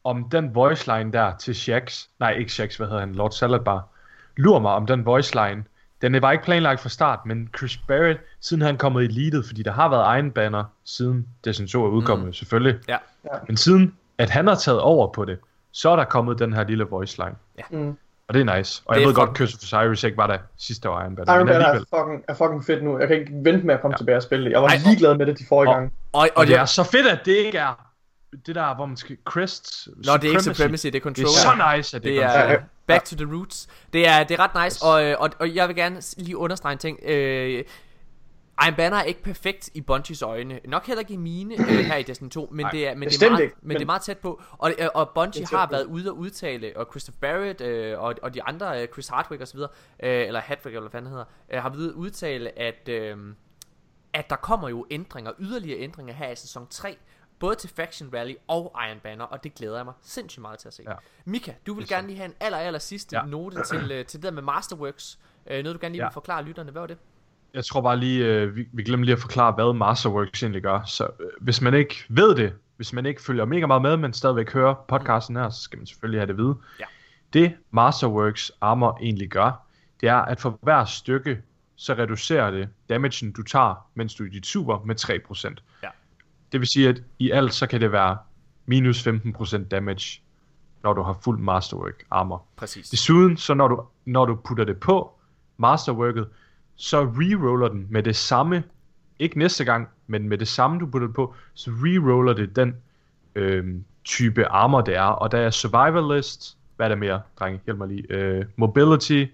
om 0.04 0.24
den 0.32 0.54
voice 0.54 0.96
line 0.96 1.12
der 1.12 1.32
til 1.36 1.54
Shax, 1.54 2.04
nej 2.20 2.32
ikke 2.32 2.52
Shax, 2.52 2.76
hvad 2.76 2.86
hedder 2.86 3.00
han, 3.00 3.12
Lord 3.12 3.30
Saladbar, 3.30 3.88
lur 4.36 4.58
mig 4.58 4.72
om 4.72 4.86
den 4.86 5.06
voice 5.06 5.34
line 5.34 5.64
den 6.02 6.22
var 6.22 6.32
ikke 6.32 6.44
planlagt 6.44 6.80
fra 6.80 6.88
start, 6.88 7.18
men 7.26 7.48
Chris 7.58 7.76
Barrett, 7.76 8.20
siden 8.40 8.62
han 8.62 8.76
kommet 8.76 9.04
i 9.04 9.06
leadet, 9.06 9.46
fordi 9.46 9.62
der 9.62 9.72
har 9.72 9.88
været 9.88 10.02
egen 10.02 10.30
banner, 10.30 10.64
siden 10.84 11.26
Destiny 11.44 11.68
2 11.68 11.84
er 11.84 11.88
udkommet, 11.88 12.26
mm. 12.26 12.32
selvfølgelig. 12.32 12.80
Ja. 12.88 12.96
ja. 13.24 13.30
Men 13.46 13.56
siden, 13.56 13.94
at 14.18 14.30
han 14.30 14.46
har 14.46 14.54
taget 14.54 14.80
over 14.80 15.12
på 15.12 15.24
det, 15.24 15.38
så 15.72 15.90
er 15.90 15.96
der 15.96 16.04
kommet 16.04 16.38
den 16.38 16.52
her 16.52 16.64
lille 16.64 16.84
voice 16.84 17.18
line. 17.18 17.34
Ja. 17.58 17.62
Mm. 17.70 17.96
Og 18.28 18.34
det 18.34 18.48
er 18.48 18.56
nice. 18.56 18.82
Og 18.84 18.94
det 18.94 19.00
jeg 19.00 19.08
ved 19.08 19.14
godt, 19.14 19.36
Curse 19.36 19.54
of 19.54 19.80
Osiris 19.80 20.04
ikke 20.04 20.16
var 20.16 20.26
der 20.26 20.38
sidste 20.58 20.90
år 20.90 21.00
Iron 21.00 21.16
Banner. 21.16 21.34
Iron 21.34 21.46
Banner 21.46 21.66
er 21.66 21.78
fucking, 21.78 22.24
er 22.28 22.34
fucking 22.34 22.64
fedt 22.64 22.84
nu. 22.84 22.98
Jeg 22.98 23.08
kan 23.08 23.16
ikke 23.16 23.32
vente 23.34 23.66
med 23.66 23.74
at 23.74 23.80
komme 23.80 23.94
ja. 23.94 23.96
tilbage 23.96 24.16
og 24.16 24.22
spille 24.22 24.44
det. 24.44 24.50
Jeg 24.50 24.62
var 24.62 24.68
Ej, 24.68 24.76
ligeglad 24.86 25.16
med 25.16 25.26
det 25.26 25.38
de 25.38 25.44
forrige 25.48 25.68
og, 25.68 25.74
gange. 25.74 25.90
Og, 26.12 26.20
og, 26.20 26.28
og 26.36 26.46
det 26.46 26.56
er 26.56 26.64
så 26.64 26.84
fedt, 26.84 27.06
at 27.06 27.20
det 27.24 27.32
ikke 27.32 27.58
er 27.58 27.92
det 28.46 28.54
der, 28.54 28.74
hvor 28.74 28.86
man 28.86 28.96
skal 28.96 29.16
crests. 29.24 29.88
Nå, 29.96 30.16
det 30.16 30.24
er 30.24 30.28
ikke 30.28 30.42
supremacy, 30.42 30.86
det 30.86 30.94
er 30.94 31.00
control. 31.00 31.26
Det 31.26 31.32
er 31.32 31.70
så 31.70 31.76
nice, 31.76 31.96
at 31.96 32.02
det, 32.02 32.12
det 32.12 32.22
er, 32.22 32.58
back 32.92 33.04
to 33.04 33.16
the 33.16 33.34
roots. 33.34 33.68
Det 33.92 34.08
er, 34.08 34.24
det 34.24 34.38
er 34.38 34.48
ret 34.48 34.64
nice, 34.64 34.84
og, 34.84 35.18
og, 35.18 35.30
og 35.38 35.54
jeg 35.54 35.68
vil 35.68 35.76
gerne 35.76 36.02
lige 36.16 36.36
understrege 36.36 36.72
en 36.72 36.78
ting. 36.78 36.98
Øh, 37.02 37.64
Iron 38.66 38.74
Banner 38.74 38.96
er 38.96 39.02
ikke 39.02 39.22
perfekt 39.22 39.70
i 39.74 39.80
Bungies 39.80 40.22
øjne. 40.22 40.60
Nok 40.64 40.86
heller 40.86 41.00
ikke 41.00 41.14
i 41.14 41.16
mine 41.16 41.54
øh, 41.54 41.84
her 41.84 41.96
i 41.96 42.02
Destiny 42.02 42.28
2, 42.28 42.48
men, 42.52 42.66
det 42.72 42.88
er, 42.88 42.94
men, 42.94 43.08
det, 43.08 43.22
er 43.22 43.30
meget, 43.30 43.40
men, 43.40 43.68
men 43.68 43.74
det 43.76 43.82
er 43.82 43.86
meget 43.86 44.02
tæt 44.02 44.18
på. 44.18 44.42
Og, 44.58 44.74
øh, 44.78 44.88
og 44.94 45.10
Bungie 45.14 45.46
har 45.46 45.68
været 45.70 45.84
ude 45.84 46.10
og 46.10 46.18
udtale, 46.18 46.72
og 46.76 46.86
Christopher 46.90 47.18
Barrett 47.20 47.60
øh, 47.60 48.00
og, 48.00 48.14
og 48.22 48.34
de 48.34 48.42
andre, 48.42 48.82
øh, 48.82 48.88
Chris 48.88 49.08
Hardwick 49.08 49.42
osv., 49.42 49.58
øh, 49.58 49.66
eller 50.00 50.40
Hadwick, 50.40 50.66
eller 50.66 50.80
hvad 50.80 50.90
fanden 50.90 51.10
hedder, 51.10 51.24
øh, 51.52 51.62
har 51.62 51.68
været 51.68 51.92
udtale, 51.92 52.58
at, 52.58 52.88
øh, 52.88 53.16
at 54.12 54.30
der 54.30 54.36
kommer 54.36 54.68
jo 54.68 54.86
ændringer, 54.90 55.32
yderligere 55.38 55.80
ændringer 55.80 56.14
her 56.14 56.30
i 56.30 56.36
sæson 56.36 56.66
3, 56.70 56.96
både 57.42 57.54
til 57.56 57.70
Faction 57.76 58.14
Rally 58.14 58.34
og 58.48 58.76
Iron 58.88 59.00
Banner, 59.02 59.24
og 59.24 59.44
det 59.44 59.54
glæder 59.54 59.76
jeg 59.76 59.84
mig 59.84 59.94
sindssygt 60.02 60.42
meget 60.42 60.58
til 60.58 60.68
at 60.68 60.74
se. 60.74 60.82
Ja. 60.88 60.94
Mika, 61.24 61.52
du 61.66 61.74
vil 61.74 61.88
gerne 61.88 62.06
lige 62.06 62.16
have 62.16 62.26
en 62.26 62.34
aller, 62.40 62.58
aller 62.58 62.78
sidste 62.78 63.16
ja. 63.16 63.22
note 63.22 63.56
til, 63.64 63.82
uh, 63.82 64.06
til 64.06 64.12
det 64.12 64.22
der 64.22 64.30
med 64.30 64.42
Masterworks. 64.42 65.18
Uh, 65.46 65.50
noget 65.50 65.64
du 65.64 65.78
gerne 65.80 65.92
lige 65.92 66.02
ja. 66.02 66.08
vil 66.08 66.12
forklare 66.12 66.44
lytterne. 66.44 66.70
Hvad 66.70 66.82
var 66.82 66.86
det? 66.86 66.98
Jeg 67.54 67.64
tror 67.64 67.80
bare 67.80 67.96
lige, 67.96 68.46
uh, 68.46 68.56
vi, 68.56 68.68
vi 68.72 68.82
glemmer 68.82 69.04
lige 69.04 69.12
at 69.12 69.20
forklare, 69.20 69.52
hvad 69.52 69.74
Masterworks 69.74 70.42
egentlig 70.42 70.62
gør. 70.62 70.82
Så 70.84 71.04
uh, 71.04 71.44
hvis 71.44 71.60
man 71.60 71.74
ikke 71.74 72.04
ved 72.08 72.34
det, 72.34 72.52
hvis 72.76 72.92
man 72.92 73.06
ikke 73.06 73.22
følger 73.22 73.44
mega 73.44 73.66
meget 73.66 73.82
med, 73.82 73.96
men 73.96 74.12
stadigvæk 74.12 74.52
hører 74.52 74.74
podcasten 74.88 75.36
her, 75.36 75.50
så 75.50 75.60
skal 75.62 75.78
man 75.78 75.86
selvfølgelig 75.86 76.20
have 76.20 76.26
det 76.26 76.36
vide. 76.36 76.56
Ja. 76.80 76.84
Det 77.32 77.56
Masterworks 77.70 78.52
armor 78.60 78.98
egentlig 79.02 79.28
gør, 79.28 79.66
det 80.00 80.08
er, 80.08 80.16
at 80.16 80.40
for 80.40 80.58
hver 80.62 80.84
stykke, 80.84 81.42
så 81.76 81.94
reducerer 81.94 82.50
det 82.50 82.68
damagen, 82.88 83.32
du 83.32 83.42
tager, 83.42 83.86
mens 83.94 84.14
du 84.14 84.24
er 84.24 84.28
i 84.28 84.30
dit 84.30 84.46
super, 84.46 84.82
med 84.84 85.00
3%. 85.00 85.54
Ja. 85.82 85.88
Det 86.52 86.60
vil 86.60 86.68
sige, 86.68 86.88
at 86.88 87.02
i 87.18 87.30
alt, 87.30 87.54
så 87.54 87.66
kan 87.66 87.80
det 87.80 87.92
være 87.92 88.16
minus 88.66 89.06
15% 89.06 89.68
damage, 89.68 90.22
når 90.82 90.92
du 90.92 91.02
har 91.02 91.18
fuld 91.24 91.38
Masterwork 91.38 92.04
armor. 92.10 92.44
Præcis. 92.56 92.88
Desuden, 92.88 93.36
så 93.36 93.54
når 93.54 93.68
du, 93.68 93.82
når 94.04 94.26
du 94.26 94.34
putter 94.34 94.64
det 94.64 94.80
på 94.80 95.12
Masterworket, 95.56 96.28
så 96.76 97.02
reroller 97.02 97.68
den 97.68 97.86
med 97.90 98.02
det 98.02 98.16
samme, 98.16 98.64
ikke 99.18 99.38
næste 99.38 99.64
gang, 99.64 99.88
men 100.06 100.28
med 100.28 100.38
det 100.38 100.48
samme, 100.48 100.80
du 100.80 100.86
putter 100.86 101.06
det 101.06 101.14
på, 101.14 101.34
så 101.54 101.70
reroller 101.70 102.32
det 102.32 102.56
den 102.56 102.76
øhm, 103.34 103.84
type 104.04 104.46
armor, 104.46 104.80
det 104.80 104.96
er. 104.96 105.02
Og 105.02 105.32
der 105.32 105.38
er 105.38 105.50
Survivalist, 105.50 106.58
hvad 106.76 106.86
er 106.86 106.88
der 106.88 106.96
mere, 106.96 107.22
drenge? 107.38 107.60
Hjælp 107.64 107.78
mig 107.78 107.88
lige. 107.88 108.06
Øh, 108.10 108.44
mobility, 108.56 109.24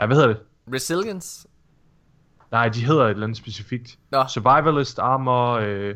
ja, 0.00 0.06
hvad 0.06 0.16
hedder 0.16 0.28
det? 0.28 0.38
Resilience. 0.74 1.48
Nej, 2.50 2.68
de 2.68 2.84
hedder 2.84 3.04
et 3.04 3.10
eller 3.10 3.22
andet 3.22 3.38
specifikt. 3.38 3.98
Nå. 4.10 4.24
Survivalist 4.28 4.98
armor, 4.98 5.52
øh, 5.52 5.94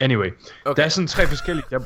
anyway. 0.00 0.30
Okay. 0.64 0.76
Der 0.80 0.84
er 0.84 0.88
sådan 0.88 1.08
tre 1.08 1.26
forskellige, 1.26 1.64
der, 1.70 1.80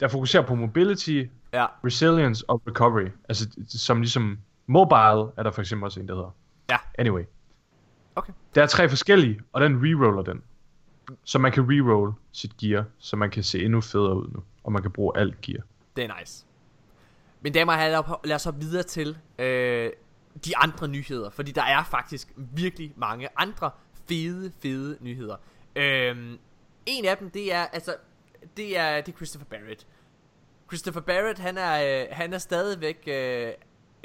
der 0.00 0.08
fokuserer 0.08 0.42
på 0.46 0.54
mobility, 0.54 1.22
Ja. 1.52 1.66
resilience 1.84 2.44
og 2.50 2.62
recovery. 2.66 3.08
Altså, 3.28 3.48
som 3.68 4.00
ligesom 4.00 4.38
mobile 4.66 5.32
er 5.36 5.42
der 5.42 5.50
for 5.50 5.60
eksempel 5.60 5.84
også 5.84 6.00
en, 6.00 6.08
der 6.08 6.14
hedder. 6.14 6.30
Ja. 6.70 6.76
Anyway. 6.98 7.22
Okay. 8.16 8.32
Der 8.54 8.62
er 8.62 8.66
tre 8.66 8.88
forskellige, 8.88 9.40
og 9.52 9.60
den 9.60 9.76
reroller 9.82 10.22
den. 10.22 10.42
Så 11.24 11.38
man 11.38 11.52
kan 11.52 11.62
reroll 11.70 12.12
sit 12.32 12.56
gear, 12.56 12.84
så 12.98 13.16
man 13.16 13.30
kan 13.30 13.42
se 13.42 13.64
endnu 13.64 13.80
federe 13.80 14.16
ud 14.16 14.28
nu. 14.34 14.42
Og 14.64 14.72
man 14.72 14.82
kan 14.82 14.90
bruge 14.90 15.18
alt 15.18 15.40
gear. 15.40 15.62
Det 15.96 16.04
er 16.04 16.18
nice. 16.20 16.44
Men 17.40 17.52
damer 17.52 17.72
og 17.72 17.78
herrer, 17.78 18.20
lad 18.24 18.36
os 18.36 18.44
hoppe 18.44 18.60
videre 18.60 18.82
til 18.82 19.18
øh, 19.38 19.90
de 20.44 20.56
andre 20.56 20.88
nyheder. 20.88 21.30
Fordi 21.30 21.52
der 21.52 21.62
er 21.62 21.84
faktisk 21.84 22.32
virkelig 22.36 22.92
mange 22.96 23.28
andre 23.36 23.70
fede, 24.08 24.52
fede 24.62 24.96
nyheder. 25.00 25.36
Øh, 25.76 26.16
en 26.88 27.04
af 27.04 27.16
dem, 27.16 27.30
det 27.30 27.52
er, 27.52 27.66
altså, 27.66 27.96
det 28.56 28.78
er, 28.78 29.00
det 29.00 29.12
er 29.12 29.16
Christopher 29.16 29.46
Barrett. 29.46 29.86
Christopher 30.68 31.00
Barrett, 31.00 31.38
han 31.38 31.58
er, 31.58 32.02
øh, 32.02 32.06
han 32.10 32.32
er 32.32 32.38
stadigvæk 32.38 33.04
øh, 33.06 33.52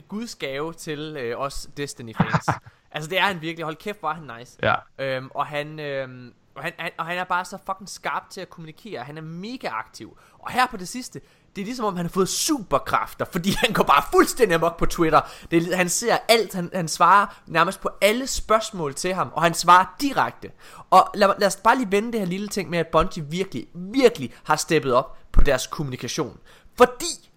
Guds 0.08 0.36
gave 0.36 0.74
til 0.74 1.16
øh, 1.20 1.40
os 1.40 1.70
Destiny-fans. 1.78 2.46
altså, 2.92 3.10
det 3.10 3.18
er 3.18 3.22
han 3.22 3.42
virkelig. 3.42 3.64
Hold 3.64 3.76
kæft, 3.76 4.04
er 4.04 4.14
han 4.14 4.38
nice. 4.40 4.58
Ja. 4.64 4.76
Øhm, 4.98 5.30
og 5.34 5.46
han, 5.46 5.80
øhm, 5.80 6.34
og, 6.56 6.64
han, 6.64 6.74
han, 6.80 6.92
og 6.98 7.06
han 7.06 7.18
er 7.18 7.24
bare 7.24 7.46
så 7.46 7.58
fucking 7.66 7.90
skarp 7.90 8.30
til 8.30 8.42
at 8.42 8.50
kommunikere. 8.50 9.04
Han 9.04 9.18
er 9.18 9.22
mega 9.22 9.68
aktiv. 9.68 10.18
Og 10.40 10.52
her 10.52 10.68
på 10.68 10.78
det 10.78 10.88
sidste, 10.88 11.22
det 11.56 11.62
er 11.62 11.66
ligesom 11.66 11.86
om 11.86 11.96
han 11.96 12.06
har 12.06 12.10
fået 12.10 12.30
superkræfter, 12.30 13.26
fordi 13.32 13.52
han 13.52 13.74
går 13.74 13.84
bare 13.84 14.04
fuldstændig 14.12 14.56
amok 14.56 14.78
på 14.78 14.86
Twitter. 14.86 15.22
Det 15.52 15.68
er, 15.68 15.76
han 15.76 15.90
ser 15.90 16.18
alt, 16.28 16.54
han, 16.54 16.70
han 16.74 16.88
svarer 16.88 17.42
nærmest 17.48 17.82
på 17.82 17.90
alle 18.02 18.28
spørgsmål 18.28 18.94
til 18.94 19.14
ham, 19.14 19.30
og 19.34 19.42
han 19.42 19.54
svarer 19.54 19.86
direkte. 20.02 20.52
Og 20.90 21.12
lad, 21.16 21.34
lad 21.40 21.48
os 21.48 21.56
bare 21.56 21.78
lige 21.78 21.92
vende 21.92 22.12
det 22.12 22.20
her 22.20 22.28
lille 22.28 22.48
ting 22.48 22.70
med, 22.70 22.80
at 22.80 22.88
Bungie 22.88 23.26
virkelig, 23.30 23.68
virkelig 23.74 24.34
har 24.44 24.56
steppet 24.56 24.94
op 24.94 25.18
på 25.32 25.42
deres 25.42 25.68
kommunikation. 25.68 26.40
Fordi 26.78 27.30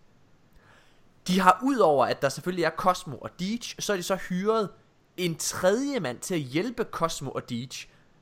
de 1.29 1.41
har 1.41 1.61
udover 1.63 2.07
at 2.07 2.23
der 2.23 2.29
selvfølgelig 2.29 2.65
er 2.65 2.71
Cosmo 2.71 3.17
og 3.17 3.31
Deej, 3.41 3.59
så 3.79 3.93
er 3.93 3.97
de 3.97 4.03
så 4.03 4.17
hyret 4.17 4.69
en 5.17 5.37
tredje 5.37 6.01
mand 6.01 6.19
til 6.19 6.35
at 6.35 6.41
hjælpe 6.41 6.85
Cosmo 6.91 7.31
og 7.31 7.51
Deej. 7.51 7.69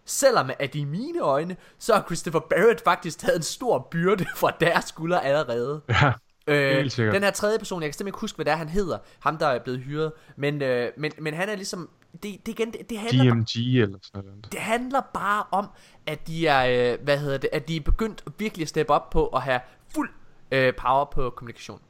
Selvom 0.07 0.51
at 0.59 0.75
i 0.75 0.85
mine 0.85 1.21
øjne, 1.21 1.57
så 1.79 1.95
har 1.95 2.03
Christopher 2.07 2.41
Barrett 2.41 2.85
faktisk 2.85 3.19
taget 3.19 3.37
en 3.37 3.43
stor 3.43 3.89
byrde 3.91 4.27
fra 4.37 4.51
deres 4.61 4.85
skulder 4.85 5.21
allerede. 5.21 5.83
Ja. 5.89 6.13
Øh, 6.47 6.91
den 6.97 7.23
her 7.23 7.31
tredje 7.31 7.59
person, 7.59 7.83
jeg 7.83 7.89
kan 7.89 7.93
simpelthen 7.93 8.09
ikke 8.09 8.21
huske, 8.21 8.37
hvad 8.37 8.45
det 8.45 8.53
er, 8.53 8.57
han 8.57 8.69
hedder. 8.69 8.99
Ham, 9.19 9.39
der 9.39 9.47
er 9.47 9.59
blevet 9.59 9.81
hyret. 9.81 10.13
Men, 10.37 10.63
øh, 10.63 10.93
men, 10.97 11.13
men 11.19 11.35
han 11.35 11.49
er 11.49 11.55
ligesom... 11.55 11.91
Det, 12.13 12.23
det, 12.23 12.49
igen, 12.49 12.73
det, 12.73 12.91
det 12.91 12.99
handler 12.99 13.35
DMG 13.35 13.83
eller 13.83 13.99
sådan 14.03 14.25
noget. 14.25 14.53
det 14.53 14.61
handler 14.61 15.01
bare 15.15 15.45
om, 15.51 15.69
at 16.07 16.27
de 16.27 16.47
er, 16.47 16.93
øh, 16.93 17.05
hvad 17.05 17.19
hedder 17.19 17.39
det, 17.39 17.51
at 17.53 17.69
de 17.69 17.77
er 17.77 17.81
begyndt 17.81 18.25
virkelig 18.39 18.63
at 18.63 18.69
steppe 18.69 18.93
op 18.93 19.11
på 19.11 19.27
at 19.27 19.43
have 19.43 19.61
fuld 19.89 20.11
øh, 20.51 20.75
power 20.75 21.05
på 21.05 21.31
kommunikation. 21.31 21.81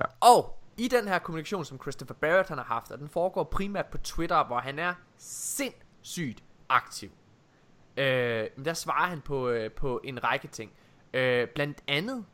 Ja. 0.00 0.04
Og 0.20 0.58
i 0.76 0.88
den 0.88 1.08
her 1.08 1.18
kommunikation, 1.18 1.64
som 1.64 1.78
Christopher 1.82 2.14
Barrett 2.14 2.48
han 2.48 2.58
har 2.58 2.64
haft, 2.64 2.90
og 2.90 2.98
den 2.98 3.08
foregår 3.08 3.44
primært 3.44 3.86
på 3.86 3.98
Twitter, 3.98 4.44
hvor 4.44 4.58
han 4.58 4.78
er 4.78 4.94
sindssygt 5.18 6.42
aktiv. 6.68 7.10
Øh, 7.96 8.46
men 8.56 8.64
der 8.64 8.74
svarer 8.74 9.06
han 9.06 9.20
på, 9.20 9.48
øh, 9.48 9.70
på 9.70 10.00
en 10.04 10.24
række 10.24 10.48
ting. 10.48 10.72
Øh, 11.14 11.48
blandt 11.48 11.78
andet, 11.88 12.24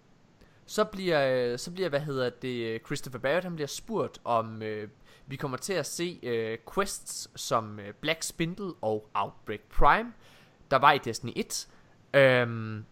så 0.67 0.85
bliver, 0.85 1.53
øh, 1.53 1.59
så 1.59 1.71
bliver, 1.71 1.89
hvad 1.89 2.01
hedder 2.01 2.31
det, 2.31 2.83
Christopher 2.87 3.21
Barrett, 3.21 3.45
han 3.45 3.55
bliver 3.55 3.69
spurgt 3.69 4.19
om, 4.25 4.63
øh, 4.63 4.89
vi 5.27 5.37
kommer 5.37 5.57
til 5.57 5.73
at 5.73 5.87
se 5.87 6.21
øh, 6.23 6.59
quests 6.75 7.31
som 7.37 7.81
øh, 7.81 7.95
Black 7.95 8.23
Spindle 8.23 8.73
og 8.83 9.09
Outbreak 9.15 9.61
Prime, 9.61 10.13
der 10.71 10.77
var 10.77 10.93
i 10.93 10.99
Destiny 10.99 11.33
1. 11.37 11.69
Øhm, 12.15 12.85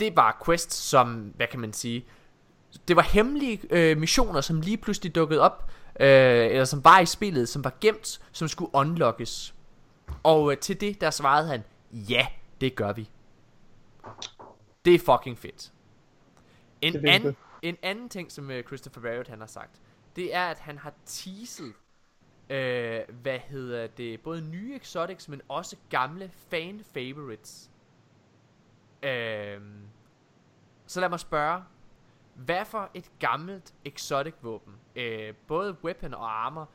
det 0.00 0.16
var 0.16 0.42
quests 0.46 0.76
som, 0.76 1.32
hvad 1.36 1.46
kan 1.46 1.60
man 1.60 1.72
sige, 1.72 2.06
det 2.88 2.96
var 2.96 3.02
hemmelige 3.02 3.60
øh, 3.70 3.98
missioner, 3.98 4.40
som 4.40 4.60
lige 4.60 4.76
pludselig 4.76 5.14
dukkede 5.14 5.40
op, 5.40 5.70
øh, 6.00 6.46
eller 6.46 6.64
som 6.64 6.84
var 6.84 7.00
i 7.00 7.06
spillet, 7.06 7.48
som 7.48 7.64
var 7.64 7.72
gemt, 7.80 8.20
som 8.32 8.48
skulle 8.48 8.70
unlockes. 8.74 9.54
Og 10.22 10.52
øh, 10.52 10.58
til 10.58 10.80
det, 10.80 11.00
der 11.00 11.10
svarede 11.10 11.48
han, 11.48 11.64
ja, 11.92 12.26
det 12.60 12.74
gør 12.74 12.92
vi. 12.92 13.10
Det 14.84 14.94
er 14.94 14.98
fucking 14.98 15.38
fedt. 15.38 15.72
En, 16.80 17.06
anden, 17.06 17.36
en 17.62 17.76
anden 17.82 18.08
ting, 18.08 18.32
som 18.32 18.50
øh, 18.50 18.64
Christopher 18.64 19.02
Barrett 19.02 19.28
han 19.28 19.40
har 19.40 19.46
sagt, 19.46 19.80
det 20.16 20.34
er, 20.34 20.46
at 20.46 20.58
han 20.58 20.78
har 20.78 20.92
teaset, 21.04 21.74
øh, 22.50 23.00
hvad 23.22 23.38
hedder 23.38 23.86
det, 23.86 24.20
både 24.20 24.42
nye 24.42 24.76
exotics, 24.76 25.28
men 25.28 25.40
også 25.48 25.76
gamle 25.90 26.30
fan 26.50 26.80
favorites. 26.84 27.70
Øh, 29.02 29.60
så 30.86 31.00
lad 31.00 31.08
mig 31.08 31.20
spørge, 31.20 31.62
hvad 32.34 32.64
for 32.64 32.90
et 32.94 33.10
gammelt 33.18 33.74
exotic 33.84 34.34
våben, 34.42 34.74
øh, 34.96 35.34
både 35.46 35.76
weapon 35.84 36.14
og 36.14 36.46
armor, 36.46 36.68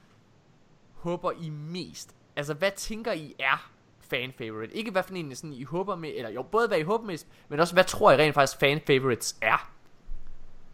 håber 0.93 1.31
I 1.31 1.49
mest? 1.49 2.15
Altså, 2.35 2.53
hvad 2.53 2.71
tænker 2.75 3.11
I 3.11 3.35
er 3.39 3.69
fan 4.09 4.33
favorite? 4.37 4.73
Ikke 4.73 4.91
hvad 4.91 5.03
for 5.03 5.13
en 5.13 5.35
sådan 5.35 5.53
I 5.53 5.63
håber 5.63 5.95
med, 5.95 6.11
eller 6.15 6.29
jo, 6.29 6.43
både 6.43 6.67
hvad 6.67 6.77
I 6.77 6.83
håber 6.83 7.05
mest, 7.05 7.27
men 7.49 7.59
også 7.59 7.73
hvad 7.73 7.83
tror 7.83 8.11
I 8.11 8.17
rent 8.17 8.33
faktisk 8.33 8.59
fan 8.59 8.81
favorites 8.87 9.35
er? 9.41 9.69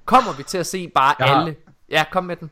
Kommer 0.06 0.34
vi 0.38 0.44
til 0.44 0.58
at 0.58 0.66
se 0.66 0.88
bare 0.88 1.16
Jeg 1.20 1.28
har- 1.28 1.42
alle? 1.42 1.56
Ja, 1.90 2.04
kom 2.12 2.24
med 2.24 2.36
den. 2.36 2.52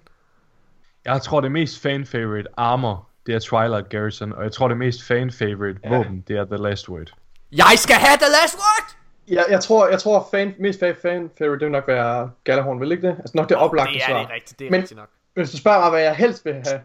Jeg 1.06 1.22
tror 1.22 1.42
det 1.42 1.52
mest 1.52 1.82
fan 1.82 2.06
favorite 2.06 2.50
armor, 2.58 3.08
det 3.26 3.36
er 3.36 3.40
Twilight 3.40 3.90
Garrison, 3.90 4.34
og 4.34 4.44
jeg 4.44 4.52
tror 4.52 4.68
det 4.68 4.78
mest 4.78 5.04
fan 5.04 5.32
favorite 5.32 5.80
Ja. 5.84 5.98
våben, 5.98 6.22
det 6.28 6.38
er 6.38 6.46
The 6.46 6.58
Last 6.58 6.90
Word. 6.90 7.14
Jeg 7.52 7.66
skal 7.76 7.96
have 7.96 8.18
the 8.18 8.30
last 8.42 8.56
word! 8.56 8.96
Jeg, 9.28 9.46
jeg 9.50 9.62
tror, 9.64 9.88
jeg 9.88 10.00
tror 10.00 10.28
fan, 10.32 10.56
mest 10.60 10.80
fan, 10.80 10.96
fan 11.02 11.30
favorite, 11.38 11.60
det 11.60 11.66
vil 11.66 11.72
nok 11.72 11.88
være 11.88 12.32
Galahorn, 12.44 12.80
vil 12.80 12.92
ikke 12.92 13.08
det? 13.08 13.16
Altså 13.20 13.32
nok 13.36 13.50
det 13.50 13.58
oplagte 13.58 13.94
Det 13.94 14.02
er 14.02 14.08
svar. 14.08 14.20
det 14.22 14.30
rigtigt, 14.30 14.60
det 14.60 14.68
er 14.68 14.72
Men- 14.72 14.82
rigtigt 14.82 14.98
nok. 14.98 15.10
Hvis 15.34 15.52
du 15.52 15.58
spørger 15.58 15.80
mig, 15.80 15.90
hvad 15.90 16.02
jeg 16.02 16.16
helst 16.16 16.46
vil 16.46 16.54
have, 16.54 16.82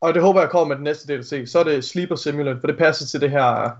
og 0.00 0.14
det 0.14 0.22
håber 0.22 0.40
jeg 0.40 0.50
kommer 0.50 0.66
med 0.68 0.76
den 0.76 0.84
næste 0.84 1.16
DLC, 1.16 1.50
så 1.50 1.58
er 1.58 1.64
det 1.64 1.84
Sleeper 1.84 2.16
Simulant, 2.16 2.60
for 2.60 2.66
det 2.66 2.78
passer 2.78 3.06
til 3.06 3.20
det 3.20 3.30
her, 3.30 3.70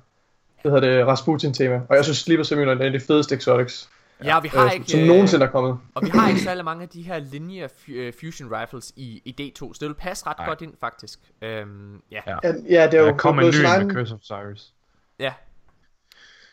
hvad 0.63 0.73
hedder 0.73 0.81
det, 0.99 1.07
Rasputin-tema. 1.07 1.81
Og 1.89 1.97
jeg 1.97 2.05
synes, 2.05 2.19
Sleeper 2.19 2.43
Simulant 2.45 2.81
er 2.83 2.87
en 2.87 2.95
af 2.95 3.01
de 3.01 3.07
fedeste 3.07 3.35
exotics, 3.35 3.89
Ja, 4.25 4.37
og 4.37 4.43
vi 4.43 4.49
har 4.49 4.65
øh, 4.65 4.75
ikke... 4.75 4.91
som 4.91 5.01
øh, 5.01 5.07
nogensinde 5.07 5.47
er 5.47 5.51
kommet. 5.51 5.79
Og 5.95 6.03
vi 6.05 6.09
har 6.11 6.29
ikke 6.29 6.41
særlig 6.41 6.65
mange 6.65 6.83
af 6.83 6.89
de 6.89 7.03
her 7.03 7.19
linje 7.19 7.65
fu- 7.67 7.93
øh, 7.93 8.13
fusion 8.21 8.49
rifles 8.53 8.93
i, 8.97 9.23
i 9.25 9.53
D2, 9.59 9.75
så 9.75 9.77
det 9.81 9.89
vil 9.89 9.95
passe 9.95 10.27
ret 10.27 10.39
Nej. 10.39 10.47
godt 10.47 10.63
ind 10.63 10.73
faktisk. 10.81 11.19
Øhm, 11.43 12.03
ja. 12.13 12.21
Ja. 12.27 12.37
Ja, 12.45 12.53
ja, 12.71 12.87
det 12.87 12.95
er 12.95 13.01
jo 13.01 13.07
Der 13.07 13.17
kom 13.17 13.39
en 13.39 13.45
ny 13.47 13.85
med 13.85 13.95
Curse 13.95 14.15
of 14.15 14.21
Cyrus. 14.23 14.73
ja. 15.19 15.33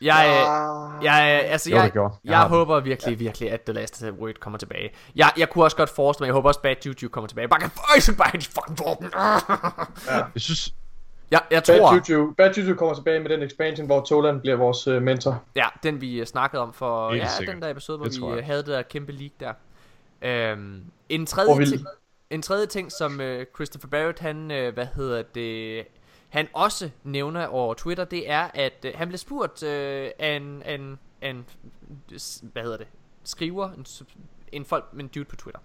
Jeg, 0.02 0.46
jeg, 1.04 1.41
altså, 1.46 1.70
Jo, 1.72 1.76
jeg. 1.78 1.91
Jeg 1.96 2.12
jeg, 2.24 2.41
håber 2.41 2.80
virkelig, 2.80 3.20
virkelig, 3.20 3.52
at 3.52 3.62
The 3.62 3.74
Last 3.74 4.04
Word 4.20 4.34
kommer 4.39 4.60
tilbage. 4.60 4.91
Jeg, 5.16 5.32
jeg 5.38 5.50
kunne 5.50 5.64
også 5.64 5.78
godt 5.78 5.89
forestille 5.89 6.24
mig, 6.24 6.28
jeg 6.28 6.34
håber 6.34 6.48
også, 6.48 6.62
Bad 6.62 6.76
Juju 6.86 7.10
kommer 7.10 7.28
tilbage. 7.28 7.48
Bare 7.48 7.60
kan 7.60 7.72
øj, 7.96 8.00
så 8.00 8.18
bare 8.18 8.32
de 8.32 8.46
fucking 8.46 8.80
våben. 8.88 9.12
Jeg 10.34 10.41
synes, 10.41 10.74
Jeg, 11.32 11.41
jeg 11.52 11.64
Bad 11.68 11.80
tror, 11.80 12.02
Juju, 12.10 12.34
Bad 12.38 12.54
Juju 12.58 12.76
kommer 12.76 12.96
tilbage 12.96 13.20
med 13.20 13.30
den 13.30 13.41
expansion, 13.43 13.86
hvor 13.86 14.02
Toland 14.02 14.41
bliver 14.41 14.56
vores 14.56 14.88
uh, 14.88 15.02
mentor. 15.02 15.43
ja, 15.56 15.66
den 15.84 16.02
vi 16.02 16.20
øh, 16.20 16.26
snakkede 16.26 16.62
om 16.62 16.74
for, 16.74 17.10
Helt 17.12 17.24
ja, 17.24 17.30
sikkert. 17.30 17.54
den 17.56 17.62
der 17.64 17.70
episode, 17.70 17.98
hvor 17.98 18.06
Det 18.08 18.22
vi 18.22 18.28
øh, 18.39 18.46
havde 18.46 18.60
det 18.60 18.68
der 18.68 18.82
kæmpe 18.82 19.12
leak 19.12 19.32
der. 19.39 19.54
Øhm, 20.22 20.84
en 21.10 21.20
Hvor 21.22 21.26
tredje 21.26 21.58
vi- 21.58 21.66
ting, 21.66 21.88
en 22.30 22.41
tredje 22.41 22.66
ting, 22.66 22.91
som 22.91 23.22
øh, 23.22 23.46
Christopher 23.56 23.89
Barrett, 23.89 24.20
han, 24.20 24.52
øh, 24.52 24.74
hvad 24.74 24.88
hedder 24.96 25.24
det, 25.36 25.84
han 26.36 26.48
også 26.54 26.90
nævner 27.04 27.48
over 27.48 27.74
Twitter, 27.74 28.06
det 28.06 28.30
er, 28.30 28.50
at 28.54 28.86
øh, 28.86 28.94
han 28.96 29.08
blev 29.08 29.18
spurgt 29.18 29.64
øh, 29.64 30.12
af 30.20 30.36
en, 30.36 30.64
en, 30.64 31.00
en, 31.22 31.46
hvad 32.42 32.64
hedder 32.64 32.78
det, 32.78 32.88
skriver, 33.24 33.72
en, 33.72 33.86
en 34.52 34.66
folk, 34.66 34.86
en 35.00 35.08
dude 35.08 35.26
på 35.26 35.36
Twitter. 35.36 35.62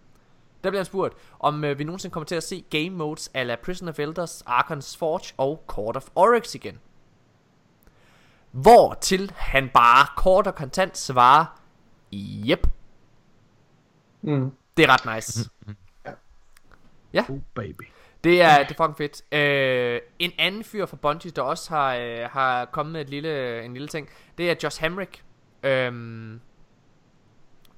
Der 0.64 0.70
bliver 0.70 0.80
han 0.80 0.84
spurgt, 0.84 1.14
om 1.38 1.64
øh, 1.64 1.78
vi 1.78 1.84
nogensinde 1.84 2.12
kommer 2.12 2.24
til 2.24 2.34
at 2.34 2.42
se 2.42 2.64
game 2.70 2.90
modes 2.90 3.30
a 3.34 3.42
la 3.42 3.56
Prison 3.56 3.88
of 3.88 3.98
Elders, 3.98 4.42
Arkon's 4.42 4.98
Forge 4.98 5.34
og 5.36 5.64
Court 5.66 5.96
of 5.96 6.08
Oryx 6.14 6.54
igen. 6.54 6.78
Hvor 8.50 8.94
til 8.94 9.32
han 9.36 9.70
bare 9.74 10.06
kort 10.16 10.46
og 10.46 10.54
kontant 10.54 10.98
svarer, 10.98 11.60
Yep. 12.12 12.66
Mm. 14.22 14.52
Det 14.76 14.84
er 14.84 14.88
ret 14.88 15.14
nice. 15.14 15.50
Oh, 17.28 17.38
baby. 17.54 17.82
Det 18.24 18.42
er, 18.42 18.58
det 18.58 18.70
er 18.70 18.84
fucking 18.84 18.96
fedt. 18.96 19.34
Øh, 19.34 20.00
en 20.18 20.32
anden 20.38 20.64
fyr 20.64 20.86
fra 20.86 20.96
Bungie, 20.96 21.30
der 21.30 21.42
også 21.42 21.70
har, 21.70 21.94
øh, 21.94 22.28
har 22.30 22.64
kommet 22.64 22.92
med 22.92 23.00
et 23.00 23.10
lille, 23.10 23.64
en 23.64 23.72
lille 23.72 23.88
ting, 23.88 24.08
det 24.38 24.50
er 24.50 24.54
Josh 24.62 24.80
Hamrick. 24.80 25.24
øh, 25.62 26.40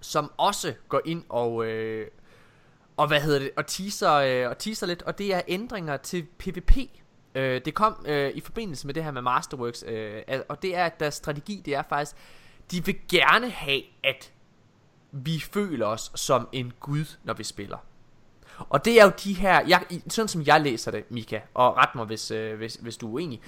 som 0.00 0.32
også 0.36 0.74
går 0.88 1.00
ind 1.04 1.24
og, 1.28 1.66
øh, 1.66 2.06
og 2.96 3.08
hvad 3.08 3.20
hedder 3.20 3.38
det, 3.38 3.50
og 3.56 3.66
teaser, 3.66 4.12
øh, 4.12 4.50
og 4.50 4.58
teaser 4.58 4.86
lidt, 4.86 5.02
og 5.02 5.18
det 5.18 5.34
er 5.34 5.40
ændringer 5.48 5.96
til 5.96 6.26
PvP. 6.38 6.76
Øh, 7.34 7.60
det 7.64 7.74
kom 7.74 8.04
øh, 8.08 8.30
i 8.34 8.40
forbindelse 8.40 8.86
med 8.86 8.94
det 8.94 9.04
her 9.04 9.10
med 9.10 9.22
Masterworks, 9.22 9.84
øh, 9.86 10.22
og 10.48 10.62
det 10.62 10.76
er, 10.76 10.84
at 10.84 11.00
deres 11.00 11.14
strategi, 11.14 11.62
det 11.64 11.74
er 11.74 11.82
faktisk, 11.88 12.16
de 12.70 12.84
vil 12.84 12.96
gerne 13.10 13.50
have, 13.50 13.82
at 14.04 14.32
vi 15.12 15.40
føler 15.52 15.86
os 15.86 16.12
som 16.14 16.48
en 16.52 16.72
gud, 16.80 17.16
når 17.24 17.34
vi 17.34 17.44
spiller. 17.44 17.78
Og 18.68 18.84
det 18.84 19.00
er 19.00 19.04
jo 19.04 19.12
de 19.24 19.32
her, 19.34 19.60
jeg, 19.68 19.82
sådan 20.08 20.28
som 20.28 20.42
jeg 20.46 20.60
læser 20.60 20.90
det, 20.90 21.10
Mika, 21.10 21.40
og 21.54 21.76
ret 21.76 21.94
mig, 21.94 22.04
hvis, 22.04 22.30
øh, 22.30 22.56
hvis, 22.56 22.74
hvis 22.74 22.96
du 22.96 23.08
er 23.08 23.12
uenig, 23.12 23.40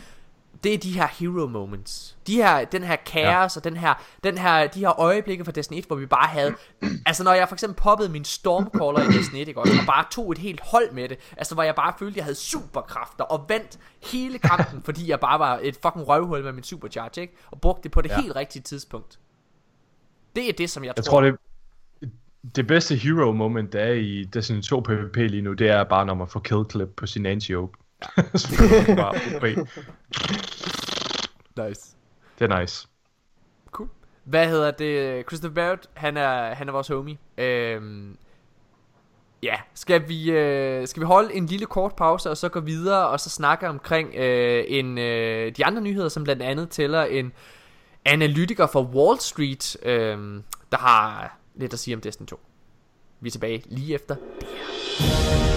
det 0.64 0.74
er 0.74 0.78
de 0.78 0.92
her 0.92 1.06
hero 1.06 1.46
moments. 1.46 2.16
De 2.26 2.36
her, 2.36 2.64
den 2.64 2.82
her 2.82 2.96
kaos, 2.96 3.56
ja. 3.56 3.60
og 3.60 3.64
den 3.64 3.76
her, 3.76 3.94
den 4.24 4.38
her, 4.38 4.66
de 4.66 4.80
her 4.80 5.00
øjeblikke 5.00 5.44
fra 5.44 5.52
Destiny 5.52 5.78
1, 5.78 5.84
hvor 5.84 5.96
vi 5.96 6.06
bare 6.06 6.28
havde... 6.28 6.54
altså, 7.06 7.24
når 7.24 7.32
jeg 7.32 7.48
for 7.48 7.54
eksempel 7.54 7.82
poppede 7.82 8.08
min 8.08 8.24
Stormcaller 8.24 9.10
i 9.10 9.18
Destiny 9.18 9.40
1, 9.40 9.48
ikke 9.48 9.60
også, 9.60 9.72
og 9.80 9.86
bare 9.86 10.04
tog 10.10 10.32
et 10.32 10.38
helt 10.38 10.60
hold 10.60 10.92
med 10.92 11.08
det, 11.08 11.18
altså, 11.36 11.54
hvor 11.54 11.62
jeg 11.62 11.74
bare 11.74 11.92
følte, 11.98 12.16
jeg 12.16 12.24
havde 12.24 12.34
superkræfter, 12.34 13.24
og 13.24 13.44
vandt 13.48 13.78
hele 14.12 14.38
kampen, 14.38 14.82
fordi 14.82 15.10
jeg 15.10 15.20
bare 15.20 15.38
var 15.38 15.60
et 15.62 15.78
fucking 15.82 16.08
røvhul 16.08 16.42
med 16.44 16.52
min 16.52 16.64
supercharge, 16.64 17.20
ikke? 17.20 17.36
Og 17.50 17.60
brugte 17.60 17.82
det 17.82 17.92
på 17.92 18.02
det. 18.02 18.10
Ja. 18.10 18.20
helt 18.20 18.36
rigtige 18.36 18.62
tidspunkt. 18.62 19.18
Det 20.36 20.48
er 20.48 20.52
det, 20.52 20.70
som 20.70 20.84
jeg, 20.84 20.92
Jeg 20.96 21.04
tror... 21.04 21.20
tror, 21.20 21.20
det, 21.20 21.36
det 22.56 22.66
bedste 22.66 22.94
hero 22.94 23.32
moment, 23.32 23.72
der 23.72 23.80
er 23.80 23.92
i 23.92 24.24
Destiny 24.24 24.62
2 24.62 24.80
PvP 24.80 25.16
lige 25.16 25.42
nu, 25.42 25.52
det 25.52 25.68
er 25.68 25.84
bare, 25.84 26.06
når 26.06 26.14
man 26.14 26.28
får 26.28 26.40
kill 26.40 26.64
clip 26.70 26.88
på 26.96 27.06
sin 27.06 27.26
anti-ope. 27.26 27.72
Er 28.16 28.84
det 28.86 28.96
bare 28.96 29.14
OP. 29.36 29.68
Nice. 31.68 31.96
Det 32.38 32.52
er 32.52 32.60
nice. 32.60 32.88
Cool. 33.70 33.88
Hvad 34.24 34.48
hedder 34.48 34.70
det? 34.70 35.24
Christopher 35.26 35.54
Barrett, 35.54 35.86
han 35.94 36.16
er, 36.16 36.54
han 36.54 36.68
er 36.68 36.72
vores 36.72 36.88
homie. 36.88 37.18
Øhm, 37.38 38.16
ja, 39.42 39.54
skal 39.74 40.08
vi, 40.08 40.30
øh, 40.30 40.88
skal 40.88 41.00
vi 41.00 41.06
holde 41.06 41.34
en 41.34 41.46
lille 41.46 41.66
kort 41.66 41.96
pause, 41.96 42.30
og 42.30 42.36
så 42.36 42.48
gå 42.48 42.60
videre, 42.60 43.08
og 43.08 43.20
så 43.20 43.30
snakke 43.30 43.68
omkring 43.68 44.14
øh, 44.14 44.64
en, 44.68 44.98
øh, 44.98 45.52
de 45.56 45.64
andre 45.64 45.82
nyheder, 45.82 46.08
som 46.08 46.24
blandt 46.24 46.42
andet 46.42 46.70
tæller 46.70 47.04
en 47.04 47.32
analytiker 48.04 48.66
fra 48.66 48.82
Wall 48.82 49.20
Street, 49.20 49.76
øh, 49.82 50.42
der 50.72 50.78
har 50.78 51.38
lidt 51.54 51.72
at 51.72 51.78
sige 51.78 51.94
om 51.94 52.00
Destiny 52.00 52.26
2. 52.26 52.40
Vi 53.20 53.28
er 53.28 53.30
tilbage 53.30 53.62
lige 53.66 53.94
efter 53.94 54.16
det 54.40 54.48
her. 54.48 55.53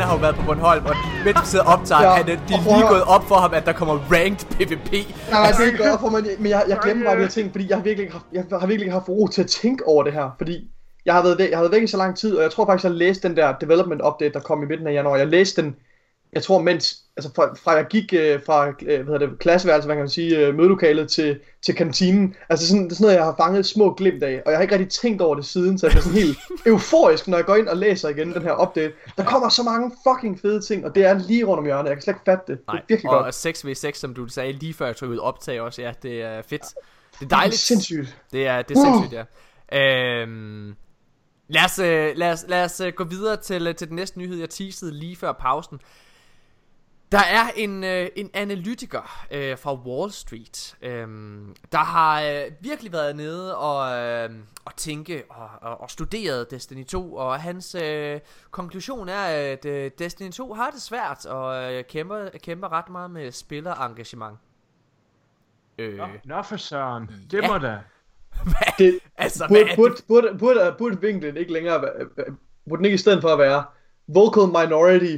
Han 0.00 0.08
har 0.08 0.14
jo 0.14 0.20
været 0.20 0.36
på 0.36 0.42
Bornholm, 0.46 0.84
og 0.86 0.94
mens 1.24 1.36
vi 1.42 1.46
sidder 1.46 1.64
og 1.64 1.72
optager, 1.72 2.02
Ja, 2.02 2.10
han, 2.10 2.26
de 2.26 2.32
og 2.32 2.38
er 2.38 2.76
lige 2.76 2.88
gået 2.88 3.02
op 3.02 3.24
for 3.30 3.34
ham, 3.34 3.54
at 3.54 3.66
der 3.66 3.72
kommer 3.72 3.94
ranked 4.12 4.46
PvP. 4.56 4.92
Nej, 5.30 5.50
det 5.50 5.60
er 5.60 5.66
ikke 5.66 5.88
godt 5.88 6.00
for 6.00 6.10
mig, 6.10 6.22
men 6.38 6.50
jeg, 6.50 6.64
jeg 6.68 6.78
glemmer 6.82 7.04
bare 7.04 7.16
de 7.16 7.20
her 7.20 7.28
ting, 7.28 7.50
fordi 7.52 7.66
jeg 7.68 7.76
har 7.76 7.84
virkelig 7.84 8.10
jeg 8.32 8.44
har 8.60 8.66
virkelig 8.66 8.92
haft 8.92 9.08
ro 9.08 9.26
til 9.26 9.42
at 9.42 9.50
tænke 9.62 9.86
over 9.86 10.02
det 10.04 10.12
her, 10.12 10.30
fordi 10.38 10.70
jeg 11.06 11.14
har 11.14 11.22
været 11.22 11.38
væk, 11.38 11.50
jeg 11.50 11.58
har 11.58 11.62
været 11.62 11.72
væk 11.72 11.82
i 11.82 11.86
så 11.86 11.96
lang 11.96 12.16
tid, 12.16 12.36
og 12.36 12.42
jeg 12.42 12.50
tror 12.50 12.66
faktisk, 12.66 12.84
jeg 12.84 12.92
læste 12.92 13.28
den 13.28 13.36
der 13.36 13.54
development 13.60 14.02
update, 14.08 14.32
der 14.32 14.40
kom 14.40 14.62
i 14.62 14.66
midten 14.66 14.86
af 14.86 14.92
januar. 14.92 15.16
Jeg 15.16 15.26
læste 15.26 15.62
den, 15.62 15.76
jeg 16.32 16.42
tror 16.42 16.62
mens, 16.62 17.02
altså 17.16 17.30
fra, 17.36 17.54
fra 17.54 17.72
jeg 17.72 17.86
gik 17.90 18.12
øh, 18.12 18.40
fra 18.46 18.68
øh, 18.68 18.74
hvad 18.84 18.96
hedder 19.04 19.18
det, 19.18 19.38
klasseværelset, 19.38 19.88
hvad 19.88 19.96
kan 19.96 20.02
man 20.02 20.08
sige, 20.08 20.38
øh, 20.38 20.54
mødelokalet 20.54 21.10
til, 21.10 21.38
til 21.66 21.74
kantinen. 21.74 22.34
Altså 22.48 22.68
sådan, 22.68 22.84
det 22.84 22.90
er 22.90 22.94
sådan 22.94 23.04
noget, 23.04 23.16
jeg 23.16 23.24
har 23.24 23.34
fanget 23.38 23.66
små 23.66 23.94
glimt 23.94 24.22
af, 24.22 24.42
og 24.46 24.50
jeg 24.52 24.58
har 24.58 24.62
ikke 24.62 24.74
rigtig 24.74 24.90
tænkt 24.90 25.22
over 25.22 25.34
det 25.34 25.44
siden, 25.46 25.78
så 25.78 25.86
jeg 25.86 25.90
bliver 25.90 26.02
sådan 26.02 26.18
helt 26.18 26.38
euforisk, 26.66 27.28
når 27.28 27.36
jeg 27.38 27.44
går 27.46 27.56
ind 27.56 27.68
og 27.68 27.76
læser 27.76 28.08
igen 28.08 28.32
den 28.34 28.42
her 28.42 28.62
update. 28.68 28.92
Der 29.16 29.24
kommer 29.24 29.48
så 29.48 29.62
mange 29.62 29.92
fucking 30.08 30.40
fede 30.40 30.60
ting, 30.60 30.84
og 30.84 30.94
det 30.94 31.04
er 31.04 31.18
lige 31.18 31.44
rundt 31.44 31.58
om 31.58 31.64
hjørnet. 31.64 31.88
Jeg 31.88 31.96
kan 31.96 32.02
slet 32.02 32.14
ikke 32.14 32.24
fatte 32.24 32.52
det. 32.52 32.60
Det 32.66 32.74
er 32.74 32.80
virkelig 32.88 33.10
og 33.10 33.24
godt. 33.24 33.46
6v6, 33.46 33.92
som 33.92 34.14
du 34.14 34.28
sagde 34.28 34.52
lige 34.52 34.74
før 34.74 34.86
jeg 34.86 34.96
trykkede 34.96 35.20
optag 35.20 35.60
også, 35.60 35.82
ja, 35.82 35.92
det 36.02 36.22
er 36.22 36.42
fedt. 36.42 36.50
Det 36.50 36.66
er 36.66 37.18
Det 37.18 37.24
er 37.24 37.36
dejligt. 37.36 37.58
sindssygt. 37.58 38.16
Det 38.32 38.46
er, 38.46 38.62
det 38.62 38.76
er 38.76 38.80
sindssygt, 38.84 39.12
ja. 39.12 40.22
Øhm, 40.22 40.74
lad, 41.48 41.64
os, 41.64 41.78
øh, 41.78 42.12
lad, 42.16 42.32
os, 42.32 42.44
lad 42.48 42.64
os 42.64 42.80
øh, 42.80 42.92
gå 42.92 43.04
videre 43.04 43.36
til, 43.36 43.74
til 43.74 43.88
den 43.88 43.96
næste 43.96 44.18
nyhed, 44.18 44.36
jeg 44.38 44.50
teasede 44.50 44.92
lige 44.92 45.16
før 45.16 45.32
pausen. 45.32 45.78
Der 47.12 47.18
er 47.18 47.50
en, 47.56 47.84
øh, 47.84 48.08
en 48.16 48.30
analytiker 48.34 49.26
øh, 49.30 49.58
fra 49.58 49.74
Wall 49.74 50.12
Street, 50.12 50.76
øh, 50.82 51.08
der 51.72 51.78
har 51.78 52.22
øh, 52.22 52.42
virkelig 52.60 52.92
været 52.92 53.16
nede 53.16 53.56
og, 53.56 53.98
øh, 53.98 54.30
og 54.64 54.76
tænke 54.76 55.22
og, 55.30 55.48
og, 55.62 55.80
og 55.80 55.90
studeret 55.90 56.50
Destiny 56.50 56.84
2, 56.84 57.14
og 57.14 57.40
hans 57.40 57.74
øh, 57.74 58.20
konklusion 58.50 59.08
er, 59.08 59.52
at 59.52 59.64
øh, 59.64 59.90
Destiny 59.98 60.30
2 60.30 60.54
har 60.54 60.70
det 60.70 60.82
svært 60.82 61.26
og 61.26 61.72
øh, 61.74 61.84
kæmper, 61.84 62.28
kæmper 62.42 62.72
ret 62.72 62.88
meget 62.90 63.10
med 63.10 63.32
spillerengagement. 63.32 64.38
Øh, 65.78 65.96
Nå, 65.98 66.06
nå 66.24 66.42
for 66.42 66.56
søren. 66.56 67.10
Det 67.30 67.42
Ja. 67.42 67.48
må 67.48 67.58
da. 67.58 67.78
Det, 68.78 68.98
altså, 69.16 69.46
hvad 69.46 69.76
burde, 69.76 69.94
burde, 70.08 70.28
burde, 70.28 70.38
burde, 70.38 70.74
burde 70.78 71.00
vinklen 71.00 71.36
ikke 71.36 71.52
længere 71.52 71.82
være, 71.82 71.92
burde 72.68 72.76
den 72.78 72.84
ikke 72.84 72.94
i 72.94 72.98
stedet 72.98 73.22
for 73.22 73.28
at 73.28 73.38
være 73.38 73.64
vocal 74.08 74.46
minority 74.66 75.16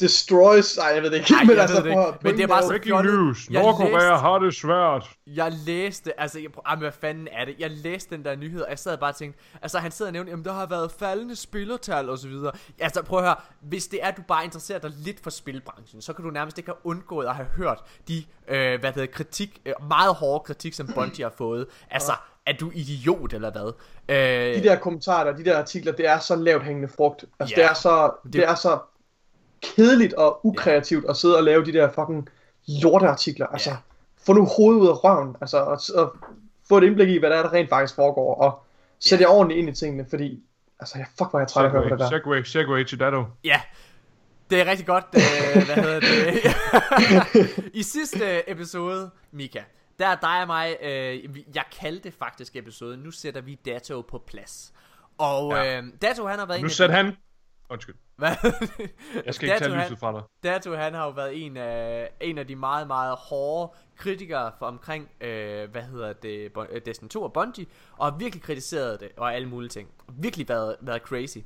destroys, 0.00 0.76
ej 0.76 0.86
jeg 0.94 1.02
ved 1.02 1.10
det 1.10 1.16
ikke, 1.16 1.34
Ej, 1.34 1.44
men 1.48 1.58
altså 1.58 1.76
det 1.82 1.86
ikke. 1.86 2.02
Men 2.22 2.36
det 2.36 2.42
er 2.42 2.46
bare 2.46 2.62
så 2.62 2.68
Breaking 2.68 3.02
news. 3.04 3.50
Nordkorea 3.50 4.16
har 4.16 4.38
det 4.38 4.54
svært. 4.54 5.10
Jeg 5.26 5.52
læste, 5.66 6.20
altså, 6.20 6.38
jeg, 6.38 6.48
ah, 6.66 6.78
men 6.78 6.82
hvad 6.82 6.92
fanden 6.92 7.28
er 7.32 7.44
det? 7.44 7.54
Jeg 7.58 7.70
læste 7.70 8.16
den 8.16 8.24
der 8.24 8.36
nyhed, 8.36 8.60
og 8.62 8.70
jeg 8.70 8.78
sad 8.78 8.98
bare 8.98 9.10
og 9.10 9.16
tænkte, 9.16 9.40
altså 9.62 9.78
han 9.78 9.90
sidder 9.90 10.08
og 10.08 10.12
nævner, 10.12 10.30
jamen 10.30 10.44
der 10.44 10.52
har 10.52 10.66
været 10.66 10.92
faldende 10.98 11.36
spillertal 11.36 12.10
og 12.10 12.18
så 12.18 12.28
videre. 12.28 12.52
Altså 12.78 13.02
prøv 13.02 13.18
at 13.18 13.24
høre, 13.24 13.36
hvis 13.60 13.86
det 13.86 13.98
er, 14.02 14.10
du 14.10 14.22
bare 14.28 14.44
interesserer 14.44 14.78
dig 14.78 14.90
lidt 15.04 15.20
for 15.22 15.30
spilbranchen, 15.30 16.02
så 16.02 16.12
kan 16.12 16.24
du 16.24 16.30
nærmest 16.30 16.58
ikke 16.58 16.68
have 16.68 16.86
undgået 16.86 17.26
at 17.26 17.34
have 17.34 17.48
hørt 17.56 17.78
de, 18.08 18.24
øh, 18.48 18.80
hvad 18.80 18.92
hedder, 18.92 19.06
kritik, 19.12 19.60
øh, 19.66 19.72
meget 19.88 20.14
hårde 20.14 20.44
kritik, 20.44 20.74
som 20.74 20.86
Bungie 20.94 21.24
har 21.24 21.32
fået. 21.38 21.66
Altså, 21.90 22.12
er 22.46 22.52
du 22.52 22.70
idiot 22.74 23.32
eller 23.32 23.50
hvad? 23.52 23.72
Øh, 24.08 24.62
de 24.62 24.68
der 24.68 24.76
kommentarer, 24.76 25.36
de 25.36 25.44
der 25.44 25.58
artikler, 25.58 25.92
det 25.92 26.06
er 26.08 26.18
så 26.18 26.36
lavt 26.36 26.62
hængende 26.64 26.88
frugt. 26.96 27.24
Altså 27.40 27.54
Ja. 27.56 27.62
det 27.62 27.70
er 27.70 27.74
så, 27.74 28.10
Det- 28.24 28.32
det 28.32 28.44
er 28.48 28.54
så 28.54 28.78
kedeligt 29.62 30.12
og 30.14 30.46
ukreativt 30.46 31.10
at 31.10 31.16
sidde 31.16 31.36
og 31.36 31.42
lave 31.44 31.64
de 31.64 31.72
der 31.72 31.90
fucking 31.92 32.28
lorteartikler. 32.82 33.46
Altså, 33.46 33.70
få 34.26 34.32
nu 34.32 34.46
hovedet 34.56 34.80
ud 34.80 34.88
af 34.88 35.04
røven, 35.04 35.36
altså, 35.40 35.58
og, 35.58 35.80
og 35.94 36.16
få 36.68 36.78
et 36.78 36.84
indblik 36.84 37.08
i, 37.08 37.18
hvad 37.18 37.30
der 37.30 37.36
er, 37.36 37.42
der 37.42 37.52
rent 37.52 37.68
faktisk 37.68 37.94
foregår, 37.94 38.34
og 38.34 38.62
sætte 39.00 39.22
jer 39.22 39.28
ordentligt 39.28 39.58
ind 39.58 39.68
i 39.68 39.72
tingene, 39.72 40.06
fordi, 40.10 40.42
altså, 40.80 40.98
jeg 40.98 41.06
fuck, 41.18 41.30
hvor 41.30 41.38
jeg 41.38 41.48
træt 41.48 41.62
af 41.64 41.66
at 41.66 41.72
høre 41.72 41.82
på 41.82 41.88
det 41.88 41.98
der. 41.98 42.08
segway, 42.08 42.42
segway 42.42 42.84
til 42.84 43.00
Datto. 43.00 43.24
Ja, 43.44 43.60
det 44.50 44.60
er 44.60 44.66
rigtig 44.66 44.86
godt. 44.86 45.04
Øh, 45.14 45.64
hvad 45.66 45.76
hedder 45.84 46.00
det? 46.00 47.70
I 47.80 47.82
sidste 47.82 48.50
episode, 48.50 49.10
Mika, 49.32 49.60
der 49.98 50.06
er 50.06 50.16
dig 50.22 50.40
og 50.40 50.46
mig, 50.46 50.76
øh, 50.82 51.18
jeg 51.54 51.64
kaldte 51.80 52.10
faktisk 52.18 52.56
episoden, 52.56 53.00
nu 53.00 53.10
sætter 53.10 53.40
vi 53.40 53.54
Dato 53.66 54.00
på 54.00 54.22
plads. 54.26 54.72
Og 55.18 55.52
Ja. 55.52 55.78
øh, 55.78 55.84
Dato 56.02 56.26
han 56.26 56.38
har 56.38 56.46
været 56.46 56.60
Nu 56.60 56.66
en 56.66 56.70
sæt 56.70 56.90
han... 56.90 57.12
Undskyld. 57.70 57.94
Hvad? 58.16 58.30
Jeg 59.26 59.34
skal 59.34 59.48
ikke 59.48 59.58
tage 59.58 59.74
han, 59.74 59.84
lyset 59.84 59.98
fra 59.98 60.12
dig. 60.12 60.22
Dato 60.42 60.74
han 60.74 60.94
har 60.94 61.04
jo 61.04 61.10
været 61.10 61.46
en 61.46 61.56
af, 61.56 62.10
en 62.20 62.38
af 62.38 62.46
de 62.46 62.56
meget, 62.56 62.86
meget 62.86 63.16
hårde 63.16 63.72
kritikere 63.96 64.52
for 64.58 64.66
omkring, 64.66 65.10
øh, 65.20 65.70
hvad 65.70 65.82
hedder 65.82 66.12
det, 66.12 66.52
øh, 66.70 66.80
Destiny 66.86 67.08
2 67.08 67.22
og 67.22 67.32
Bungie, 67.32 67.66
og 67.96 68.12
har 68.12 68.18
virkelig 68.18 68.42
kritiseret 68.42 69.00
det, 69.00 69.08
og 69.16 69.34
alle 69.34 69.48
mulige 69.48 69.68
ting. 69.68 69.88
Og 70.06 70.14
virkelig 70.16 70.48
været, 70.48 70.76
været 70.80 71.02
crazy. 71.02 71.38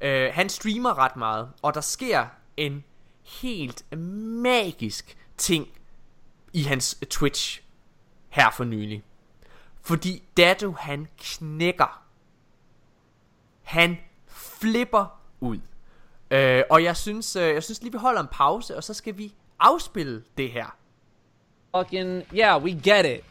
Øh, 0.00 0.30
han 0.32 0.48
streamer 0.48 0.98
ret 0.98 1.16
meget, 1.16 1.50
og 1.62 1.74
der 1.74 1.80
sker 1.80 2.26
en 2.56 2.84
helt 3.22 3.92
magisk 4.42 5.18
ting 5.36 5.68
i 6.52 6.62
hans 6.62 6.98
Twitch 7.10 7.62
her 8.28 8.50
for 8.50 8.64
nylig. 8.64 9.04
Fordi 9.82 10.22
Dato 10.36 10.72
han 10.72 11.08
knækker. 11.18 12.02
Han 13.62 13.98
flipper 14.26 15.20
ud. 15.40 15.58
Øh, 16.30 16.62
og 16.70 16.84
jeg 16.84 16.96
synes, 16.96 17.36
øh, 17.36 17.54
jeg 17.54 17.62
synes 17.62 17.82
lige, 17.82 17.92
vi 17.92 17.98
holder 17.98 18.20
en 18.20 18.28
pause, 18.32 18.76
og 18.76 18.84
så 18.84 18.94
skal 18.94 19.18
vi 19.18 19.34
afspille 19.60 20.22
det 20.36 20.50
her. 20.50 20.76
Fucking 21.76 22.22
yeah, 22.34 22.62
we 22.62 22.70
get 22.70 23.06
it. 23.06 23.24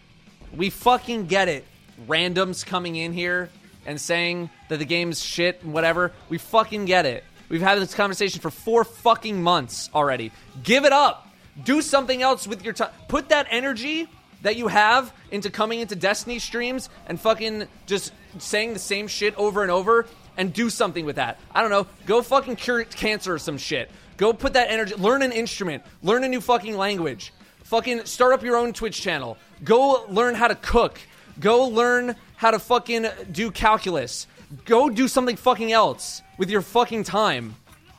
We 0.57 0.71
fucking 0.71 1.29
get 1.29 1.47
it. 1.47 1.63
Randoms 2.09 2.63
coming 2.69 2.97
in 2.97 3.13
here 3.13 3.47
and 3.85 3.99
saying 3.99 4.49
that 4.69 4.79
the 4.79 4.85
game's 4.85 5.21
shit 5.21 5.55
and 5.63 5.73
whatever. 5.73 6.11
We 6.29 6.37
fucking 6.37 6.87
get 6.87 7.05
it. 7.05 7.23
We've 7.49 7.61
had 7.61 7.79
this 7.79 7.93
conversation 7.93 8.41
for 8.41 8.49
four 8.49 8.83
fucking 8.83 9.41
months 9.41 9.89
already. 9.93 10.31
Give 10.63 10.85
it 10.85 10.91
up. 10.91 11.27
Do 11.63 11.81
something 11.81 12.21
else 12.21 12.47
with 12.47 12.63
your 12.63 12.73
time. 12.73 12.89
Put 13.07 13.29
that 13.29 13.47
energy 13.49 14.07
that 14.41 14.55
you 14.55 14.67
have 14.67 15.13
into 15.31 15.49
coming 15.49 15.79
into 15.79 15.95
Destiny 15.95 16.39
streams 16.39 16.89
and 17.07 17.19
fucking 17.19 17.67
just 17.85 18.13
saying 18.39 18.73
the 18.73 18.79
same 18.79 19.07
shit 19.07 19.35
over 19.35 19.61
and 19.61 19.71
over 19.71 20.07
and 20.37 20.53
do 20.53 20.69
something 20.69 21.05
with 21.05 21.17
that. 21.17 21.39
I 21.53 21.61
don't 21.61 21.71
know. 21.71 21.87
Go 22.05 22.21
fucking 22.21 22.55
cure 22.57 22.83
cancer 22.83 23.33
or 23.33 23.39
some 23.39 23.57
shit. 23.57 23.89
Go 24.17 24.33
put 24.33 24.53
that 24.53 24.69
energy. 24.69 24.95
Learn 24.95 25.21
an 25.21 25.31
instrument. 25.31 25.83
Learn 26.03 26.23
a 26.23 26.27
new 26.27 26.41
fucking 26.41 26.77
language. 26.77 27.33
Fucking 27.63 28.05
start 28.05 28.33
up 28.33 28.43
your 28.43 28.55
own 28.55 28.73
Twitch 28.73 29.01
channel. 29.01 29.37
Go 29.63 30.05
learn 30.09 30.35
how 30.35 30.47
to 30.47 30.55
cook. 30.55 30.99
Go 31.39 31.67
learn 31.67 32.15
how 32.35 32.51
to 32.51 32.59
fucking 32.59 33.07
do 33.31 33.51
calculus. 33.51 34.27
Go 34.65 34.89
do 34.89 35.07
something 35.07 35.35
fucking 35.35 35.71
else 35.71 36.21
with 36.37 36.49
your 36.49 36.61
fucking 36.61 37.03
time. 37.03 37.55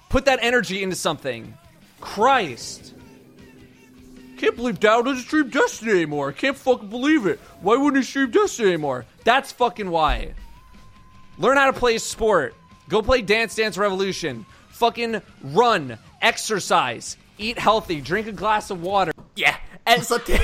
Put 0.09 0.27
that 0.27 0.39
energy 0.41 0.83
into 0.83 0.97
something. 0.97 1.55
Christ. 2.01 2.95
Can't 4.39 4.55
believe 4.55 4.79
Dow 4.79 5.03
doesn't 5.03 5.25
stream 5.25 5.49
Destiny 5.49 5.93
anymore. 5.93 6.31
Can't 6.33 6.57
fucking 6.57 6.89
believe 6.89 7.27
it. 7.27 7.41
Why 7.61 7.77
wouldn't 7.77 7.97
he 7.97 8.09
stream 8.09 8.31
Destiny 8.31 8.69
anymore? 8.69 9.07
That's 9.25 9.51
fucking 9.53 9.91
why. 9.91 10.35
Learn 11.39 11.57
how 11.57 11.71
to 11.71 11.79
play 11.79 11.95
a 11.95 11.99
sport. 11.99 12.55
Go 12.91 13.01
play 13.01 13.21
Dance 13.23 13.63
Dance 13.63 13.81
Revolution. 13.81 14.47
Fucking 14.71 15.17
run. 15.57 15.93
Exercise. 16.23 17.19
Eat 17.39 17.59
healthy. 17.59 18.01
Drink 18.09 18.27
a 18.27 18.31
glass 18.31 18.71
of 18.71 18.79
water. 18.79 19.13
Ja, 19.39 19.55
altså 19.87 20.15
det, 20.27 20.41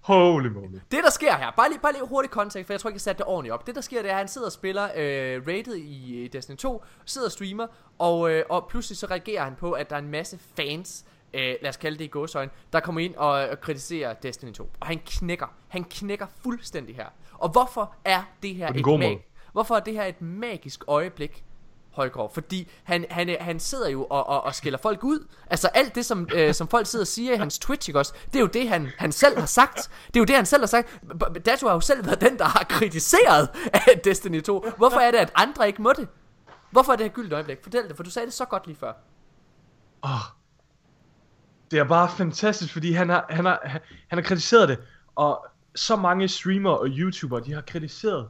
Holy 0.00 0.48
moly. 0.48 0.78
det 0.90 1.04
der 1.04 1.10
sker 1.10 1.36
her, 1.36 1.50
bare 1.56 1.68
lige, 1.68 1.78
bare 1.80 1.92
lige 1.92 2.06
hurtigt 2.06 2.32
kontekst, 2.32 2.66
for 2.66 2.72
jeg 2.72 2.80
tror 2.80 2.90
ikke, 2.90 2.94
jeg 2.96 3.00
satte 3.00 3.18
det 3.18 3.26
ordentligt 3.26 3.52
op. 3.52 3.66
Det 3.66 3.74
der 3.74 3.80
sker, 3.80 4.02
det 4.02 4.08
er, 4.10 4.12
at 4.12 4.18
han 4.18 4.28
sidder 4.28 4.46
og 4.46 4.52
spiller 4.52 4.84
øh, 4.96 5.42
Rated 5.46 5.74
i 5.76 6.16
øh, 6.24 6.32
Destiny 6.32 6.56
2, 6.56 6.84
sidder 7.04 7.26
og 7.28 7.32
streamer, 7.32 7.66
og, 7.98 8.30
øh, 8.30 8.44
og 8.48 8.66
pludselig 8.70 8.98
så 8.98 9.06
reagerer 9.06 9.44
han 9.44 9.54
på, 9.60 9.72
at 9.72 9.90
der 9.90 9.96
er 9.96 10.00
en 10.00 10.10
masse 10.10 10.38
fans, 10.56 11.04
øh, 11.34 11.40
lad 11.62 11.68
os 11.68 11.76
kalde 11.76 11.98
det 11.98 12.04
i 12.04 12.08
gåsøjne, 12.08 12.50
der 12.72 12.80
kommer 12.80 13.00
ind 13.00 13.14
og, 13.14 13.30
og 13.30 13.60
kritiserer 13.60 14.14
Destiny 14.14 14.52
2. 14.52 14.70
Og 14.80 14.86
han 14.86 15.00
knækker, 15.06 15.46
han 15.68 15.84
knækker 15.84 16.26
fuldstændig 16.42 16.96
her. 16.96 17.06
Og 17.32 17.48
hvorfor 17.48 17.94
er 18.04 18.22
det 18.42 18.54
her 18.54 18.68
et 18.68 18.74
mag- 18.74 18.98
måde. 19.00 19.18
Hvorfor 19.52 19.76
er 19.76 19.80
det 19.80 19.94
her 19.94 20.04
et 20.04 20.22
magisk 20.22 20.84
øjeblik, 20.86 21.44
Højgaard? 21.90 22.34
Fordi 22.34 22.70
han, 22.84 23.06
han, 23.10 23.36
han 23.40 23.60
sidder 23.60 23.88
jo 23.88 24.04
og, 24.04 24.26
og, 24.26 24.44
og 24.44 24.54
skiller 24.54 24.78
folk 24.78 25.04
ud. 25.04 25.26
Altså 25.46 25.68
alt 25.68 25.94
det, 25.94 26.06
som, 26.06 26.28
øh, 26.34 26.54
som 26.54 26.68
folk 26.68 26.86
sidder 26.86 27.02
og 27.02 27.06
siger 27.06 27.34
i 27.34 27.36
hans 27.36 27.58
Twitch, 27.58 27.88
ikke 27.88 27.98
også? 27.98 28.12
Det 28.26 28.36
er 28.36 28.40
jo 28.40 28.46
det, 28.46 28.68
han, 28.68 28.88
han 28.98 29.12
selv 29.12 29.38
har 29.38 29.46
sagt. 29.46 29.90
Det 30.06 30.16
er 30.16 30.20
jo 30.20 30.24
det, 30.24 30.36
han 30.36 30.46
selv 30.46 30.62
har 30.62 30.66
sagt. 30.66 31.00
Dato 31.46 31.66
har 31.66 31.74
jo 31.74 31.80
selv 31.80 32.06
været 32.06 32.20
den, 32.20 32.38
der 32.38 32.44
har 32.44 32.66
kritiseret 32.68 33.48
Destiny 34.04 34.42
2. 34.42 34.64
Hvorfor 34.76 34.98
er 34.98 35.10
det, 35.10 35.18
at 35.18 35.32
andre 35.34 35.66
ikke 35.66 35.82
må 35.82 35.92
det? 35.96 36.08
Hvorfor 36.70 36.92
er 36.92 36.96
det 36.96 37.04
her 37.04 37.12
gyldent 37.12 37.32
øjeblik? 37.32 37.58
Fortæl 37.62 37.88
det, 37.88 37.96
for 37.96 38.02
du 38.02 38.10
sagde 38.10 38.26
det 38.26 38.34
så 38.34 38.44
godt 38.44 38.66
lige 38.66 38.76
før. 38.76 38.92
Åh. 40.04 40.10
Det 41.70 41.78
er 41.78 41.84
bare 41.84 42.08
fantastisk, 42.08 42.72
fordi 42.72 42.92
han 42.92 43.08
har, 43.08 43.26
han 43.30 43.44
har, 43.44 43.60
han, 43.64 43.80
han 44.08 44.18
har 44.18 44.22
kritiseret 44.22 44.68
det, 44.68 44.78
og 45.14 45.46
så 45.74 45.96
mange 45.96 46.28
streamere 46.28 46.78
og 46.78 46.88
YouTubere, 46.88 47.40
de 47.44 47.52
har 47.52 47.60
kritiseret 47.60 48.28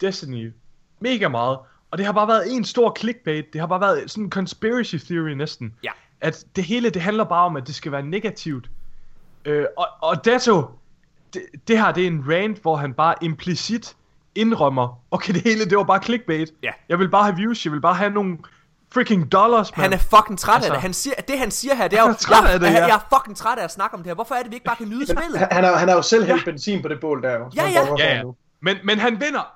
Destiny 0.00 0.52
mega 1.00 1.28
meget, 1.28 1.58
og 1.90 1.98
det 1.98 2.06
har 2.06 2.12
bare 2.12 2.28
været 2.28 2.52
en 2.52 2.64
stor 2.64 2.96
clickbait, 2.98 3.44
det 3.52 3.60
har 3.60 3.66
bare 3.68 3.80
været 3.80 4.10
sådan 4.10 4.24
en 4.24 4.30
conspiracy 4.30 4.96
theory 4.96 5.28
næsten, 5.30 5.74
Ja. 5.84 5.90
at 6.20 6.44
det 6.56 6.64
hele, 6.64 6.90
det 6.90 7.02
handler 7.02 7.24
bare 7.24 7.44
om, 7.44 7.56
at 7.56 7.66
det 7.66 7.74
skal 7.74 7.92
være 7.92 8.02
negativt. 8.02 8.70
Øh, 9.44 9.64
og, 9.76 9.86
og 10.02 10.24
Dato, 10.24 10.64
det, 11.34 11.42
det 11.68 11.78
her, 11.78 11.92
det 11.92 12.02
er 12.02 12.06
en 12.06 12.24
rant, 12.28 12.58
hvor 12.62 12.76
han 12.76 12.94
bare 12.94 13.14
implicit 13.22 13.96
indrømmer, 14.34 15.00
okay, 15.10 15.34
det 15.34 15.42
hele, 15.42 15.64
det 15.64 15.78
var 15.78 15.84
bare 15.84 16.02
clickbait. 16.02 16.50
Ja. 16.62 16.70
Jeg 16.88 16.98
vil 16.98 17.08
bare 17.08 17.24
have 17.24 17.36
views, 17.36 17.64
jeg 17.64 17.72
vil 17.72 17.80
bare 17.80 17.94
have 17.94 18.10
nogle 18.10 18.38
freaking 18.94 19.32
dollars, 19.32 19.76
man. 19.76 19.82
Han 19.82 19.92
er 19.92 19.96
fucking 19.98 20.38
træt 20.38 20.54
Altså- 20.54 20.70
af 20.70 20.74
det. 20.74 20.82
Han 20.82 20.92
siger, 20.92 21.14
det 21.28 21.38
han 21.38 21.50
siger 21.50 21.74
her, 21.74 21.88
det 21.88 21.96
er 21.96 22.00
jo, 22.02 22.06
Han 22.06 22.14
er 22.14 22.18
træt 22.18 22.44
jeg, 22.44 22.52
af 22.52 22.60
det, 22.60 22.66
jeg, 22.66 22.74
ja. 22.74 22.86
jeg 22.86 22.94
er 22.94 23.16
fucking 23.16 23.36
træt 23.36 23.58
af 23.58 23.64
at 23.64 23.70
snakke 23.72 23.94
om 23.94 24.00
det 24.00 24.06
her. 24.06 24.14
Hvorfor 24.14 24.34
er 24.34 24.42
det, 24.42 24.50
vi 24.50 24.56
ikke 24.56 24.64
bare 24.66 24.76
kan 24.76 24.88
nyde 24.88 25.06
spillet? 25.06 25.38
Han, 25.38 25.48
han, 25.50 25.64
har, 25.64 25.76
han 25.76 25.88
har 25.88 25.94
jo 25.96 26.02
selv 26.02 26.24
hældt 26.24 26.44
benzin 26.44 26.82
på 26.82 26.88
det 26.88 27.00
bål 27.00 27.22
der 27.22 27.32
jo. 27.38 27.50
Ja, 27.56 27.68
ja. 27.68 27.86
Ja, 27.98 28.14
ja. 28.16 28.22
Men, 28.60 28.76
men 28.84 28.98
han 28.98 29.12
vinder 29.20 29.55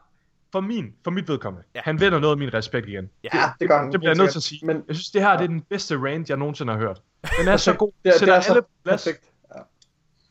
for 0.52 0.60
min, 0.60 0.92
for 1.04 1.10
mit 1.10 1.28
vedkommende. 1.28 1.66
Ja. 1.74 1.78
Ja. 1.78 1.82
Han 1.84 2.00
vinder 2.00 2.18
noget 2.18 2.34
af 2.34 2.38
min 2.38 2.54
respekt 2.54 2.88
igen. 2.88 3.10
Ja, 3.24 3.50
det 3.60 3.68
gør 3.68 3.78
han. 3.78 3.92
Det 3.92 4.00
bliver 4.00 4.10
jeg 4.10 4.18
nødt 4.18 4.30
til 4.30 4.38
at 4.38 4.42
sige. 4.42 4.66
Men. 4.66 4.82
Jeg 4.88 4.96
synes, 4.96 5.10
det 5.10 5.22
her 5.22 5.32
det 5.36 5.42
er 5.44 5.48
den 5.48 5.60
bedste 5.70 5.96
rant, 5.96 6.28
jeg 6.28 6.36
nogensinde 6.36 6.72
har 6.72 6.80
hørt. 6.80 7.00
Den 7.40 7.48
er 7.48 7.56
så 7.66 7.72
god. 7.74 7.92
det, 8.04 8.14
er- 8.14 8.18
det 8.18 8.28
er 8.28 8.40
så 8.40 8.50
alle 8.50 8.62
på 8.62 8.68
plads. 8.84 9.04
perfekt. 9.04 9.24
Ja. 9.54 9.60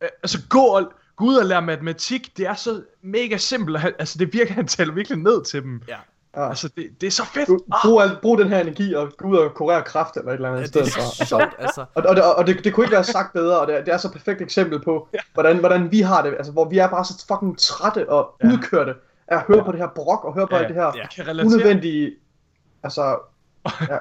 Øh, 0.03 0.09
Altså, 0.23 0.37
gå, 0.49 0.59
og, 0.59 0.91
gå 1.15 1.25
ud 1.25 1.35
og 1.35 1.45
lære 1.45 1.61
matematik. 1.61 2.37
Det 2.37 2.47
er 2.47 2.53
så 2.53 2.81
mega 3.01 3.37
simpelt. 3.37 3.77
Altså, 3.99 4.17
det 4.19 4.33
virker, 4.33 4.53
han 4.53 4.67
taler 4.67 4.93
virkelig 4.93 5.17
ned 5.19 5.43
til 5.45 5.63
dem. 5.63 5.81
Ja. 5.87 5.97
Ja. 6.37 6.49
Altså, 6.49 6.67
det, 6.75 6.89
det 7.01 7.07
er 7.07 7.11
så 7.11 7.25
fedt. 7.25 7.47
Brug, 7.47 7.65
Ah, 7.73 7.79
brug, 7.83 8.01
al- 8.01 8.17
brug 8.21 8.37
den 8.37 8.47
her 8.49 8.59
energi 8.59 8.93
og 8.93 9.11
gå 9.17 9.27
ud 9.27 9.37
og 9.37 9.53
kurere 9.53 9.83
kraft 9.83 10.17
eller 10.17 10.29
et 10.31 10.35
eller 10.35 10.47
andet 10.49 10.59
i 10.59 10.61
Det 10.61 10.69
stedet 10.69 10.87
er 10.87 10.91
for. 10.91 11.01
så 11.01 11.07
Altså, 11.21 11.25
sjovt, 11.25 11.55
altså. 11.59 11.81
Og, 11.93 12.03
og, 12.05 12.15
det, 12.15 12.23
og 12.35 12.47
det, 12.47 12.63
det 12.63 12.73
kunne 12.73 12.83
ikke 12.85 12.93
være 12.95 13.03
sagt 13.03 13.33
bedre, 13.33 13.59
og 13.59 13.67
det, 13.67 13.75
er- 13.77 13.83
det 13.83 13.93
er 13.93 13.97
så 13.97 14.11
perfekt 14.11 14.41
eksempel 14.41 14.79
på, 14.83 15.07
ja. 15.13 15.19
hvordan, 15.33 15.57
hvordan 15.57 15.91
vi 15.91 16.01
har 16.01 16.21
det, 16.23 16.33
altså 16.37 16.51
hvor 16.51 16.69
vi 16.69 16.77
er 16.77 16.87
bare 16.87 17.05
så 17.05 17.25
fucking 17.27 17.59
trætte 17.59 18.09
og 18.09 18.35
ja. 18.43 18.47
Ja. 18.47 18.53
udkørte 18.53 18.93
at 19.31 19.43
høre 19.47 19.57
ja. 19.57 19.63
på 19.63 19.71
det 19.71 19.79
her 19.79 19.89
brok, 19.95 20.23
og 20.23 20.33
høre 20.33 20.47
på 20.47 20.55
Ja, 20.55 20.67
det 20.67 20.75
her 20.75 20.91
ja. 21.17 21.43
unødvendige, 21.45 22.15
altså, 22.83 23.19
ja. 23.65 23.97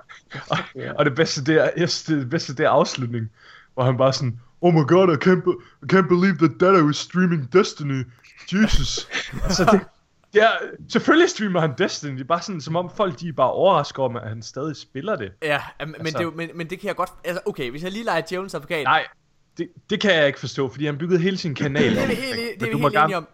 ja. 0.85 0.93
Og 0.93 1.05
det 1.05 1.15
bedste, 1.15 1.45
det 1.45 1.57
er, 1.57 1.71
synes, 1.77 2.03
det 2.03 2.31
bedste, 2.31 2.55
det 2.55 2.67
er 2.67 2.71
afslutningen. 2.71 3.31
Hvor 3.75 3.83
han 3.83 3.97
bare 3.97 4.13
sådan, 4.13 4.41
Oh 4.61 4.75
my 4.75 4.87
god, 4.87 5.09
I 5.09 5.29
can't, 5.29 5.43
be- 5.45 5.61
I 5.83 5.87
can't 5.93 6.09
believe 6.09 6.37
that 6.39 6.61
Data 6.61 6.89
is 6.91 6.97
streaming 6.97 7.53
Destiny. 7.53 8.05
Jesus. 8.53 9.09
altså, 9.45 9.65
det, 9.65 9.81
ja, 10.35 10.49
selvfølgelig 10.89 11.31
streamer 11.31 11.61
han 11.61 11.75
Destiny. 11.79 12.13
Det 12.13 12.21
er 12.21 12.25
bare 12.25 12.43
sådan, 12.43 12.61
som 12.61 12.77
om 12.77 12.91
folk 12.97 13.21
de 13.21 13.29
er 13.29 13.33
bare 13.33 13.53
overrasket 13.53 13.99
om, 13.99 14.17
at 14.17 14.29
han 14.29 14.43
stadig 14.43 14.77
spiller 14.77 15.17
det. 15.17 15.33
Ja, 15.43 15.61
men, 15.81 15.95
altså. 15.99 16.19
Det, 16.19 16.27
er 16.27 16.31
men, 16.31 16.51
men 16.55 16.71
det 16.71 16.81
kan 16.81 16.89
jeg 16.89 16.97
godt... 16.97 17.11
Altså, 17.25 17.43
okay, 17.47 17.71
hvis 17.71 17.83
jeg 17.83 17.93
lige 17.93 18.05
leger 18.05 18.23
Jones 18.33 18.55
advokat... 18.55 18.85
Nej, 18.85 19.07
det, 19.59 19.69
det 19.91 20.01
kan 20.01 20.15
jeg 20.15 20.27
ikke 20.27 20.41
forstå, 20.41 20.69
fordi 20.69 20.87
han 20.87 20.99
byggede 20.99 21.21
hele 21.21 21.39
sin 21.39 21.55
kanal. 21.55 21.95
Det 21.95 22.03
er 22.03 22.07
vi 22.07 22.15
det. 22.15 22.17
helt- 22.17 22.61
det 22.61 22.63
er 22.63 22.67
vi 22.67 22.73
du 22.73 22.79
helt 22.79 22.97
enige 22.97 23.17
om. 23.17 23.29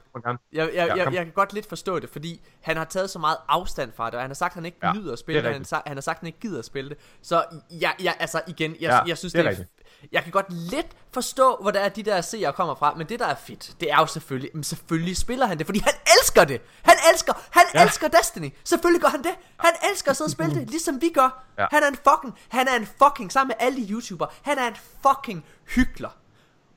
Jeg, 0.52 0.70
jeg, 0.74 0.88
jeg, 0.96 1.12
jeg 1.14 1.24
kan 1.24 1.32
godt 1.34 1.52
lidt 1.52 1.68
forstå 1.68 1.98
det, 1.98 2.10
fordi 2.10 2.40
han 2.60 2.76
har 2.76 2.84
taget 2.84 3.10
så 3.10 3.18
meget 3.18 3.36
afstand 3.48 3.92
fra 3.96 4.06
det, 4.06 4.14
og 4.14 4.20
han 4.20 4.30
har 4.30 4.34
sagt, 4.34 4.50
at 4.50 4.54
han 4.54 4.64
ikke 4.64 4.78
Ja, 4.82 4.92
nyder 4.92 5.12
at 5.12 5.18
spille 5.18 5.36
det 5.42 5.44
det, 5.44 5.68
han, 5.72 5.82
han 5.86 5.96
har 5.96 6.00
sagt, 6.00 6.16
at 6.16 6.20
han 6.20 6.26
ikke 6.26 6.40
gider 6.40 6.58
at 6.58 6.64
spille 6.64 6.90
det. 6.90 6.98
Så 7.22 7.44
jeg, 7.80 7.92
jeg, 8.02 8.14
altså 8.20 8.40
igen, 8.48 8.70
jeg, 8.80 8.90
Ja, 8.90 8.98
jeg 9.08 9.18
synes, 9.18 9.32
det 9.32 9.46
er 9.46 9.50
det 9.50 9.58
er. 9.60 9.64
Jeg 10.12 10.22
kan 10.22 10.32
godt 10.32 10.52
lidt 10.52 10.86
forstå, 11.12 11.58
hvor 11.60 11.70
der 11.70 11.80
er 11.80 11.88
de 11.88 12.02
der 12.02 12.20
seere 12.20 12.52
kommer 12.52 12.74
fra, 12.74 12.94
men 12.94 13.08
det 13.08 13.18
der 13.18 13.26
er 13.26 13.34
fedt, 13.34 13.74
det 13.80 13.92
er 13.92 13.96
jo 13.96 14.06
selvfølgelig, 14.06 14.50
men 14.54 14.64
selvfølgelig 14.64 15.16
spiller 15.16 15.46
han 15.46 15.58
det, 15.58 15.66
fordi 15.66 15.78
han 15.78 15.92
elsker 16.18 16.44
det. 16.44 16.60
Han 16.82 16.94
elsker, 17.12 17.32
han 17.50 17.62
ja. 17.74 17.82
Elsker 17.84 18.08
Destiny. 18.08 18.50
Selvfølgelig 18.64 19.02
gør 19.02 19.08
han 19.08 19.22
det. 19.22 19.34
Han 19.58 19.72
elsker 19.90 20.10
at 20.10 20.16
sidde 20.16 20.28
og 20.28 20.32
spille 20.32 20.54
det, 20.54 20.70
ligesom 20.70 21.00
vi 21.00 21.08
gør. 21.08 21.44
Ja. 21.58 21.66
Han 21.70 21.82
er 21.82 21.88
en 21.88 21.96
fucking, 22.08 22.38
han 22.48 22.68
er 22.68 22.76
en 22.76 22.86
fucking, 22.86 23.32
sammen 23.32 23.48
med 23.48 23.66
alle 23.66 23.86
de 23.86 23.92
YouTubere, 23.92 24.28
han 24.42 24.58
er 24.58 24.68
en 24.68 24.76
fucking 25.02 25.44
hykler. 25.66 26.10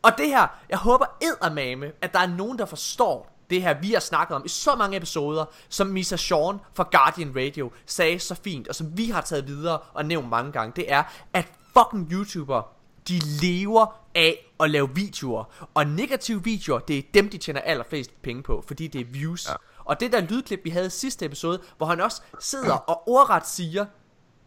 Og 0.01 0.11
det 0.17 0.27
her, 0.27 0.47
jeg 0.69 0.77
håber 0.77 1.05
eddermame, 1.21 1.91
at 2.01 2.13
der 2.13 2.19
er 2.19 2.27
nogen, 2.27 2.59
der 2.59 2.65
forstår 2.65 3.37
det 3.49 3.61
her, 3.61 3.73
vi 3.81 3.93
har 3.93 3.99
snakket 3.99 4.35
om 4.35 4.45
i 4.45 4.49
så 4.49 4.75
mange 4.75 4.97
episoder, 4.97 5.45
som 5.69 5.87
Misa 5.87 6.15
Sean 6.15 6.59
fra 6.73 6.87
Guardian 6.91 7.33
Radio 7.35 7.71
sagde 7.85 8.19
så 8.19 8.35
fint, 8.35 8.67
og 8.67 8.75
som 8.75 8.97
vi 8.97 9.09
har 9.09 9.21
taget 9.21 9.47
videre 9.47 9.77
og 9.77 10.05
nævnt 10.05 10.29
mange 10.29 10.51
gange, 10.51 10.73
det 10.75 10.91
er, 10.91 11.03
at 11.33 11.47
fucking 11.77 12.11
YouTubere, 12.11 12.63
de 13.07 13.19
lever 13.41 13.95
af 14.15 14.53
at 14.59 14.69
lave 14.69 14.89
videoer. 14.95 15.67
Og 15.73 15.87
negative 15.87 16.43
videoer, 16.43 16.79
det 16.79 16.97
er 16.97 17.01
dem, 17.13 17.29
de 17.29 17.37
tjener 17.37 17.61
allerflest 17.61 18.21
penge 18.21 18.43
på, 18.43 18.63
fordi 18.67 18.87
det 18.87 19.01
er 19.01 19.05
views. 19.05 19.47
Ja. 19.49 19.53
Og 19.85 19.99
det 19.99 20.11
der 20.11 20.21
lydklip, 20.21 20.61
vi 20.63 20.69
havde 20.69 20.87
i 20.87 20.89
sidste 20.89 21.25
episode, 21.25 21.59
hvor 21.77 21.85
han 21.85 22.01
også 22.01 22.21
sidder 22.39 22.73
og 22.91 23.07
ordret 23.09 23.47
siger, 23.47 23.85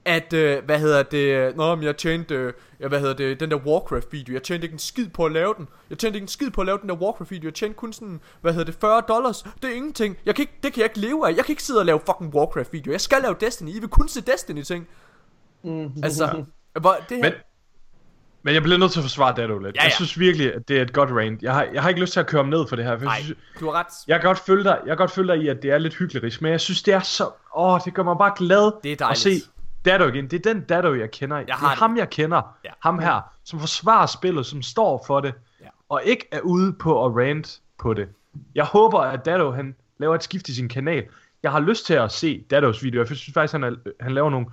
at, 0.04 0.32
øh, 0.32 0.64
hvad 0.64 0.78
hedder 0.78 1.02
det, 1.02 1.56
nå, 1.56 1.74
men 1.74 1.84
jeg 1.84 1.96
tjente, 1.96 2.34
øh, 2.34 2.52
hvad 2.88 3.00
hedder 3.00 3.14
det, 3.14 3.40
den 3.40 3.50
der 3.50 3.56
Warcraft-video, 3.56 4.32
jeg 4.34 4.42
tjente 4.42 4.64
ikke 4.64 4.72
en 4.72 4.78
skid 4.78 5.08
på 5.08 5.26
at 5.26 5.32
lave 5.32 5.54
den, 5.58 5.68
jeg 5.90 5.98
tjente 5.98 6.16
ikke 6.16 6.24
en 6.24 6.28
skid 6.28 6.50
på 6.50 6.60
at 6.60 6.66
lave 6.66 6.78
den 6.78 6.88
der 6.88 6.94
Warcraft-video, 6.94 7.46
jeg 7.46 7.54
tjente 7.54 7.76
kun 7.76 7.92
sådan, 7.92 8.20
hvad 8.40 8.52
hedder 8.52 8.64
det, 8.64 8.74
40 8.80 9.02
dollars, 9.08 9.42
det 9.62 9.70
er 9.70 9.74
ingenting, 9.74 10.16
jeg 10.26 10.34
kan 10.34 10.42
ikke, 10.42 10.52
det 10.62 10.72
kan 10.72 10.80
jeg 10.80 10.90
ikke 10.90 11.00
leve 11.08 11.28
af, 11.28 11.36
jeg 11.36 11.44
kan 11.44 11.52
ikke 11.52 11.62
sidde 11.62 11.80
og 11.80 11.86
lave 11.86 12.00
fucking 12.06 12.34
Warcraft-video, 12.34 12.92
jeg 12.92 13.00
skal 13.00 13.22
lave 13.22 13.34
Destiny, 13.40 13.70
I 13.70 13.78
vil 13.80 13.88
kun 13.88 14.08
se 14.08 14.20
Destiny-ting, 14.20 14.88
Mm. 15.62 15.92
altså, 16.02 16.44
hvor, 16.80 16.96
det 17.08 17.16
her, 17.16 17.22
Men, 17.22 17.32
men 18.42 18.54
jeg 18.54 18.62
bliver 18.62 18.78
nødt 18.78 18.92
til 18.92 18.98
at 18.98 19.04
forsvare 19.04 19.34
Dado 19.36 19.58
lidt. 19.58 19.76
Ja, 19.76 19.80
ja. 19.80 19.84
Jeg 19.84 19.92
synes 19.92 20.18
virkelig, 20.18 20.54
at 20.54 20.68
det 20.68 20.78
er 20.78 20.82
et 20.82 20.92
godt 20.92 21.10
rant. 21.10 21.42
Jeg 21.42 21.54
har, 21.54 21.62
jeg 21.74 21.82
har 21.82 21.88
ikke 21.88 22.00
lyst 22.00 22.12
til 22.12 22.20
at 22.20 22.26
køre 22.26 22.42
ham 22.42 22.48
ned 22.50 22.66
for 22.68 22.76
det 22.76 22.84
her. 22.84 22.98
For 22.98 23.04
nej, 23.04 23.14
jeg, 23.14 23.24
synes, 23.24 23.38
du 23.60 23.64
har 23.64 23.72
ret, 23.72 23.86
jeg, 24.08 24.20
kan 24.20 24.26
godt 24.28 24.38
følge 24.38 24.64
dig, 24.64 24.78
jeg 24.78 24.86
kan 24.86 24.96
godt 24.96 25.10
følge 25.10 25.32
dig 25.32 25.42
i, 25.42 25.48
at 25.48 25.62
det 25.62 25.70
er 25.70 25.78
lidt 25.78 25.94
hyklerisk, 25.96 26.42
men 26.42 26.52
jeg 26.52 26.60
synes, 26.60 26.82
det 26.82 26.94
er 26.94 27.00
så... 27.00 27.28
Åh, 27.56 27.80
det 27.84 27.94
gør 27.94 28.02
mig 28.02 28.16
bare 28.18 28.32
glad 28.36 28.72
Det 28.82 28.88
er 28.88 28.92
at 28.92 28.98
dejligt. 28.98 29.18
se 29.18 29.30
Dado 29.84 30.06
igen. 30.08 30.24
Det 30.30 30.46
er 30.46 30.52
den 30.52 30.62
Dado, 30.62 30.94
jeg 30.94 31.10
kender. 31.10 31.36
Jeg 31.36 31.46
det 31.46 31.52
er 31.54 31.58
det. 31.68 31.78
ham, 31.78 31.96
jeg 31.96 32.10
kender. 32.10 32.42
Ja. 32.64 32.70
Ham 32.82 32.98
her, 32.98 33.20
som 33.44 33.60
forsvarer 33.60 34.06
spillet, 34.06 34.46
som 34.46 34.62
står 34.62 35.04
for 35.06 35.20
det, 35.20 35.34
Ja. 35.60 35.66
og 35.88 36.02
ikke 36.04 36.28
er 36.32 36.40
ude 36.40 36.72
på 36.72 37.04
at 37.06 37.12
rant 37.16 37.60
på 37.78 37.94
det. 37.94 38.08
Jeg 38.54 38.64
håber, 38.64 39.00
at 39.00 39.24
Dado, 39.24 39.50
han 39.50 39.74
laver 39.98 40.14
et 40.14 40.22
skift 40.22 40.48
i 40.48 40.54
sin 40.54 40.68
kanal. 40.68 41.04
Jeg 41.42 41.50
har 41.52 41.60
lyst 41.60 41.86
til 41.86 41.94
at 41.94 42.12
se 42.12 42.44
Dados 42.50 42.82
videoer. 42.84 43.06
Jeg 43.08 43.16
synes 43.16 43.34
faktisk, 43.34 43.52
han, 43.52 43.64
er, 43.64 43.72
han 44.00 44.12
laver 44.12 44.30
nogle 44.30 44.46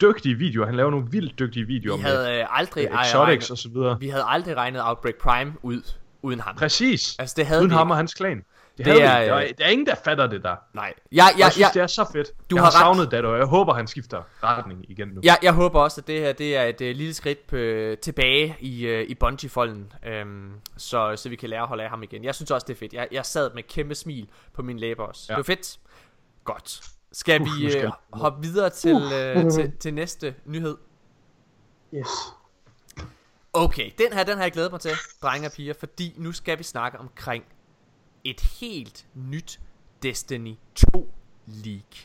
dygtige 0.00 0.34
videoer. 0.34 0.66
Han 0.66 0.74
laver 0.74 0.90
nogle 0.90 1.06
vildt 1.10 1.38
dygtige 1.38 1.66
videoer 1.66 1.96
Vi 1.96 2.02
med 2.02 2.10
havde 2.10 2.40
øh, 2.40 2.58
aldrig 2.58 2.84
øh, 2.86 2.94
ej, 2.94 3.02
exotics 3.02 3.16
regnet, 3.26 3.50
og 3.50 3.58
så 3.58 3.68
videre. 3.68 4.00
vi 4.00 4.08
havde 4.08 4.24
aldrig 4.26 4.56
regnet 4.56 4.82
Outbreak 4.84 5.14
Prime 5.14 5.52
ud 5.62 5.82
uden 6.22 6.40
ham. 6.40 6.56
Præcis. 6.56 7.16
Altså, 7.18 7.34
det 7.38 7.46
havde 7.46 7.60
Uden 7.60 7.70
vi 7.70 7.76
ham 7.76 7.90
og 7.90 7.96
hans 7.96 8.14
klan. 8.14 8.44
Det, 8.78 8.86
Det 8.86 9.02
er, 9.02 9.08
er, 9.08 9.24
der, 9.24 9.36
øh, 9.36 9.42
er, 9.42 9.52
der 9.58 9.64
er 9.64 9.68
ingen, 9.68 9.86
der 9.86 9.94
fatter 10.04 10.26
det 10.26 10.42
der. 10.42 10.56
Nej. 10.74 10.94
Jeg, 11.12 11.16
Jeg, 11.16 11.34
jeg, 11.38 11.52
synes, 11.52 11.60
jeg, 11.60 11.70
det 11.74 11.82
er 11.82 11.86
så 11.86 12.10
fedt. 12.12 12.28
Du 12.50 12.56
jeg 12.56 12.62
har 12.64 12.70
har 12.70 12.78
savnet 12.78 13.10
det, 13.10 13.24
og 13.24 13.38
jeg 13.38 13.46
håber, 13.46 13.74
han 13.74 13.86
skifter 13.86 14.22
retning 14.42 14.84
igen 14.88 15.08
nu. 15.08 15.20
jeg, 15.24 15.38
jeg 15.42 15.52
håber 15.52 15.80
også, 15.80 16.00
at 16.00 16.06
det 16.06 16.20
her 16.20 16.32
det 16.32 16.56
er 16.56 16.62
et 16.64 16.80
øh, 16.80 16.96
lille 16.96 17.14
skridt 17.14 17.52
øh, 17.52 17.98
tilbage 17.98 18.56
i, 18.60 18.86
øh, 18.86 19.04
i 19.08 19.14
Bungie-folden, 19.14 19.92
øhm, 20.06 20.50
så, 20.76 21.16
så 21.16 21.28
vi 21.28 21.36
kan 21.36 21.48
lære 21.50 21.62
at 21.62 21.68
holde 21.68 21.82
af 21.84 21.90
ham 21.90 22.02
igen. 22.02 22.24
Jeg 22.24 22.34
synes 22.34 22.50
også, 22.50 22.64
det 22.68 22.74
er 22.74 22.78
fedt. 22.78 22.92
Jeg, 22.92 23.08
jeg 23.12 23.26
sad 23.26 23.50
med 23.54 23.62
kæmpe 23.62 23.94
smil 23.94 24.28
på 24.54 24.62
mine 24.62 24.80
læber 24.80 25.04
også. 25.04 25.26
Ja. 25.28 25.34
Det 25.34 25.38
var 25.38 25.54
fedt. 25.54 25.78
Godt. 26.44 26.80
Skal 27.12 27.40
Uh, 27.40 27.46
vi 27.46 27.70
skal 27.70 27.84
øh, 27.84 27.92
hoppe 28.12 28.42
videre 28.42 28.70
til, 28.70 28.96
øh, 29.12 29.50
til, 29.50 29.72
til 29.78 29.94
næste 29.94 30.34
nyhed? 30.44 30.76
Yes. 31.94 32.08
Okay, 33.52 33.90
den 33.98 34.12
her, 34.12 34.24
den 34.24 34.36
har 34.36 34.44
jeg 34.44 34.52
glædet 34.52 34.72
mig 34.72 34.80
til, 34.80 34.90
drenge 35.22 35.48
og 35.48 35.52
piger, 35.52 35.74
fordi 35.80 36.14
nu 36.16 36.32
skal 36.32 36.58
vi 36.58 36.62
snakke 36.62 36.98
omkring 36.98 37.44
et 38.24 38.40
helt 38.40 39.06
nyt 39.14 39.60
Destiny 40.02 40.54
2 40.74 41.14
leak. 41.46 41.96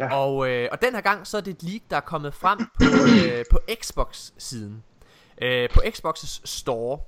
Ja. 0.00 0.14
Og, 0.16 0.50
øh, 0.50 0.68
og 0.72 0.82
den 0.82 0.94
her 0.94 1.00
gang, 1.00 1.26
så 1.26 1.36
er 1.36 1.40
det 1.40 1.50
et 1.50 1.62
leak, 1.62 1.82
der 1.90 1.96
er 1.96 2.00
kommet 2.00 2.34
frem 2.34 2.58
på, 2.58 2.84
øh, 3.26 3.44
på 3.50 3.58
Xbox-siden. 3.82 4.82
Øh, 5.42 5.68
på 5.70 5.80
Xbox's 5.80 6.40
store. 6.44 6.98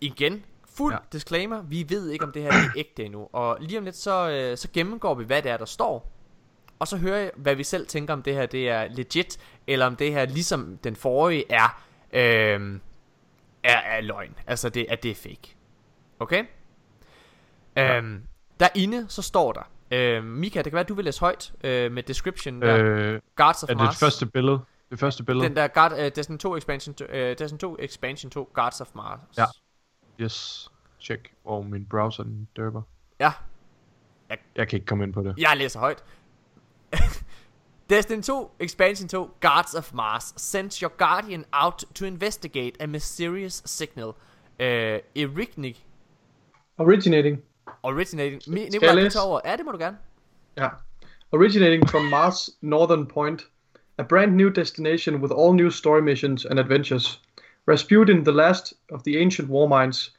Igen, 0.00 0.44
fuld 0.76 0.92
ja. 0.92 0.98
Disclaimer, 1.12 1.62
vi 1.62 1.86
ved 1.88 2.10
ikke, 2.10 2.24
om 2.24 2.32
det 2.32 2.42
her 2.42 2.52
er 2.52 2.72
ægte 2.76 3.04
endnu. 3.04 3.28
Og 3.32 3.56
lige 3.60 3.78
om 3.78 3.84
lidt, 3.84 3.96
så, 3.96 4.30
øh, 4.30 4.56
så 4.56 4.68
gennemgår 4.72 5.14
vi, 5.14 5.24
hvad 5.24 5.42
det 5.42 5.50
er, 5.50 5.56
der 5.56 5.64
står. 5.64 6.12
Og 6.78 6.88
så 6.88 6.96
hører 6.96 7.18
jeg, 7.18 7.30
hvad 7.36 7.54
vi 7.54 7.64
selv 7.64 7.86
tænker, 7.86 8.12
om 8.14 8.22
det 8.22 8.34
her 8.34 8.46
det 8.46 8.68
er 8.68 8.88
legit, 8.88 9.38
eller 9.66 9.86
om 9.86 9.96
det 9.96 10.12
her, 10.12 10.24
ligesom 10.24 10.78
den 10.84 10.96
forrige, 10.96 11.44
er, 11.52 11.82
øh, 12.12 12.78
er, 13.62 13.78
er 13.78 14.00
løgn. 14.00 14.34
Altså, 14.46 14.68
det, 14.68 14.86
at 14.88 15.02
det 15.02 15.10
er 15.10 15.14
fake. 15.14 15.56
Okay? 16.20 16.44
Ja. 17.76 17.96
Øhm, 17.96 18.22
derinde, 18.60 19.06
så 19.08 19.22
står 19.22 19.52
der, 19.52 19.70
øh, 19.90 20.24
Mika, 20.24 20.58
det 20.58 20.64
kan 20.64 20.72
være, 20.72 20.84
du 20.84 20.94
vil 20.94 21.04
læse 21.04 21.20
højt 21.20 21.52
øh, 21.64 21.92
med 21.92 22.02
description 22.02 22.62
der. 22.62 22.76
Øh, 22.76 23.20
Guards 23.36 23.62
of 23.62 23.68
er 23.68 23.74
det 23.74 23.82
Mars. 23.82 23.94
det 23.94 24.00
første 24.00 24.26
billede? 24.26 24.60
Det 24.90 25.00
første 25.00 25.24
billede? 25.24 25.48
Den 25.48 25.56
der 25.56 25.68
Guard, 25.68 25.92
uh, 25.92 25.98
Destiny 25.98 26.38
2 26.38 26.56
expansion, 26.56 26.94
to, 26.94 27.04
uh, 27.04 27.12
Destiny 27.14 27.58
2 27.58 27.76
expansion 27.80 28.30
2 28.30 28.50
Guards 28.54 28.80
of 28.80 28.88
Mars. 28.94 29.20
Ja. 29.38 29.44
Yes. 30.20 30.68
Check. 31.00 31.32
Og 31.44 31.66
min 31.66 31.84
browser 31.84 32.22
den 32.22 32.48
dørber. 32.56 32.82
Ja, 33.20 33.32
Jeg 34.56 34.68
kan 34.68 34.76
ikke 34.76 34.86
komme 34.86 35.04
ind 35.04 35.12
på 35.12 35.22
det. 35.22 35.34
jeg 35.38 35.56
læser 35.56 35.80
højt. 35.80 36.04
Destiny 37.90 38.22
2 38.22 38.54
expansion 38.60 39.08
2 39.08 39.30
Guards 39.40 39.74
of 39.74 39.92
Mars 39.94 40.34
sends 40.36 40.78
your 40.78 40.92
guardian 40.98 41.44
out 41.52 41.84
to 41.94 42.04
investigate 42.04 42.72
a 42.82 42.86
mysterious 42.86 43.62
signal. 43.66 44.08
Uh, 44.60 44.98
Erignic 45.16 45.76
Originating. 46.78 47.42
originating. 47.82 48.42
Mi- 48.46 48.68
jeg 48.72 48.90
du 48.90 48.96
læse? 48.96 49.16
tager 49.18 49.26
over. 49.26 49.40
Ja, 49.44 49.56
det 49.56 49.64
må 49.64 49.72
du 49.72 49.78
gerne. 49.78 49.96
Yeah. 50.58 50.70
Originating 51.32 51.88
from 51.90 52.02
Mars' 52.02 52.50
northern 52.60 53.06
point, 53.06 53.42
a 53.98 54.02
brand 54.02 54.36
new 54.36 54.48
destination 54.48 55.16
with 55.22 55.32
all 55.38 55.54
new 55.54 55.70
story 55.70 56.00
missions 56.00 56.44
and 56.44 56.58
adventures. 56.60 57.22
Rasputin, 57.66 58.24
the 58.24 58.32
last 58.32 58.74
of 58.90 59.04
the 59.04 59.18
ancient 59.18 59.48
war 59.48 59.68
minds, 59.68 60.10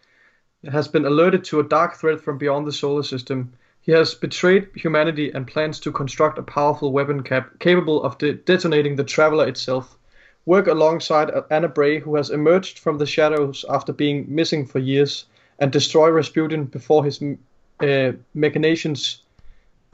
has 0.71 0.87
been 0.87 1.05
alerted 1.05 1.43
to 1.45 1.59
a 1.59 1.63
dark 1.63 1.95
threat 1.95 2.21
from 2.21 2.37
beyond 2.37 2.65
the 2.65 2.71
solar 2.71 3.03
system. 3.03 3.53
He 3.81 3.91
has 3.91 4.13
betrayed 4.13 4.69
humanity 4.75 5.31
and 5.31 5.45
plans 5.45 5.79
to 5.81 5.91
construct 5.91 6.37
a 6.37 6.43
powerful 6.43 6.93
weapon 6.93 7.21
cap- 7.21 7.59
capable 7.59 8.01
of 8.03 8.17
de- 8.17 8.33
detonating 8.33 8.95
the 8.95 9.03
Traveler 9.03 9.47
itself. 9.47 9.97
Work 10.45 10.67
alongside 10.67 11.31
Anna 11.49 11.67
Bray, 11.67 11.99
who 11.99 12.15
has 12.15 12.29
emerged 12.29 12.79
from 12.79 12.97
the 12.97 13.05
shadows 13.05 13.65
after 13.69 13.93
being 13.93 14.25
missing 14.27 14.65
for 14.65 14.79
years, 14.79 15.25
and 15.59 15.71
destroy 15.71 16.09
Rasputin 16.09 16.65
before 16.65 17.03
his 17.03 17.21
uh, 17.21 18.11
machinations 18.33 19.21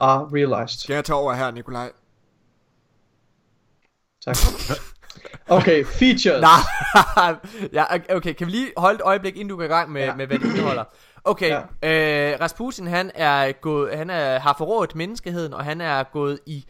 are 0.00 0.24
realized. 0.26 0.80
Skal 0.80 0.94
jeg 0.94 1.04
tage 1.04 1.16
over 1.16 1.34
her, 1.34 1.50
Nikolaj? 1.50 1.90
Tak. 4.24 4.36
Okay, 5.50 5.84
features. 5.84 6.40
Nej, 6.40 7.34
ja, 7.72 7.84
okay, 8.16 8.32
kan 8.32 8.46
vi 8.46 8.52
lige 8.52 8.72
holde 8.76 8.94
et 8.94 9.02
øjeblik, 9.04 9.36
inden 9.36 9.48
du 9.48 9.56
går 9.56 9.64
i 9.64 9.66
gang 9.66 9.92
med, 9.92 10.04
ja. 10.04 10.14
Med 10.14 10.26
hvad 10.26 10.38
det 10.38 10.46
indeholder? 10.46 10.84
Okay, 11.24 11.62
ja. 11.82 12.32
øh, 12.32 12.40
Rasputin, 12.40 12.86
han 12.86 13.10
er 13.14 13.52
gået, 13.52 13.96
han 13.96 14.10
er, 14.10 14.38
har 14.38 14.54
forrådt 14.58 14.94
menneskeheden, 14.94 15.54
og 15.54 15.64
han 15.64 15.80
er 15.80 16.02
gået 16.02 16.40
i 16.46 16.64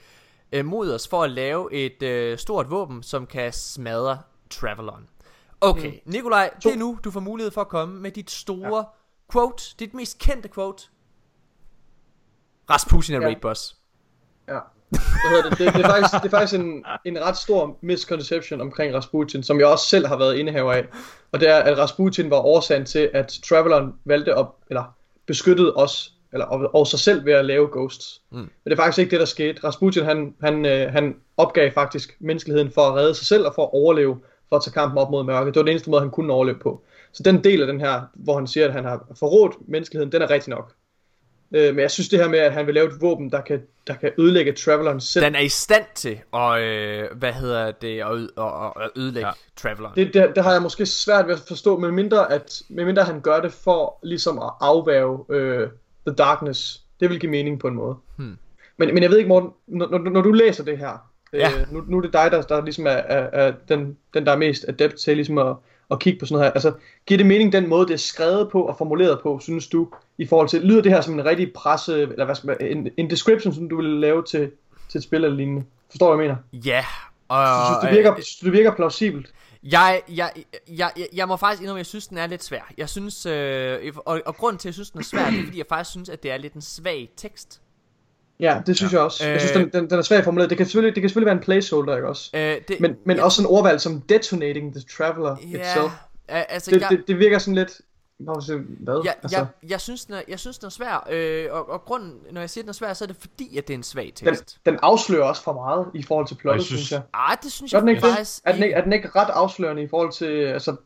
øh, 0.52 0.64
mod 0.64 0.92
os 0.94 1.08
for 1.08 1.22
at 1.22 1.30
lave 1.30 1.72
et 1.72 2.02
øh, 2.02 2.38
stort 2.38 2.70
våben, 2.70 3.02
som 3.02 3.26
kan 3.26 3.52
smadre 3.52 4.18
Traveleren. 4.50 5.08
Okay, 5.60 5.90
mm. 5.90 6.12
Nikolaj, 6.12 6.50
det 6.62 6.72
er 6.72 6.76
nu, 6.76 6.98
du 7.04 7.10
får 7.10 7.20
mulighed 7.20 7.50
for 7.50 7.60
at 7.60 7.68
komme 7.68 8.00
med 8.00 8.10
dit 8.10 8.30
store 8.30 8.76
ja. 8.76 8.82
quote, 9.32 9.64
dit 9.78 9.94
mest 9.94 10.18
kendte 10.18 10.48
quote. 10.48 10.88
Rasputin 12.70 13.14
er 13.14 13.20
Ja. 13.20 13.26
raid 13.26 13.36
boss. 13.36 13.76
Ja. 14.48 14.58
Hvad 14.90 15.30
hedder 15.30 15.50
det? 15.50 15.58
Det, 15.58 15.74
det, 15.74 15.84
er 15.84 15.88
faktisk, 15.88 16.12
det 16.22 16.32
er 16.32 16.38
faktisk 16.38 16.60
en, 16.60 16.84
en 17.04 17.22
ret 17.22 17.36
stor 17.36 17.78
misconception 17.80 18.60
omkring 18.60 18.94
Rasputin, 18.94 19.42
som 19.42 19.58
jeg 19.60 19.66
også 19.66 19.86
selv 19.86 20.06
har 20.06 20.16
været 20.16 20.36
indehaver 20.36 20.72
af. 20.72 20.84
Og 21.32 21.40
det 21.40 21.48
er, 21.48 21.56
at 21.56 21.78
Rasputin 21.78 22.30
var 22.30 22.36
årsagen 22.36 22.84
til, 22.84 23.10
at 23.14 23.38
Traveleren 23.48 23.92
valgte 24.04 24.34
at, 24.34 24.46
eller 24.70 24.84
beskyttede 25.26 25.74
os, 25.76 26.12
eller 26.32 26.46
og, 26.46 26.74
og 26.74 26.86
sig 26.86 26.98
selv 26.98 27.24
ved 27.24 27.32
at 27.32 27.44
lave 27.44 27.68
Ghosts. 27.72 28.20
Mm. 28.30 28.38
Men 28.38 28.50
det 28.64 28.72
er 28.72 28.76
faktisk 28.76 28.98
ikke 28.98 29.10
det, 29.10 29.20
der 29.20 29.26
skete. 29.26 29.64
Rasputin, 29.64 30.04
han, 30.04 30.34
han, 30.40 30.66
øh, 30.66 30.92
han 30.92 31.16
opgav 31.36 31.70
faktisk 31.72 32.16
menneskeligheden 32.20 32.70
for 32.70 32.82
at 32.82 32.94
redde 32.94 33.14
sig 33.14 33.26
selv 33.26 33.46
og 33.46 33.54
for 33.54 33.62
at 33.62 33.70
overleve, 33.72 34.18
for 34.48 34.56
at 34.56 34.62
tage 34.62 34.72
kampen 34.72 34.98
op 34.98 35.10
mod 35.10 35.24
mørket. 35.24 35.54
Det 35.54 35.60
var 35.60 35.64
den 35.64 35.70
eneste 35.72 35.90
måde, 35.90 36.02
han 36.02 36.10
kunne 36.10 36.32
overleve 36.32 36.58
på. 36.58 36.82
Så 37.12 37.22
den 37.22 37.44
del 37.44 37.60
af 37.60 37.66
den 37.66 37.80
her, 37.80 38.02
hvor 38.14 38.34
han 38.34 38.46
siger, 38.46 38.66
at 38.66 38.72
han 38.72 38.84
har 38.84 39.06
forrådt 39.18 39.54
menneskeligheden, 39.68 40.12
den 40.12 40.22
er 40.22 40.30
rigtig 40.30 40.50
nok. 40.50 40.74
Øh, 41.54 41.74
men 41.74 41.78
jeg 41.78 41.90
synes 41.90 42.08
det 42.08 42.18
her 42.18 42.28
med, 42.28 42.38
at 42.38 42.52
han 42.52 42.66
vil 42.66 42.74
lave 42.74 42.86
et 42.86 43.00
våben, 43.00 43.30
der 43.30 43.40
kan, 43.40 43.62
der 43.86 43.94
kan 43.94 44.12
ødelægge 44.18 44.52
Traveleren 44.52 45.00
selv, 45.00 45.24
Den 45.24 45.34
er 45.34 45.40
i 45.40 45.48
stand 45.48 45.84
til 45.94 46.20
at, 46.34 46.60
øh, 46.60 47.04
hvad 47.18 47.32
hedder 47.32 47.70
det, 47.70 48.00
at, 48.00 48.12
ø- 48.12 48.42
at, 48.42 48.72
at 48.84 48.90
ødelægge 48.96 49.26
ja. 49.26 49.26
Ja. 49.26 49.32
Traveleren. 49.56 49.94
Det, 49.96 50.14
det, 50.14 50.32
det 50.34 50.44
har 50.44 50.52
jeg 50.52 50.62
måske 50.62 50.86
svært 50.86 51.26
ved 51.26 51.34
at 51.34 51.40
forstå, 51.48 51.78
med 51.78 51.90
mindre, 51.90 52.32
at, 52.32 52.62
med 52.68 52.84
mindre 52.84 53.02
han 53.02 53.20
gør 53.20 53.40
det 53.40 53.52
for 53.52 53.98
ligesom 54.02 54.38
at 54.38 54.50
afværge 54.60 55.24
øh, 55.30 55.68
The 56.06 56.14
Darkness. 56.16 56.80
Det 57.00 57.10
vil 57.10 57.20
give 57.20 57.30
mening 57.30 57.60
på 57.60 57.68
en 57.68 57.74
måde. 57.74 57.96
Hmm. 58.16 58.36
Men, 58.76 58.94
men 58.94 59.02
jeg 59.02 59.10
ved 59.10 59.18
ikke, 59.18 59.28
Morten, 59.28 59.50
når, 59.66 59.88
når, 59.88 59.98
når 59.98 60.20
du 60.22 60.32
læser 60.32 60.64
det 60.64 60.78
her, 60.78 61.06
Ja. 61.32 61.48
øh, 61.60 61.72
nu, 61.72 61.84
nu 61.88 61.96
er 61.96 62.00
det 62.02 62.12
dig, 62.12 62.28
der, 62.32 62.42
der 62.42 62.64
ligesom 62.64 62.86
er, 62.86 62.90
er, 62.90 63.46
er 63.46 63.52
den, 63.68 63.96
den, 64.14 64.26
der 64.26 64.32
er 64.32 64.36
mest 64.36 64.64
adept 64.68 64.96
til 64.96 65.16
ligesom 65.16 65.38
at, 65.38 65.56
at 65.90 66.00
kigge 66.00 66.18
på 66.18 66.26
sådan 66.26 66.34
noget 66.34 66.46
her. 66.46 66.52
Altså, 66.52 66.72
giver 67.06 67.18
det 67.18 67.26
mening 67.26 67.52
den 67.52 67.68
måde, 67.68 67.86
det 67.86 67.94
er 67.94 67.98
skrevet 67.98 68.50
på 68.50 68.62
og 68.62 68.78
formuleret 68.78 69.20
på, 69.22 69.38
synes 69.42 69.68
du, 69.68 69.88
i 70.18 70.26
forhold 70.26 70.48
til, 70.48 70.60
lyder 70.60 70.82
det 70.82 70.92
her 70.92 71.00
som 71.00 71.14
en 71.14 71.24
rigtig 71.24 71.52
presse, 71.52 72.02
eller 72.02 72.24
hvad 72.24 72.34
skal 72.34 72.46
man, 72.46 72.56
en, 72.60 72.88
en 72.96 73.10
description, 73.10 73.54
som 73.54 73.68
du 73.68 73.76
ville 73.76 74.00
lave 74.00 74.24
til, 74.24 74.50
til 74.88 74.98
et 74.98 75.04
spil 75.04 75.24
eller 75.24 75.36
lignende? 75.36 75.64
Forstår 75.90 76.10
du, 76.10 76.16
hvad 76.16 76.26
jeg 76.26 76.36
mener? 76.52 76.62
Ja, 76.64 76.84
og... 77.28 77.66
Synes, 77.66 77.78
det 77.82 77.96
virker, 77.96 78.14
du, 78.14 78.46
det 78.46 78.52
virker 78.52 78.74
plausibelt. 78.74 79.32
Jeg, 79.62 80.02
jeg, 80.08 80.32
jeg, 80.68 80.90
jeg, 80.96 81.06
jeg 81.14 81.28
må 81.28 81.36
faktisk 81.36 81.62
indrømme, 81.62 81.78
at 81.78 81.80
jeg 81.80 81.86
synes, 81.86 82.06
den 82.06 82.18
er 82.18 82.26
lidt 82.26 82.44
svær. 82.44 82.72
Jeg 82.78 82.88
synes, 82.88 83.26
øh, 83.26 83.92
og, 83.96 84.20
og 84.26 84.36
grunden 84.36 84.58
til, 84.58 84.68
at 84.68 84.70
jeg 84.70 84.74
synes, 84.74 84.90
den 84.90 85.00
er 85.00 85.04
svær, 85.04 85.30
det 85.30 85.40
er, 85.40 85.44
fordi 85.44 85.58
jeg 85.58 85.66
faktisk 85.68 85.90
synes, 85.90 86.08
at 86.08 86.22
det 86.22 86.30
er 86.30 86.36
lidt 86.36 86.54
en 86.54 86.62
svag 86.62 87.08
tekst. 87.16 87.60
Ja, 88.40 88.62
det 88.66 88.76
synes 88.76 88.92
ja. 88.92 88.96
jeg 88.98 89.04
også. 89.04 89.28
Jeg 89.28 89.40
synes, 89.40 89.56
Øh. 89.56 89.62
den, 89.62 89.70
den, 89.72 89.90
den 89.90 89.98
er 89.98 90.02
svært 90.02 90.24
formuleret. 90.24 90.50
Det 90.50 90.58
kan 90.58 90.66
selvfølgelig, 90.66 90.94
det 90.94 91.00
kan 91.02 91.08
selvfølgelig 91.08 91.26
være 91.26 91.36
en 91.36 91.42
placeholder, 91.42 91.96
ikke 91.96 92.08
også? 92.08 92.30
Øh, 92.34 92.40
det, 92.68 92.80
Men, 92.80 92.96
men 93.06 93.16
ja, 93.16 93.24
også 93.24 93.42
en 93.42 93.46
ordvalg 93.46 93.80
som 93.80 94.00
detonating 94.00 94.72
the 94.74 94.82
traveler 94.96 95.36
ja, 95.52 95.58
itself. 95.58 95.92
altså, 96.28 96.70
Det, 96.70 96.80
jeg, 96.80 96.88
det, 96.90 97.04
det 97.08 97.18
virker 97.18 97.38
sådan 97.38 97.54
lidt... 97.54 97.80
Hvad? 98.80 99.00
jeg, 99.04 99.14
altså, 99.22 99.38
jeg, 99.38 99.46
jeg, 99.70 99.80
synes, 99.80 100.04
den 100.04 100.14
er, 100.14 100.20
jeg 100.28 100.38
synes, 100.38 100.58
den 100.58 100.66
er 100.66 100.70
svær, 100.70 101.08
øh, 101.10 101.46
og, 101.50 101.68
og 101.70 101.84
grunden, 101.84 102.12
når 102.32 102.40
jeg 102.40 102.50
siger, 102.50 102.62
den 102.62 102.68
er 102.68 102.72
svær, 102.72 102.92
så 102.92 103.04
er 103.04 103.06
det 103.06 103.16
fordi, 103.20 103.58
at 103.58 103.68
det 103.68 103.74
er 103.74 103.78
en 103.78 103.82
svag 103.82 104.12
den, 104.20 104.26
tekst. 104.28 104.58
den 104.66 104.78
afslører 104.82 105.24
også 105.24 105.42
for 105.42 105.52
meget 105.52 105.86
i 105.94 106.02
forhold 106.02 106.26
til 106.26 106.34
plottet, 106.34 106.58
Jeg 106.58 106.66
synes, 106.66 106.80
synes- 106.80 106.92
jeg. 106.92 107.00
Ej, 107.14 107.36
det 107.42 107.52
synes 107.52 107.72
jeg 107.72 107.80
den 107.80 107.88
ikke 107.88 108.00
faktisk? 108.00 108.42
Er 108.44 108.52
den 108.52 108.62
ikke, 108.62 108.74
er 108.74 108.82
den 108.84 108.92
ikke 108.92 109.08
ret 109.16 109.28
afslørende 109.30 109.82
i 109.82 109.88
forhold 109.88 110.12
til... 110.12 110.26
Altså, 110.26 110.76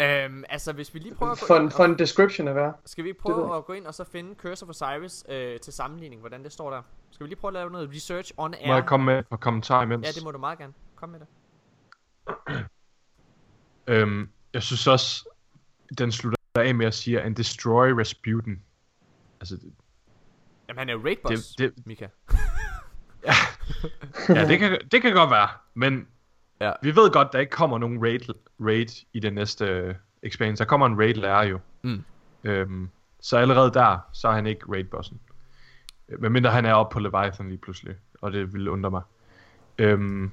Øhm, 0.00 0.44
altså, 0.48 0.72
hvis 0.72 0.94
vi 0.94 0.98
lige 0.98 1.14
prøver 1.14 1.32
at 1.32 1.40
gå 1.40 1.46
for, 1.46 1.54
ind, 1.56 1.64
en, 1.64 1.70
for 1.70 1.84
en 1.84 1.98
description 1.98 2.48
af 2.48 2.54
hvad? 2.54 2.70
Skal 2.84 3.04
vi 3.04 3.12
prøve 3.12 3.56
at 3.56 3.64
gå 3.64 3.72
ind 3.72 3.86
og 3.86 3.94
så 3.94 4.04
finde 4.04 4.34
Curse 4.34 4.62
of 4.64 4.68
Osiris 4.68 5.24
øh, 5.28 5.60
til 5.60 5.72
sammenligning, 5.72 6.20
hvordan 6.20 6.44
det 6.44 6.52
står 6.52 6.70
der? 6.70 6.82
Skal 7.10 7.24
vi 7.24 7.28
lige 7.28 7.38
prøve 7.38 7.48
at 7.50 7.54
lave 7.54 7.70
noget 7.70 7.90
research 7.94 8.32
on 8.36 8.54
air? 8.54 8.66
Må 8.66 8.74
jeg 8.74 8.86
komme 8.86 9.06
med 9.06 9.18
et 9.32 9.40
kommentar 9.40 9.82
imens? 9.82 10.06
Ja, 10.06 10.12
det 10.12 10.24
må 10.24 10.30
du 10.30 10.38
meget 10.38 10.58
gerne. 10.58 10.72
Kom 10.96 11.08
med 11.08 11.20
det. 11.20 11.26
Øhm, 13.86 14.28
jeg 14.54 14.62
synes 14.62 14.86
også, 14.86 15.28
den 15.98 16.12
slutter 16.12 16.38
af 16.54 16.74
med 16.74 16.86
at 16.86 16.94
sige, 16.94 17.20
and 17.22 17.36
destroy 17.36 17.88
Rasputin. 17.90 18.62
Altså, 19.40 19.56
det, 19.56 19.72
Jamen, 20.68 20.78
han 20.78 20.88
er 20.88 20.92
jo 20.92 21.00
raid 21.04 21.16
boss, 21.22 21.48
Det- 21.48 21.76
det, 21.76 21.86
Mika. 21.86 22.06
ja, 24.28 24.48
det 24.48 24.58
kan, 24.58 24.78
det 24.92 25.02
kan 25.02 25.12
godt 25.12 25.30
være, 25.30 25.48
men 25.74 26.08
Ja. 26.60 26.72
vi 26.82 26.96
ved 26.96 27.10
godt, 27.10 27.28
der 27.32 27.38
ikke 27.38 27.50
kommer 27.50 27.78
nogen 27.78 28.02
raid, 28.02 28.34
raid 28.60 29.04
i 29.12 29.20
den 29.20 29.34
næste 29.34 29.64
øh, 29.64 29.94
expansion. 30.22 30.56
Der 30.56 30.64
kommer 30.64 30.86
en 30.86 30.98
raid 30.98 31.14
lærer 31.14 31.44
jo. 31.44 31.58
Mm. 31.82 32.04
Øhm, 32.44 32.88
så 33.20 33.36
allerede 33.36 33.70
der, 33.74 33.98
så 34.12 34.28
er 34.28 34.32
han 34.32 34.46
ikke 34.46 34.72
raid-bossen. 34.72 35.20
Øh, 36.08 36.20
Medmindre 36.22 36.50
han 36.50 36.64
er 36.64 36.72
oppe 36.72 36.92
på 36.92 37.00
Leviathan 37.00 37.48
lige 37.48 37.58
pludselig. 37.58 37.94
og 38.20 38.32
det 38.32 38.52
ville 38.52 38.70
undre 38.70 38.90
mig. 38.90 39.02
Øhm, 39.78 40.30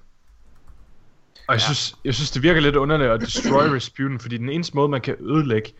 og 1.47 1.53
jeg, 1.53 1.59
ja. 1.59 1.65
synes, 1.65 1.95
jeg 2.05 2.13
synes, 2.13 2.31
det 2.31 2.43
virker 2.43 2.61
lidt 2.61 2.75
underligt 2.75 3.09
at 3.09 3.21
destroy 3.21 3.63
Rasputin, 3.63 4.19
fordi 4.19 4.37
den 4.37 4.49
eneste 4.49 4.75
måde, 4.75 4.89
man 4.89 5.01
kan 5.01 5.15
ødelægge 5.19 5.73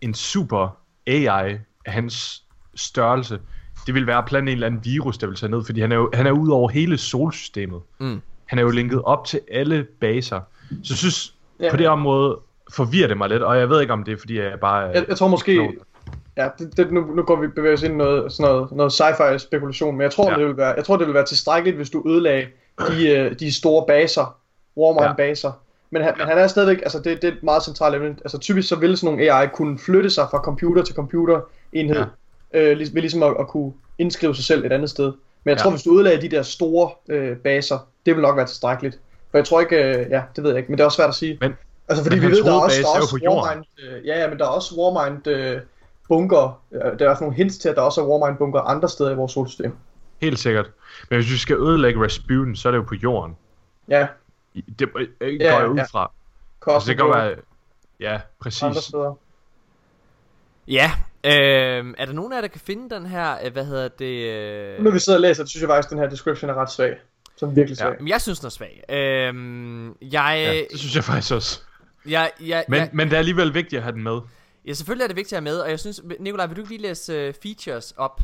en 0.00 0.14
super 0.14 0.78
AI 1.06 1.58
af 1.84 1.92
hans 1.92 2.44
størrelse, 2.74 3.40
det 3.86 3.94
vil 3.94 4.06
være 4.06 4.18
at 4.18 4.24
plante 4.26 4.52
en 4.52 4.56
eller 4.56 4.66
anden 4.66 4.84
virus, 4.84 5.18
der 5.18 5.26
vil 5.26 5.36
tage 5.36 5.50
ned, 5.50 5.64
fordi 5.64 5.80
han 5.80 5.92
er 5.92 5.96
jo 5.96 6.10
han 6.14 6.26
er 6.26 6.30
ud 6.30 6.48
over 6.48 6.68
hele 6.68 6.98
solsystemet. 6.98 7.80
Mm. 7.98 8.22
Han 8.48 8.58
er 8.58 8.62
jo 8.62 8.70
linket 8.70 9.02
op 9.02 9.24
til 9.24 9.40
alle 9.52 9.86
baser. 10.00 10.40
Så 10.68 10.74
jeg 10.90 10.96
synes, 10.98 11.34
Ja. 11.60 11.70
på 11.70 11.76
det 11.76 11.88
område 11.88 12.38
forvirrer 12.74 13.08
det 13.08 13.16
mig 13.18 13.28
lidt, 13.28 13.42
og 13.42 13.58
jeg 13.58 13.68
ved 13.70 13.80
ikke, 13.80 13.92
om 13.92 14.04
det 14.04 14.12
er, 14.12 14.16
fordi 14.18 14.38
jeg 14.40 14.52
bare... 14.60 14.78
Jeg, 14.78 15.04
jeg 15.08 15.16
tror 15.16 15.28
måske, 15.28 15.70
ja, 16.36 16.48
det, 16.58 16.76
det, 16.76 16.92
nu, 16.92 17.00
nu 17.14 17.22
går 17.22 17.36
vi 17.40 17.46
bevæger 17.46 17.74
os 17.74 17.82
ind 17.82 17.94
i 17.94 17.96
noget, 17.96 18.32
sådan 18.32 18.52
noget, 18.52 18.72
noget 18.72 18.92
sci-fi 18.92 19.38
spekulation, 19.38 19.94
men 19.96 20.02
jeg 20.02 20.10
tror, 20.12 20.24
Ja. 20.24 20.30
ja. 20.32 20.38
det 20.38 20.46
vil 20.48 20.56
være, 20.56 20.74
jeg 20.76 20.84
tror, 20.84 20.96
det 20.96 21.06
vil 21.06 21.14
være 21.14 21.24
tilstrækkeligt, 21.24 21.76
hvis 21.76 21.90
du 21.90 22.02
ødelagde 22.08 22.46
de, 22.88 23.08
øh, 23.10 23.38
de 23.40 23.52
store 23.54 23.84
baser, 23.88 24.36
Warmind-baser. 24.76 25.52
Men, 25.90 26.02
han, 26.02 26.14
men 26.18 26.26
han 26.26 26.38
er 26.38 26.46
stadigvæk, 26.46 26.78
altså 26.82 26.98
det, 26.98 27.22
det 27.22 27.28
er 27.28 27.32
et 27.32 27.42
meget 27.42 27.64
centralt 27.64 27.94
element. 27.94 28.18
Altså 28.24 28.38
typisk 28.38 28.68
så 28.68 28.76
vil 28.76 28.96
sådan 28.96 29.14
nogle 29.16 29.32
AI 29.32 29.48
kunne 29.54 29.78
flytte 29.78 30.10
sig 30.10 30.26
fra 30.30 30.38
computer 30.38 30.82
til 30.82 30.94
computer 30.94 31.40
enhed, 31.72 32.04
ja. 32.54 32.60
øh, 32.60 32.78
ved 32.78 32.86
ligesom 32.86 33.22
at, 33.22 33.34
at 33.40 33.48
kunne 33.48 33.72
indskrive 33.98 34.34
sig 34.34 34.44
selv 34.44 34.64
et 34.64 34.72
andet 34.72 34.90
sted. 34.90 35.04
Men 35.44 35.50
jeg 35.50 35.56
Ja. 35.56 35.62
tror, 35.62 35.70
hvis 35.70 35.82
du 35.82 35.94
ødelagde 35.94 36.22
de 36.22 36.28
der 36.28 36.42
store 36.42 36.90
øh, 37.08 37.36
baser, 37.36 37.78
det 38.08 38.16
vil 38.16 38.22
nok 38.22 38.36
være 38.36 38.46
tilstrækkeligt. 38.46 39.00
For 39.30 39.38
jeg 39.38 39.44
tror 39.46 39.60
ikke, 39.60 39.76
øh, 39.76 40.10
ja, 40.10 40.22
det 40.36 40.44
ved 40.44 40.50
jeg 40.50 40.58
ikke, 40.58 40.70
men 40.70 40.78
det 40.78 40.82
er 40.82 40.86
også 40.86 40.96
svært 40.96 41.08
at 41.08 41.14
sige. 41.14 41.38
Men, 41.40 41.56
Altså 41.88 42.04
fordi 42.04 42.16
Men 42.16 42.30
vi 42.30 42.36
ved, 42.36 42.44
der 42.44 42.52
er 42.52 42.60
også, 42.60 42.82
der 42.82 42.88
er 42.88 43.00
også 43.00 43.10
på 43.18 43.24
jorden. 43.24 43.48
Warmind, 43.48 43.64
øh, 43.78 44.06
ja, 44.06 44.20
ja, 44.20 44.28
men 44.28 44.38
der 44.38 44.44
er 44.44 44.48
også 44.48 44.74
Warmind 44.78 45.26
øh, 45.26 45.60
bunker. 46.08 46.62
Øh, 46.72 46.98
Der 46.98 47.06
er 47.06 47.10
også 47.10 47.22
nogle 47.24 47.36
hints 47.36 47.58
til, 47.58 47.68
at 47.68 47.76
der 47.76 47.82
også 47.82 48.00
er 48.00 48.06
Warmind 48.06 48.38
bunker 48.38 48.60
andre 48.60 48.88
steder 48.88 49.10
i 49.10 49.14
vores 49.14 49.32
solsystem. 49.32 49.72
Helt 50.20 50.38
sikkert. 50.38 50.70
Men 51.10 51.18
hvis 51.18 51.32
vi 51.32 51.36
skal 51.38 51.56
ødelægge 51.56 52.04
Rasputin, 52.04 52.56
så 52.56 52.68
er 52.68 52.70
det 52.72 52.78
jo 52.78 52.82
på 52.82 52.94
jorden. 52.94 53.36
Ja, 53.88 54.06
Det 54.78 54.88
øh, 54.96 55.08
går 55.20 55.26
Ja, 55.44 55.56
jeg 55.58 55.68
ud 55.68 55.76
ja. 55.76 55.82
fra. 55.82 56.10
Cosmic 56.60 56.74
Altså, 56.74 56.88
det 56.88 56.96
kan 56.96 57.06
være... 57.22 57.34
Ja, 58.00 58.20
præcis. 58.40 58.62
andre 58.62 58.80
steder. 58.80 59.14
Ja, 60.68 60.90
øh, 61.24 61.94
er 61.98 62.04
der 62.04 62.12
nogen 62.12 62.32
af 62.32 62.36
jer, 62.36 62.40
der 62.40 62.48
kan 62.48 62.60
finde 62.60 62.94
den 62.94 63.06
her, 63.06 63.36
øh, 63.44 63.52
hvad 63.52 63.64
hedder 63.64 63.88
det? 63.88 64.30
Øh... 64.32 64.78
Nu 64.78 64.84
når 64.84 64.90
vi 64.90 64.98
sidder 64.98 65.18
og 65.18 65.22
læser, 65.22 65.42
det 65.42 65.50
synes 65.50 65.60
jeg 65.62 65.68
faktisk, 65.68 65.86
at 65.86 65.90
den 65.90 65.98
her 65.98 66.08
description 66.08 66.50
er 66.50 66.54
ret 66.54 66.70
svag. 66.70 66.96
Som 67.38 67.56
virkelig 67.56 67.76
svag. 67.78 67.94
Jamen, 67.98 68.08
jeg 68.08 68.20
synes, 68.20 68.38
den 68.40 68.46
er 68.46 68.50
svag. 68.50 68.82
Øh, 68.88 68.96
jeg, 70.12 70.42
Ja, 70.46 70.62
det 70.70 70.78
synes 70.78 70.94
jeg 70.96 71.04
faktisk 71.04 71.34
også. 71.34 71.60
jeg, 72.08 72.30
jeg, 72.40 72.64
Men, 72.68 72.78
jeg, 72.78 72.90
men 72.92 73.08
det 73.08 73.14
er 73.14 73.18
alligevel 73.18 73.54
vigtigt 73.54 73.78
at 73.78 73.82
have 73.82 73.92
den 73.94 74.02
med. 74.02 74.20
ja, 74.66 74.72
selvfølgelig 74.72 75.02
er 75.04 75.08
det 75.08 75.16
vigtigt 75.16 75.32
at 75.32 75.42
have 75.42 75.54
med, 75.54 75.58
og 75.60 75.70
jeg 75.70 75.80
synes, 75.80 76.02
Nikolaj, 76.20 76.46
vil 76.46 76.56
du 76.56 76.60
ikke 76.60 76.70
lige 76.72 76.82
læse 76.82 77.28
uh, 77.28 77.34
features 77.42 77.94
op? 77.96 78.20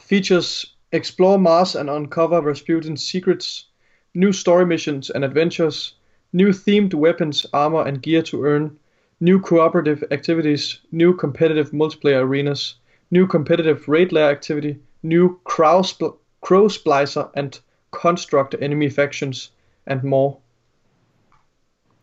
Features 0.00 0.76
Explore 0.92 1.38
Mars 1.38 1.74
and 1.76 1.90
uncover 1.90 2.40
Rasputin's 2.52 3.10
secrets. 3.10 3.66
New 4.14 4.32
story 4.32 4.62
missions 4.64 5.10
and 5.10 5.24
adventures. 5.24 5.96
New 6.32 6.52
themed 6.52 6.94
weapons, 6.94 7.44
armor 7.52 7.82
and 7.84 8.02
gear 8.02 8.22
to 8.22 8.44
earn. 8.44 8.70
New 9.20 9.40
cooperative 9.40 10.04
activities. 10.10 10.82
New 10.90 11.16
competitive 11.18 11.66
multiplayer 11.72 12.20
arenas. 12.20 12.76
New 13.10 13.26
competitive 13.26 13.78
raid 13.88 14.12
lair 14.12 14.30
activity. 14.30 14.72
New 15.02 15.38
crow, 15.44 15.82
spl- 15.82 16.18
crow 16.46 16.68
splicer 16.68 17.24
and 17.34 17.52
construct 17.90 18.54
enemy 18.60 18.92
factions 18.92 19.52
and 19.86 20.02
more. 20.02 20.34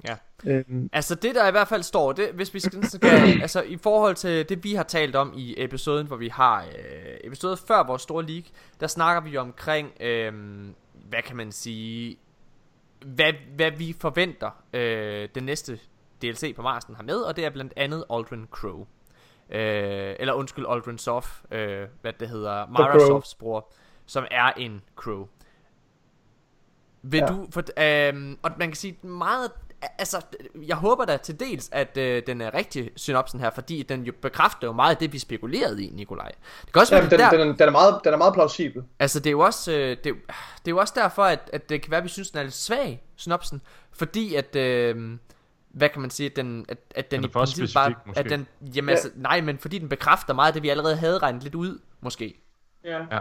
Ja. 0.08 0.16
Øhm, 0.46 0.90
Altså 0.94 1.16
det 1.16 1.36
der 1.36 1.48
i 1.48 1.52
hvert 1.52 1.68
fald 1.68 1.84
står, 1.84 2.12
det, 2.12 2.30
hvis 2.34 2.54
vi 2.54 2.60
skal, 2.60 2.86
skal 2.86 3.42
altså 3.42 3.62
i 3.62 3.78
forhold 3.78 4.16
til 4.16 4.50
det 4.50 4.64
vi 4.64 4.74
har 4.74 4.84
talt 4.84 5.16
om 5.16 5.34
i 5.36 5.56
episoden, 5.58 6.08
hvor 6.08 6.16
vi 6.16 6.28
har 6.28 6.64
øh, 6.64 7.18
episoden 7.24 7.58
før 7.68 7.84
vores 7.84 8.02
store 8.02 8.26
league, 8.26 8.50
der 8.80 8.88
snakker 8.88 9.22
vi 9.30 9.38
omkring, 9.38 9.92
øh, 10.00 10.34
hvad 11.10 11.22
kan 11.22 11.36
man 11.36 11.52
sige, 11.52 12.18
hvad, 13.06 13.34
hvad 13.56 13.72
vi 13.72 13.96
forventer 14.00 14.64
øh, 14.74 15.30
den 15.36 15.44
næste 15.44 15.80
DLC 16.22 16.56
på 16.56 16.62
Marsen 16.62 16.96
har 16.96 17.04
med, 17.04 17.16
og 17.16 17.36
det 17.36 17.46
er 17.46 17.50
blandt 17.50 17.74
andet 17.76 18.06
Aldrin 18.10 18.48
Crow. 18.52 18.88
Øh, 19.50 20.16
eller 20.20 20.34
undskyld, 20.34 20.66
Aldrin 20.70 20.98
Soft, 20.98 21.44
øh, 21.52 21.88
hvad 22.02 22.14
det 22.20 22.30
hedder, 22.30 22.66
Crow. 22.66 22.86
Microsofts 22.86 23.36
bror, 23.36 23.74
som 24.06 24.26
er 24.32 24.52
en 24.58 24.82
Crow. 24.96 25.28
Vil 27.02 27.18
ja. 27.20 27.26
Du, 27.26 27.48
for, 27.52 27.64
øhm, 27.78 28.38
og 28.44 28.52
man 28.60 28.68
kan 28.68 28.76
sige 28.76 29.08
meget, 29.08 29.52
altså, 29.98 30.22
jeg 30.68 30.76
håber 30.76 31.06
da 31.06 31.18
til 31.18 31.40
dels, 31.40 31.70
at 31.72 31.98
øh, 31.98 32.24
den 32.28 32.42
er 32.42 32.54
rigtig 32.54 32.92
synopsen 32.96 33.40
her, 33.40 33.50
fordi 33.50 33.84
den 33.84 34.04
jo 34.04 34.14
bekræfter 34.22 34.68
jo 34.68 34.74
meget 34.74 34.92
af 34.92 34.98
det, 34.98 35.14
vi 35.14 35.20
spekulerede 35.20 35.84
i, 35.84 35.90
Nikolaj. 35.90 36.32
Det 36.66 36.74
kan 36.74 36.80
også 36.80 36.96
ja, 36.96 37.02
være, 37.02 37.10
den, 37.10 37.20
der, 37.20 37.30
den, 37.30 37.40
den, 37.60 37.68
er 37.68 37.72
meget, 37.72 38.00
den 38.04 38.14
er 38.14 38.18
meget 38.18 38.34
plausibel. 38.34 38.84
altså 39.00 39.20
det 39.20 39.28
er 39.28 39.32
jo 39.32 39.40
også, 39.40 39.72
øh, 39.72 39.78
det, 39.78 40.06
er 40.06 40.14
det 40.58 40.68
er 40.68 40.72
jo 40.72 40.78
også 40.78 40.94
derfor, 40.98 41.24
at, 41.24 41.50
at 41.54 41.70
det 41.70 41.82
kan 41.82 41.92
være, 41.92 41.98
at 41.98 42.04
vi 42.04 42.10
synes, 42.10 42.32
den 42.32 42.40
er 42.40 42.44
lidt 42.44 42.54
svag, 42.54 43.04
synopsen, 43.16 43.62
fordi 43.92 44.36
at, 44.36 44.56
øh, 44.56 45.18
hvad 45.72 45.90
kan 45.90 46.02
man 46.02 46.10
sige, 46.10 46.30
at 46.30 46.36
den, 46.36 46.66
at, 46.70 46.78
at 46.96 47.12
den 47.12 47.18
Er 47.18 47.22
det 47.22 47.30
i 47.30 47.32
princippet 47.34 47.72
bare, 47.74 47.94
måske? 48.06 48.20
at 48.20 48.30
den, 48.30 48.48
jamen 48.76 48.90
Ja. 48.90 48.92
altså, 48.96 49.10
nej, 49.16 49.42
men 49.42 49.58
fordi 49.58 49.80
den 49.80 49.90
bekræfter 49.90 50.34
meget 50.34 50.48
af 50.48 50.54
det, 50.54 50.64
vi 50.64 50.70
allerede 50.70 50.96
havde 50.96 51.18
regnet 51.18 51.44
lidt 51.44 51.56
ud, 51.56 51.80
måske. 52.02 52.42
Ja. 52.84 52.98
Ja. 53.12 53.20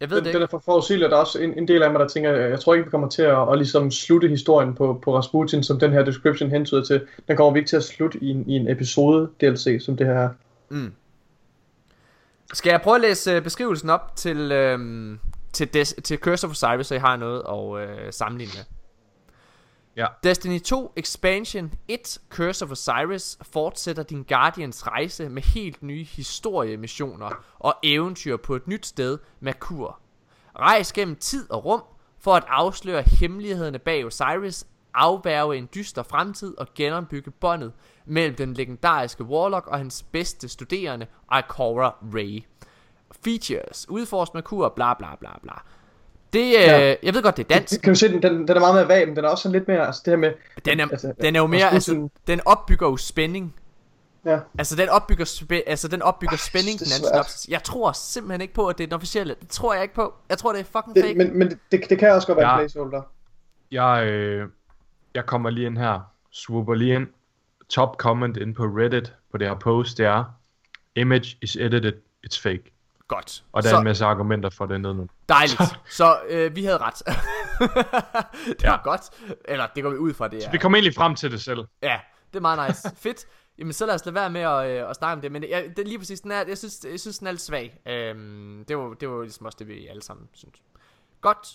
Jeg 0.00 0.10
ved 0.10 0.16
Den, 0.16 0.24
det 0.24 0.34
den 0.34 0.42
ikke. 0.42 0.44
er 0.44 0.50
for 0.50 0.58
forudsigelig, 0.64 1.06
og 1.06 1.10
der 1.10 1.16
er 1.16 1.20
også 1.20 1.38
en, 1.38 1.58
en 1.58 1.68
del 1.68 1.82
af 1.82 1.90
mig, 1.90 2.00
der 2.00 2.08
tænker, 2.08 2.30
jeg, 2.30 2.60
tror 2.60 2.74
ikke, 2.74 2.84
vi 2.84 2.90
kommer 2.90 3.08
til 3.08 3.22
at, 3.22 3.52
at 3.52 3.58
ligesom 3.58 3.90
slutte 3.90 4.28
historien 4.28 4.74
på, 4.74 5.00
på 5.04 5.16
Rasputin, 5.16 5.62
som 5.62 5.80
den 5.80 5.92
her 5.92 6.04
description 6.04 6.50
hentyder 6.50 6.84
til. 6.84 7.06
Den 7.28 7.36
kommer 7.36 7.52
vi 7.52 7.58
ikke 7.58 7.68
til 7.68 7.76
at 7.76 7.84
slutte 7.84 8.18
i 8.22 8.28
en, 8.30 8.44
i 8.50 8.52
en 8.56 8.68
episode 8.70 9.28
DLC, 9.40 9.84
som 9.84 9.96
det 9.96 10.06
her 10.06 10.14
er. 10.14 10.28
Skal 12.52 12.70
jeg 12.70 12.80
prøve 12.80 12.94
at 12.94 13.00
læse 13.00 13.30
øh, 13.32 13.42
beskrivelsen 13.42 13.90
op 13.90 14.16
til, 14.16 14.52
øhm, 14.52 15.18
til, 15.52 15.68
Des- 15.76 16.00
til 16.00 16.18
Curse 16.18 16.46
of 16.46 16.50
Osiris, 16.50 16.86
så 16.86 16.94
I 16.94 16.98
har 16.98 17.16
noget 17.16 17.42
at 17.48 17.88
øh, 17.88 18.12
sammenligne 18.12 18.52
med? 18.56 18.64
Ja. 19.96 20.06
Destiny 20.24 20.58
2 20.58 20.92
Expansion 20.96 21.72
1 21.88 22.18
Curse 22.30 22.64
of 22.64 22.70
Osiris 22.70 23.38
fortsætter 23.42 24.02
din 24.02 24.22
Guardians 24.22 24.86
rejse 24.86 25.28
med 25.28 25.42
helt 25.42 25.82
nye 25.82 26.04
historiemissioner 26.04 27.44
og 27.58 27.74
eventyr 27.82 28.36
på 28.36 28.56
et 28.56 28.68
nyt 28.68 28.86
sted, 28.86 29.18
Merkur. 29.40 29.98
Rejs 30.58 30.92
gennem 30.92 31.16
tid 31.16 31.50
og 31.50 31.64
rum 31.64 31.82
for 32.18 32.34
at 32.34 32.44
afsløre 32.48 33.02
hemmelighederne 33.02 33.78
bag 33.78 34.06
Osiris, 34.06 34.66
afværge 34.94 35.56
en 35.56 35.68
dyster 35.74 36.02
fremtid 36.02 36.58
og 36.58 36.66
genopbygge 36.74 37.30
båndet 37.30 37.72
mellem 38.04 38.36
den 38.36 38.54
legendariske 38.54 39.24
Warlock 39.24 39.66
og 39.66 39.78
hans 39.78 40.02
bedste 40.02 40.48
studerende, 40.48 41.06
Ikora 41.38 41.94
Ray. 42.14 42.44
Features, 43.24 43.88
udforsk 43.88 44.34
Merkur, 44.34 44.68
bla 44.68 44.94
bla 44.94 45.14
bla 45.14 45.38
bla. 45.42 45.54
Det, 46.34 46.44
øh, 46.46 46.52
Ja. 46.52 46.94
jeg 47.02 47.14
ved 47.14 47.22
godt, 47.22 47.36
det 47.36 47.44
er 47.50 47.54
dansk. 47.54 47.82
Kan 47.82 47.90
vi 47.90 47.96
se, 47.96 48.08
den, 48.08 48.22
den, 48.22 48.48
den 48.48 48.56
er 48.56 48.60
meget 48.60 48.74
mere 48.74 48.88
vag, 48.88 49.06
men 49.08 49.16
den 49.16 49.24
er 49.24 49.28
også 49.28 49.42
sådan 49.42 49.52
lidt 49.58 49.68
mere, 49.68 49.86
altså 49.86 50.02
det 50.04 50.10
her 50.10 50.16
med... 50.18 50.32
Den 50.64 50.80
er, 50.80 50.88
altså, 50.88 51.12
den 51.22 51.36
er 51.36 51.40
jo 51.40 51.46
mere, 51.46 51.70
altså, 51.72 52.08
den 52.26 52.40
opbygger 52.44 52.86
jo 52.88 52.96
spænding. 52.96 53.54
Ja. 54.24 54.38
Altså, 54.58 54.76
den 54.76 54.88
opbygger, 54.88 55.24
spæ- 55.24 55.62
altså, 55.70 55.88
den 55.88 56.02
opbygger 56.02 56.36
spænding, 56.36 56.78
det 56.78 56.86
den 56.86 56.92
anden 56.94 57.08
synopsis. 57.14 57.48
Jeg 57.50 57.62
tror 57.62 57.92
simpelthen 57.92 58.40
ikke 58.40 58.54
på, 58.54 58.66
at 58.68 58.78
det 58.78 58.84
er 58.84 58.88
den 58.88 58.94
officielle. 58.94 59.34
Det 59.40 59.48
tror 59.48 59.74
jeg 59.74 59.82
ikke 59.82 59.94
på. 59.94 60.14
Jeg 60.28 60.38
tror, 60.38 60.52
det 60.52 60.60
er 60.60 60.64
fucking 60.64 60.96
fake. 60.96 61.08
Det, 61.08 61.16
men 61.16 61.38
men 61.38 61.58
det, 61.72 61.80
det 61.90 61.98
kan 61.98 62.12
også 62.12 62.26
godt 62.26 62.38
være 62.38 62.48
Ja. 62.48 62.54
en 62.54 62.60
placeholder. 62.60 63.02
Jeg, 63.70 64.06
øh, 64.06 64.48
jeg 65.14 65.26
kommer 65.26 65.50
lige 65.50 65.66
ind 65.66 65.78
her, 65.78 66.00
swooper 66.32 66.74
lige 66.74 66.94
ind. 66.94 67.06
Top 67.68 67.96
comment 67.96 68.36
ind 68.36 68.54
på 68.54 68.62
Reddit 68.62 69.12
på 69.32 69.38
det 69.38 69.48
her 69.48 69.54
post, 69.54 69.98
det 69.98 70.06
er 70.06 70.24
Image 70.96 71.36
is 71.42 71.56
edited, 71.56 71.92
it's 72.26 72.40
fake. 72.42 72.73
Godt. 73.08 73.44
Og 73.52 73.62
der 73.62 73.68
så 73.68 73.74
er 73.74 73.78
en 73.78 73.84
masse 73.84 74.04
argumenter 74.04 74.50
for 74.50 74.66
det 74.66 74.80
nede 74.80 74.94
nu. 74.94 75.06
dejligt. 75.28 75.60
så 75.98 76.20
øh, 76.28 76.56
vi 76.56 76.64
havde 76.64 76.78
ret. 76.78 77.02
det 78.46 78.64
var 78.64 78.70
Ja. 78.72 78.82
godt. 78.84 79.00
Eller 79.44 79.66
det 79.74 79.82
går 79.82 79.90
vi 79.90 79.96
ud 79.96 80.14
fra, 80.14 80.28
det 80.28 80.46
er. 80.46 80.50
Vi 80.50 80.58
kommer 80.58 80.76
egentlig 80.78 80.94
frem 80.94 81.14
til 81.14 81.30
det 81.32 81.42
selv. 81.42 81.64
Ja, 81.82 82.00
det 82.32 82.36
er 82.36 82.40
meget 82.40 82.68
nice. 82.68 82.90
Fedt. 82.96 83.26
Jamen, 83.58 83.72
så 83.72 83.86
lad 83.86 83.94
os 83.94 84.04
lade 84.04 84.14
være 84.14 84.30
med 84.30 84.40
at, 84.40 84.70
øh, 84.82 84.90
at 84.90 84.96
snakke 84.96 85.12
om 85.12 85.20
det. 85.20 85.32
Men 85.32 85.44
jeg, 85.48 85.72
det, 85.76 85.88
lige 85.88 85.98
præcis, 85.98 86.20
den 86.20 86.30
er, 86.30 86.44
jeg, 86.48 86.58
synes, 86.58 86.84
jeg 86.90 87.00
synes, 87.00 87.18
den 87.18 87.26
er 87.26 87.30
lidt 87.30 87.42
svag. 87.42 87.80
Øhm, 87.86 88.64
det, 88.68 88.78
var, 88.78 88.94
det 88.94 89.08
var 89.10 89.22
ligesom 89.22 89.46
også 89.46 89.56
det, 89.58 89.68
vi 89.68 89.86
alle 89.86 90.02
sammen 90.02 90.28
synes. 90.32 90.62
Godt. 91.20 91.48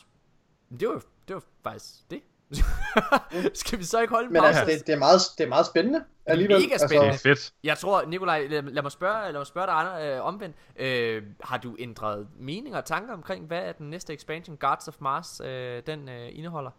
Det 0.79 0.87
var, 0.87 1.01
det 1.27 1.35
var 1.35 1.43
faktisk 1.63 1.85
det. 2.11 2.21
Skal 3.53 3.79
vi 3.79 3.83
så 3.83 4.01
ikke 4.01 4.13
holde 4.13 4.27
en 4.27 4.33
Men 4.33 4.43
altså, 4.43 4.65
det, 4.65 4.87
det, 4.87 4.93
er 4.93 4.97
meget, 4.97 5.21
det 5.37 5.43
er 5.43 5.47
meget 5.47 5.65
spændende 5.65 6.03
alligevel. 6.25 6.61
mega 6.61 6.77
spændende. 6.77 7.11
Det 7.13 7.15
er 7.15 7.19
fedt. 7.19 7.53
Jeg 7.63 7.77
tror, 7.77 8.05
Nikolaj, 8.05 8.47
lad, 8.49 8.61
lad 8.61 8.81
mig 8.81 8.91
spørge, 8.91 9.31
lad 9.31 9.39
mig 9.39 9.47
spørge 9.47 9.67
dig 9.67 9.75
andre, 9.75 10.15
øh, 10.15 10.25
omvendt. 10.25 10.55
Øh, 10.79 11.23
har 11.41 11.57
du 11.57 11.75
ændret 11.79 12.27
mening 12.39 12.75
og 12.75 12.85
tanker 12.85 13.13
omkring, 13.13 13.45
hvad 13.45 13.59
er 13.59 13.71
den 13.71 13.89
næste 13.89 14.13
expansion, 14.13 14.57
Guards 14.57 14.87
of 14.87 14.95
Mars, 14.99 15.41
øh, 15.45 15.81
den 15.87 16.09
øh, 16.09 16.29
indeholder? 16.31 16.71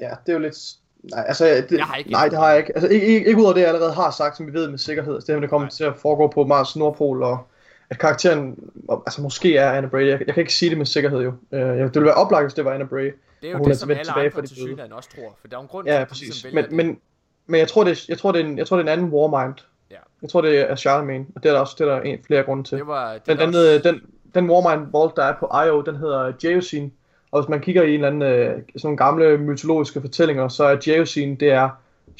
Ja, 0.00 0.10
det 0.26 0.28
er 0.28 0.32
jo 0.32 0.38
lidt... 0.38 0.56
Nej, 1.02 1.24
altså, 1.28 1.44
det, 1.44 1.78
Jeg 1.78 1.84
har 1.84 1.96
ikke 1.96 2.10
nej, 2.10 2.28
det 2.28 2.38
har 2.38 2.48
jeg 2.48 2.58
ikke. 2.58 2.72
Altså, 2.76 2.88
ikke, 2.88 3.06
ikke, 3.06 3.26
ikke 3.26 3.40
ud 3.40 3.46
af 3.46 3.54
det, 3.54 3.60
jeg 3.60 3.68
allerede 3.68 3.92
har 3.92 4.10
sagt, 4.10 4.36
som 4.36 4.46
vi 4.46 4.52
ved 4.52 4.70
med 4.70 4.78
sikkerhed. 4.78 5.14
Altså, 5.14 5.26
det 5.26 5.34
her, 5.34 5.40
det 5.40 5.50
kommer 5.50 5.66
Nej. 5.66 5.70
til 5.70 5.84
at 5.84 5.96
foregå 5.96 6.26
på 6.26 6.44
Mars 6.44 6.76
Nordpol, 6.76 7.22
og 7.22 7.46
at 7.90 7.98
karakteren 7.98 8.70
altså, 9.06 9.22
måske 9.22 9.56
er 9.56 9.70
Anna 9.70 9.88
Bray. 9.88 10.06
Jeg, 10.06 10.20
jeg 10.26 10.34
kan 10.34 10.40
ikke 10.40 10.54
sige 10.54 10.70
det 10.70 10.78
med 10.78 10.86
sikkerhed, 10.86 11.20
jo. 11.22 11.28
Uh, 11.52 11.58
det 11.58 11.94
ville 11.94 12.04
være 12.04 12.14
oplagt, 12.14 12.44
hvis 12.44 12.54
det 12.54 12.64
var 12.64 12.72
Anna 12.72 12.84
Bray. 12.84 13.12
Det 13.42 13.48
er 13.48 13.52
jo 13.52 13.58
er 13.58 13.62
det, 13.62 13.78
som 13.78 13.90
alle 13.90 14.12
andre 14.12 14.42
til 14.46 14.56
synligheden 14.56 14.92
også 14.92 15.08
tror. 15.16 15.36
For 15.40 15.48
der 15.48 15.56
er 15.56 15.60
en 15.60 15.66
grund 15.68 15.88
Ja, 15.88 15.98
til, 15.98 16.06
præcis. 16.06 16.28
ligesom 16.28 16.50
Men, 16.54 16.64
men, 16.76 17.00
men 17.46 17.58
jeg 17.60 17.68
tror, 17.68 17.84
det, 17.84 17.90
er- 17.92 18.04
jeg, 18.08 18.18
tror, 18.18 18.32
det 18.32 18.40
er 18.40 18.44
en, 18.44 18.58
jeg 18.58 18.66
tror, 18.66 18.76
det 18.76 18.88
er 18.88 18.92
en 18.92 18.98
anden 18.98 19.12
Warmind. 19.12 19.54
Ja. 19.90 19.96
Jeg 20.22 20.30
tror, 20.30 20.40
det 20.40 20.70
er 20.70 20.76
Charlemagne, 20.76 21.26
og 21.36 21.42
det 21.42 21.48
er 21.48 21.52
der 21.52 21.60
også 21.60 21.74
det 21.78 21.88
er 21.88 21.94
der 21.94 22.00
en, 22.00 22.18
flere 22.26 22.42
grunde 22.42 22.64
til. 22.64 22.78
det. 22.78 22.86
var, 22.86 23.12
det 23.26 23.38
var 23.38 23.46
andet, 23.46 23.74
også, 23.76 23.88
den, 23.88 24.00
den 24.34 24.50
Warmind 24.50 24.92
Vault, 24.92 25.16
der 25.16 25.24
er 25.24 25.34
på 25.40 25.50
IO, 25.66 25.80
den 25.80 25.96
hedder 25.96 26.32
Geosine. 26.42 26.90
Og 27.32 27.42
hvis 27.42 27.48
man 27.48 27.60
kigger 27.60 27.82
i 27.82 27.88
en 27.88 27.94
eller 27.94 28.06
anden, 28.08 28.22
øh, 28.22 28.62
sådan 28.76 28.96
gamle 28.96 29.38
mytologiske 29.38 30.00
fortællinger, 30.00 30.48
så 30.48 30.64
er 30.64 30.76
Geosine, 30.84 31.36
det 31.36 31.50
er 31.52 31.68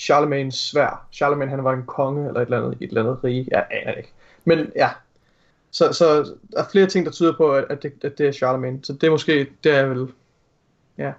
Charlemagne's 0.00 0.50
svær. 0.70 1.06
Charlemagne, 1.12 1.50
han 1.50 1.64
var 1.64 1.72
en 1.72 1.82
konge 1.86 2.28
eller 2.28 2.40
et 2.40 2.44
eller 2.44 2.64
andet, 2.64 2.78
i 2.80 2.84
et 2.84 2.88
eller 2.88 3.02
andet 3.02 3.24
rige. 3.24 3.46
Jeg 3.50 3.66
aner 3.70 3.92
ikke. 3.92 4.12
Men 4.44 4.72
ja, 4.76 4.88
så, 5.70 5.92
så 5.92 6.14
der 6.52 6.58
er 6.62 6.64
flere 6.72 6.86
ting, 6.86 7.06
der 7.06 7.12
tyder 7.12 7.36
på, 7.36 7.52
at, 7.52 7.64
at, 7.70 7.82
det, 7.82 7.92
at 8.04 8.18
det 8.18 8.26
er 8.28 8.32
Charlemagne. 8.32 8.80
Så 8.82 8.92
det 8.92 9.02
er 9.06 9.10
måske, 9.10 9.46
det 9.64 9.74
er 9.76 9.86
vel, 9.86 10.08
ja. 10.98 11.12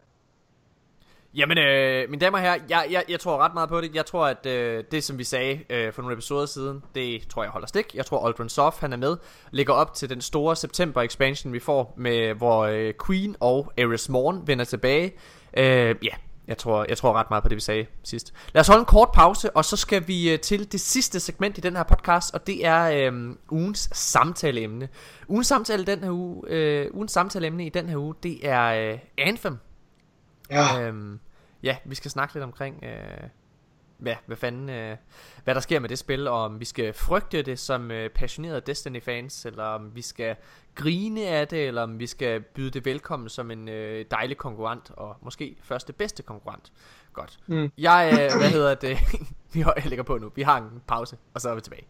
Jamen, 1.35 1.57
øh, 1.57 2.10
mine 2.10 2.19
damer 2.19 2.38
og 2.38 2.43
herrer, 2.43 2.57
jeg, 2.69 2.88
jeg, 2.91 3.03
jeg 3.10 3.19
tror 3.19 3.38
ret 3.38 3.53
meget 3.53 3.69
på 3.69 3.81
det. 3.81 3.95
Jeg 3.95 4.06
tror, 4.06 4.27
at 4.27 4.45
øh, 4.45 4.84
det, 4.91 5.03
som 5.03 5.18
vi 5.18 5.23
sagde 5.23 5.60
øh, 5.69 5.93
for 5.93 6.01
nogle 6.01 6.14
episoder 6.14 6.45
siden, 6.45 6.84
det 6.95 7.27
tror 7.30 7.43
jeg 7.43 7.51
holder 7.51 7.68
stik. 7.68 7.95
Jeg 7.95 8.06
tror, 8.06 8.27
Aldrin 8.27 8.49
Soft, 8.49 8.80
han 8.80 8.93
er 8.93 8.97
med, 8.97 9.18
ligger 9.51 9.73
op 9.73 9.93
til 9.93 10.10
den 10.10 10.22
store 10.22 10.56
september-expansion, 10.56 11.53
vi 11.53 11.60
får, 11.60 11.93
med 11.97 12.34
hvor 12.34 12.65
øh, 12.65 12.93
Queen 13.06 13.35
og 13.39 13.73
Ares 13.77 14.10
Morn 14.10 14.47
vender 14.47 14.65
tilbage. 14.65 15.14
Øh, 15.57 15.95
ja, 16.03 16.14
jeg 16.47 16.57
tror, 16.57 16.85
jeg 16.89 16.97
tror 16.97 17.14
ret 17.14 17.30
meget 17.30 17.43
på 17.43 17.49
det, 17.49 17.56
vi 17.56 17.61
sagde 17.61 17.85
sidst. 18.03 18.34
Lad 18.53 18.60
os 18.60 18.68
holde 18.68 18.80
en 18.80 18.85
kort 18.85 19.10
pause, 19.14 19.56
og 19.56 19.65
så 19.65 19.77
skal 19.77 20.07
vi 20.07 20.31
øh, 20.34 20.39
til 20.39 20.72
det 20.72 20.81
sidste 20.81 21.19
segment 21.19 21.57
i 21.57 21.61
den 21.61 21.76
her 21.76 21.84
podcast, 21.84 22.34
og 22.34 22.47
det 22.47 22.65
er 22.65 23.11
øh, 23.11 23.35
ugens 23.51 23.89
samtaleemne. 23.93 24.89
Ugens 25.27 25.47
samtale 25.47 25.85
den 25.85 26.03
her 26.03 26.11
uge, 26.11 26.43
øh, 26.47 26.88
ugens 26.93 27.11
samtaleemne 27.11 27.65
i 27.65 27.69
den 27.69 27.89
her 27.89 27.97
uge, 27.97 28.15
det 28.23 28.49
er 28.49 28.91
øh, 28.91 28.99
Anthem. 29.18 29.57
Ja, 30.49 30.81
Øhm, 30.81 31.19
ja, 31.63 31.77
vi 31.85 31.95
skal 31.95 32.11
snakke 32.11 32.34
lidt 32.34 32.43
omkring, 32.43 32.84
øh, 32.84 33.30
ja, 34.05 34.17
hvad 34.26 34.38
fanden, 34.38 34.69
øh, 34.69 34.97
hvad 35.43 35.55
der 35.55 35.61
sker 35.61 35.80
med 35.80 35.89
det 35.89 35.99
spil, 35.99 36.27
og 36.27 36.43
om 36.43 36.59
vi 36.59 36.65
skal 36.65 36.93
frygte 36.93 37.41
det 37.41 37.59
som 37.59 37.91
øh, 37.91 38.09
passionerede 38.09 38.61
Destiny-fans, 38.61 39.45
eller 39.45 39.63
om 39.63 39.95
vi 39.95 40.01
skal 40.01 40.35
grine 40.76 41.27
af 41.27 41.47
det, 41.47 41.67
eller 41.67 41.81
om 41.84 41.99
vi 41.99 42.07
skal 42.07 42.41
byde 42.41 42.71
det 42.71 42.85
velkommen 42.85 43.30
som 43.30 43.51
en 43.51 43.69
øh, 43.69 44.05
dejlig 44.11 44.38
konkurrent, 44.38 44.91
og 44.91 45.15
måske 45.21 45.57
første 45.61 45.93
bedste 45.93 46.23
konkurrent. 46.23 46.71
Godt. 47.13 47.39
Mm. 47.47 47.71
Jeg, 47.77 48.09
øh, 48.11 48.39
hvad 48.39 48.49
hedder 48.49 48.76
det, 48.76 48.97
vi 49.53 49.65
lægger 49.85 50.03
på 50.03 50.17
nu, 50.17 50.31
vi 50.35 50.41
har 50.41 50.57
en 50.57 50.81
pause, 50.88 51.17
og 51.34 51.41
så 51.41 51.49
er 51.49 51.55
vi 51.55 51.61
tilbage. 51.61 51.88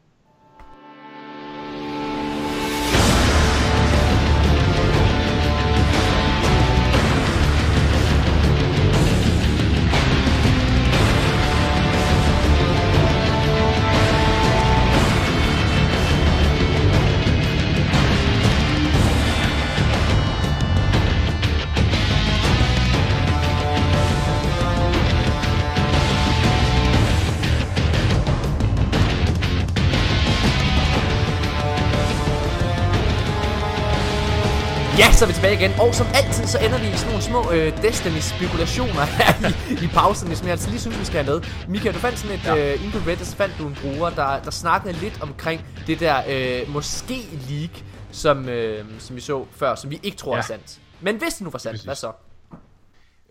Tilbage 35.49 35.69
igen, 35.69 35.79
og 35.79 35.95
som 35.95 36.07
altid, 36.13 36.45
så 36.47 36.57
ender 36.65 36.79
vi 36.79 36.87
i 36.87 36.97
sådan 37.01 37.09
nogle 37.13 37.23
små 37.31 37.41
øh, 37.51 37.81
Destiny-spekulationer 37.83 39.05
her 39.19 39.31
i, 39.49 39.85
i 39.85 39.87
pausen, 39.87 40.35
som 40.35 40.45
jeg 40.47 40.51
altså 40.51 40.69
lige 40.69 40.79
synes, 40.79 40.99
vi 40.99 41.05
skal 41.05 41.23
have 41.23 41.35
med. 41.35 41.41
Michael, 41.67 41.95
du 41.95 41.99
fandt 41.99 42.19
sådan 42.19 42.35
et, 42.37 42.45
ja. 42.45 42.73
øh, 42.73 42.83
inde 42.83 42.91
på 42.91 43.09
Reddit, 43.09 43.27
så 43.27 43.35
fandt 43.35 43.55
du 43.59 43.67
en 43.67 43.77
bruger, 43.81 44.09
der, 44.09 44.41
der 44.43 44.51
snakkede 44.51 44.93
lidt 44.93 45.21
omkring 45.21 45.65
det 45.87 45.99
der 45.99 46.17
øh, 46.29 46.73
måske 46.73 47.17
leak, 47.49 47.75
som, 48.11 48.49
øh, 48.49 48.85
som 48.99 49.15
vi 49.15 49.21
så 49.21 49.45
før, 49.51 49.75
som 49.75 49.89
vi 49.91 49.99
ikke 50.03 50.17
tror 50.17 50.33
ja. 50.33 50.37
er 50.37 50.43
sandt. 50.43 50.79
Men 51.01 51.17
hvis 51.17 51.33
det 51.33 51.41
nu 51.41 51.49
var 51.49 51.59
sandt, 51.59 51.73
Præcis. 51.73 51.85
hvad 51.85 51.95
så? 51.95 52.11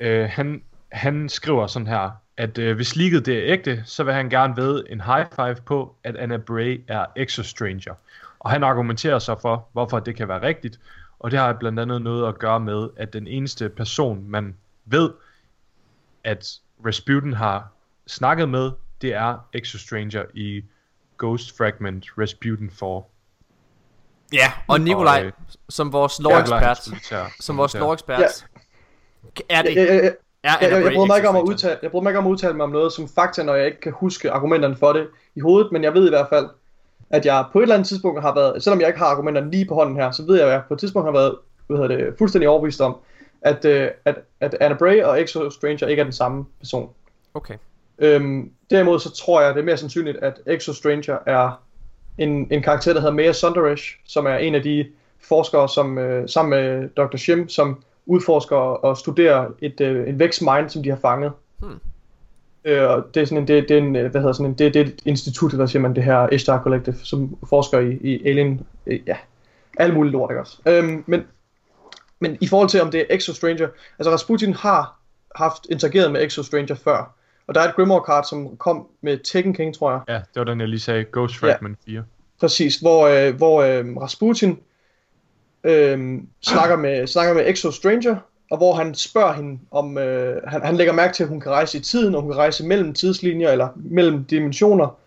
Øh, 0.01 0.29
han, 0.33 0.63
han 0.93 1.29
skriver 1.29 1.67
sådan 1.67 1.87
her, 1.87 2.11
at 2.37 2.59
øh, 2.59 2.77
hvis 2.77 2.97
leaget 2.97 3.27
det 3.27 3.39
er 3.39 3.43
ægte, 3.45 3.83
så 3.87 4.05
vil 4.05 4.15
han 4.15 4.31
gerne 4.31 4.57
ved 4.57 4.85
en 4.91 5.01
high 5.01 5.27
five 5.37 5.57
på, 5.67 5.95
at 6.05 6.17
Anna 6.17 6.37
Bray 6.37 6.85
er 6.89 7.05
Exostranger. 7.17 7.95
Og 8.41 8.51
han 8.51 8.65
argumenterer 8.65 9.19
så 9.19 9.37
for, 9.43 9.69
hvorfor 9.73 9.99
det 9.99 10.17
kan 10.17 10.29
være 10.29 10.43
rigtigt, 10.43 10.79
og 11.21 11.31
det 11.31 11.39
har 11.39 11.53
blandt 11.53 11.81
andet 11.81 12.03
noget 12.03 12.29
at 12.29 12.39
gøre 12.39 12.61
med, 12.61 12.89
at 12.97 13.13
den 13.13 13.27
eneste 13.27 13.69
person, 13.69 14.25
man 14.29 14.57
ved, 14.85 15.11
at 16.25 16.49
Rasputin 16.87 17.33
har 17.33 17.69
snakket 18.07 18.49
med, 18.49 18.71
det 19.03 19.15
er 19.15 19.49
Exostranger 19.53 20.25
i 20.35 20.65
Ghost 21.19 21.57
Fragment 21.57 22.05
Rasputin 22.19 22.71
4. 22.71 23.03
Ja, 24.33 24.53
og 24.69 24.81
Nikolaj, 24.81 25.19
Og, 25.21 25.25
øh, 25.27 25.33
som 25.69 25.93
vores 25.93 26.21
lore-ekspert, 26.21 26.89
militær- 26.89 27.37
som 27.41 27.57
vores 27.57 27.75
lore-ekspert, 27.75 28.21
Ja. 28.21 28.27
er 29.49 29.63
det, 29.63 29.77
Jeg, 29.77 29.87
jeg, 29.89 30.17
jeg, 30.45 30.59
jeg, 30.61 30.71
jeg, 30.73 30.93
bryder 30.95 31.07
mig 31.07 31.17
ikke 31.17 31.29
om 31.29 31.37
at 31.37 31.43
udtale, 31.43 31.79
jeg 31.83 31.91
bryder 31.91 32.03
mig 32.03 32.11
ikke 32.11 32.19
om 32.19 32.27
at 32.27 32.31
udtale 32.31 32.55
mig 32.55 32.65
om 32.65 32.71
noget 32.71 32.93
som 32.93 33.09
fakta, 33.09 33.43
når 33.43 33.55
jeg 33.55 33.67
ikke 33.67 33.81
kan 33.81 33.93
huske 33.93 34.31
argumenterne 34.31 34.77
for 34.77 34.93
det 34.93 35.09
i 35.35 35.41
hovedet, 35.41 35.73
men 35.73 35.85
jeg 35.85 35.95
ved 35.95 36.07
i 36.07 36.11
hvert 36.11 36.27
fald, 36.29 36.49
at 37.11 37.27
jeg 37.27 37.45
på 37.53 37.59
et 37.59 37.63
eller 37.63 37.75
andet 37.75 37.89
tidspunkt 37.89 38.23
har 38.23 38.35
været, 38.35 38.63
selvom 38.63 38.81
jeg 38.81 38.89
ikke 38.89 38.99
har 38.99 39.07
argumenterne 39.07 39.51
lige 39.51 39.65
på 39.65 39.75
hånden 39.75 39.97
her, 39.97 40.11
så 40.11 40.27
ved 40.27 40.37
jeg, 40.37 40.47
at 40.47 40.53
jeg 40.53 40.63
på 40.69 40.75
et 40.75 40.81
tidspunkt 40.81 41.07
har 41.07 41.13
været 41.13 41.35
hvad 41.67 41.79
hedder 41.79 41.97
det, 41.97 42.15
fuldstændig 42.19 42.49
overbevist 42.49 42.81
om, 42.81 42.97
at, 43.43 43.65
øh, 43.65 43.91
at, 44.05 44.15
at 44.41 44.57
Anna 44.61 44.77
Bray 44.77 45.03
og 45.03 45.23
Exo 45.23 45.51
Stranger 45.51 45.87
ikke 45.87 46.01
er 46.01 46.05
den 46.05 46.13
samme 46.13 46.45
person. 46.59 46.91
Okay. 47.35 47.55
Øhm, 47.99 48.51
derimod 48.71 49.01
så 49.01 49.11
tror 49.11 49.41
jeg, 49.41 49.55
det 49.55 49.61
er 49.61 49.65
mere 49.65 49.77
sandsynligt, 49.77 50.17
at 50.17 50.41
Exo 50.47 50.73
Stranger 50.73 51.19
er 51.27 51.63
en, 52.19 52.49
en 52.51 52.63
karakter, 52.63 52.93
der 52.93 53.01
hedder 53.01 53.15
Maya 53.15 53.33
Sundaresh, 53.33 53.97
som 54.05 54.27
er 54.27 54.37
en 54.37 54.55
af 54.55 54.63
de 54.63 54.87
forskere, 55.21 55.69
som 55.69 55.99
øh, 55.99 56.29
sammen 56.29 56.51
med 56.51 56.89
Dr. 56.89 57.17
Shim, 57.17 57.49
som 57.49 57.83
udforsker 58.07 58.57
og 58.57 58.97
studerer 58.97 59.47
et, 59.63 59.81
øh, 59.81 60.09
en 60.09 60.19
Vex 60.19 60.41
Mind, 60.41 60.69
som 60.69 60.83
de 60.83 60.89
har 60.89 60.97
fanget. 60.97 61.33
Hmm. 61.59 61.79
Øh, 62.65 62.91
og 62.91 63.15
det 63.15 63.21
er 63.21 63.25
sådan 63.25 63.43
en, 63.43 63.49
det, 63.49 63.69
det 63.69 63.75
er 63.75 63.79
en, 63.79 63.97
øh, 63.97 64.11
hvad 64.11 64.21
hedder 64.21 64.33
sådan 64.33 64.47
en, 64.47 64.59
det, 64.59 64.75
det 64.75 64.81
er 64.81 64.85
et 64.85 65.03
institut, 65.05 65.53
hvad 65.53 65.69
siger 65.69 65.83
man, 65.83 65.95
det 65.95 66.05
her 66.05 66.29
Ishtar 66.29 66.63
Collective, 66.63 66.97
som 67.03 67.37
forsker 67.49 67.79
i, 67.79 67.93
i 67.93 68.29
alien, 68.29 68.67
øh, 68.87 69.01
ja, 69.07 69.17
alle 69.79 69.95
mulige 69.95 70.13
lort, 70.13 70.31
ikke 70.31 70.41
også? 70.41 70.59
Øhm, 70.67 71.05
men, 71.07 71.27
men 72.21 72.39
i 72.41 72.47
forhold 72.47 72.69
til, 72.69 72.83
om 72.83 72.91
det 72.91 73.01
er 73.01 73.05
Exo 73.11 73.33
Stranger, 73.33 73.69
altså 73.99 74.13
Rasputin 74.13 74.55
har 74.55 75.01
haft 75.37 75.67
interageret 75.71 76.13
med 76.13 76.25
Exo 76.25 76.43
Stranger 76.43 76.75
før, 76.75 77.15
og 77.47 77.55
der 77.55 77.61
er 77.61 77.69
et 77.69 77.75
Grimoire 77.75 78.05
card, 78.07 78.25
som 78.25 78.57
kom 78.57 78.87
med 79.01 79.19
Tekken 79.25 79.55
King, 79.55 79.75
tror 79.75 79.91
jeg, 79.91 80.01
Ja, 80.09 80.15
det 80.15 80.37
var 80.37 80.45
den, 80.45 80.61
jeg 80.61 80.69
lige 80.69 80.81
sagde. 80.81 81.05
Ghost 81.13 81.37
Fragment 81.37 81.79
4. 81.87 82.05
Præcis, 82.41 82.77
hvor, 82.77 83.07
øh, 83.07 83.37
hvor 83.37 83.63
øh, 83.63 83.97
Rasputin 83.97 84.59
øh, 85.65 86.19
snakker, 86.41 86.77
med, 86.77 87.07
snakker 87.07 87.35
med 87.35 87.49
Exo 87.49 87.71
Stranger, 87.71 88.17
og 88.51 88.57
hvor 88.57 88.75
han 88.75 88.95
spørger 88.95 89.33
hende 89.33 89.59
om, 89.71 89.99
øh, 89.99 90.43
han, 90.47 90.63
han 90.63 90.77
lægger 90.77 90.93
mærke 90.93 91.15
til, 91.15 91.23
at 91.23 91.29
hun 91.29 91.41
kan 91.41 91.53
rejse 91.53 91.79
i 91.79 91.81
tiden, 91.81 92.15
og 92.15 92.23
hun 92.23 92.31
kan 92.31 92.39
rejse 92.39 92.67
mellem 92.67 92.95
tidslinjer, 92.95 93.51
eller 93.51 93.69
mellem 93.77 94.25
dimensioner. 94.25 94.99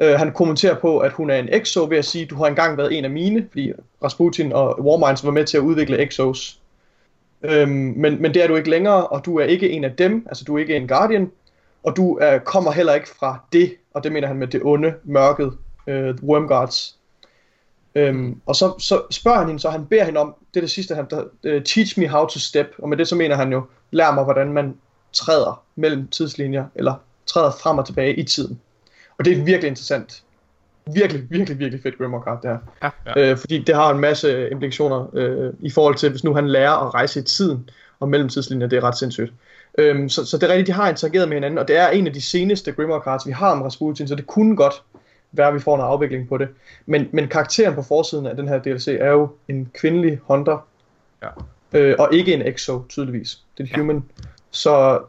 Øh, 0.00 0.14
han 0.14 0.32
kommenterer 0.32 0.74
på, 0.74 0.98
at 0.98 1.12
hun 1.12 1.30
er 1.30 1.36
en 1.36 1.48
Exo, 1.52 1.84
ved 1.84 1.98
at 1.98 2.04
sige, 2.04 2.26
du 2.26 2.34
har 2.36 2.46
engang 2.46 2.76
været 2.76 2.98
en 2.98 3.04
af 3.04 3.10
mine, 3.10 3.46
fordi 3.50 3.72
Rasputin 4.02 4.52
og 4.52 4.80
Warminds 4.80 5.24
var 5.24 5.30
med 5.30 5.44
til 5.44 5.56
at 5.56 5.62
udvikle 5.62 6.06
Exos. 6.06 6.60
Øhm, 7.42 7.94
men, 7.96 8.22
men 8.22 8.34
det 8.34 8.42
er 8.42 8.46
du 8.46 8.56
ikke 8.56 8.70
længere, 8.70 9.06
og 9.06 9.24
du 9.24 9.38
er 9.38 9.44
ikke 9.44 9.70
en 9.70 9.84
af 9.84 9.92
dem, 9.92 10.26
altså 10.28 10.44
du 10.44 10.54
er 10.54 10.58
ikke 10.58 10.76
en 10.76 10.88
Guardian, 10.88 11.30
og 11.82 11.96
du 11.96 12.18
øh, 12.22 12.40
kommer 12.40 12.72
heller 12.72 12.94
ikke 12.94 13.08
fra 13.08 13.38
det, 13.52 13.74
og 13.94 14.04
det 14.04 14.12
mener 14.12 14.28
han 14.28 14.36
med 14.36 14.46
det 14.46 14.60
onde, 14.64 14.94
mørket, 15.04 15.52
øh, 15.86 16.16
The 16.16 16.26
Wormguards. 16.26 16.95
Øhm, 17.96 18.40
og 18.46 18.56
så, 18.56 18.74
så 18.78 19.02
spørger 19.10 19.38
han 19.38 19.46
hende, 19.46 19.60
så 19.60 19.70
han 19.70 19.86
beder 19.86 20.04
hende 20.04 20.20
om, 20.20 20.34
det 20.54 20.60
er 20.60 20.62
det 20.62 20.70
sidste, 20.70 20.94
han, 20.94 21.06
der, 21.10 21.22
uh, 21.22 21.62
teach 21.62 22.00
me 22.00 22.08
how 22.08 22.26
to 22.26 22.38
step, 22.38 22.66
og 22.78 22.88
med 22.88 22.96
det 22.96 23.08
så 23.08 23.14
mener 23.14 23.36
han 23.36 23.52
jo, 23.52 23.62
lær 23.90 24.10
mig, 24.10 24.24
hvordan 24.24 24.52
man 24.52 24.74
træder 25.12 25.62
mellem 25.76 26.08
tidslinjer, 26.08 26.64
eller 26.74 26.94
træder 27.26 27.50
frem 27.62 27.78
og 27.78 27.86
tilbage 27.86 28.14
i 28.14 28.22
tiden. 28.22 28.60
Og 29.18 29.24
det 29.24 29.32
er 29.32 29.44
virkelig 29.44 29.68
interessant. 29.68 30.22
Virkelig, 30.94 31.30
virkelig, 31.30 31.58
virkelig 31.58 31.82
fedt 31.82 31.98
Grimoire 31.98 32.24
card, 32.24 32.42
det 32.42 32.50
her. 32.50 32.58
Ja. 32.82 33.20
Ja. 33.20 33.30
Øh, 33.30 33.38
fordi 33.38 33.58
det 33.58 33.74
har 33.74 33.90
en 33.90 34.00
masse 34.00 34.50
implikationer 34.50 35.06
øh, 35.12 35.52
i 35.60 35.70
forhold 35.70 35.94
til, 35.94 36.10
hvis 36.10 36.24
nu 36.24 36.34
han 36.34 36.48
lærer 36.48 36.86
at 36.86 36.94
rejse 36.94 37.20
i 37.20 37.22
tiden 37.22 37.70
og 38.00 38.08
mellem 38.08 38.28
tidslinjer, 38.28 38.66
det 38.66 38.76
er 38.76 38.84
ret 38.84 38.98
sindssygt. 38.98 39.32
Øhm, 39.78 40.08
så, 40.08 40.26
så 40.26 40.38
det 40.38 40.42
er 40.42 40.48
rigtigt, 40.48 40.66
de 40.66 40.72
har 40.72 40.88
interageret 40.88 41.28
med 41.28 41.36
hinanden, 41.36 41.58
og 41.58 41.68
det 41.68 41.76
er 41.76 41.88
en 41.88 42.06
af 42.06 42.12
de 42.12 42.22
seneste 42.22 42.72
Grimoire 42.72 43.02
cards, 43.04 43.26
vi 43.26 43.32
har 43.32 43.50
om 43.50 43.62
Rasputin, 43.62 44.08
så 44.08 44.14
det 44.14 44.26
kunne 44.26 44.56
godt 44.56 44.82
være, 45.36 45.48
at 45.48 45.54
vi 45.54 45.60
får 45.60 45.76
noget 45.76 45.90
afvikling 45.90 46.28
på 46.28 46.38
det. 46.38 46.48
Men, 46.86 47.08
men 47.12 47.28
karakteren 47.28 47.74
på 47.74 47.82
forsiden 47.82 48.26
af 48.26 48.36
den 48.36 48.48
her 48.48 48.58
DLC 48.58 48.88
er 49.00 49.10
jo 49.10 49.28
en 49.48 49.70
kvindelig 49.74 50.20
hunter, 50.22 50.66
Ja. 51.22 51.28
øh, 51.78 51.96
og 51.98 52.14
ikke 52.14 52.34
en 52.34 52.42
exo, 52.42 52.82
tydeligvis. 52.88 53.38
Det 53.58 53.70
er 53.70 53.74
en 53.74 53.80
human. 53.80 54.04
Så, 54.50 55.00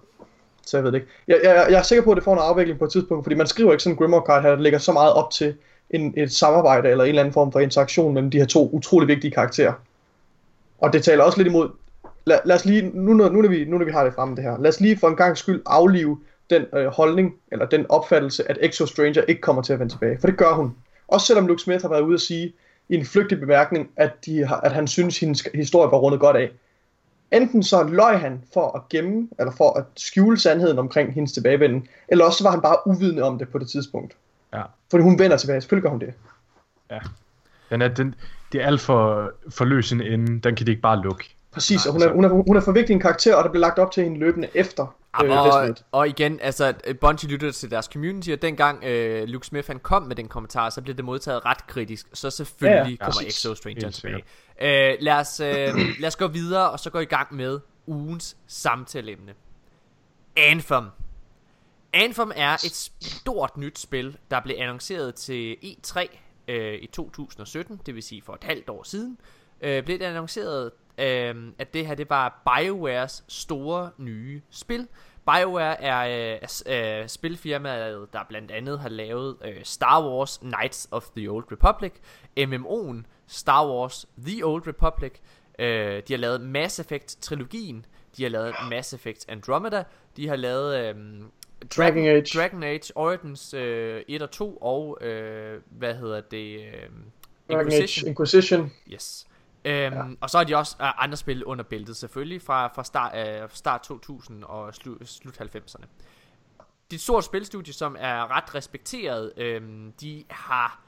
så 0.66 0.78
jeg 0.78 0.84
ved 0.84 0.92
det 0.92 0.98
ikke. 0.98 1.12
Jeg, 1.28 1.40
jeg, 1.44 1.68
jeg 1.70 1.80
er 1.80 1.84
sikker 1.84 2.04
på, 2.04 2.12
at 2.12 2.16
det 2.16 2.24
får 2.24 2.34
en 2.34 2.40
afvikling 2.40 2.80
på 2.80 2.86
et 2.86 2.92
tidspunkt, 2.92 3.26
fordi 3.26 3.36
man 3.36 3.48
skriver 3.48 3.72
ikke 3.72 3.84
sådan 3.84 3.94
en 3.94 3.98
Grimoire 3.98 4.24
card 4.28 4.42
her, 4.42 4.50
der 4.50 4.62
ligger 4.62 4.80
så 4.80 4.92
meget 4.92 5.14
op 5.14 5.32
til 5.32 5.56
en, 5.90 6.14
et 6.18 6.32
samarbejde 6.32 6.90
eller 6.90 7.04
en 7.04 7.10
eller 7.10 7.22
anden 7.22 7.34
form 7.34 7.52
for 7.52 7.60
interaktion 7.60 8.14
mellem 8.14 8.32
de 8.32 8.38
her 8.38 8.46
to 8.46 8.70
utrolig 8.70 9.08
vigtige 9.08 9.32
karakterer. 9.32 9.74
Og 10.80 10.94
det 10.94 11.04
taler 11.04 11.24
også 11.24 11.38
lidt 11.38 11.48
imod, 11.48 11.70
lad, 12.26 12.40
lad 12.46 12.56
os 12.56 12.66
lige, 12.66 12.92
nu 12.94 13.14
når, 13.14 13.30
nu, 13.30 13.42
når 13.42 13.50
vi, 13.50 13.66
nu 13.66 13.78
når 13.78 13.86
vi 13.86 13.92
har 13.92 14.04
det 14.04 14.14
fremme 14.14 14.36
det 14.36 14.44
her, 14.44 14.58
lad 14.60 14.70
os 14.70 14.80
lige 14.80 14.98
for 14.98 15.08
en 15.08 15.16
gang 15.16 15.38
skyld 15.38 15.62
aflive 15.66 16.20
den 16.50 16.66
øh, 16.74 16.88
holdning, 16.88 17.36
eller 17.52 17.66
den 17.66 17.86
opfattelse, 17.90 18.50
at 18.52 18.58
Exo 18.62 18.86
Stranger 18.86 19.22
ikke 19.22 19.42
kommer 19.42 19.62
til 19.62 19.74
at 19.74 19.80
vende 19.80 19.94
tilbage. 19.94 20.18
For 20.20 20.28
det 20.28 20.38
gør 20.38 20.54
hun. 20.54 20.76
Også 21.08 21.28
selvom 21.28 21.48
Luke 21.48 21.62
Smith 21.62 21.82
har 21.82 21.90
været 21.90 22.02
ude 22.02 22.14
at 22.14 22.22
sige, 22.22 22.54
i 22.90 22.96
en 22.96 23.06
flygtig 23.06 23.40
bemærkning, 23.40 23.90
at, 23.96 24.26
de 24.26 24.46
har, 24.46 24.56
at 24.56 24.72
han 24.72 24.88
synes, 24.88 25.20
hendes 25.20 25.48
historie 25.54 25.92
var 25.92 25.98
rundet 25.98 26.20
godt 26.20 26.36
af. 26.36 26.52
Enten 27.32 27.64
så 27.64 27.84
løj 27.84 28.16
han 28.16 28.44
for 28.54 28.78
at 28.78 28.90
gemme, 28.90 29.30
eller 29.40 29.52
for 29.52 29.80
at 29.80 29.84
skjule 29.98 30.40
sandheden 30.40 30.80
omkring 30.80 31.14
hendes 31.14 31.32
tilbagevenden, 31.32 31.88
eller 32.08 32.26
også 32.26 32.38
så 32.38 32.44
var 32.44 32.52
han 32.52 32.62
bare 32.62 32.88
uvidende 32.88 33.24
om 33.24 33.38
det 33.38 33.50
på 33.50 33.58
det 33.58 33.70
tidspunkt. 33.70 34.16
Ja. 34.54 34.62
Fordi 34.90 35.04
hun 35.04 35.20
vender 35.20 35.38
tilbage, 35.38 35.62
selvfølgelig 35.62 35.84
gør 35.84 35.90
hun 35.90 36.00
det. 36.00 36.14
Ja. 36.92 37.00
Den 37.70 37.82
er, 37.82 37.88
den, 37.88 38.16
det 38.52 38.62
er 38.62 38.68
alt 38.68 38.82
for, 38.82 39.32
for 39.50 39.66
løs 39.66 39.92
en 39.92 40.02
ende. 40.02 40.40
Den 40.40 40.56
kan 40.56 40.66
de 40.66 40.72
ikke 40.72 40.82
bare 40.82 41.02
lukke. 41.02 41.36
Præcis, 41.52 41.86
og 41.86 41.92
hun 41.94 42.02
er, 42.02 42.14
hun, 42.14 42.24
er, 42.26 42.30
hun 42.30 42.58
er 42.58 42.62
for 42.62 42.72
vigtig 42.72 42.94
en 42.94 43.00
karakter, 43.00 43.36
og 43.36 43.44
der 43.44 43.50
bliver 43.50 43.62
lagt 43.62 43.80
op 43.80 43.92
til 43.92 44.04
hende 44.04 44.20
løbende 44.20 44.48
efter 44.54 44.96
øh, 45.24 45.32
og, 45.32 45.76
og 45.92 46.08
igen, 46.08 46.40
altså 46.40 46.74
Bungie 47.02 47.30
lyttede 47.30 47.52
til 47.52 47.72
deres 47.72 47.86
community 47.86 48.30
Og 48.30 48.42
dengang 48.42 48.84
øh, 48.84 49.28
Luke 49.28 49.48
Smith 49.48 49.68
han 49.68 49.80
kom 49.80 50.04
med 50.04 50.16
den 50.16 50.28
kommentar 50.28 50.70
Så 50.70 50.82
blev 50.82 50.96
det 50.96 51.06
modtaget 51.06 51.46
ret 51.46 51.68
kritisk. 51.68 52.08
Så 52.14 52.30
selvfølgelig 52.30 52.76
Ja, 52.76 52.84
ja, 52.84 52.90
ja, 52.90 52.96
kommer 52.96 53.22
præcis. 53.22 53.46
Exo 53.46 53.56
Stranger 53.56 53.90
tilbage. 53.90 54.24
øh, 54.92 54.98
lad, 55.00 55.14
os, 55.14 55.40
øh, 55.40 55.76
lad 56.02 56.08
os 56.08 56.16
gå 56.16 56.28
videre 56.28 56.70
Og 56.72 56.80
så 56.80 56.90
gå 56.90 57.00
i 57.00 57.06
gang 57.06 57.36
med 57.36 57.60
ugens 57.88 58.38
samtaleemne. 58.48 59.34
Anthem. 60.36 60.84
Anthem 61.94 62.32
er 62.36 62.54
et 62.54 62.92
stort 63.02 63.58
nyt 63.58 63.80
spil 63.80 64.18
Der 64.32 64.40
blev 64.40 64.56
annonceret 64.60 65.16
til 65.16 65.56
E3 65.64 66.18
øh, 66.48 66.74
i 66.82 66.88
2017 66.88 67.82
Det 67.86 67.96
vil 67.96 68.04
sige 68.04 68.22
for 68.22 68.34
et 68.34 68.44
halvt 68.44 68.70
år 68.70 68.84
siden. 68.84 69.18
Øh, 69.62 69.84
Blev 69.84 70.00
det 70.00 70.06
annonceret 70.06 70.72
øh, 70.98 71.36
At 71.60 71.74
det 71.74 71.88
her 71.88 71.96
det 71.96 72.10
var 72.10 72.42
BioWares 72.46 73.24
store 73.28 73.90
nye 73.98 74.42
spil 74.50 74.88
BioWare 75.32 75.82
er 75.82 76.38
øh, 76.66 77.02
øh, 77.02 77.08
spilfirmaet, 77.08 78.08
der 78.14 78.20
blandt 78.30 78.52
andet 78.52 78.80
har 78.80 78.90
lavet 78.90 79.38
øh, 79.46 79.64
Star 79.64 80.08
Wars 80.10 80.38
Knights 80.38 80.88
of 80.92 81.06
the 81.18 81.32
Old 81.32 81.46
Republic, 81.52 81.92
MMO'en 82.40 83.04
Star 83.28 83.68
Wars 83.68 84.06
The 84.26 84.46
Old 84.46 84.68
Republic, 84.68 85.12
øh, 85.60 86.02
de 86.08 86.14
har 86.14 86.18
lavet 86.18 86.42
Mass 86.42 86.80
Effect-trilogien, 86.80 87.86
de 88.18 88.24
har 88.24 88.30
lavet 88.30 88.54
Mass 88.70 88.94
Effect 88.94 89.26
Andromeda, 89.30 89.84
de 90.18 90.28
har 90.28 90.36
lavet 90.36 90.78
øh, 90.78 90.96
Dragon 91.78 92.06
Age. 92.06 92.40
Dragon 92.40 92.64
Age 92.64 92.92
Origins 92.96 93.54
øh, 93.54 94.02
1 94.08 94.22
og 94.22 94.32
2, 94.32 94.58
og 94.58 94.98
øh, 95.02 95.62
hvad 95.70 95.96
hedder 95.96 96.22
det? 96.22 96.60
Øh, 96.60 96.90
Dragon 97.50 97.66
Inquisition. 97.66 98.06
Age 98.06 98.10
Inquisition. 98.10 98.72
Yes. 98.94 99.28
Øhm, 99.68 99.96
ja. 99.96 100.04
Og 100.22 100.30
så 100.30 100.38
har 100.38 100.44
de 100.44 100.56
også 100.56 100.76
uh, 100.80 101.04
andre 101.04 101.18
spil 101.18 101.46
under 101.46 101.64
bæltet 101.64 101.98
selvfølgelig 101.98 102.42
Fra, 102.42 102.68
fra 102.68 102.84
start, 102.84 103.44
uh, 103.44 103.50
start 103.50 103.82
2000 103.82 104.44
og 104.44 104.76
slu, 104.76 104.96
slut 105.06 105.42
90'erne 105.42 105.86
Det 106.58 106.92
er 106.92 106.96
et 106.96 107.02
stort 107.02 107.24
spilstudie 107.24 107.74
som 107.74 107.96
er 108.00 108.32
ret 108.38 108.56
respekteret 108.56 109.34
øhm, 109.38 109.94
De 110.02 110.24
har 110.30 110.82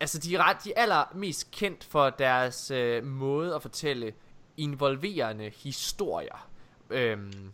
Altså 0.00 0.18
de 0.18 0.34
er, 0.34 0.48
ret, 0.48 0.56
de 0.64 0.72
er 0.76 0.82
allermest 0.82 1.50
kendt 1.50 1.84
for 1.84 2.10
deres 2.10 2.70
øh, 2.70 3.04
måde 3.04 3.54
at 3.54 3.62
fortælle 3.62 4.12
involverende 4.56 5.52
historier 5.62 6.48
øhm, 6.90 7.52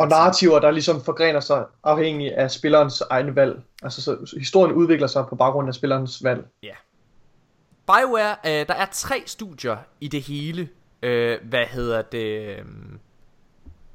Og 0.00 0.08
narrativer, 0.08 0.58
der 0.58 0.70
ligesom 0.70 1.00
forgrener 1.04 1.40
sig 1.40 1.64
afhængig 1.82 2.36
af 2.36 2.50
spillerens 2.50 3.00
egne 3.00 3.36
valg. 3.36 3.62
Altså 3.82 4.02
så 4.02 4.36
historien 4.38 4.72
udvikler 4.74 5.06
sig 5.06 5.26
på 5.28 5.36
baggrund 5.36 5.68
af 5.68 5.74
spillerens 5.74 6.24
valg. 6.24 6.46
BioWare, 7.86 8.36
øh, 8.46 8.66
der 8.68 8.74
er 8.74 8.86
tre 8.92 9.22
studier 9.26 9.76
i 10.00 10.08
det 10.08 10.22
hele, 10.22 10.68
øh, 11.02 11.38
hvad 11.42 11.66
hedder 11.66 12.02
det, 12.02 12.58
øh, 12.58 12.64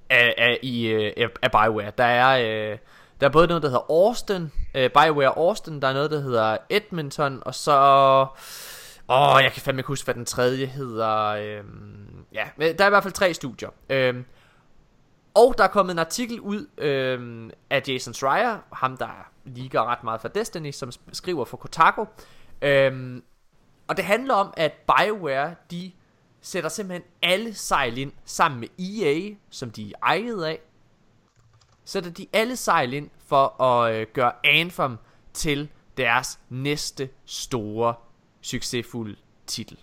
af, 0.09 0.33
af, 0.37 0.59
i, 0.61 0.87
øh, 0.87 1.13
af- 1.41 1.51
BioWare. 1.51 1.91
Der 1.97 2.03
er, 2.03 2.37
øh, 2.71 2.77
der 3.21 3.27
er 3.27 3.31
både 3.31 3.47
noget, 3.47 3.63
der 3.63 3.69
hedder 3.69 3.85
Austin, 3.91 4.51
øh, 4.75 4.89
BioWare 4.89 5.37
Austin, 5.37 5.81
der 5.81 5.87
er 5.87 5.93
noget, 5.93 6.11
der 6.11 6.19
hedder 6.19 6.57
Edmonton, 6.69 7.41
og 7.45 7.55
så... 7.55 7.81
Åh, 9.09 9.39
jeg 9.43 9.51
kan 9.51 9.61
fandme 9.61 9.79
ikke 9.79 9.87
huske, 9.87 10.05
hvad 10.05 10.15
den 10.15 10.25
tredje 10.25 10.65
hedder. 10.65 11.27
Øh, 11.27 11.63
ja, 12.33 12.43
øh, 12.57 12.77
der 12.77 12.83
er 12.83 12.87
i 12.87 12.89
hvert 12.89 13.03
fald 13.03 13.13
tre 13.13 13.33
studier. 13.33 13.69
Øh, 13.89 14.15
og 15.35 15.55
der 15.57 15.63
er 15.63 15.67
kommet 15.67 15.91
en 15.93 15.99
artikel 15.99 16.39
ud 16.39 16.67
øh, 16.77 17.49
af 17.69 17.81
Jason 17.87 18.13
Schreier, 18.13 18.57
ham 18.73 18.97
der 18.97 19.27
ligger 19.45 19.85
ret 19.85 20.03
meget 20.03 20.21
for 20.21 20.27
Destiny, 20.27 20.71
som 20.71 20.91
skriver 21.13 21.45
for 21.45 21.57
Kotaku. 21.57 22.05
Øh, 22.61 23.21
og 23.87 23.97
det 23.97 24.05
handler 24.05 24.33
om, 24.33 24.53
at 24.57 24.71
BioWare, 24.71 25.55
de 25.71 25.91
sætter 26.41 26.69
simpelthen 26.69 27.11
alle 27.21 27.53
sejl 27.53 27.97
ind 27.97 28.11
sammen 28.25 28.59
med 28.59 28.67
EA, 28.79 29.35
som 29.49 29.71
de 29.71 29.89
er 29.89 29.95
ejet 30.03 30.43
af. 30.43 30.59
Sætter 31.85 32.11
de 32.11 32.27
alle 32.33 32.55
sejl 32.55 32.93
ind 32.93 33.09
for 33.17 33.61
at 33.61 33.93
øh, 33.93 34.07
gøre 34.13 34.33
Anthem 34.43 34.97
til 35.33 35.69
deres 35.97 36.39
næste 36.49 37.09
store, 37.25 37.95
succesfulde 38.41 39.15
titel. 39.47 39.79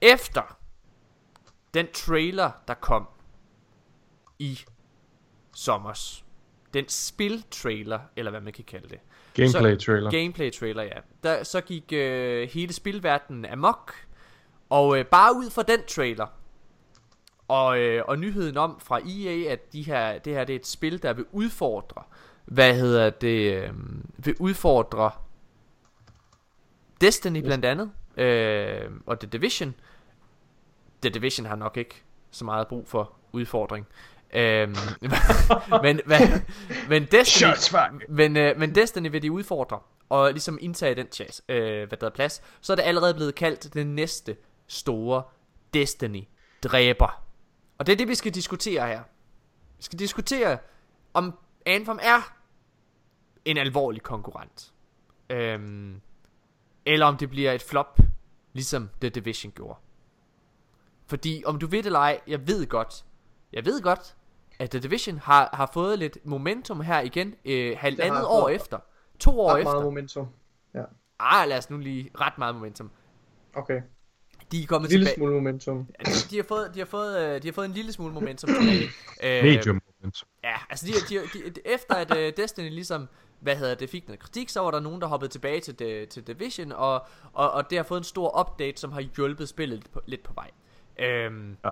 Efter 0.00 0.58
den 1.74 1.86
trailer, 1.92 2.50
der 2.68 2.74
kom 2.74 3.08
i 4.38 4.60
sommers, 5.54 6.24
den 6.74 6.88
spil-trailer, 6.88 8.00
eller 8.16 8.30
hvad 8.30 8.40
man 8.40 8.52
kan 8.52 8.64
kalde 8.64 8.88
det, 8.88 9.00
Gameplay 9.36 9.78
så, 9.78 9.86
trailer. 9.86 10.10
Gameplay 10.10 10.52
trailer, 10.52 10.82
ja. 10.82 10.98
Der, 11.22 11.42
så 11.42 11.60
gik 11.60 11.92
øh, 11.92 12.48
hele 12.48 12.72
spilverdenen 12.72 13.44
amok. 13.44 13.94
Og 14.70 14.98
øh, 14.98 15.06
bare 15.06 15.36
ud 15.36 15.50
fra 15.50 15.62
den 15.62 15.80
trailer, 15.88 16.26
og, 17.48 17.78
øh, 17.78 18.02
og 18.08 18.18
nyheden 18.18 18.56
om 18.56 18.80
fra 18.80 19.00
EA, 19.00 19.52
at 19.52 19.72
de 19.72 19.82
her, 19.82 20.18
det 20.18 20.32
her 20.32 20.44
det 20.44 20.52
er 20.52 20.58
et 20.58 20.66
spil, 20.66 21.02
der 21.02 21.12
vil 21.12 21.24
udfordre, 21.32 22.02
hvad 22.44 22.74
hedder 22.74 23.10
det, 23.10 23.54
øh, 23.54 23.70
vil 24.16 24.34
udfordre 24.38 25.10
Destiny 27.00 27.38
blandt 27.38 27.64
andet, 27.64 27.90
øh, 28.16 28.90
og 29.06 29.20
The 29.20 29.28
Division. 29.28 29.74
The 31.02 31.10
Division 31.10 31.46
har 31.46 31.56
nok 31.56 31.76
ikke 31.76 32.02
så 32.30 32.44
meget 32.44 32.68
brug 32.68 32.88
for 32.88 33.12
udfordring. 33.32 33.86
Øhm, 34.36 34.76
men, 35.82 36.00
men, 36.06 36.20
men 36.88 37.06
Destiny, 37.10 37.48
men, 38.08 38.36
øh, 38.36 38.58
men 38.58 38.74
Destiny 38.74 39.10
vil 39.10 39.22
de 39.22 39.32
udfordre 39.32 39.80
Og 40.08 40.30
ligesom 40.30 40.58
indtage 40.60 40.94
den 40.94 41.06
chance, 41.12 41.42
øh, 41.48 41.88
hvad 41.88 41.98
der 41.98 42.06
er 42.06 42.10
plads. 42.10 42.42
Så 42.60 42.72
er 42.72 42.74
det 42.74 42.82
allerede 42.82 43.14
blevet 43.14 43.34
kaldt 43.34 43.74
den 43.74 43.94
næste 43.94 44.36
store 44.66 45.22
Destiny 45.74 46.24
dræber 46.62 47.24
Og 47.78 47.86
det 47.86 47.92
er 47.92 47.96
det 47.96 48.08
vi 48.08 48.14
skal 48.14 48.34
diskutere 48.34 48.86
her. 48.86 49.02
Vi 49.76 49.82
skal 49.82 49.98
diskutere 49.98 50.58
Om 51.14 51.38
Anthem 51.66 51.98
er 52.02 52.34
En 53.44 53.56
alvorlig 53.56 54.02
konkurrent. 54.02 54.72
Øhm, 55.30 56.00
Eller 56.86 57.06
om 57.06 57.16
det 57.16 57.30
bliver 57.30 57.52
et 57.52 57.62
flop 57.62 57.98
Ligesom 58.52 58.90
The 59.00 59.08
Division 59.08 59.52
gjorde. 59.52 59.78
Fordi 61.06 61.42
om 61.46 61.58
du 61.58 61.66
ved 61.66 61.78
det 61.78 61.86
eller 61.86 61.98
ej 61.98 62.20
Jeg 62.26 62.46
ved 62.46 62.66
godt. 62.66 63.04
Jeg 63.52 63.64
ved 63.64 63.82
godt 63.82 64.16
at 64.58 64.70
The 64.70 64.80
Division 64.80 65.18
har, 65.18 65.50
har 65.52 65.70
fået 65.74 65.98
lidt 65.98 66.18
momentum 66.24 66.80
her 66.80 67.00
igen 67.00 67.34
øh, 67.44 67.76
halvandet 67.78 68.24
år 68.26 68.48
efter. 68.48 68.78
To 69.18 69.40
år 69.40 69.50
Ret 69.52 69.58
efter. 69.58 69.72
meget 69.72 69.84
momentum. 69.84 70.28
Ja, 70.74 70.82
Ah, 71.18 71.48
lad 71.48 71.58
os 71.58 71.70
nu 71.70 71.78
lige 71.78 72.10
ret 72.20 72.38
meget 72.38 72.54
momentum. 72.54 72.90
okay. 73.54 73.80
De 74.52 74.62
er 74.62 74.66
kommet 74.66 74.86
En 74.88 74.90
lille 74.90 75.06
tilbage. 75.06 75.16
smule 75.16 75.34
momentum. 75.34 75.86
Ja, 75.98 76.04
de, 76.10 76.30
de, 76.30 76.36
har 76.36 76.44
fået, 76.48 76.70
de, 76.74 76.78
har 76.78 76.86
fået, 76.86 77.18
øh, 77.34 77.42
de 77.42 77.48
har 77.48 77.52
fået 77.52 77.64
en 77.66 77.72
lille 77.72 77.92
smule 77.92 78.12
momentum 78.14 78.48
tilbage. 78.48 78.88
Øh, 79.22 79.42
Medium 79.44 79.80
moment. 80.00 80.24
Ja, 80.44 80.54
altså 80.70 80.86
de, 80.86 80.92
de, 81.14 81.20
de, 81.44 81.50
de, 81.50 81.60
efter 81.64 81.94
at 81.94 82.10
uh, 82.10 82.42
Destiny 82.44 82.70
ligesom, 82.70 83.08
hvad 83.40 83.56
hedder 83.56 83.74
det, 83.74 83.90
fik 83.90 84.06
noget 84.08 84.20
kritik, 84.20 84.48
så 84.48 84.60
var 84.60 84.70
der 84.70 84.80
nogen, 84.80 85.00
der 85.00 85.06
hoppede 85.06 85.32
tilbage 85.32 85.60
til, 85.60 85.78
de, 85.78 86.06
til 86.06 86.26
Division, 86.26 86.72
og, 86.72 87.06
og, 87.32 87.50
og 87.50 87.70
det 87.70 87.78
har 87.78 87.82
fået 87.82 87.98
en 87.98 88.04
stor 88.04 88.40
update, 88.40 88.80
som 88.80 88.92
har 88.92 89.00
hjulpet 89.16 89.48
spillet 89.48 89.78
lidt 89.78 89.92
på, 89.92 90.00
lidt 90.06 90.22
på 90.22 90.32
vej. 90.34 90.50
Øhm, 90.98 91.56
Ja. 91.64 91.68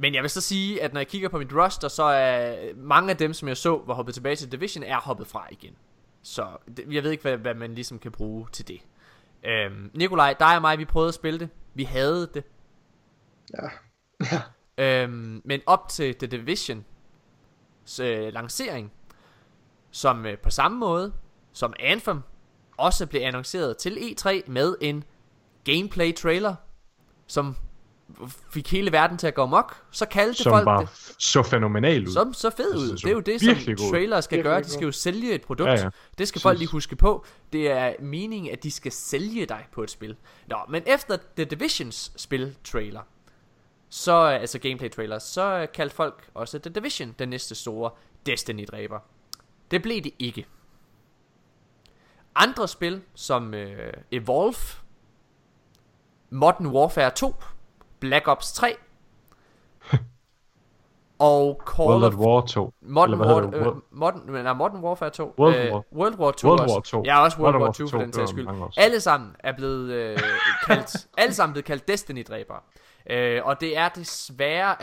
Men 0.00 0.14
jeg 0.14 0.22
vil 0.22 0.30
så 0.30 0.40
sige, 0.40 0.82
at 0.82 0.92
når 0.92 1.00
jeg 1.00 1.08
kigger 1.08 1.28
på 1.28 1.38
mit 1.38 1.54
roster, 1.54 1.88
så 1.88 2.02
er 2.02 2.56
mange 2.76 3.10
af 3.10 3.16
dem, 3.16 3.32
som 3.32 3.48
jeg 3.48 3.56
så, 3.56 3.82
var 3.86 3.94
hoppet 3.94 4.14
tilbage 4.14 4.36
til 4.36 4.52
Division, 4.52 4.84
er 4.84 5.00
hoppet 5.00 5.26
fra 5.26 5.46
igen. 5.50 5.76
Så 6.22 6.46
det, 6.76 6.84
jeg 6.90 7.02
ved 7.02 7.10
ikke, 7.10 7.22
hvad, 7.22 7.36
hvad 7.36 7.54
man 7.54 7.74
ligesom 7.74 7.98
kan 7.98 8.12
bruge 8.12 8.46
til 8.52 8.68
det. 8.68 8.80
Øhm, 9.44 9.90
Nikolaj, 9.94 10.34
dig 10.38 10.56
og 10.56 10.60
mig, 10.60 10.78
vi 10.78 10.84
prøvede 10.84 11.08
at 11.08 11.14
spille 11.14 11.38
det. 11.38 11.48
Vi 11.74 11.84
havde 11.84 12.30
det. 12.34 12.44
Ja. 13.54 13.68
Øhm, 14.80 15.42
men 15.44 15.60
op 15.66 15.88
til 15.88 16.14
The 16.14 16.26
Division 16.26 16.84
øh, 18.00 18.32
lancering, 18.32 18.92
som 19.90 20.26
øh, 20.26 20.38
på 20.38 20.50
samme 20.50 20.78
måde 20.78 21.12
som 21.52 21.72
Anthem 21.80 22.20
også 22.76 23.06
blev 23.06 23.20
annonceret 23.22 23.76
til 23.76 23.96
E3 23.96 24.50
med 24.50 24.76
en 24.80 25.04
gameplay 25.64 26.14
trailer, 26.14 26.54
som 27.26 27.56
fik 28.50 28.72
hele 28.72 28.92
verden 28.92 29.18
til 29.18 29.26
at 29.26 29.34
gå 29.34 29.42
amok, 29.42 29.76
så 29.90 30.06
kaldte 30.06 30.42
Som 30.42 30.50
folk 30.52 30.64
bare 30.64 30.80
det 30.80 31.14
så 31.18 31.42
fænomenal 31.42 32.06
ud. 32.06 32.12
som 32.12 32.34
så 32.34 32.50
fed 32.50 32.76
ud. 32.76 32.96
Det 32.96 33.04
er 33.04 33.10
jo 33.10 33.20
det, 33.20 33.40
som 33.40 33.54
god. 33.66 33.90
trailer 33.90 34.20
skal 34.20 34.36
Virkelig 34.36 34.50
gøre. 34.50 34.62
De 34.62 34.70
skal 34.70 34.84
jo 34.84 34.92
sælge 34.92 35.32
et 35.34 35.42
produkt. 35.42 35.70
Ja, 35.70 35.74
ja. 35.82 35.90
Det 36.18 36.28
skal 36.28 36.40
folk 36.40 36.58
lige 36.58 36.68
huske 36.68 36.96
på. 36.96 37.24
Det 37.52 37.70
er 37.70 37.92
meningen, 38.00 38.52
at 38.52 38.62
de 38.62 38.70
skal 38.70 38.92
sælge 38.92 39.46
dig 39.46 39.66
på 39.72 39.82
et 39.82 39.90
spil. 39.90 40.16
Nå, 40.46 40.56
men 40.68 40.82
efter 40.86 41.16
The 41.36 41.44
Divisions 41.44 42.12
spil 42.16 42.56
trailer, 42.64 43.00
så, 43.88 44.12
altså 44.12 44.58
gameplay 44.58 44.90
trailer, 44.90 45.18
så 45.18 45.66
kaldte 45.74 45.96
folk 45.96 46.28
også 46.34 46.58
The 46.58 46.70
Division 46.70 47.14
den 47.18 47.28
næste 47.28 47.54
store 47.54 47.90
Destiny-dræber. 48.26 48.98
Det 49.70 49.82
blev 49.82 50.02
det 50.02 50.12
ikke. 50.18 50.46
andre 52.34 52.68
spil 52.68 53.02
som 53.14 53.54
øh, 53.54 53.92
Evolve, 54.12 54.56
Modern 56.30 56.66
Warfare 56.66 57.10
2, 57.10 57.34
Black 58.00 58.28
Ops 58.28 58.52
3 58.52 58.76
og 61.18 61.62
Call 61.66 61.88
World 61.88 62.04
of 62.04 62.12
at 62.12 62.18
War 62.18 62.46
2. 62.46 62.74
Modern, 62.80 63.20
War, 63.20 63.54
øh, 63.54 63.76
Modern, 63.90 64.42
nej, 64.44 64.52
Modern 64.52 64.84
Warfare 64.84 65.10
2. 65.10 65.34
World 65.38 65.56
øh, 65.56 65.72
War. 65.72 65.84
World 65.92 66.18
War 66.18 66.30
2 66.30 66.48
World 66.48 66.60
også. 66.60 66.74
War 66.74 66.80
2. 66.80 67.02
Ja, 67.04 67.22
også 67.22 67.38
World 67.38 67.54
Modern 67.54 67.62
War 67.62 67.68
War 67.68 67.72
2 67.72 67.86
for 67.86 67.98
2, 67.98 68.04
den 68.04 68.12
sags 68.12 68.30
skyld. 68.30 68.48
Alle 68.76 69.00
sammen 69.00 69.36
er 69.38 69.52
blevet 69.52 69.90
øh, 69.90 70.18
kaldt, 70.66 71.06
alle 71.18 71.34
sammen 71.34 71.52
blevet 71.52 71.64
kaldt 71.64 71.88
Destiny-dræbere. 71.88 72.60
Øh, 73.10 73.40
og 73.44 73.60
det 73.60 73.76
er 73.76 73.88
desværre, 73.88 74.76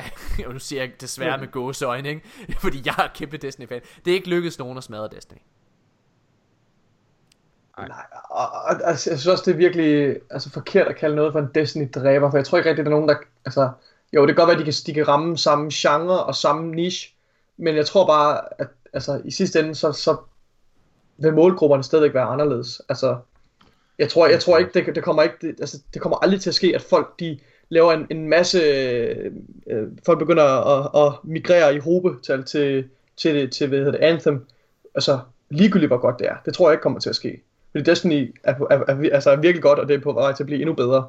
og 0.48 0.54
nu 0.54 0.60
siger 0.60 0.82
jeg 0.82 1.02
desværre 1.02 1.38
med 1.38 1.52
gåseøjne, 1.52 2.10
ikke? 2.10 2.22
fordi 2.60 2.82
jeg 2.86 2.96
er 2.98 3.08
kæmpe 3.16 3.38
Destiny-fan. 3.38 3.82
Det 4.06 4.12
er 4.12 4.16
ikke 4.16 4.30
lykkedes 4.30 4.60
nogen 4.60 4.78
at 4.78 4.84
smadre 4.84 5.08
Destiny. 5.16 5.40
Nej, 7.77 8.06
og, 8.30 8.47
og, 8.52 8.88
altså, 8.89 9.10
jeg 9.10 9.19
synes 9.19 9.27
også, 9.27 9.43
det 9.45 9.52
er 9.52 9.57
virkelig 9.57 10.18
altså, 10.31 10.49
forkert 10.49 10.88
at 10.88 10.95
kalde 10.95 11.15
noget 11.15 11.31
for 11.31 11.39
en 11.39 11.49
Destiny-dræber, 11.56 12.31
for 12.31 12.38
jeg 12.38 12.45
tror 12.45 12.57
ikke 12.57 12.69
rigtig, 12.69 12.85
der 12.85 12.91
er 12.91 12.95
nogen, 12.95 13.10
der... 13.10 13.15
Altså, 13.45 13.69
jo, 14.14 14.22
det 14.22 14.27
kan 14.27 14.35
godt 14.35 14.47
være, 14.47 14.56
at 14.56 14.65
de 14.65 14.72
kan, 14.72 14.73
de 14.85 14.93
kan 14.93 15.07
ramme 15.07 15.38
samme 15.38 15.69
genre 15.73 16.23
og 16.23 16.35
samme 16.35 16.76
niche, 16.76 17.14
men 17.57 17.76
jeg 17.76 17.85
tror 17.85 18.07
bare, 18.07 18.41
at 18.57 18.68
altså, 18.93 19.22
i 19.26 19.31
sidste 19.31 19.60
ende, 19.60 19.76
så, 19.76 19.91
så 19.91 20.18
vil 21.18 21.34
målgrupperne 21.34 21.84
stadigvæk 21.84 22.14
være 22.14 22.23
anderledes. 22.23 22.81
Altså, 22.89 23.18
jeg 23.99 24.10
tror, 24.10 24.27
jeg 24.27 24.39
tror 24.39 24.57
ikke, 24.57 24.72
det, 24.73 24.95
det 24.95 25.03
kommer 25.03 25.23
ikke, 25.23 25.35
det, 25.41 25.56
altså, 25.60 25.81
det 25.93 26.02
kommer 26.02 26.18
aldrig 26.18 26.41
til 26.41 26.49
at 26.49 26.56
ske, 26.56 26.72
at 26.76 26.81
folk, 26.81 27.19
de 27.19 27.39
laver 27.69 27.93
en, 27.93 28.07
en 28.10 28.30
masse, 28.30 28.60
øh, 28.60 29.31
øh 29.68 29.88
folk 30.06 30.19
begynder 30.19 30.43
at, 30.43 31.06
at 31.06 31.14
migrere 31.23 31.76
i 31.76 31.80
hobetal 31.80 32.43
til, 32.43 32.89
til, 33.18 33.49
til 33.49 33.68
hvad 33.68 33.77
hedder 33.77 33.91
det, 33.91 33.99
Anthem, 33.99 34.45
altså 34.95 35.19
ligegyldigt 35.49 35.89
hvor 35.89 35.97
godt 35.97 36.19
det 36.19 36.27
er. 36.27 36.35
Det 36.45 36.53
tror 36.53 36.69
jeg 36.69 36.73
ikke 36.73 36.84
kommer 36.84 36.99
til 36.99 37.10
at 37.10 37.15
ske. 37.15 37.41
Fordi 37.76 37.89
Destiny 37.89 38.35
er, 38.43 38.53
er, 38.72 38.80
er, 38.88 39.10
altså, 39.14 39.31
er 39.31 39.35
virkelig 39.35 39.64
godt, 39.64 39.80
og 39.80 39.88
det 39.88 39.95
er 39.95 39.99
på 39.99 40.14
vej 40.14 40.34
til 40.34 40.43
at 40.43 40.47
blive 40.47 40.61
endnu 40.61 40.76
bedre. 40.76 41.07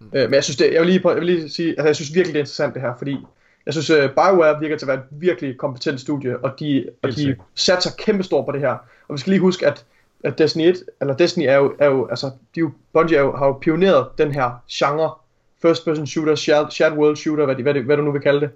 Mm. 0.00 0.06
Øh, 0.14 0.24
men 0.24 0.34
jeg 0.34 0.44
synes, 0.44 0.56
det, 0.56 0.72
jeg 0.72 0.80
vil 0.80 0.88
lige, 0.88 1.08
jeg 1.08 1.16
vil 1.16 1.26
lige 1.26 1.48
sige, 1.48 1.68
altså 1.68 1.86
jeg 1.86 1.96
synes 1.96 2.14
virkelig, 2.14 2.34
det 2.34 2.38
er 2.38 2.42
interessant 2.42 2.74
det 2.74 2.82
her, 2.82 2.94
fordi 2.98 3.16
jeg 3.66 3.74
synes, 3.74 3.90
uh, 3.90 3.96
BioWare 3.96 4.60
virker 4.60 4.76
til 4.76 4.84
at 4.84 4.88
være 4.88 4.96
et 4.96 5.04
virkelig 5.10 5.58
kompetent 5.58 6.00
studie, 6.00 6.38
og 6.38 6.60
de, 6.60 6.88
og 7.02 7.16
de 7.16 7.36
satser 7.54 7.90
kæmpestort 7.98 8.46
på 8.46 8.52
det 8.52 8.60
her. 8.60 8.70
Og 9.08 9.14
vi 9.14 9.18
skal 9.18 9.30
lige 9.30 9.40
huske, 9.40 9.66
at, 9.66 9.84
at 10.24 10.38
Destiny 10.38 10.62
1, 10.62 10.84
eller 11.00 11.16
Destiny 11.16 11.44
er 11.44 11.56
jo, 11.56 11.74
er 11.78 11.86
jo 11.86 12.06
altså, 12.06 12.26
de 12.54 12.60
jo, 12.60 12.70
Bungie 12.92 13.16
er 13.16 13.22
jo, 13.22 13.36
har 13.36 13.46
jo 13.46 13.52
pioneret 13.52 14.06
den 14.18 14.32
her 14.32 14.62
genre, 14.72 15.14
first 15.62 15.84
person 15.84 16.06
shooter, 16.06 16.34
shared, 16.34 16.70
shared 16.70 16.96
world 16.98 17.16
shooter, 17.16 17.44
hvad, 17.44 17.56
de, 17.56 17.62
hvad, 17.62 17.74
det, 17.74 17.84
hvad 17.84 17.96
du 17.96 18.02
nu 18.02 18.12
vil 18.12 18.20
kalde 18.20 18.40
det. 18.40 18.50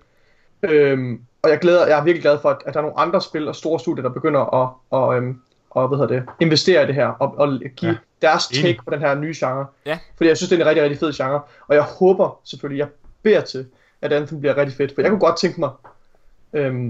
Øhm, 0.71 1.21
og 1.43 1.51
jeg 1.51 1.59
glæder, 1.59 1.87
jeg 1.87 1.99
er 1.99 2.05
virkelig 2.05 2.23
glad 2.23 2.39
for, 2.43 2.51
at, 2.51 2.59
at 2.67 2.75
der 2.75 2.81
er 2.81 2.85
nogle 2.85 2.99
andre 2.99 3.23
spil 3.23 3.49
og 3.49 3.57
store 3.57 3.81
studier, 3.81 4.03
der 4.03 4.11
begynder 4.11 4.41
at, 4.63 4.71
og, 4.91 5.17
øhm, 5.17 5.41
og, 5.77 5.89
hvad 5.89 5.99
hedder 5.99 6.15
det, 6.15 6.25
investere 6.41 6.85
i 6.85 6.87
det 6.87 6.95
her, 6.95 7.07
og, 7.07 7.35
og 7.39 7.61
give 7.77 7.91
Ja. 7.91 7.97
deres 8.23 8.47
take 8.47 8.69
Enig. 8.69 8.81
på 8.85 8.91
den 8.91 9.01
her 9.01 9.15
nye 9.15 9.35
genre. 9.37 9.67
Ja. 9.87 9.99
Fordi 10.17 10.29
jeg 10.29 10.37
synes, 10.37 10.51
det 10.51 10.57
er 10.57 10.61
en 10.61 10.67
rigtig, 10.67 10.83
rigtig 10.83 10.99
fed 10.99 11.13
genre. 11.13 11.41
Og 11.69 11.75
jeg 11.75 11.83
håber 11.83 12.41
selvfølgelig, 12.45 12.79
jeg 12.79 12.89
beder 13.23 13.41
til, 13.41 13.67
at 14.03 14.13
Anthem 14.13 14.41
bliver 14.41 14.57
rigtig 14.57 14.77
fedt. 14.77 14.95
For 14.95 15.03
jeg 15.03 15.11
kunne 15.11 15.21
godt 15.21 15.37
tænke 15.39 15.61
mig, 15.61 15.71
øhm, 16.53 16.87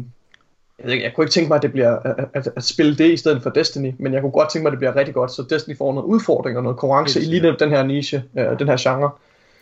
jeg, 0.78 0.86
ved 0.86 0.92
ikke, 0.92 1.04
jeg 1.04 1.12
kunne 1.14 1.24
ikke 1.24 1.32
tænke 1.32 1.48
mig, 1.48 1.56
at 1.56 1.62
det 1.62 1.72
bliver 1.72 1.96
at, 1.98 2.24
at, 2.34 2.48
at 2.56 2.64
spille 2.64 2.96
det 2.96 3.10
i 3.12 3.16
stedet 3.16 3.42
for 3.42 3.50
Destiny, 3.50 3.94
men 3.98 4.12
jeg 4.14 4.20
kunne 4.20 4.32
godt 4.32 4.50
tænke 4.50 4.62
mig, 4.62 4.68
at 4.68 4.72
det 4.72 4.78
bliver 4.78 4.96
rigtig 4.96 5.14
godt, 5.14 5.30
så 5.30 5.42
Destiny 5.50 5.76
får 5.76 5.92
noget 5.92 6.06
udfordring 6.06 6.56
og 6.56 6.62
noget 6.62 6.78
konkurrence 6.78 7.20
i 7.20 7.24
lige 7.24 7.56
den 7.58 7.70
her 7.70 7.82
niche, 7.82 8.24
øh, 8.38 8.58
den 8.58 8.68
her 8.68 8.76
genre. 8.80 9.10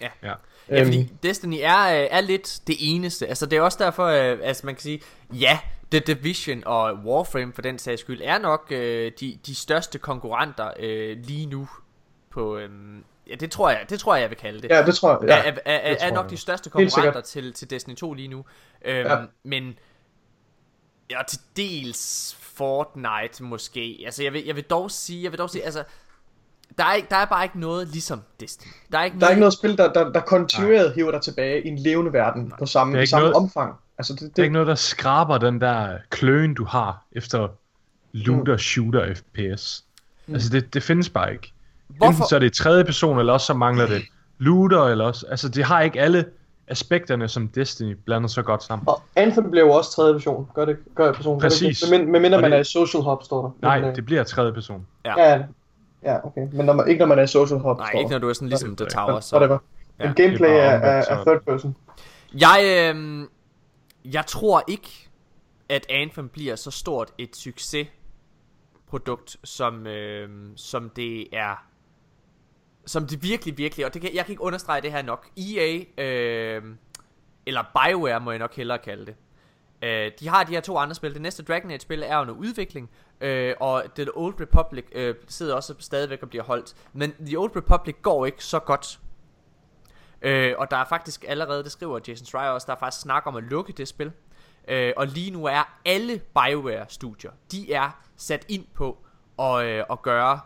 Ja. 0.01 0.09
Ja. 0.23 0.33
Ja, 0.69 0.85
fordi 0.85 1.13
Destiny 1.23 1.57
er, 1.61 2.01
øh, 2.03 2.09
er 2.11 2.21
lidt 2.21 2.61
det 2.67 2.77
eneste. 2.79 3.27
Altså, 3.27 3.47
det 3.47 3.57
er 3.57 3.61
også 3.63 3.79
derfor, 3.81 4.05
øh, 4.07 4.39
altså 4.43 4.67
man 4.67 4.75
kan 4.75 4.83
sige, 4.83 5.01
ja, 5.33 5.59
The 5.91 6.01
Division 6.01 6.63
og 6.67 6.95
Warframe 7.05 7.53
for 7.53 7.63
den 7.63 7.79
sags 7.79 8.01
skyld, 8.01 8.21
er 8.25 8.39
nok 8.39 8.67
øh, 8.71 9.13
de, 9.21 9.39
de 9.47 9.55
største 9.55 9.99
konkurrenter 9.99 10.71
øh, 10.79 11.17
lige 11.19 11.47
nu 11.47 11.69
på... 12.31 12.57
Øh, 12.57 12.69
ja, 13.31 13.35
det 13.35 13.51
tror 13.51 13.71
jeg, 13.71 13.87
det 13.89 14.01
tror 14.01 14.15
jeg, 14.15 14.23
jeg 14.23 14.31
vil 14.31 14.39
kalde 14.39 14.63
det. 14.63 14.71
Ja, 14.71 14.87
det 14.87 14.95
tror 14.95 15.11
jeg. 15.11 15.29
Ja, 15.29 15.51
er, 15.51 15.53
er, 15.65 15.93
er, 15.93 15.97
er 16.01 16.13
nok 16.13 16.25
jeg. 16.25 16.31
de 16.31 16.37
største 16.37 16.71
konkurrenter 16.71 17.21
til, 17.21 17.53
til 17.53 17.71
Destiny 17.71 17.95
2 17.95 18.15
lige 18.15 18.29
nu. 18.29 18.45
Øhm, 18.85 19.07
Ja. 19.09 19.17
Men 19.43 19.79
ja, 21.11 21.19
til 21.29 21.39
dels 21.57 22.37
Fortnite 22.41 23.43
måske. 23.43 24.03
Altså 24.05 24.23
jeg 24.23 24.33
vil, 24.33 24.45
jeg 24.45 24.57
vil 24.57 24.65
dog 24.65 24.91
sige, 24.91 25.23
jeg 25.23 25.33
vil 25.33 25.39
dog 25.39 25.51
sige, 25.51 25.65
altså 25.65 25.85
der 26.79 26.85
er, 26.85 26.93
ikke, 26.95 27.09
der 27.11 27.17
er 27.17 27.25
bare 27.25 27.45
ikke 27.45 27.61
noget 27.61 27.89
ligesom 27.89 28.21
Destiny. 28.41 28.73
Der 28.93 28.99
er 28.99 29.05
ikke 29.05 29.15
Der 29.15 29.19
er 29.19 29.21
noget, 29.21 29.33
ikke 29.33 29.41
noget 29.41 29.53
spil, 29.53 29.79
der, 29.79 29.93
der, 29.93 30.13
der 30.13 30.21
kontinueret 30.21 30.93
hiver 30.95 31.11
dig 31.11 31.21
tilbage 31.21 31.63
i 31.65 31.69
en 31.69 31.79
levende 31.79 32.13
verden 32.13 32.53
på 32.59 32.67
samme, 32.67 32.93
Det 32.93 32.97
er 32.97 33.01
i 33.01 33.03
ikke 33.03 33.11
samme 33.11 33.23
noget- 33.29 33.37
omfang. 33.37 33.75
Altså, 33.99 34.13
det, 34.13 34.21
Det 34.21 34.27
er 34.27 34.33
det, 34.37 34.43
ikke 34.43 34.53
noget, 34.53 34.69
der 34.69 34.75
skraber 34.75 35.39
den 35.39 35.61
der 35.61 35.99
kløen, 36.11 36.55
du 36.55 36.65
har 36.65 37.05
efter 37.13 37.49
looter, 38.13 38.57
shooter, 38.57 39.15
FPS. 39.15 39.85
Altså, 40.33 40.49
det, 40.51 40.75
det 40.75 40.83
findes 40.83 41.09
bare 41.09 41.33
ikke. 41.33 41.53
Hvorfor? 41.89 42.07
Enten 42.13 42.25
så 42.29 42.35
er 42.35 42.39
det 42.39 42.53
tredje 42.53 42.85
person, 42.85 43.19
eller 43.19 43.33
også 43.33 43.47
så 43.47 43.55
mangler 43.55 43.87
det 43.87 44.03
looter, 44.39 44.83
eller 44.85 45.05
også... 45.05 45.27
Altså, 45.31 45.49
det 45.49 45.65
har 45.65 45.81
ikke 45.81 46.01
alle 46.01 46.25
aspekterne, 46.69 47.29
som 47.29 47.49
Destiny 47.49 47.97
blander 48.05 48.29
så 48.29 48.43
godt 48.43 48.63
sammen. 48.63 48.89
Og 48.89 49.03
Anthem 49.17 49.51
blev 49.51 49.63
jo 49.63 49.71
også 49.73 49.93
tredje 49.93 50.15
version, 50.15 50.49
gør 50.55 50.65
det, 50.65 50.77
gør 50.95 51.05
jeg 51.05 51.15
personen. 51.15 51.41
Præcis. 51.41 51.91
Men, 51.91 52.13
men 52.13 52.23
mindre 52.23 52.39
Og 52.39 52.43
man 52.43 52.51
det- 52.51 52.57
er 52.57 52.61
i 52.61 52.65
social 52.65 53.03
hub, 53.03 53.23
står 53.23 53.43
der. 53.43 53.51
Nej, 53.69 53.81
men, 53.81 53.89
øh, 53.91 53.97
det 53.97 54.05
bliver 54.05 54.25
tredje 54.25 54.53
person. 54.53 54.87
Ja, 55.05 55.29
ja, 55.31 55.43
okay. 56.25 56.49
Men 56.53 56.67
når 56.67 56.73
man, 56.73 56.89
ikke 56.89 56.99
når 56.99 57.07
man 57.07 57.19
er 57.19 57.27
social 57.27 57.61
hub, 57.61 57.79
Nej, 57.79 57.93
ikke 57.99 58.11
når 58.11 58.19
du 58.19 58.29
er 58.29 58.33
sådan 58.33 58.49
ligesom 58.49 58.77
The 58.77 58.87
Tower. 58.87 59.21
Så. 59.21 59.37
Whatever. 59.37 59.59
Ja, 59.99 60.07
Men 60.07 60.15
gameplay 60.15 60.49
det 60.49 60.61
er 60.61 60.65
er, 60.65 61.03
er, 61.03 61.19
er 61.19 61.25
third 61.25 61.45
person. 61.47 61.77
Jeg, 62.35 62.93
øh, 62.95 63.27
jeg 64.05 64.27
tror 64.27 64.63
ikke, 64.69 65.09
at 65.69 65.87
Anthem 65.91 66.29
bliver 66.29 66.57
så 66.57 66.71
stort 66.71 67.11
et 67.19 67.37
succesprodukt, 67.37 69.37
som, 69.45 69.87
øh, 69.87 70.29
som 70.57 70.91
det 70.97 71.27
er 71.33 71.65
som 72.87 73.07
det 73.07 73.23
virkelig, 73.23 73.59
virkelig, 73.59 73.87
og 73.87 73.95
det 73.95 74.03
kan, 74.03 74.15
jeg 74.15 74.25
kan 74.25 74.33
ikke 74.33 74.43
understrege 74.43 74.81
det 74.81 74.93
her 74.93 75.03
nok. 75.03 75.29
EA, 75.37 76.05
øh, 76.05 76.63
eller 77.47 77.63
Bioware 77.75 78.21
må 78.21 78.31
jeg 78.31 78.39
nok 78.39 78.55
hellere 78.55 78.79
kalde 78.79 79.07
det. 79.07 79.15
Øh, 79.85 80.11
de 80.21 80.29
har 80.29 80.45
de 80.45 80.53
her 80.53 80.61
to 80.61 80.77
andre 80.77 80.95
spil. 80.95 81.15
Det 81.15 81.23
næste 81.23 81.43
Dragon 81.43 81.71
Age 81.71 81.81
spil 81.81 82.03
er 82.07 82.21
under 82.21 82.35
udvikling, 82.35 82.91
øh, 83.21 83.55
og 83.61 83.85
The 83.97 84.07
Old 84.15 84.41
Republic 84.41 84.85
øh, 84.93 85.15
sidder 85.29 85.55
også 85.55 85.75
stadigvæk 85.79 86.23
og 86.23 86.29
bliver 86.29 86.45
holdt. 86.45 86.75
Men 86.93 87.13
The 87.27 87.39
Old 87.39 87.57
Republic 87.57 87.97
går 88.03 88.27
ikke 88.27 88.45
så 88.45 88.59
godt. 88.59 89.01
Øh, 90.23 90.55
og 90.59 90.71
der 90.71 90.77
er 90.77 90.85
faktisk 90.85 91.25
allerede, 91.29 91.65
det 91.65 91.73
skriver 91.73 92.01
Jason 92.09 92.27
Schreier 92.27 92.51
også, 92.51 92.67
der 92.67 92.73
er 92.73 92.79
faktisk 92.79 93.03
snak 93.03 93.27
om 93.27 93.37
at 93.37 93.43
lukke 93.43 93.73
det 93.73 93.89
spil. 93.89 94.13
Øh, 94.69 94.93
og 94.97 95.07
lige 95.07 95.31
nu 95.31 95.45
er 95.45 95.79
alle 95.85 96.21
Bioware-studier, 96.35 97.31
de 97.53 97.73
er 97.73 98.01
sat 98.17 98.45
ind 98.49 98.65
på 98.75 98.99
at, 99.39 99.65
øh, 99.65 99.85
at 99.91 100.03
gøre 100.03 100.41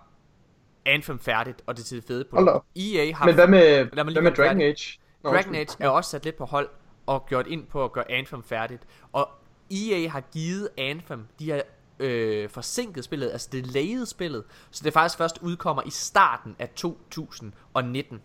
Anthem 0.86 1.18
færdigt, 1.18 1.62
og 1.66 1.76
det 1.76 1.84
til 1.84 1.96
det 1.96 2.04
fede 2.06 2.24
på 2.30 2.36
Hold. 2.36 2.62
EA 2.76 3.12
har 3.12 3.26
Men 3.26 3.34
hvad 3.34 3.48
med, 3.48 3.84
hvad 3.84 4.04
med 4.04 4.14
Dragon 4.14 4.36
færdig. 4.36 4.62
Age? 4.62 5.00
Dragon. 5.24 5.54
Age 5.54 5.76
er 5.80 5.88
også 5.88 6.10
sat 6.10 6.24
lidt 6.24 6.36
på 6.36 6.44
hold 6.44 6.68
og 7.08 7.26
gjort 7.26 7.46
ind 7.46 7.66
på 7.66 7.84
at 7.84 7.92
gøre 7.92 8.10
Anthem 8.10 8.42
færdigt. 8.42 8.82
Og 9.12 9.28
EA 9.70 10.08
har 10.08 10.20
givet 10.20 10.68
Anthem, 10.76 11.26
de 11.38 11.50
har 11.50 11.62
øh, 11.98 12.48
forsinket 12.48 13.04
spillet, 13.04 13.30
altså 13.30 13.48
delayed 13.52 14.06
spillet, 14.06 14.44
så 14.70 14.84
det 14.84 14.92
faktisk 14.92 15.18
først 15.18 15.38
udkommer 15.42 15.82
i 15.86 15.90
starten 15.90 16.56
af 16.58 16.68
2019. 16.68 18.20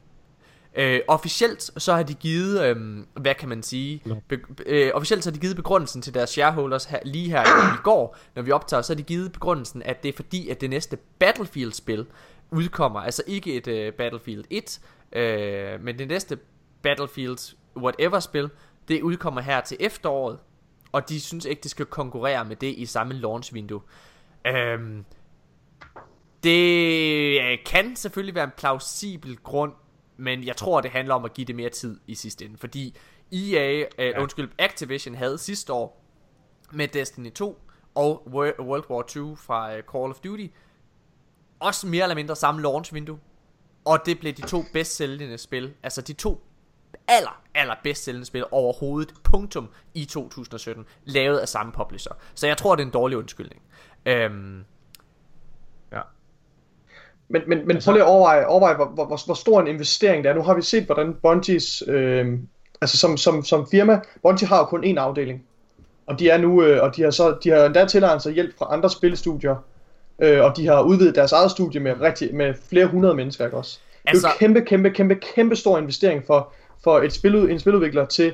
Øh, 0.76 1.00
officielt 1.08 1.72
så 1.78 1.94
har 1.94 2.04
de 2.04 2.14
givet, 2.14 2.64
øh, 2.64 3.06
hvad 3.14 3.36
kan 3.36 3.50
man 3.50 3.64
sige, 3.64 4.22
be, 4.28 4.40
øh, 4.66 4.92
officielt 4.94 5.24
så 5.24 5.30
har 5.30 5.34
de 5.34 5.40
givet 5.40 5.56
begrundelsen 5.56 6.02
til 6.02 6.14
deres 6.14 6.30
shareholders 6.30 6.86
her, 6.86 7.00
lige 7.06 7.30
her 7.30 7.42
i, 7.42 7.78
går, 7.84 8.18
når 8.36 8.42
vi 8.42 8.52
optager, 8.52 8.82
så 8.82 8.94
har 8.94 8.98
de 8.98 9.04
givet 9.04 9.32
begrundelsen, 9.32 9.84
at 9.84 10.04
det 10.04 10.10
er 10.10 10.14
fordi, 10.14 10.50
at 10.50 10.62
det 10.62 10.70
næste 10.70 10.98
Battlefield-spil 11.20 12.06
udkommer, 12.52 13.00
altså 13.00 13.24
ikke 13.28 13.54
et 13.54 13.68
øh, 13.68 13.94
Battlefield 13.94 14.46
1, 14.50 14.80
øh, 15.12 15.84
men 15.84 16.00
det 16.00 16.08
næste 16.08 16.38
Battlefield 16.82 17.56
whatever-spil, 17.78 18.50
det 18.88 19.02
udkommer 19.02 19.42
her 19.42 19.62
til 19.62 19.78
efteråret, 19.80 20.40
og 20.92 21.10
de 21.10 21.22
synes 21.22 21.46
ikke, 21.46 21.62
det 21.62 21.72
skal 21.72 21.86
konkurrere 21.86 22.46
med 22.46 22.56
det 22.56 22.76
i 22.78 22.86
samme 22.86 23.14
launch-vindue. 23.14 23.82
Øhm, 24.48 25.06
det 26.44 27.42
øh, 27.42 27.58
kan 27.66 27.96
selvfølgelig 27.96 28.36
være 28.36 28.44
en 28.44 28.52
plausibel 28.58 29.38
grund, 29.38 29.74
men 30.18 30.44
jeg 30.44 30.58
tror, 30.58 30.82
det 30.82 30.92
handler 30.92 31.16
om 31.16 31.26
at 31.26 31.34
give 31.34 31.46
det 31.46 31.56
mere 31.56 31.70
tid 31.70 32.00
i 32.08 32.16
sidste 32.16 32.46
ende. 32.46 32.58
Fordi 32.58 32.96
EA, 33.32 33.72
øh, 33.80 33.86
ja. 33.98 34.22
undskyld, 34.22 34.50
Activision 34.60 35.16
havde 35.16 35.38
sidste 35.38 35.74
år 35.74 36.04
med 36.72 36.88
Destiny 36.88 37.32
2 37.32 37.62
og 37.96 38.24
Wo- 38.26 38.62
World 38.62 38.90
War 38.90 39.02
2 39.02 39.36
fra 39.36 39.76
øh, 39.76 39.84
Call 39.92 40.10
of 40.10 40.20
Duty 40.20 40.48
også 41.64 41.88
mere 41.88 42.04
eller 42.04 42.16
mindre 42.16 42.36
samme 42.36 42.62
launch-vindue. 42.62 43.18
Og 43.86 44.00
det 44.06 44.20
blev 44.20 44.34
de 44.34 44.42
to 44.42 44.64
bedst 44.74 44.96
sælgende 44.96 45.38
spil, 45.38 45.74
altså 45.84 46.02
de 46.02 46.14
to 46.14 46.42
aller, 47.08 47.42
aller 47.56 47.76
bedst 47.84 48.04
sælgende 48.04 48.26
spil 48.26 48.44
overhovedet, 48.52 49.14
punktum, 49.24 49.70
i 49.94 50.06
2017, 50.06 50.86
lavet 51.06 51.38
af 51.38 51.48
samme 51.48 51.72
publisher. 51.72 52.12
Så 52.36 52.48
jeg 52.48 52.58
tror, 52.58 52.76
det 52.76 52.82
er 52.82 52.86
en 52.86 52.92
dårlig 52.94 53.18
undskyldning. 53.18 53.62
Øhm, 54.06 54.64
Ja. 55.92 56.00
Men, 57.28 57.42
men, 57.48 57.68
men 57.68 57.82
prøv 57.86 57.94
lige 57.94 58.04
at 58.04 58.10
overveje, 58.10 58.46
overveje 58.46 58.76
hvor, 58.76 58.86
hvor, 58.86 59.06
hvor, 59.06 59.26
hvor 59.26 59.34
stor 59.36 59.62
en 59.62 59.68
investering 59.68 60.24
det 60.24 60.30
er. 60.30 60.34
Nu 60.34 60.42
har 60.42 60.54
vi 60.54 60.62
set, 60.62 60.84
hvordan 60.86 61.14
Bungies, 61.22 61.84
øh, 61.88 62.40
altså 62.82 62.98
som, 62.98 63.18
som, 63.18 63.44
som 63.44 63.68
firma, 63.72 64.00
Bungie 64.22 64.48
har 64.48 64.58
jo 64.58 64.66
kun 64.66 64.84
én 64.84 64.98
afdeling. 65.00 65.44
Og 66.08 66.20
de 66.20 66.30
er 66.30 66.38
nu, 66.38 66.64
øh, 66.64 66.84
og 66.84 66.96
de 66.96 67.02
har 67.02 67.12
så, 67.12 67.38
de 67.44 67.50
har 67.50 67.66
endda 67.66 67.86
tilegnet 67.88 68.22
sig 68.24 68.34
hjælp 68.34 68.58
fra 68.58 68.68
andre 68.74 68.90
spilstudier 68.90 69.56
Øh, 70.20 70.44
og 70.44 70.58
de 70.58 70.68
har 70.68 70.82
udvidet 70.82 71.16
deres 71.16 71.32
eget 71.32 71.52
studie 71.52 71.80
med, 71.80 72.02
rigtig, 72.02 72.36
med 72.36 72.54
flere 72.70 72.86
hundrede 72.86 73.16
mennesker, 73.16 73.46
ikke 73.46 73.58
også? 73.58 73.80
Altså, 74.06 74.20
det 74.20 74.26
er 74.26 74.28
jo 74.28 74.32
Altså- 74.32 74.40
kæmpe, 74.40 74.62
kæmpe, 74.62 74.90
kæmpe, 74.90 75.16
kæmpe 75.36 75.56
stor 75.56 75.78
investering 75.78 76.24
for, 76.28 76.54
for 76.84 77.00
et 77.00 77.14
spil, 77.14 77.36
en 77.36 77.60
spiludvikler 77.60 78.06
til 78.06 78.34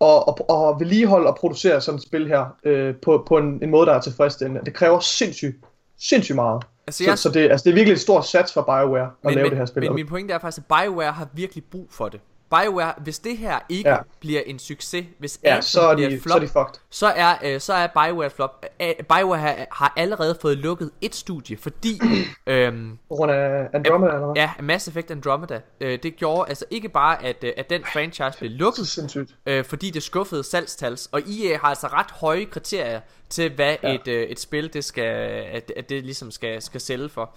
at, 0.00 0.24
at, 0.28 0.34
at 0.50 0.80
vedligeholde 0.80 1.26
og 1.26 1.36
producere 1.36 1.80
sådan 1.80 1.96
et 1.96 2.02
spil 2.02 2.28
her 2.28 2.56
øh, 2.64 2.94
på, 3.02 3.24
på 3.28 3.38
en, 3.38 3.58
en 3.62 3.70
måde, 3.70 3.86
der 3.86 3.92
er 3.92 4.00
tilfredsstillende. 4.00 4.60
Det 4.64 4.74
kræver 4.74 5.00
sindssygt, 5.00 5.56
sindssygt 5.98 6.36
meget. 6.36 6.62
Altså, 6.86 7.04
Så, 7.04 7.10
jeg, 7.10 7.18
så 7.18 7.30
det, 7.30 7.50
altså, 7.50 7.64
det 7.64 7.70
er 7.70 7.74
virkelig 7.74 7.92
et 7.92 8.00
stort 8.00 8.26
sats 8.26 8.52
for 8.52 8.62
BioWare 8.62 9.04
at 9.04 9.10
men, 9.24 9.34
lave 9.34 9.44
men, 9.44 9.50
det 9.50 9.58
her 9.58 9.66
spil. 9.66 9.82
Men 9.82 9.94
min 9.94 10.06
pointe 10.06 10.34
er 10.34 10.38
faktisk, 10.38 10.66
at 10.70 10.76
BioWare 10.76 11.12
har 11.12 11.28
virkelig 11.34 11.64
brug 11.70 11.86
for 11.90 12.08
det. 12.08 12.20
BioWare, 12.50 12.94
hvis 12.98 13.18
det 13.18 13.38
her 13.38 13.58
ikke 13.68 13.90
ja. 13.90 13.96
Bliver 14.20 14.40
en 14.46 14.58
succes, 14.58 15.06
hvis 15.18 15.40
ja, 15.44 15.60
så 15.60 15.80
er, 15.80 15.94
bliver 15.94 16.08
de, 16.08 16.14
et 16.14 16.20
så 16.22 16.24
flop, 16.28 16.36
er 16.36 16.40
de 16.40 16.46
fucked. 16.48 16.80
så 16.90 17.06
er, 17.06 17.34
øh, 17.44 17.60
så 17.60 17.72
er 17.72 17.86
BioWare 17.86 18.30
flop. 18.30 18.66
Øh, 18.80 18.94
BioWare 19.08 19.38
har, 19.40 19.66
har 19.72 19.92
allerede 19.96 20.38
fået 20.40 20.58
lukket 20.58 20.90
et 21.00 21.14
studie, 21.14 21.56
fordi 21.56 22.00
øhm, 22.46 22.98
På 23.08 23.14
grund 23.14 23.32
af 23.32 23.68
Andromeda, 23.72 24.12
eller 24.14 24.26
hvad? 24.26 24.36
ja, 24.36 24.50
Mass 24.62 24.88
Effect 24.88 25.10
Andromeda, 25.10 25.60
øh, 25.80 25.98
det 26.02 26.16
gjorde 26.16 26.48
altså 26.48 26.64
ikke 26.70 26.88
bare, 26.88 27.24
at, 27.24 27.36
øh, 27.44 27.52
at 27.56 27.70
den 27.70 27.84
franchise 27.92 28.38
blev 28.38 28.50
Så 28.50 28.56
lukket, 28.56 28.88
sindssygt. 28.88 29.34
øh, 29.46 29.64
fordi 29.64 29.90
det 29.90 30.02
skuffede 30.02 30.44
salgstals, 30.44 31.06
og 31.12 31.20
EA 31.20 31.56
har 31.58 31.68
altså 31.68 31.86
ret 31.86 32.10
høje 32.10 32.44
kriterier 32.44 33.00
til, 33.28 33.54
hvad. 33.54 33.76
Ja. 33.82 33.94
et, 33.94 34.08
øh, 34.08 34.22
et 34.22 34.40
spil, 34.40 34.72
det 34.72 34.84
skal, 34.84 35.04
at, 35.52 35.72
at 35.76 35.88
det 35.88 36.04
ligesom 36.04 36.30
skal, 36.30 36.62
skal 36.62 36.80
sælge 36.80 37.08
for. 37.08 37.36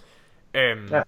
Øhm, 0.54 0.88
ja. 0.92 1.02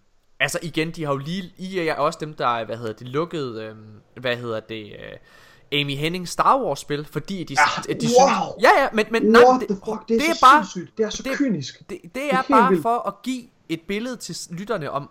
Altså 0.44 0.60
igen, 0.62 0.92
de 0.92 1.04
har 1.06 1.12
jo 1.12 1.18
lige, 1.18 1.54
EA 1.60 1.94
er 1.94 1.96
også 1.96 2.20
dem, 2.22 2.34
der, 2.34 2.66
hvad 2.66 2.78
hedder 2.78 2.94
det, 2.94 3.08
lukkede, 3.08 3.64
øhm, 3.64 3.78
hvad 4.22 4.36
hedder 4.38 4.60
det, 4.60 4.84
øh, 4.86 5.80
Amy 5.82 5.96
Henning 5.96 6.28
Star 6.28 6.58
Wars 6.64 6.80
spil, 6.80 7.06
fordi 7.06 7.44
de, 7.44 7.56
Ja, 7.88 7.94
de 7.94 7.94
wow! 7.94 8.00
synes, 8.00 8.64
ja 8.64 8.82
ja, 8.82 8.88
men, 8.94 9.06
men 9.12 9.24
nej, 9.24 9.42
det, 9.60 9.68
fuck, 9.70 10.08
det 10.08 10.16
er, 10.16 10.20
det 10.20 10.30
er 10.30 10.34
bare, 10.42 10.64
sindssygt. 10.66 10.98
Det 10.98 11.06
er 11.06 11.10
så 11.10 11.24
det- 11.24 11.38
kynisk. 11.38 11.90
det, 11.90 11.98
det 12.16 12.24
er 12.26 12.32
er 12.32 12.36
helt 12.36 12.48
bare 12.50 12.70
vildt. 12.70 12.82
for 12.82 13.08
at 13.08 13.14
give 13.24 13.44
et 13.70 13.82
billede 13.88 14.16
til 14.16 14.36
lytterne 14.50 14.92
om, 14.92 15.10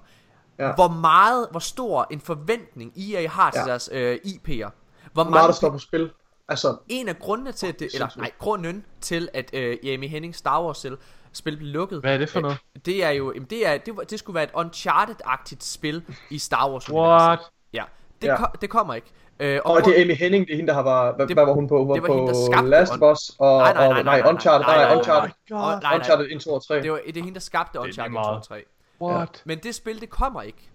ja. 0.59 0.75
Hvor 0.75 0.89
meget, 0.89 1.47
hvor 1.51 1.61
stor 1.61 2.07
en 2.11 2.21
forventning 2.21 2.93
EA 2.99 3.29
har 3.29 3.51
til 3.51 3.59
ja. 3.59 3.71
Deres 3.71 3.91
øh, 3.93 4.19
IP'er. 4.27 4.71
Hvor 5.13 5.25
meget 5.25 5.49
der 5.49 5.55
står 5.55 5.71
på 5.71 5.79
spil. 5.79 6.11
Altså, 6.49 6.77
en 6.89 7.09
af 7.09 7.19
grundene 7.19 7.53
til, 7.53 7.67
at 7.67 7.81
det, 7.81 7.91
eller 7.95 8.09
nej, 8.17 8.31
grunden 8.39 8.85
til, 9.01 9.29
at 9.35 9.51
øh, 9.55 9.77
Amy 9.95 10.09
Henning 10.09 10.35
Star 10.37 10.63
Wars 10.65 10.79
spil, 10.79 10.97
spil 11.33 11.57
blev 11.57 11.69
lukket, 11.73 12.01
Hvad 12.01 12.15
er 12.15 12.19
det 12.19 12.29
for 12.29 12.41
noget? 12.41 12.59
det 12.87 13.05
er 13.05 13.11
jo, 13.11 13.33
jamen, 13.33 13.47
det, 13.51 13.67
er, 13.69 13.79
det, 13.79 13.97
var, 13.97 14.03
det 14.03 14.19
skulle 14.19 14.35
være 14.35 14.45
et 14.45 14.51
Uncharted-agtigt 14.55 15.65
spil 15.65 16.05
i 16.31 16.39
Star 16.39 16.71
Wars 16.71 16.91
What? 16.91 17.41
Ja, 17.73 17.85
det, 18.23 18.29
Ja. 18.29 18.37
Kom, 18.37 18.47
det 18.61 18.71
kommer 18.71 18.95
ikke. 18.95 19.07
Øh, 19.41 19.61
og 19.65 19.85
det 19.85 19.99
er 19.99 20.03
Amy 20.05 20.15
Henning, 20.17 20.47
det 20.47 20.53
er 20.53 20.57
hende, 20.57 20.69
der 20.69 20.75
har 20.75 20.83
var, 20.83 21.13
hvad, 21.17 21.27
Det- 21.27 21.37
hvad 21.37 21.45
var 21.45 21.53
hun 21.53 21.69
på? 21.69 21.79
Hun 21.79 21.89
var, 21.89 21.95
det 21.95 22.03
var 22.03 22.09
på 22.09 22.15
hende, 22.17 22.29
der 22.29 22.47
skabte 22.53 22.71
Last 22.71 22.93
On- 22.93 23.11
Us 23.13 23.37
og, 23.39 23.59
Nej, 23.59 23.73
nej, 23.73 23.75
nej, 23.75 23.87
og, 23.89 23.93
nej, 23.95 24.03
nej, 24.03 24.21
nej, 24.21 24.31
Uncharted, 24.31 24.67
nej, 24.67 24.77
nej, 24.77 24.85
nej, 24.89 24.97
Uncharted, 24.99 25.31
nej, 25.51 25.61
nej, 25.61 25.81
nej. 25.83 25.97
Uncharted 25.97 26.27
1, 26.31 26.41
2 26.41 26.51
og 26.55 26.67
3. 26.67 26.83
det, 26.83 26.93
var, 26.93 27.01
det 27.07 27.17
er 27.17 27.21
hende, 27.23 27.35
der 27.35 27.41
skabte 27.41 27.79
Uncharted 27.81 28.11
2 28.11 28.21
meget. 28.21 28.37
og 28.37 28.43
3. 28.49 28.65
What? 29.01 29.43
Men 29.47 29.59
det 29.59 29.75
spil, 29.75 30.01
det 30.01 30.11
kommer 30.11 30.43
ikke. 30.43 30.71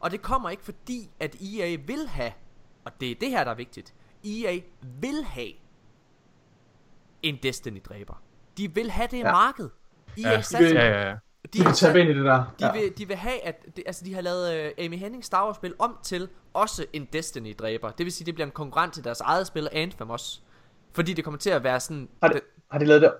Og 0.00 0.10
det 0.10 0.22
kommer 0.22 0.50
ikke, 0.50 0.64
fordi 0.64 1.10
at 1.20 1.34
EA 1.42 1.76
vil 1.86 2.08
have, 2.08 2.32
og 2.84 2.92
det 3.00 3.10
er 3.10 3.14
det 3.20 3.28
her, 3.30 3.44
der 3.44 3.50
er 3.50 3.54
vigtigt, 3.54 3.94
EA 4.24 4.58
vil 5.00 5.24
have 5.24 5.52
en 7.22 7.38
Destiny-dræber. 7.42 8.14
De 8.58 8.74
vil 8.74 8.90
have 8.90 9.08
det 9.10 9.18
Ja. 9.18 9.32
marked. 9.32 9.68
EA 10.18 10.30
Ja, 10.30 10.42
ja, 10.60 10.68
ja, 10.68 11.08
ja. 11.08 11.14
De 11.52 11.58
kan 11.62 11.72
tabe 11.74 12.00
ind 12.00 12.10
i 12.10 12.14
det 12.14 12.24
der. 12.24 12.44
De, 12.60 12.66
Ja. 12.66 12.72
vil, 12.72 12.98
de 12.98 13.08
vil 13.08 13.16
have, 13.16 13.44
at 13.44 13.66
det, 13.76 13.84
altså 13.86 14.04
de 14.04 14.14
har 14.14 14.20
lavet 14.20 14.72
uh, 14.78 14.84
Amy 14.84 14.96
Henning 14.98 15.24
Star 15.24 15.44
Wars 15.46 15.56
spil 15.56 15.74
om 15.78 15.98
til 16.02 16.28
også 16.54 16.86
en 16.92 17.08
Destiny-dræber. 17.12 17.90
Det 17.90 18.04
vil 18.06 18.12
sige, 18.12 18.26
det 18.26 18.34
bliver 18.34 18.46
en 18.46 18.52
konkurrent 18.52 18.94
til 18.94 19.04
deres 19.04 19.20
eget 19.20 19.46
spil, 19.46 19.68
Anthem 19.72 20.10
også. 20.10 20.40
Fordi 20.92 21.12
det 21.12 21.24
kommer 21.24 21.38
til 21.38 21.50
at 21.50 21.64
være 21.64 21.80
sådan... 21.80 22.08
Har, 22.22 22.28
de, 22.28 22.40
har 22.70 22.78
de 22.78 22.84
lavet 22.84 23.02
det? 23.02 23.12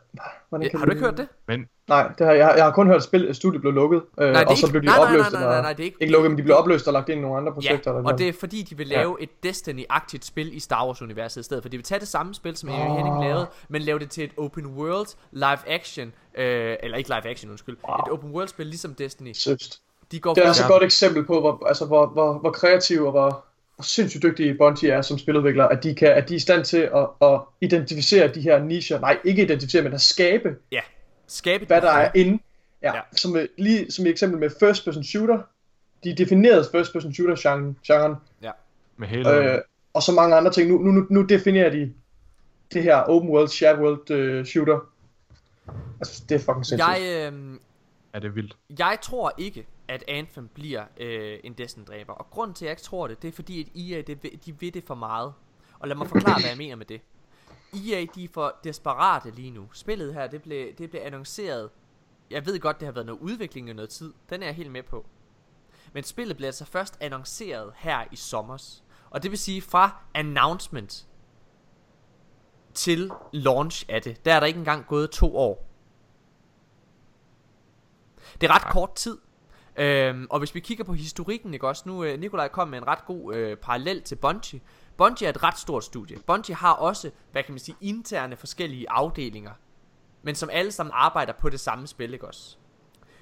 Hvordan 0.48 0.62
det, 0.64 0.70
kan 0.70 0.78
har 0.78 0.86
du 0.86 0.92
ikke 0.92 1.04
hørt 1.04 1.16
det? 1.18 1.28
Men 1.48 1.66
Nej, 1.88 2.08
det 2.18 2.26
har, 2.26 2.34
jeg, 2.34 2.54
jeg 2.56 2.64
har 2.64 2.72
kun 2.72 2.86
hørt, 2.86 2.96
at 2.96 3.02
spil, 3.02 3.34
studiet 3.34 3.60
blev 3.60 3.72
lukket, 3.72 4.02
øh, 4.20 4.28
det 4.28 4.36
er 4.36 4.46
og 4.46 4.56
så 4.56 4.66
ikke- 4.66 4.72
blev 4.72 4.82
de 4.82 4.86
nej, 4.86 4.96
nej, 4.96 5.04
nej, 5.04 5.12
opløst. 5.18 5.32
nej, 5.32 5.40
eller- 5.40 5.52
nej, 5.52 5.62
nej, 5.62 5.72
det 5.72 5.80
er 5.80 5.84
ikke- 5.84 5.96
ikke 6.00 6.12
lukket, 6.12 6.30
men 6.30 6.38
de 6.38 6.42
blev 6.42 6.56
opløst 6.56 6.86
og 6.86 6.92
lagt 6.92 7.08
ind 7.08 7.18
i 7.18 7.22
nogle 7.22 7.36
andre 7.38 7.52
projekter. 7.52 7.90
Ja, 7.92 7.98
eller 7.98 8.12
og 8.12 8.18
det 8.18 8.28
er 8.28 8.32
fordi, 8.32 8.62
de 8.62 8.76
vil 8.76 8.86
lave 8.86 9.16
et 9.22 9.28
Destiny-agtigt 9.46 10.26
spil 10.26 10.56
i 10.56 10.60
Star 10.60 10.86
Wars-universet 10.86 11.40
i 11.40 11.44
stedet 11.44 11.62
for. 11.64 11.68
De 11.68 11.76
vil 11.76 11.84
tage 11.84 11.98
det 12.00 12.08
samme 12.08 12.34
spil, 12.34 12.56
som 12.56 12.68
Amy 12.68 12.90
Åh. 12.90 12.96
Henning 12.96 13.24
lavede, 13.24 13.46
men 13.68 13.82
lave 13.82 13.98
det 13.98 14.10
til 14.10 14.24
et 14.24 14.30
open 14.36 14.66
world 14.66 15.06
live 15.32 15.58
action, 15.68 16.12
øh, 16.34 16.76
eller 16.82 16.96
ikke 16.98 17.08
live 17.10 17.26
action, 17.30 17.50
undskyld, 17.50 17.76
Wow. 17.88 17.96
et 18.06 18.12
open 18.12 18.30
world 18.30 18.48
spil 18.48 18.66
ligesom 18.66 18.94
Destiny. 18.94 19.32
Søst. 19.32 19.80
De 20.12 20.20
går 20.20 20.34
Det 20.34 20.44
er 20.44 20.48
også 20.48 20.62
et 20.62 20.68
godt 20.70 20.82
eksempel 20.82 21.24
på, 21.24 21.40
hvor, 21.40 21.66
altså, 21.66 21.86
hvor, 21.86 22.06
hvor, 22.06 22.32
hvor 22.38 22.50
kreative 22.50 23.06
og 23.06 23.10
hvor, 23.10 23.44
hvor 23.80 23.84
sindssygt 23.86 24.22
dygtige 24.22 24.54
Bungie 24.54 24.90
er 24.90 25.02
som 25.02 25.18
spiludviklere, 25.18 25.72
at 25.72 25.82
de, 25.82 25.94
kan, 25.94 26.08
at 26.08 26.28
de 26.28 26.34
er 26.34 26.36
i 26.36 26.40
stand 26.40 26.64
til 26.64 26.90
at, 26.96 27.08
at 27.22 27.40
identificere 27.60 28.28
de 28.28 28.40
her 28.40 28.64
nicher, 28.64 29.00
nej, 29.00 29.18
ikke 29.24 29.42
identificere, 29.42 29.82
men 29.82 29.92
at 29.92 30.00
skabe, 30.00 30.56
ja, 30.72 30.80
skabe 31.26 31.66
hvad 31.66 31.80
der 31.80 31.90
er 31.90 32.10
inde. 32.14 32.38
Ja, 32.82 32.94
Ja. 32.94 33.00
Som, 33.16 33.36
øh, 33.36 33.48
lige 33.58 33.90
som 33.90 34.06
i 34.06 34.08
eksempel 34.08 34.40
med 34.40 34.50
first 34.60 34.84
person 34.84 35.04
shooter, 35.04 35.38
de 36.04 36.14
definerede 36.14 36.68
first 36.72 36.92
person 36.92 37.14
shooter 37.14 37.36
genren, 37.86 38.16
Ja. 38.42 38.50
med 38.96 39.08
hele... 39.08 39.54
øh, 39.54 39.58
og 39.94 40.02
så 40.02 40.12
mange 40.12 40.36
andre 40.36 40.52
ting. 40.52 40.70
Nu, 40.70 40.78
nu, 40.78 40.90
nu, 40.90 41.06
nu 41.10 41.22
definerer 41.22 41.70
de 41.70 41.92
det 42.72 42.82
her 42.82 42.96
open 42.96 43.30
world, 43.30 43.48
shared 43.48 43.78
world 43.78 44.10
øh, 44.10 44.44
shooter. 44.46 44.78
Altså, 46.00 46.22
det 46.28 46.34
er 46.34 46.38
fucking 46.38 46.66
sindssygt. 46.66 46.88
Jeg, 46.88 47.32
øh, 47.32 47.58
er 48.12 48.18
det 48.20 48.34
vildt? 48.34 48.56
Jeg 48.78 48.98
tror 49.02 49.32
ikke, 49.38 49.66
at 49.90 50.04
Anthem 50.08 50.48
bliver 50.48 50.84
øh, 50.96 51.38
en 51.44 51.52
Destiny-dræber. 51.52 52.12
Og 52.12 52.30
grunden 52.30 52.54
til, 52.54 52.64
at 52.64 52.66
jeg 52.66 52.72
ikke 52.72 52.82
tror 52.82 53.06
det, 53.06 53.22
det 53.22 53.28
er 53.28 53.32
fordi, 53.32 53.60
at 53.60 53.68
EA 53.76 54.02
det, 54.02 54.44
de 54.46 54.60
vil 54.60 54.74
det 54.74 54.84
for 54.84 54.94
meget. 54.94 55.34
Og 55.78 55.88
lad 55.88 55.96
mig 55.96 56.08
forklare, 56.08 56.40
hvad 56.40 56.50
jeg 56.50 56.58
mener 56.58 56.76
med 56.76 56.86
det. 56.86 57.00
EA, 57.74 58.06
de 58.14 58.24
er 58.24 58.28
for 58.32 58.56
desperate 58.64 59.30
lige 59.30 59.50
nu. 59.50 59.68
Spillet 59.72 60.14
her, 60.14 60.26
det 60.26 60.42
blev, 60.42 60.74
det 60.78 60.90
blev 60.90 61.02
annonceret. 61.04 61.70
Jeg 62.30 62.46
ved 62.46 62.60
godt, 62.60 62.80
det 62.80 62.86
har 62.86 62.92
været 62.92 63.06
noget 63.06 63.20
udvikling 63.20 63.70
i 63.70 63.72
noget 63.72 63.90
tid. 63.90 64.12
Den 64.30 64.42
er 64.42 64.46
jeg 64.46 64.54
helt 64.54 64.70
med 64.70 64.82
på. 64.82 65.06
Men 65.92 66.04
spillet 66.04 66.36
blev 66.36 66.46
altså 66.46 66.64
først 66.64 66.96
annonceret 67.00 67.72
her 67.76 68.04
i 68.12 68.16
sommers. 68.16 68.84
Og 69.10 69.22
det 69.22 69.30
vil 69.30 69.38
sige, 69.38 69.62
fra 69.62 70.02
announcement 70.14 71.06
til 72.74 73.10
launch 73.32 73.84
af 73.88 74.02
det, 74.02 74.24
der 74.24 74.34
er 74.34 74.40
der 74.40 74.46
ikke 74.46 74.58
engang 74.58 74.86
gået 74.86 75.10
to 75.10 75.36
år. 75.36 75.66
Det 78.40 78.50
er 78.50 78.54
ret 78.54 78.72
kort 78.72 78.94
tid. 78.94 79.18
Øhm, 79.76 80.26
og 80.30 80.38
hvis 80.38 80.54
vi 80.54 80.60
kigger 80.60 80.84
på 80.84 80.92
historikken, 80.92 81.54
ikke 81.54 81.68
også? 81.68 81.82
Nu, 81.86 82.04
øh, 82.04 82.20
Nikolaj 82.20 82.48
kom 82.48 82.68
med 82.68 82.78
en 82.78 82.86
ret 82.86 83.04
god 83.06 83.34
øh, 83.34 83.56
parallel 83.56 84.02
til 84.02 84.16
Bungie. 84.16 84.60
Bungie 84.96 85.26
er 85.26 85.30
et 85.30 85.42
ret 85.42 85.58
stort 85.58 85.84
studie. 85.84 86.18
Bungie 86.26 86.54
har 86.54 86.72
også, 86.72 87.10
hvad 87.32 87.42
kan 87.42 87.52
man 87.52 87.58
sige, 87.58 87.76
interne 87.80 88.36
forskellige 88.36 88.90
afdelinger. 88.90 89.52
Men 90.22 90.34
som 90.34 90.48
alle 90.52 90.72
sammen 90.72 90.92
arbejder 90.94 91.32
på 91.32 91.48
det 91.48 91.60
samme 91.60 91.86
spil, 91.86 92.12
ikke 92.12 92.26
også? 92.26 92.56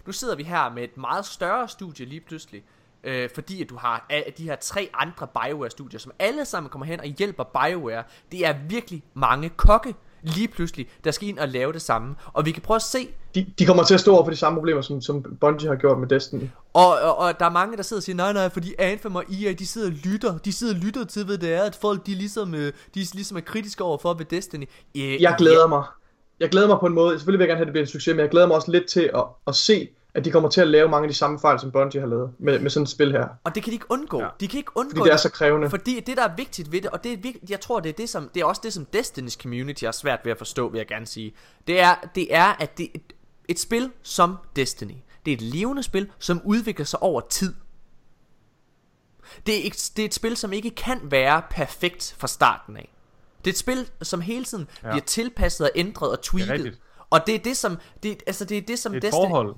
Nu 0.06 0.12
sidder 0.12 0.36
vi 0.36 0.42
her 0.42 0.70
med 0.70 0.84
et 0.84 0.96
meget 0.96 1.24
større 1.24 1.68
studie 1.68 2.06
lige 2.06 2.20
pludselig. 2.20 2.64
Øh, 3.04 3.30
fordi 3.34 3.62
at 3.62 3.70
du 3.70 3.76
har 3.76 4.06
de 4.38 4.44
her 4.44 4.56
tre 4.56 4.90
andre 4.94 5.26
Bioware-studier, 5.26 5.98
som 5.98 6.12
alle 6.18 6.44
sammen 6.44 6.70
kommer 6.70 6.86
hen 6.86 7.00
og 7.00 7.06
hjælper 7.06 7.44
Bioware. 7.44 8.04
Det 8.32 8.46
er 8.46 8.58
virkelig 8.68 9.02
mange 9.14 9.48
kokke 9.48 9.94
lige 10.22 10.48
pludselig, 10.48 10.86
der 11.04 11.10
skal 11.10 11.28
ind 11.28 11.38
og 11.38 11.48
lave 11.48 11.72
det 11.72 11.82
samme. 11.82 12.14
Og 12.32 12.46
vi 12.46 12.50
kan 12.52 12.62
prøve 12.62 12.76
at 12.76 12.82
se, 12.82 13.08
De, 13.34 13.46
de 13.58 13.66
kommer 13.66 13.84
til 13.84 13.94
at 13.94 14.00
stå 14.00 14.14
over 14.14 14.24
for 14.24 14.30
de 14.30 14.36
samme 14.36 14.56
problemer, 14.58 14.82
som, 14.82 15.00
som 15.00 15.24
Bungie 15.40 15.68
har 15.68 15.76
gjort 15.76 15.98
med 15.98 16.08
Destiny. 16.08 16.42
Og, 16.74 16.88
og, 16.88 17.18
og 17.18 17.38
der 17.40 17.46
er 17.46 17.50
mange, 17.50 17.76
der 17.76 17.82
sidder 17.82 18.00
og 18.00 18.04
siger, 18.04 18.16
nej, 18.16 18.32
nej, 18.32 18.48
fordi 18.48 18.74
Anthem 18.78 19.16
og 19.16 19.24
EA, 19.32 19.52
de 19.52 19.66
sidder 19.66 19.86
og 19.86 19.92
lytter. 20.04 20.38
De 20.38 20.52
sidder 20.52 20.74
og 20.74 20.80
lytter 20.80 21.04
til, 21.04 21.24
hvad 21.24 21.38
det 21.38 21.52
er, 21.52 21.62
at 21.62 21.74
folk, 21.80 22.06
de 22.06 22.14
ligesom, 22.14 22.54
øh, 22.54 22.72
de 22.94 23.06
ligesom 23.14 23.36
er 23.36 23.40
kritiske 23.40 23.84
overfor 23.84 24.14
ved 24.14 24.24
Destiny. 24.24 24.68
Øh, 24.96 25.22
Jeg 25.22 25.34
glæder 25.38 25.66
mig. 25.66 25.82
Jeg 26.40 26.48
glæder 26.48 26.66
mig 26.68 26.76
på 26.80 26.86
en 26.86 26.94
måde. 26.94 27.18
Selvfølgelig 27.18 27.38
vil 27.38 27.44
jeg 27.44 27.48
gerne 27.48 27.56
have, 27.58 27.62
at 27.62 27.66
det 27.66 27.72
bliver 27.72 27.84
en 27.84 27.90
succes, 27.90 28.14
men 28.14 28.20
jeg 28.20 28.28
glæder 28.30 28.46
mig 28.46 28.56
også 28.56 28.70
lidt 28.72 28.86
til 28.86 29.10
at, 29.14 29.24
at 29.46 29.54
se, 29.54 29.88
at 30.18 30.24
de 30.24 30.30
kommer 30.30 30.48
til 30.48 30.60
at 30.60 30.68
lave 30.68 30.88
mange 30.88 31.04
af 31.04 31.08
de 31.08 31.18
samme 31.18 31.38
fejl, 31.38 31.60
som 31.60 31.70
Bungie 31.70 32.00
har 32.00 32.08
lavet 32.08 32.30
med, 32.38 32.58
med 32.58 32.70
sådan 32.70 32.82
et 32.82 32.88
spil 32.88 33.12
her. 33.12 33.28
Og 33.44 33.54
det 33.54 33.62
kan 33.62 33.70
de 33.70 33.74
ikke 33.74 33.86
undgå. 33.88 34.20
Ja. 34.20 34.28
De 34.40 34.48
kan 34.48 34.58
ikke 34.58 34.76
undgå 34.76 34.96
Fordi 34.96 35.08
det 35.08 35.12
er 35.12 35.16
så 35.16 35.30
krævende. 35.30 35.70
Fordi 35.70 36.00
det, 36.00 36.16
der 36.16 36.22
er 36.28 36.36
vigtigt 36.36 36.72
ved 36.72 36.82
det, 36.82 36.90
og 36.90 37.04
det 37.04 37.12
er 37.12 37.16
vigtigt, 37.16 37.50
jeg 37.50 37.60
tror, 37.60 37.80
det 37.80 37.88
er, 37.88 37.92
det, 37.92 38.08
som, 38.08 38.30
det 38.34 38.40
er 38.40 38.44
også 38.44 38.60
det, 38.64 38.72
som 38.72 38.86
Destiny's 38.96 39.42
community 39.42 39.84
har 39.84 39.92
svært 39.92 40.20
ved 40.24 40.32
at 40.32 40.38
forstå, 40.38 40.68
vil 40.68 40.78
jeg 40.78 40.86
gerne 40.86 41.06
sige. 41.06 41.34
Det 41.66 41.80
er, 41.80 41.94
det 42.14 42.34
er 42.34 42.44
at 42.44 42.78
det, 42.78 42.88
et, 42.94 43.12
et 43.48 43.60
spil 43.60 43.90
som 44.02 44.36
Destiny, 44.56 44.94
det 45.26 45.32
er 45.32 45.36
et 45.36 45.42
levende 45.42 45.82
spil, 45.82 46.10
som 46.18 46.40
udvikler 46.44 46.84
sig 46.84 47.02
over 47.02 47.20
tid. 47.20 47.54
Det 49.46 49.58
er, 49.58 49.62
ikke, 49.62 49.76
det 49.96 50.02
er 50.02 50.06
et 50.06 50.14
spil, 50.14 50.36
som 50.36 50.52
ikke 50.52 50.70
kan 50.70 51.00
være 51.02 51.42
perfekt 51.50 52.16
fra 52.18 52.28
starten 52.28 52.76
af. 52.76 52.94
Det 53.44 53.50
er 53.50 53.52
et 53.52 53.58
spil, 53.58 53.90
som 54.02 54.20
hele 54.20 54.44
tiden 54.44 54.68
ja. 54.82 54.90
bliver 54.90 55.04
tilpasset 55.04 55.66
og 55.66 55.70
ændret 55.74 56.10
og 56.10 56.22
tweaked. 56.22 56.50
rigtigt. 56.50 56.80
og 57.10 57.26
det 57.26 57.34
er 57.34 57.38
det, 57.38 57.56
som, 57.56 57.78
det, 58.02 58.22
altså 58.26 58.44
det 58.44 58.58
er 58.58 58.62
det, 58.62 58.78
som 58.78 58.92
Det 58.92 59.04
er 59.04 59.08
et 59.08 59.12
Destiny, 59.12 59.28
forhold 59.28 59.56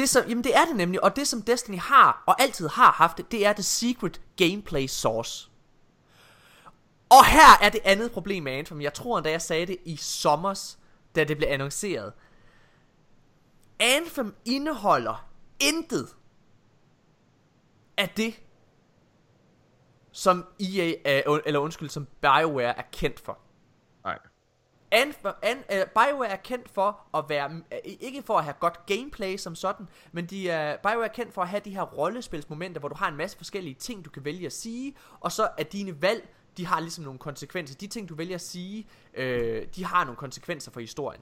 det 0.00 0.08
som, 0.08 0.28
jamen 0.28 0.44
det 0.44 0.56
er 0.56 0.64
det 0.64 0.76
nemlig, 0.76 1.04
og 1.04 1.16
det 1.16 1.28
som 1.28 1.42
Destiny 1.42 1.78
har, 1.78 2.22
og 2.26 2.42
altid 2.42 2.68
har 2.68 2.92
haft 2.92 3.20
det, 3.30 3.46
er 3.46 3.52
det 3.52 3.64
secret 3.64 4.20
gameplay 4.36 4.86
source. 4.86 5.50
Og 7.10 7.26
her 7.26 7.58
er 7.62 7.68
det 7.68 7.80
andet 7.84 8.12
problem 8.12 8.42
med 8.42 8.52
Anthem. 8.52 8.80
Jeg 8.80 8.94
tror 8.94 9.20
da 9.20 9.30
jeg 9.30 9.42
sagde 9.42 9.66
det 9.66 9.76
i 9.84 9.96
sommers, 9.96 10.78
da 11.14 11.24
det 11.24 11.36
blev 11.36 11.48
annonceret. 11.50 12.12
Anthem 13.80 14.34
indeholder 14.44 15.28
intet 15.60 16.08
af 17.96 18.08
det, 18.08 18.40
som 20.12 20.46
EA, 20.60 20.92
er, 21.04 21.30
øh, 21.32 21.40
eller 21.46 21.60
undskyld, 21.60 21.88
som 21.88 22.06
BioWare 22.20 22.78
er 22.78 22.82
kendt 22.92 23.20
for. 23.20 23.38
Anthem, 24.92 25.32
an, 25.42 25.56
uh, 25.58 25.76
BioWare 25.94 26.28
er 26.28 26.36
kendt 26.36 26.68
for 26.70 27.00
at 27.14 27.24
være, 27.28 27.50
uh, 27.50 27.78
ikke 27.84 28.22
for 28.22 28.38
at 28.38 28.44
have 28.44 28.54
godt 28.60 28.86
gameplay 28.86 29.36
som 29.36 29.54
sådan, 29.54 29.88
men 30.12 30.26
de 30.26 30.50
er, 30.50 30.76
BioWare 30.76 31.04
er 31.04 31.12
kendt 31.12 31.34
for 31.34 31.42
at 31.42 31.48
have 31.48 31.60
de 31.64 31.70
her 31.70 31.82
rollespilsmomenter, 31.82 32.80
hvor 32.80 32.88
du 32.88 32.94
har 32.94 33.08
en 33.08 33.16
masse 33.16 33.36
forskellige 33.36 33.74
ting, 33.74 34.04
du 34.04 34.10
kan 34.10 34.24
vælge 34.24 34.46
at 34.46 34.52
sige, 34.52 34.94
og 35.20 35.32
så 35.32 35.48
er 35.58 35.62
dine 35.62 36.02
valg, 36.02 36.28
de 36.56 36.66
har 36.66 36.80
ligesom 36.80 37.04
nogle 37.04 37.18
konsekvenser. 37.18 37.76
De 37.76 37.86
ting, 37.86 38.08
du 38.08 38.14
vælger 38.14 38.34
at 38.34 38.40
sige, 38.40 38.86
uh, 39.18 39.22
de 39.76 39.84
har 39.84 40.04
nogle 40.04 40.16
konsekvenser 40.16 40.70
for 40.72 40.80
historien. 40.80 41.20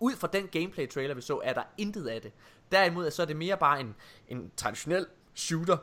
Ud 0.00 0.12
fra 0.12 0.28
den 0.32 0.48
gameplay 0.48 0.88
trailer 0.88 1.14
vi 1.14 1.20
så, 1.20 1.40
er 1.44 1.52
der 1.52 1.62
intet 1.78 2.06
af 2.06 2.22
det. 2.22 2.32
Derimod 2.72 3.10
så 3.10 3.22
er 3.22 3.26
det 3.26 3.36
mere 3.36 3.56
bare 3.56 3.80
en, 3.80 3.94
en 4.28 4.50
traditionel 4.56 5.06
shooter, 5.34 5.76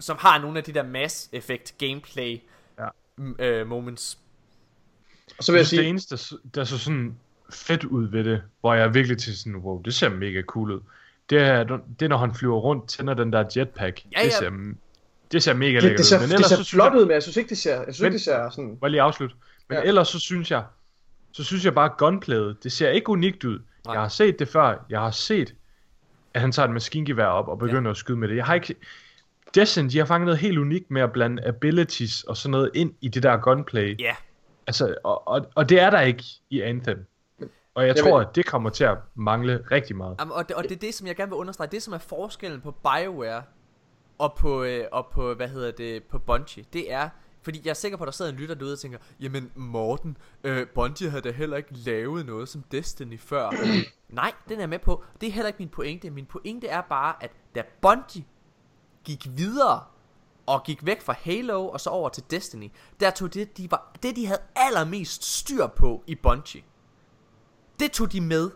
som 0.00 0.16
har 0.16 0.38
nogle 0.38 0.58
af 0.58 0.64
de 0.64 0.72
der 0.72 0.82
mass 0.82 1.28
effect 1.32 1.78
gameplay 1.78 2.40
Ja. 2.78 3.62
uh, 3.62 3.66
moments. 3.68 4.18
Og 5.38 5.44
så 5.44 5.52
vil 5.52 5.58
jeg 5.58 5.62
det 5.62 5.68
sige, 5.68 5.82
eneste, 5.84 6.18
der 6.54 6.64
så 6.64 6.78
sådan 6.78 7.16
fedt 7.52 7.84
ud 7.84 8.08
ved 8.08 8.24
det, 8.24 8.42
hvor 8.60 8.74
jeg 8.74 8.84
er 8.84 8.88
virkelig 8.88 9.18
til 9.18 9.38
sådan, 9.38 9.56
wow, 9.56 9.82
det 9.82 9.94
ser 9.94 10.08
mega 10.08 10.42
cool 10.42 10.70
ud. 10.70 10.80
Det 11.30 11.38
er, 11.42 11.64
det 11.64 12.04
er 12.04 12.08
når 12.08 12.16
han 12.16 12.34
flyver 12.34 12.56
rundt, 12.58 12.88
tænder 12.88 13.14
den 13.14 13.32
der 13.32 13.44
jetpack. 13.56 14.04
Ja, 14.12 14.18
Det, 14.18 14.24
ja. 14.24 14.30
ser, 14.30 14.50
det 15.32 15.42
ser 15.42 15.54
mega 15.54 15.74
det, 15.74 15.82
lækkert 15.82 15.98
det 15.98 16.06
ser, 16.06 16.16
ud. 16.16 16.20
Men 16.20 16.28
det 16.28 16.34
ellers 16.34 16.48
ser 16.48 16.56
så 16.56 16.64
synes 16.64 16.70
flot 16.70 16.92
jeg, 16.92 17.00
ud, 17.00 17.04
men 17.06 17.14
jeg 17.14 17.22
synes 17.22 17.36
ikke, 17.36 17.48
det 17.48 17.58
ser, 17.58 17.74
jeg 17.74 17.84
synes 17.84 18.00
Men- 18.00 18.06
ikke, 18.06 18.14
det 18.14 18.20
ser 18.24 18.50
sådan... 18.50 18.70
Må 18.70 18.78
jeg 18.82 18.90
lige 18.90 19.02
afslutte. 19.02 19.36
Men 19.68 19.78
Ja. 19.78 19.84
ellers 19.84 20.08
så 20.08 20.18
synes 20.20 20.50
jeg, 20.50 20.64
så 21.32 21.44
synes 21.44 21.64
jeg 21.64 21.74
bare, 21.74 21.90
at 21.90 21.96
gunplayet, 21.96 22.56
det 22.62 22.72
ser 22.72 22.88
ikke 22.90 23.08
unikt 23.08 23.44
ud. 23.44 23.52
Nej. 23.58 23.62
Nej. 23.84 23.92
Jeg 23.94 24.00
har 24.02 24.08
set 24.08 24.38
det 24.38 24.48
før. 24.48 24.84
Jeg 24.90 25.00
har 25.00 25.10
set, 25.10 25.54
at 26.34 26.40
han 26.40 26.52
tager 26.52 26.66
et 26.68 26.72
maskingevær 26.72 27.26
op 27.26 27.48
og 27.48 27.58
begynder 27.58 27.82
ja. 27.82 27.90
at 27.90 27.96
skyde 27.96 28.16
med 28.18 28.28
det. 28.28 28.36
Jeg 28.36 28.44
har 28.44 28.54
ikke... 28.54 28.74
Destiny, 29.54 29.88
de 29.92 29.98
har 29.98 30.04
fanget 30.04 30.24
noget 30.26 30.38
helt 30.40 30.58
unikt 30.58 30.90
med 30.90 31.02
at 31.02 31.12
blande 31.12 31.44
abilities 31.44 32.22
og 32.22 32.36
sådan 32.36 32.50
noget 32.50 32.70
ind 32.74 32.92
i 33.00 33.08
det 33.08 33.22
der 33.22 33.36
gunplay. 33.36 34.00
Ja. 34.00 34.14
Altså, 34.66 34.94
og, 35.04 35.28
og, 35.28 35.46
og 35.54 35.68
det 35.68 35.80
er 35.80 35.90
der 35.90 36.00
ikke 36.00 36.24
i 36.50 36.60
Anthem. 36.60 37.06
Og 37.74 37.86
jeg 37.86 37.96
Jeg 37.96 38.04
tror, 38.04 38.18
vil- 38.18 38.26
at 38.26 38.34
det 38.36 38.46
kommer 38.46 38.70
til 38.70 38.84
at 38.84 38.98
mangle 39.14 39.64
rigtig 39.70 39.96
meget. 39.96 40.16
Jamen, 40.20 40.32
og, 40.32 40.48
det, 40.48 40.56
og 40.56 40.62
det 40.62 40.72
er 40.72 40.76
det, 40.76 40.94
som 40.94 41.06
jeg 41.06 41.16
gerne 41.16 41.30
vil 41.30 41.36
understrege. 41.36 41.68
Det, 41.70 41.82
som 41.82 41.94
er 41.94 41.98
forskellen 41.98 42.60
på 42.60 42.70
BioWare 42.70 43.42
og 44.18 44.34
på, 44.34 44.62
øh, 44.62 44.84
og 44.92 45.06
på 45.12 45.34
hvad 45.34 45.48
hedder 45.48 45.70
det, 45.70 46.02
på 46.04 46.18
Bungie, 46.18 46.64
det 46.72 46.92
er, 46.92 47.08
fordi 47.42 47.60
jeg 47.64 47.70
er 47.70 47.74
sikker 47.74 47.98
på, 47.98 48.04
at 48.04 48.06
der 48.06 48.12
sidder 48.12 48.30
en 48.30 48.36
lytter 48.38 48.54
derude 48.54 48.72
og 48.72 48.78
tænker, 48.78 48.98
jamen 49.20 49.52
Morten, 49.54 50.16
øh, 50.44 50.66
Bungie 50.74 51.10
havde 51.10 51.22
da 51.22 51.30
heller 51.30 51.56
ikke 51.56 51.72
lavet 51.74 52.26
noget 52.26 52.48
som 52.48 52.62
Destiny 52.72 53.20
før. 53.20 53.50
Nej, 54.08 54.32
den 54.48 54.54
er 54.56 54.60
jeg 54.62 54.68
med 54.68 54.78
på. 54.78 55.04
Det 55.20 55.28
er 55.28 55.32
heller 55.32 55.46
ikke 55.48 55.58
min 55.58 55.68
pointe. 55.68 56.10
Min 56.10 56.26
pointe 56.26 56.66
er 56.68 56.80
bare, 56.80 57.14
at 57.20 57.30
da 57.54 57.62
Bungie 57.80 58.24
gik 59.04 59.26
videre 59.36 59.80
og 60.52 60.64
gik 60.64 60.86
væk 60.86 61.02
fra 61.02 61.14
Halo 61.22 61.68
og 61.68 61.80
så 61.80 61.90
over 61.90 62.08
til 62.08 62.24
Destiny, 62.30 62.70
der 63.00 63.10
tog 63.10 63.34
det, 63.34 63.56
de 63.56 63.70
var, 63.70 63.92
det 64.02 64.16
de 64.16 64.26
havde 64.26 64.40
allermest 64.56 65.24
styr 65.24 65.66
på 65.66 66.04
i 66.06 66.14
Bungie, 66.14 66.62
det 67.80 67.92
tog 67.92 68.12
de 68.12 68.20
med 68.20 68.50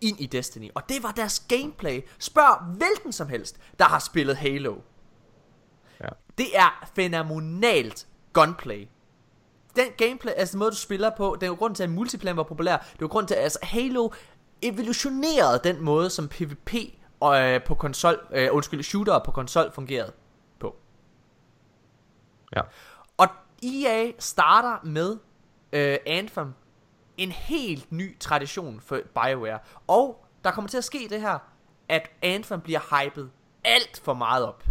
ind 0.00 0.20
i 0.20 0.26
Destiny. 0.26 0.70
Og 0.74 0.88
det 0.88 1.02
var 1.02 1.12
deres 1.12 1.40
gameplay. 1.40 2.00
Spørg 2.18 2.76
hvilken 2.76 3.12
som 3.12 3.28
helst, 3.28 3.56
der 3.78 3.84
har 3.84 3.98
spillet 3.98 4.36
Halo. 4.36 4.76
Ja. 6.00 6.08
Det 6.38 6.56
er 6.58 6.90
fænomenalt 6.96 8.06
gunplay. 8.32 8.88
Den 9.76 9.86
gameplay, 9.96 10.32
altså 10.36 10.52
den 10.52 10.58
måde 10.58 10.70
du 10.70 10.76
spiller 10.76 11.10
på, 11.16 11.36
det 11.40 11.46
er 11.46 11.50
jo 11.50 11.54
grund 11.54 11.74
til 11.74 11.82
at 11.82 11.90
multiplayer 11.90 12.34
var 12.34 12.42
populær. 12.42 12.76
Det 12.76 12.84
er 12.84 12.96
jo 13.00 13.06
grund 13.06 13.26
til 13.26 13.34
at 13.34 13.42
altså, 13.42 13.58
Halo 13.62 14.08
evolutionerede 14.62 15.60
den 15.64 15.82
måde 15.82 16.10
som 16.10 16.28
PvP 16.28 16.74
og, 17.20 17.42
øh, 17.42 17.64
på 17.64 17.74
konsol, 17.74 18.26
øh, 18.32 18.48
undskyld, 18.52 18.82
shooter 18.82 19.18
på 19.18 19.30
konsol 19.30 19.72
fungerede. 19.72 20.12
Ja. 22.56 22.60
Og 23.16 23.28
EA 23.62 24.12
starter 24.18 24.78
med 24.84 25.18
øh, 25.72 25.98
Anthem, 26.06 26.54
en 27.16 27.32
helt 27.32 27.92
ny 27.92 28.18
tradition 28.18 28.80
for 28.80 29.00
BioWare. 29.14 29.58
Og 29.86 30.26
der 30.44 30.50
kommer 30.50 30.68
til 30.68 30.78
at 30.78 30.84
ske 30.84 31.06
det 31.10 31.20
her, 31.20 31.38
at 31.88 32.10
Anthem 32.22 32.60
bliver 32.60 33.04
hypet 33.04 33.30
alt 33.64 34.00
for 34.04 34.14
meget 34.14 34.46
op. 34.48 34.64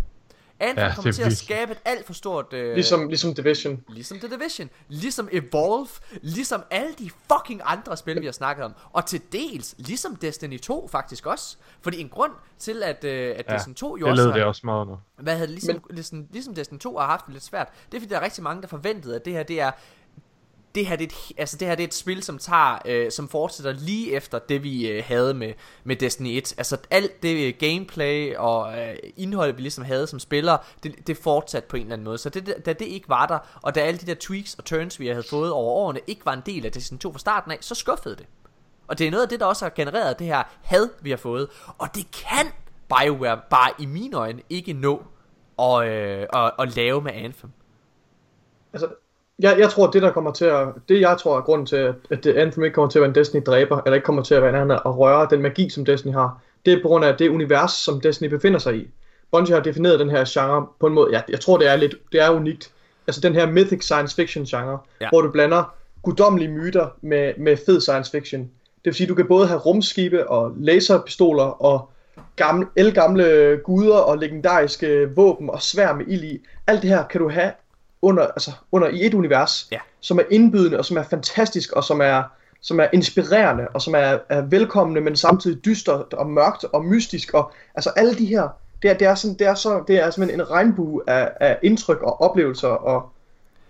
Anthem 0.60 0.78
Ja, 0.84 0.88
det 0.88 0.96
kommer 0.96 1.10
er 1.10 1.14
til 1.14 1.24
at 1.24 1.38
skabe 1.38 1.72
et 1.72 1.78
alt 1.86 2.06
for 2.06 2.14
stort... 2.14 2.54
Øh, 2.54 2.74
Ligesom, 2.76 3.08
ligesom 3.08 3.34
Division. 3.34 3.84
Ligesom 3.90 4.20
The 4.20 4.28
Division, 4.36 4.70
ligesom 4.88 5.30
Evolve, 5.32 5.88
ligesom 6.22 6.64
alle 6.72 6.94
de 7.00 7.10
fucking 7.32 7.62
andre 7.66 7.98
spil, 7.98 8.22
vi 8.22 8.26
har 8.26 8.32
snakket 8.32 8.66
om. 8.66 8.74
Og 8.92 9.06
til 9.06 9.22
dels, 9.32 9.76
ligesom 9.78 10.16
Destiny 10.16 10.60
2 10.60 10.88
faktisk 10.92 11.26
også. 11.26 11.58
Fordi 11.82 12.02
en 12.02 12.10
grund 12.10 12.32
til, 12.60 12.84
at, 12.84 13.04
øh, 13.04 13.36
at 13.38 13.46
Ja, 13.50 13.54
Destiny 13.54 13.76
2 13.76 13.98
jo 13.98 14.06
det 14.06 14.12
også 14.12 14.24
har, 14.24 14.34
det 14.34 14.44
også 14.44 14.62
meget 14.64 14.82
under. 14.82 14.98
hvad 15.18 15.36
havde 15.36 15.52
ligesom, 15.52 15.76
Men... 15.76 15.96
ligesom, 15.96 16.28
ligesom 16.32 16.56
Destiny 16.56 16.80
2 16.80 16.98
har 16.98 17.06
haft 17.06 17.26
det 17.26 17.34
lidt 17.34 17.44
svært, 17.44 17.68
det 17.92 17.98
er 17.98 18.02
fordi, 18.02 18.10
der 18.14 18.20
er 18.20 18.24
rigtig 18.24 18.44
mange, 18.44 18.62
der 18.62 18.68
forventede, 18.68 19.16
at 19.16 19.26
det 19.26 19.34
her, 19.34 19.44
det 19.44 19.62
er 19.62 19.72
det 20.76 20.86
her, 20.86 20.96
det 20.96 21.04
er 21.04 21.08
et, 21.08 21.38
altså 21.38 21.58
det 21.58 21.68
her 21.68 21.76
det 21.76 21.84
er 21.84 21.88
et 21.88 21.94
spil, 21.94 22.24
som 22.24 22.38
tager, 22.38 22.78
øh, 22.86 23.12
som 23.12 23.30
fortsætter 23.30 23.72
lige 23.72 24.12
efter 24.12 24.40
det, 24.40 24.64
vi 24.64 24.88
øh, 24.88 25.04
havde 25.06 25.34
med, 25.34 25.54
med 25.84 25.96
Destiny 25.96 26.38
1. 26.38 26.54
Altså 26.58 26.78
alt 26.90 27.24
det 27.24 27.48
øh, 27.48 27.54
gameplay 27.60 28.36
og 28.36 28.80
øh, 28.80 28.96
indhold, 29.18 29.54
vi 29.54 29.62
ligesom 29.62 29.84
havde 29.84 30.08
som 30.08 30.20
spillere, 30.20 30.58
det, 30.84 31.08
det 31.08 31.18
fortsatte 31.18 31.70
på 31.70 31.78
en 31.78 31.84
eller 31.84 31.94
anden 31.94 32.06
måde. 32.06 32.18
Så 32.18 32.30
det, 32.30 32.66
da 32.66 32.74
det 32.74 32.86
ikke 32.86 33.10
var 33.10 33.26
der, 33.26 33.40
og 33.62 33.76
da 33.76 33.80
alle 33.80 34.00
de 34.00 34.06
der 34.06 34.16
tweaks 34.20 34.54
og 34.54 34.66
turns, 34.66 35.00
vi 35.00 35.08
havde 35.08 35.24
fået 35.30 35.52
over 35.52 35.74
årene, 35.74 36.00
ikke 36.08 36.26
var 36.26 36.34
en 36.34 36.44
del 36.46 36.66
af 36.66 36.72
Destiny 36.72 37.00
2 37.00 37.12
fra 37.12 37.20
starten 37.20 37.52
af, 37.52 37.58
så 37.62 37.76
skuffede 37.76 38.16
det. 38.16 38.26
Og 38.88 38.98
det 38.98 39.08
er 39.08 39.12
noget 39.12 39.24
af 39.24 39.30
det, 39.30 39.40
der 39.40 39.46
også 39.46 39.66
har 39.66 39.70
genereret 39.76 40.20
det 40.20 40.28
her 40.28 40.44
had, 40.62 40.90
vi 41.02 41.10
har 41.10 41.18
fået. 41.18 41.48
Og 41.78 41.96
det 41.96 42.12
kan 42.12 42.52
BioWare 42.88 43.42
bare 43.50 43.72
i 43.80 43.86
mine 43.86 44.18
øjne 44.18 44.42
ikke 44.50 44.74
nå 44.74 45.04
at, 45.60 45.88
øh, 45.88 46.28
at, 46.34 46.52
at 46.60 46.76
lave 46.76 47.02
med 47.02 47.12
Anthem. 47.14 47.52
Altså, 48.74 48.88
jeg, 49.40 49.60
jeg 49.60 49.70
tror, 49.70 49.88
det 49.92 50.02
der 50.02 50.12
kommer 50.12 50.32
til 50.32 50.46
at, 50.46 50.68
det 50.90 51.02
jeg 51.02 51.18
tror 51.18 51.38
er 51.38 51.42
grunden 51.42 51.66
til, 51.68 51.94
at- 52.12 52.24
det 52.24 52.38
Anthem 52.38 52.64
ikke 52.64 52.74
kommer 52.76 52.90
til 52.90 53.00
at 53.00 53.02
være 53.02 53.10
en 53.10 53.16
Destiny 53.16 53.42
dræber, 53.46 53.82
eller 53.86 53.96
ikke 53.96 54.06
kommer 54.06 54.24
til 54.24 54.36
at 54.36 54.42
være 54.42 54.50
en 54.50 54.56
anden 54.56 54.72
at 54.86 54.98
røre 54.98 55.28
den 55.30 55.42
magi, 55.42 55.70
som 55.70 55.86
Destiny 55.86 56.14
har, 56.14 56.42
det 56.66 56.74
er 56.74 56.82
på 56.82 56.88
grund 56.88 57.06
af 57.06 57.18
det 57.18 57.30
univers, 57.30 57.72
som 57.72 58.02
Destiny 58.02 58.28
befinder 58.28 58.60
sig 58.60 58.76
i. 58.76 58.88
Bungie 59.32 59.56
har 59.56 59.62
defineret 59.64 60.00
den 60.00 60.10
her 60.10 60.26
genre 60.28 60.68
på 60.80 60.88
en 60.88 60.94
måde, 60.94 61.10
ja, 61.12 61.22
jeg 61.30 61.40
tror, 61.40 61.58
det 61.58 61.68
er 61.68 61.76
lidt, 61.76 61.96
det 62.12 62.22
er 62.22 62.30
unikt. 62.30 62.72
Altså 63.08 63.22
den 63.22 63.34
her 63.36 63.52
mythic 63.52 63.84
science 63.84 64.16
fiction 64.16 64.46
genre, 64.46 64.78
ja. 65.02 65.10
hvor 65.10 65.22
du 65.22 65.32
blander 65.32 65.74
guddommelige 66.04 66.52
myter 66.52 66.88
med, 67.02 67.34
med 67.38 67.58
fed 67.66 67.82
science 67.82 68.12
fiction. 68.12 68.42
Det 68.42 68.86
vil 68.86 68.94
sige, 68.94 69.08
du 69.08 69.16
kan 69.16 69.28
både 69.28 69.48
have 69.48 69.60
rumskibe 69.60 70.30
og 70.30 70.54
laserpistoler 70.58 71.44
og 71.44 71.90
gamle, 72.36 72.68
elgamle 72.76 73.60
guder 73.64 73.98
og 73.98 74.18
legendariske 74.18 75.10
våben 75.16 75.50
og 75.50 75.62
svær 75.62 75.94
med 75.94 76.06
ild 76.08 76.24
i. 76.24 76.42
Alt 76.68 76.82
det 76.82 76.90
her 76.90 77.04
kan 77.04 77.22
du 77.22 77.30
have 77.30 77.52
under, 78.02 78.28
altså, 78.28 78.52
under 78.72 78.88
i 78.88 79.06
et 79.06 79.14
univers, 79.14 79.68
Ja. 79.72 79.80
som 80.00 80.20
er 80.20 80.24
indbydende 80.30 80.78
og 80.78 80.86
som 80.86 80.98
er 80.98 81.04
fantastisk 81.04 81.72
og 81.72 81.84
som 81.84 82.02
er, 82.02 82.24
som 82.62 82.80
er 82.80 82.88
inspirerende 82.94 83.68
og 83.74 83.82
som 83.82 83.96
er, 83.96 84.18
er 84.30 84.42
velkommende, 84.42 85.02
men 85.02 85.16
samtidig 85.16 85.66
dystert 85.66 86.14
og 86.14 86.30
mørkt 86.30 86.64
og 86.64 86.86
mystisk 86.86 87.34
og 87.34 87.52
altså 87.76 87.90
alle 87.90 88.16
de 88.16 88.26
her, 88.26 88.48
det 88.82 88.90
er, 88.90 88.94
det 88.94 89.08
er, 89.08 89.16
sådan, 89.16 89.36
det 89.36 89.48
er, 89.48 89.54
så, 89.54 89.84
det 89.88 89.96
er 89.96 90.10
simpelthen 90.10 90.42
en 90.42 90.52
regnbue 90.52 91.02
af, 91.08 91.32
af 91.40 91.58
indtryk 91.64 92.02
og 92.02 92.22
oplevelser 92.22 92.68
og, 92.68 93.10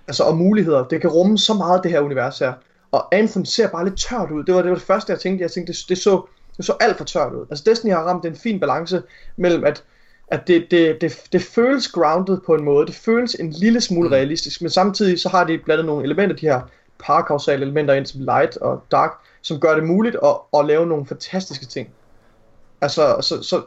altså, 0.08 0.24
og 0.24 0.38
muligheder. 0.38 0.84
Det 0.84 1.02
kan 1.02 1.10
rumme 1.10 1.38
så 1.38 1.54
meget 1.54 1.84
det 1.84 1.92
her 1.92 2.00
univers 2.00 2.40
her. 2.40 2.54
Og 2.92 3.16
Anthem 3.16 3.46
ser 3.46 3.68
bare 3.68 3.86
lidt 3.86 4.00
tørt 4.00 4.32
ud. 4.32 4.44
Det 4.44 4.56
var 4.56 4.62
det, 4.62 4.70
var 4.70 4.78
det 4.78 4.86
første, 4.86 5.12
jeg 5.12 5.20
tænkte. 5.20 5.44
Jeg 5.44 5.52
tænkte, 5.52 5.74
det, 5.74 5.80
det, 5.90 5.98
så, 5.98 6.22
det 6.58 6.66
så 6.66 6.74
alt 6.80 6.98
for 6.98 7.04
tørt 7.04 7.34
ud. 7.34 7.46
Altså 7.50 7.64
Destiny 7.68 7.92
har 7.92 8.04
ramt 8.04 8.26
en 8.26 8.36
fin 8.36 8.60
balance 8.60 9.04
mellem, 9.38 9.64
at, 9.64 9.84
at 10.32 10.48
det, 10.48 10.72
det, 10.72 11.02
det, 11.02 11.22
det 11.32 11.42
føles 11.42 11.88
grounded 11.88 12.38
på 12.46 12.56
en 12.56 12.64
måde. 12.64 12.88
Det 12.88 12.96
føles 12.96 13.36
en 13.36 13.50
lille 13.50 13.82
smule 13.82 14.12
realistisk, 14.12 14.62
men 14.62 14.70
samtidig 14.70 15.20
så 15.20 15.30
har 15.30 15.44
de 15.44 15.58
blandet 15.58 15.86
nogle 15.86 16.04
elementer, 16.04 16.36
de 16.36 16.46
her 16.46 16.62
parakausale 17.00 17.62
elementer 17.62 17.94
ind 17.94 18.06
som 18.06 18.22
light 18.22 18.58
og 18.58 18.84
dark, 18.92 19.12
som 19.42 19.60
gør 19.60 19.76
det 19.76 19.84
muligt 19.84 20.16
at, 20.24 20.36
at 20.60 20.66
lave 20.66 20.86
nogle 20.86 21.06
fantastiske 21.06 21.66
ting. 21.66 21.90
Altså, 22.82 23.18
så, 23.22 23.44
så, 23.44 23.62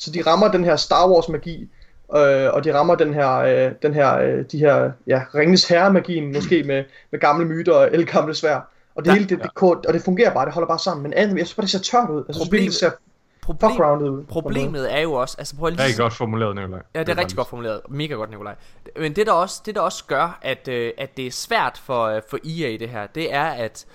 så 0.00 0.10
de 0.10 0.22
rammer 0.22 0.48
den 0.48 0.64
her 0.64 0.76
Star 0.76 1.10
Wars 1.10 1.28
magi, 1.28 1.68
øh, 2.16 2.48
og 2.52 2.64
de 2.64 2.74
rammer 2.74 2.94
den 2.94 3.14
her, 3.14 3.36
øh, 3.36 3.72
den 3.82 3.94
her, 3.94 4.18
øh, 4.18 4.44
de 4.52 4.58
her, 4.58 4.90
ja, 5.06 5.22
Ringens 5.34 5.68
Herre-magien, 5.68 6.32
måske 6.32 6.62
med, 6.62 6.84
med 7.10 7.20
gamle 7.20 7.44
myter 7.44 7.72
og 7.72 7.88
elgamle 7.92 8.34
svær. 8.34 8.70
Og 8.94 9.04
det 9.04 9.10
Ja, 9.10 9.14
hele, 9.14 9.28
det, 9.28 9.42
det, 9.42 9.54
kort, 9.54 9.86
og 9.86 9.94
det 9.94 10.02
fungerer 10.02 10.34
bare, 10.34 10.46
det 10.46 10.54
holder 10.54 10.68
bare 10.68 10.78
sammen. 10.78 11.02
Men 11.02 11.12
Anthem, 11.12 11.38
jeg 11.38 11.46
synes 11.46 11.56
bare, 11.56 11.62
det 11.62 11.70
ser 11.70 11.78
tørt 11.78 12.10
ud. 12.10 12.24
Jeg 12.28 12.34
synes 12.34 12.48
det 12.48 12.74
ser 12.74 12.90
Problem, 13.54 13.76
grounded 13.76 14.24
problemet 14.24 14.94
er 14.94 15.00
jo 15.00 15.12
også, 15.12 15.36
altså 15.38 15.56
prøv 15.56 15.66
at 15.66 15.72
lige 15.72 15.84
Rigtig 15.84 15.98
godt 15.98 16.12
formuleret, 16.12 16.56
Nikolaj. 16.56 16.82
Ja, 16.94 17.00
det 17.00 17.08
er 17.08 17.18
rigtig 17.18 17.36
godt 17.36 17.48
formuleret. 17.48 17.80
Mega 17.88 18.14
godt, 18.14 18.30
Nikolaj. 18.30 18.54
Men 18.96 19.16
det 19.16 19.26
der 19.26 19.32
også, 19.32 19.62
det 19.66 19.74
der 19.74 19.80
også 19.80 20.04
gør, 20.04 20.38
at, 20.42 20.68
øh, 20.68 20.92
at 20.98 21.16
det 21.16 21.26
er 21.26 21.30
svært 21.30 21.78
for, 21.78 22.04
øh, 22.04 22.22
for 22.28 22.38
EA 22.44 22.76
det 22.76 22.88
her, 22.88 23.06
det 23.06 23.34
er, 23.34 23.44
at 23.44 23.86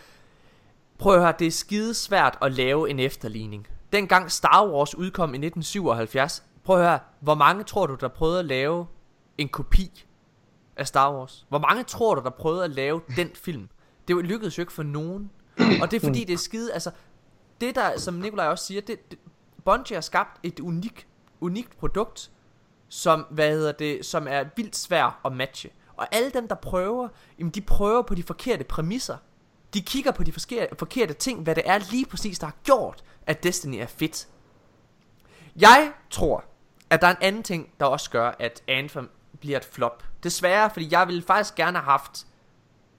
prøv 0.98 1.14
at 1.14 1.22
høre, 1.22 1.34
det 1.40 1.48
er 1.48 1.52
skide 1.52 1.94
svært 1.94 2.38
at 2.41 2.52
lave 2.52 2.90
en 2.90 2.99
efterligning. 2.99 3.68
Dengang 3.94 4.32
Star 4.32 4.68
Wars 4.68 4.95
udkom 4.95 5.30
i 5.30 5.38
1977, 5.38 6.44
prøv 6.64 6.77
at 6.77 6.88
høre, 6.88 6.99
hvor 7.19 7.36
mange 7.36 7.64
tror 7.64 7.88
du, 7.88 7.95
der 7.95 8.07
prøvede 8.07 8.40
at 8.40 8.45
lave 8.45 8.86
en 9.38 9.49
kopi 9.49 10.06
af 10.77 10.88
Star 10.88 11.14
Wars? 11.14 11.45
Hvor 11.49 11.60
mange 11.60 11.84
tror 11.84 12.15
du, 12.15 12.22
der 12.22 12.30
prøvede 12.30 12.64
at 12.64 12.72
lave 12.72 13.02
den 13.15 13.30
film? 13.36 13.69
Det 14.07 14.26
lykkedes 14.26 14.57
jo 14.57 14.61
ikke 14.61 14.73
for 14.73 14.84
nogen. 14.84 15.32
Og 15.82 15.91
det 15.91 16.03
er 16.03 16.07
fordi, 16.07 16.23
det 16.23 16.34
er 16.34 16.38
skide, 16.38 16.73
altså, 16.73 16.91
det 17.61 17.76
der, 17.76 17.99
som 17.99 18.14
Nikolaj 18.14 18.48
også 18.48 18.65
siger, 18.65 18.82
det, 18.82 19.11
det 19.11 19.19
Bungie 19.65 19.95
har 19.95 20.01
skabt 20.01 20.39
et 20.43 20.59
unik, 20.59 21.07
unikt 21.41 21.77
produkt, 21.77 22.31
som, 22.89 23.25
hvad 23.29 23.49
hedder 23.51 23.71
det, 23.71 24.05
som 24.05 24.27
er 24.29 24.43
vildt 24.55 24.75
svært 24.75 25.13
at 25.25 25.31
matche. 25.31 25.69
Og 25.97 26.07
alle 26.11 26.29
dem, 26.29 26.47
der 26.47 26.55
prøver, 26.55 27.09
jamen 27.39 27.51
de 27.51 27.61
prøver 27.61 28.01
på 28.01 28.15
de 28.15 28.23
forkerte 28.23 28.63
præmisser. 28.63 29.17
De 29.73 29.81
kigger 29.81 30.11
på 30.11 30.23
de 30.23 30.31
forkerte, 30.31 30.75
forkerte 30.75 31.13
ting, 31.13 31.43
hvad 31.43 31.55
det 31.55 31.63
er 31.65 31.79
lige 31.91 32.05
præcis, 32.05 32.39
der 32.39 32.47
har 32.47 32.55
gjort, 32.63 33.03
at 33.25 33.43
Destiny 33.43 33.75
er 33.75 33.87
fedt. 33.87 34.27
Jeg 35.55 35.93
tror, 36.09 36.43
at 36.89 37.01
der 37.01 37.07
er 37.07 37.11
en 37.11 37.21
anden 37.21 37.43
ting, 37.43 37.73
der 37.79 37.85
også 37.85 38.09
gør, 38.09 38.31
at 38.39 38.63
Anthem 38.67 39.09
bliver 39.39 39.57
et 39.57 39.65
flop. 39.65 40.03
Desværre, 40.23 40.69
fordi 40.69 40.87
jeg 40.91 41.07
ville 41.07 41.21
faktisk 41.21 41.55
gerne 41.55 41.77
have 41.77 41.85
haft, 41.85 42.27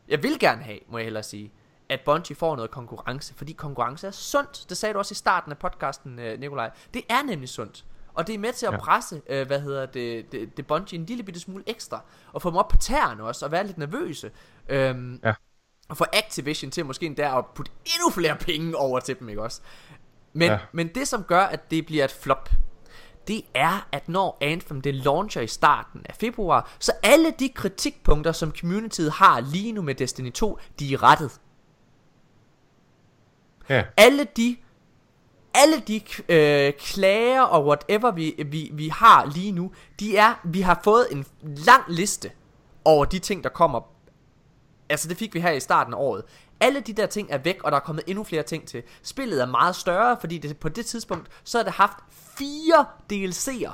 jeg 0.09 0.23
vil 0.23 0.39
gerne 0.39 0.63
have, 0.63 0.79
må 0.89 0.99
jeg 0.99 1.05
hellere 1.05 1.23
sige, 1.23 1.53
at 1.89 2.01
Bungie 2.05 2.37
får 2.37 2.57
noget 2.57 2.71
konkurrence, 2.71 3.35
fordi 3.37 3.53
konkurrence 3.53 4.07
er 4.07 4.11
sundt. 4.11 4.67
Det 4.69 4.77
sagde 4.77 4.93
du 4.93 4.99
også 4.99 5.13
i 5.13 5.15
starten 5.15 5.53
af 5.53 5.59
podcasten, 5.59 6.19
øh, 6.19 6.41
Nikolaj. 6.41 6.71
Det 6.95 7.03
er 7.09 7.23
nemlig 7.23 7.49
sundt. 7.49 7.85
Og 8.15 8.27
det 8.27 8.35
er 8.35 8.39
med 8.39 8.53
til 8.53 8.67
at 8.67 8.73
Ja. 8.73 8.79
presse, 8.79 9.23
øh, 9.29 9.47
hvad 9.47 9.61
hedder 9.61 9.87
det, 9.87 10.33
det, 10.33 10.57
det 10.57 10.67
Bungie 10.67 10.99
en 10.99 11.07
lille 11.07 11.23
bitte 11.23 11.41
smule 11.41 11.65
ekstra. 11.67 12.01
Og 12.33 12.43
få 12.43 12.51
dem 12.51 12.57
op 12.57 12.69
på 12.69 12.77
tæerne 12.77 13.23
også, 13.23 13.45
og 13.47 13.53
være 13.53 13.67
lidt 13.67 13.79
nervøse. 13.79 14.31
Øhm, 14.69 15.21
Ja. 15.25 15.35
Og 15.89 15.97
få 15.97 16.05
Activision 16.13 16.71
til 16.71 16.87
måske 16.87 17.07
endda 17.07 17.39
at 17.39 17.45
putte 17.55 17.73
endnu 17.85 18.11
flere 18.11 18.37
penge 18.37 18.77
over 18.77 19.01
til 19.01 19.19
dem, 19.21 19.29
ikke 19.29 19.43
også? 19.43 19.61
Men. 20.33 20.51
Ja. 20.51 20.59
men 20.73 20.89
det 20.89 21.09
som 21.09 21.23
gør, 21.23 21.41
at 21.43 21.71
det 21.71 21.87
bliver 21.87 22.05
et 22.05 22.11
flop, 22.11 22.51
det 23.29 23.43
er, 23.55 23.89
at 23.93 24.09
når 24.09 24.39
Anthem 24.41 24.81
det 24.81 24.95
launcher 24.95 25.43
i 25.43 25.47
starten 25.47 26.03
af 26.09 26.15
februar, 26.15 26.71
så 26.79 26.93
alle 27.03 27.31
de 27.39 27.49
kritikpunkter, 27.49 28.33
som 28.33 28.53
communityet 28.61 29.13
har 29.13 29.41
lige 29.41 29.73
nu 29.73 29.83
med 29.83 29.95
Destiny 29.95 30.33
2, 30.33 30.59
de 30.79 30.95
er 30.95 31.03
rettet. 31.03 31.41
Ja, 33.69 33.85
Alle 33.97 34.27
de 34.37 34.57
alle 35.57 35.83
de 35.89 36.01
øh, 36.29 36.73
klager 36.79 37.43
og 37.43 37.67
whatever 37.67 38.11
vi, 38.11 38.35
vi, 38.47 38.71
vi 38.73 38.89
har 38.89 39.31
lige 39.35 39.53
nu, 39.53 39.73
de 40.01 40.17
er, 40.17 40.35
vi 40.45 40.61
har 40.61 40.81
fået 40.85 41.07
en 41.11 41.27
lang 41.43 41.83
liste 41.89 42.31
over 42.85 43.05
de 43.05 43.19
ting, 43.19 43.45
der 43.45 43.51
kommer. 43.51 43.81
Altså 44.89 45.09
det 45.09 45.17
fik 45.17 45.35
vi 45.35 45.41
her 45.41 45.51
i 45.51 45.61
starten 45.61 45.95
af 45.95 45.99
året. 45.99 46.23
Alle 46.61 46.81
de 46.81 46.93
der 46.93 47.07
ting 47.07 47.29
er 47.31 47.39
væk, 47.39 47.63
og 47.63 47.73
der 47.73 47.77
er 47.77 47.81
kommet 47.81 48.05
endnu 48.07 48.25
flere 48.25 48.43
ting 48.43 48.69
til. 48.69 48.83
Spillet 49.03 49.43
er 49.43 49.47
meget 49.47 49.77
større, 49.77 50.17
fordi 50.21 50.39
det, 50.39 50.57
på 50.57 50.69
det 50.69 50.87
tidspunkt, 50.87 51.29
så 51.45 51.59
har 51.59 51.63
det 51.63 51.73
haft 51.73 51.97
fire 52.11 52.87
DLC'er. 53.13 53.73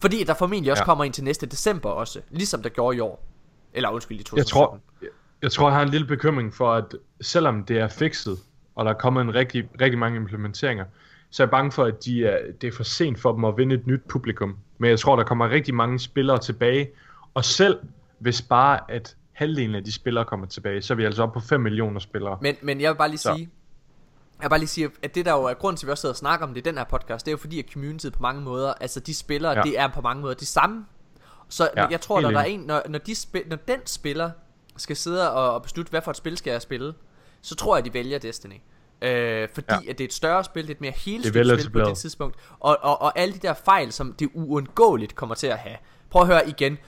Fordi 0.00 0.24
der 0.24 0.34
formentlig 0.34 0.72
også 0.72 0.80
ja. 0.80 0.84
Kommer 0.84 1.04
en 1.04 1.12
til 1.12 1.24
næste 1.24 1.46
december 1.46 1.90
også, 1.90 2.20
ligesom 2.30 2.62
der 2.62 2.68
gjorde 2.68 2.96
i 2.96 3.00
år. 3.00 3.24
Eller 3.72 3.90
undskyld, 3.90 4.20
i 4.20 4.22
2017. 4.22 4.38
jeg 4.38 4.46
tror, 4.46 4.80
jeg, 5.02 5.08
jeg 5.42 5.52
tror, 5.52 5.68
jeg 5.68 5.76
har 5.76 5.82
en 5.82 5.88
lille 5.88 6.06
bekymring 6.06 6.54
for, 6.54 6.72
at 6.72 6.94
selvom 7.20 7.64
det 7.64 7.78
er 7.78 7.88
fikset, 7.88 8.38
og 8.76 8.84
der 8.84 8.90
er 8.90 8.98
kommet 8.98 9.20
en 9.20 9.34
rigtig, 9.34 9.68
rigtig 9.80 9.98
mange 9.98 10.16
implementeringer, 10.16 10.84
så 11.30 11.42
er 11.42 11.46
jeg 11.46 11.50
bange 11.50 11.72
for, 11.72 11.84
at 11.84 12.04
de 12.04 12.26
er, 12.26 12.38
det 12.60 12.66
er 12.66 12.72
for 12.72 12.82
sent 12.82 13.20
for 13.20 13.32
dem 13.32 13.44
at 13.44 13.56
vinde 13.56 13.74
et 13.74 13.86
nyt 13.86 14.02
publikum. 14.08 14.56
Men 14.78 14.90
jeg 14.90 14.98
tror, 14.98 15.16
der 15.16 15.24
kommer 15.24 15.50
rigtig 15.50 15.74
mange 15.74 15.98
spillere 15.98 16.38
tilbage, 16.38 16.90
og 17.34 17.44
selv 17.44 17.78
hvis 18.18 18.42
bare 18.42 18.80
at 18.90 19.16
halvdelen 19.32 19.74
af 19.74 19.84
de 19.84 19.92
spillere 19.92 20.24
kommer 20.24 20.46
tilbage, 20.46 20.82
så 20.82 20.94
er 20.94 20.96
vi 20.96 21.04
altså 21.04 21.22
oppe 21.22 21.40
på 21.40 21.46
5 21.46 21.60
millioner 21.60 22.00
spillere. 22.00 22.38
Men, 22.40 22.56
men 22.62 22.80
jeg 22.80 22.90
vil 22.90 22.96
bare 22.96 23.08
lige 23.08 23.18
Så. 23.18 23.34
sige, 23.36 23.50
jeg 24.38 24.44
vil 24.44 24.48
bare 24.48 24.58
lige 24.58 24.68
sige, 24.68 24.90
at 25.02 25.14
det 25.14 25.26
der 25.26 25.32
jo 25.32 25.42
er 25.44 25.54
grunden 25.54 25.76
til, 25.76 25.86
at 25.86 25.88
vi 25.88 25.90
også 25.90 26.00
sidder 26.00 26.12
og 26.12 26.16
snakker 26.16 26.46
om 26.46 26.54
det 26.54 26.60
i 26.60 26.64
den 26.64 26.78
her 26.78 26.84
podcast, 26.84 27.26
det 27.26 27.30
er 27.30 27.32
jo 27.32 27.38
fordi, 27.38 27.58
at 27.58 27.64
communityet 27.72 28.12
på 28.12 28.22
mange 28.22 28.42
måder, 28.42 28.74
altså 28.80 29.00
de 29.00 29.14
spillere, 29.14 29.52
ja. 29.52 29.62
Det 29.62 29.78
er 29.78 29.88
på 29.88 30.00
mange 30.00 30.22
måder 30.22 30.34
de 30.34 30.46
samme. 30.46 30.86
Så 31.48 31.70
ja, 31.76 31.86
jeg 31.86 32.00
tror, 32.00 32.20
når 32.20 32.30
der 32.30 32.38
er 32.40 32.44
en, 32.44 32.60
når, 32.60 32.82
når, 32.88 32.98
de 32.98 33.14
spil, 33.14 33.42
når 33.46 33.56
den 33.56 33.80
spiller 33.86 34.30
skal 34.76 34.96
sidde 34.96 35.32
og, 35.32 35.54
og 35.54 35.62
beslutte, 35.62 35.90
hvad 35.90 36.02
for 36.02 36.10
et 36.10 36.16
spil 36.16 36.36
skal 36.36 36.50
jeg 36.50 36.62
spille, 36.62 36.94
så 37.46 37.54
tror 37.54 37.76
jeg, 37.76 37.84
de 37.84 37.94
vælger 37.94 38.18
Destiny. 38.18 38.60
Øh, 39.02 39.48
fordi 39.54 39.66
ja. 39.70 39.90
At 39.90 39.98
det 39.98 40.00
er 40.00 40.04
et 40.08 40.12
større 40.12 40.44
spil, 40.44 40.62
det 40.62 40.70
er 40.70 40.74
et 40.74 40.80
mere 40.80 40.92
er 40.92 40.96
helstøbt 40.96 41.60
spil 41.60 41.70
på 41.70 41.80
det 41.80 41.98
tidspunkt. 41.98 42.36
Og, 42.60 42.78
og, 42.82 43.02
og 43.02 43.18
alle 43.18 43.34
de 43.34 43.38
der 43.38 43.54
fejl, 43.54 43.92
som 43.92 44.12
det 44.12 44.30
uundgåeligt 44.34 45.14
kommer 45.14 45.34
til 45.34 45.46
at 45.46 45.58
have. 45.58 45.76
Prøv 46.10 46.22
at 46.22 46.28
høre 46.28 46.48
igen. 46.48 46.78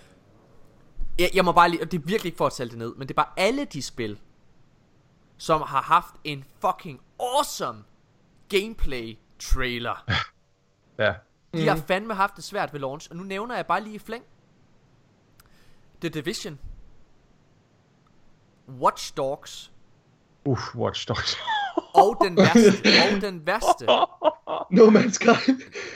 Jeg, 1.19 1.31
jeg 1.35 1.45
må 1.45 1.53
bare 1.53 1.69
lige, 1.69 1.83
og 1.83 1.93
det 1.93 1.99
er 1.99 2.03
virkelig 2.05 2.29
ikke 2.29 2.37
for 2.37 2.47
at 2.47 2.53
tælle 2.53 2.71
det 2.71 2.79
ned, 2.79 2.95
men 2.95 3.09
det 3.09 3.15
er 3.15 3.23
bare 3.23 3.33
alle 3.37 3.65
de 3.65 3.83
spil, 3.83 4.19
som 5.39 5.63
har 5.63 5.83
haft 5.83 6.15
en 6.25 6.45
fucking 6.61 7.01
awesome 7.21 7.85
gameplay 8.49 9.19
trailer. 9.39 10.05
Ja, 10.99 11.15
De 11.55 11.69
har 11.69 11.77
fandme 11.77 12.15
haft 12.15 12.37
det 12.37 12.45
svært 12.45 12.73
ved 12.73 12.81
launch, 12.81 13.11
og 13.11 13.17
nu 13.17 13.23
nævner 13.23 13.57
jeg 13.57 13.67
bare 13.67 13.83
lige 13.83 13.95
i 13.95 13.99
flæng. 13.99 14.25
The 16.01 16.09
Division. 16.09 16.59
Watch 18.69 19.17
Dogs. 19.17 19.73
Uff, 20.45 20.75
Watch 20.75 21.09
Dogs. 21.09 21.37
Og 21.95 22.17
den 22.25 22.37
værste. 22.37 22.89
og 23.17 23.21
den 23.21 23.47
værste. 23.47 23.87
No 24.71 24.85
Man's 24.91 25.11
Sky. 25.13 25.51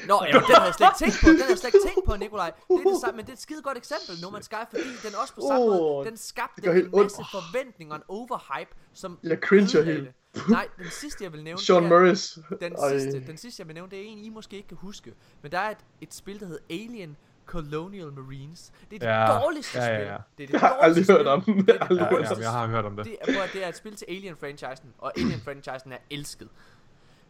Nå, 0.09 0.25
ja, 0.27 0.33
den 0.33 0.43
har 0.57 0.65
jeg 0.65 0.75
slet 0.75 0.89
ikke 0.89 0.99
tænkt 0.99 1.17
på. 1.25 1.29
Den 1.29 1.41
har 1.41 1.49
jeg 1.49 1.59
slet 1.59 1.75
ikke 1.75 1.87
tænkt 1.89 2.05
på, 2.07 2.17
Nikolaj. 2.17 2.51
Det 2.69 2.81
er 2.87 2.91
det 2.91 3.01
samme, 3.01 3.17
men 3.17 3.25
det 3.27 3.33
er 3.33 3.37
et 3.37 3.41
skide 3.41 3.63
godt 3.63 3.79
eksempel, 3.79 4.21
No 4.23 4.29
Man's 4.39 4.43
Sky, 4.43 4.55
fordi 4.71 4.83
den 5.07 5.15
også 5.23 5.35
på 5.35 5.41
samme 5.49 5.65
Åh, 5.65 5.71
måde, 5.71 6.07
den 6.09 6.17
skabte 6.17 6.67
en 6.67 6.75
helt 6.75 6.89
ondt. 6.93 7.05
masse 7.05 7.23
forventninger 7.33 7.95
og 7.95 7.99
en 7.99 8.05
overhype, 8.09 8.71
som 8.93 9.19
Jeg 9.23 9.39
cringer 9.43 9.83
det. 9.85 10.13
Nej, 10.49 10.69
den 10.79 10.91
sidste, 10.91 11.25
jeg 11.25 11.33
vil 11.33 11.43
nævne, 11.45 11.61
Sean 11.61 11.83
Murray's. 11.93 12.57
den 12.61 12.73
Ej. 12.77 12.99
sidste, 12.99 13.27
den 13.27 13.37
sidste, 13.37 13.61
jeg 13.61 13.67
vil 13.69 13.75
nævne, 13.75 13.91
det 13.91 13.99
er 13.99 14.05
en, 14.07 14.19
I 14.19 14.29
måske 14.29 14.57
ikke 14.57 14.69
kan 14.69 14.79
huske. 14.81 15.13
Men 15.43 15.53
der 15.53 15.59
er 15.59 15.71
et, 15.71 15.79
et 16.01 16.15
spil, 16.15 16.41
der 16.41 16.47
hedder 16.47 16.63
Alien 16.71 17.17
Colonial 17.53 18.13
Marines. 18.13 18.73
Det 18.91 18.97
er 18.97 18.99
det 18.99 19.07
Ja, 19.07 19.39
dårligste 19.45 19.79
ja, 19.79 19.85
ja, 19.87 19.97
spil. 19.97 20.07
ja. 20.07 20.17
Det 20.39 20.43
er 20.43 20.47
det 20.47 20.53
Jeg 20.53 20.61
har 20.61 20.69
aldrig 20.69 21.09
dårligste 21.09 21.13
hørt 21.13 21.43
spil. 21.43 21.57
om. 21.57 21.65
Det 21.67 21.71
er 21.71 21.95
Jeg 21.95 22.05
har 22.07 22.09
det 22.11 22.31
Ja, 22.31 22.35
ja, 22.35 22.41
jeg 22.41 22.51
har 22.53 22.67
hørt 22.67 22.85
om 22.85 22.97
det. 22.97 23.05
det 23.05 23.17
er, 23.21 23.33
prøv 23.33 23.43
at- 23.43 23.51
det 23.53 23.65
er 23.65 23.69
et 23.69 23.77
spil 23.77 23.97
til 23.97 24.07
Alien-franchisen, 24.09 24.87
og 24.99 25.13
Alien-franchisen 25.19 25.93
er 25.93 25.99
elsket. 26.11 26.49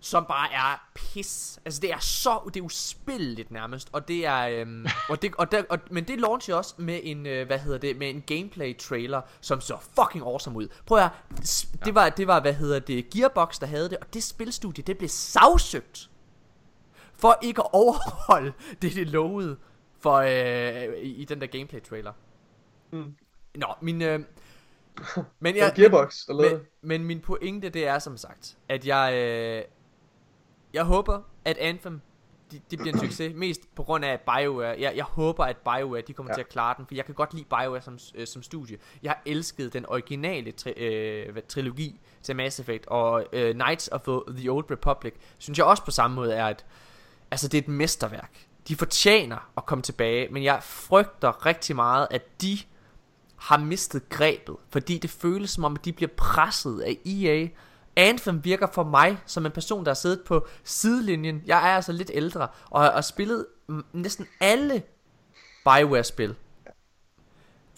Som 0.05 0.24
bare 0.28 0.53
er 0.53 0.89
pis. 0.94 1.61
Altså 1.65 1.81
det 1.81 1.93
er 1.93 1.99
så, 1.99 2.51
det 2.55 2.61
er 2.61 2.65
uspilleligt 2.65 3.51
nærmest, 3.51 3.89
og 3.93 4.09
det 4.09 4.27
er, 4.27 4.49
øhm, 4.49 4.86
og 5.09 5.23
det, 5.23 5.35
og 5.39 5.53
der, 5.53 5.62
og, 5.70 5.78
men 5.90 6.05
det 6.09 6.20
launcher 6.20 6.55
også 6.55 6.74
med 6.78 7.01
en, 7.03 7.27
øh, 7.27 7.47
hvad 7.47 7.59
hedder 7.59 7.78
det, 7.78 7.97
med 7.97 8.11
en 8.11 8.23
gameplay 8.27 8.78
trailer, 8.78 9.20
som 9.40 9.61
så 9.61 9.77
fucking 10.01 10.24
awesome 10.24 10.57
ud. 10.59 10.69
Prøv 10.86 10.99
at 10.99 11.05
høre, 11.05 11.44
s- 11.44 11.69
det 11.85 11.94
var, 11.94 12.09
det 12.09 12.27
var, 12.27 12.40
hvad 12.40 12.53
hedder 12.55 12.78
det, 12.78 13.11
Gearbox, 13.11 13.59
der 13.61 13.66
havde 13.66 13.90
det, 13.90 13.99
og 13.99 14.15
det 14.15 14.23
spilstudie, 14.23 14.85
det 14.85 14.99
blev 14.99 15.09
sagsøgt. 15.09 16.09
For 17.15 17.39
ikke 17.43 17.61
at 17.62 17.69
overholde 17.73 18.53
det, 18.82 18.94
det 18.94 19.09
lovede 19.09 19.57
for, 20.03 20.15
øh, 20.15 20.99
i, 20.99 21.15
i 21.15 21.24
den 21.24 21.41
der 21.41 21.47
gameplay 21.47 21.81
trailer. 21.81 22.12
Mm. 22.91 23.16
Nå, 23.55 23.66
min, 23.81 24.03
øh, 24.03 24.20
men 25.41 25.55
Det 25.55 25.61
jeg, 25.62 25.73
Gearbox, 25.77 26.29
men, 26.29 26.39
det. 26.39 26.66
men 26.83 27.05
min 27.05 27.20
pointe 27.20 27.69
det 27.69 27.87
er 27.87 27.99
som 27.99 28.16
sagt 28.16 28.57
At 28.69 28.87
jeg 28.87 29.15
øh, 29.15 29.65
Jeg 30.73 30.85
håber 30.85 31.20
at 31.45 31.59
Anthem 31.59 32.01
de, 32.53 32.61
de 32.70 32.77
bliver 32.77 32.93
en 32.93 33.01
succes 33.07 33.35
Mest 33.35 33.74
på 33.74 33.83
grund 33.83 34.05
af 34.05 34.12
at 34.12 34.20
BioWare 34.20 34.77
jeg, 34.81 34.97
jeg 34.97 35.05
håber 35.05 35.45
at 35.45 35.57
BioWare 35.57 36.01
de 36.01 36.12
kommer 36.12 36.33
ja. 36.33 36.35
Til 36.35 36.41
at 36.41 36.49
klare 36.49 36.74
den 36.79 36.87
For 36.87 36.95
jeg 36.95 37.05
kan 37.05 37.15
godt 37.15 37.35
lide 37.35 37.45
BioWare 37.45 37.83
som, 37.83 37.99
øh, 38.15 38.27
som 38.27 38.43
studie 38.43 38.79
Jeg 39.03 39.11
har 39.11 39.23
elsket 39.27 39.73
den 39.73 39.87
originale 39.87 40.53
tri, 40.53 40.70
øh, 40.70 41.43
trilogi 41.49 42.01
Til 42.23 42.37
Mass 42.37 42.61
Effect 42.61 42.87
Og 42.87 43.27
øh, 43.33 43.55
Knights 43.55 43.89
of 43.93 44.01
the 44.37 44.51
Old 44.51 44.70
Republic 44.70 45.15
Synes 45.39 45.59
jeg 45.59 45.66
også 45.66 45.85
på 45.85 45.91
samme 45.91 46.15
måde 46.15 46.35
er 46.35 46.47
et 46.47 46.66
Altså 47.31 47.49
det 47.49 47.59
er 47.59 47.62
et 47.62 47.69
mesterværk 47.69 48.47
De 48.68 48.76
fortjener 48.76 49.51
at 49.56 49.66
komme 49.66 49.82
tilbage 49.82 50.28
Men 50.32 50.44
jeg 50.44 50.62
frygter 50.62 51.47
rigtig 51.47 51.76
meget 51.76 52.09
at 52.10 52.43
de 52.43 52.59
har 53.36 53.59
mistet 53.59 54.09
grebet, 54.09 54.56
fordi 54.70 54.98
det 54.98 55.10
føles 55.10 55.51
som 55.51 55.64
om, 55.64 55.74
at 55.74 55.84
de 55.84 55.93
bliver 55.93 56.10
presset 56.16 56.80
af 56.80 56.98
EA. 57.06 57.48
Anthem 57.97 58.44
virker 58.44 58.66
for 58.72 58.84
mig 58.84 59.18
som 59.26 59.47
en 59.47 59.52
person, 59.52 59.84
der 59.84 59.90
har 59.90 59.94
siddet 59.94 60.20
på 60.26 60.47
sidelinjen. 60.64 61.43
Jeg 61.47 61.70
er 61.70 61.76
altså 61.76 61.93
lidt 61.93 62.10
ældre, 62.14 62.48
og 62.70 62.82
har, 62.82 63.01
spillet 63.01 63.47
næsten 63.93 64.26
alle 64.40 64.82
Bioware-spil. 65.64 66.34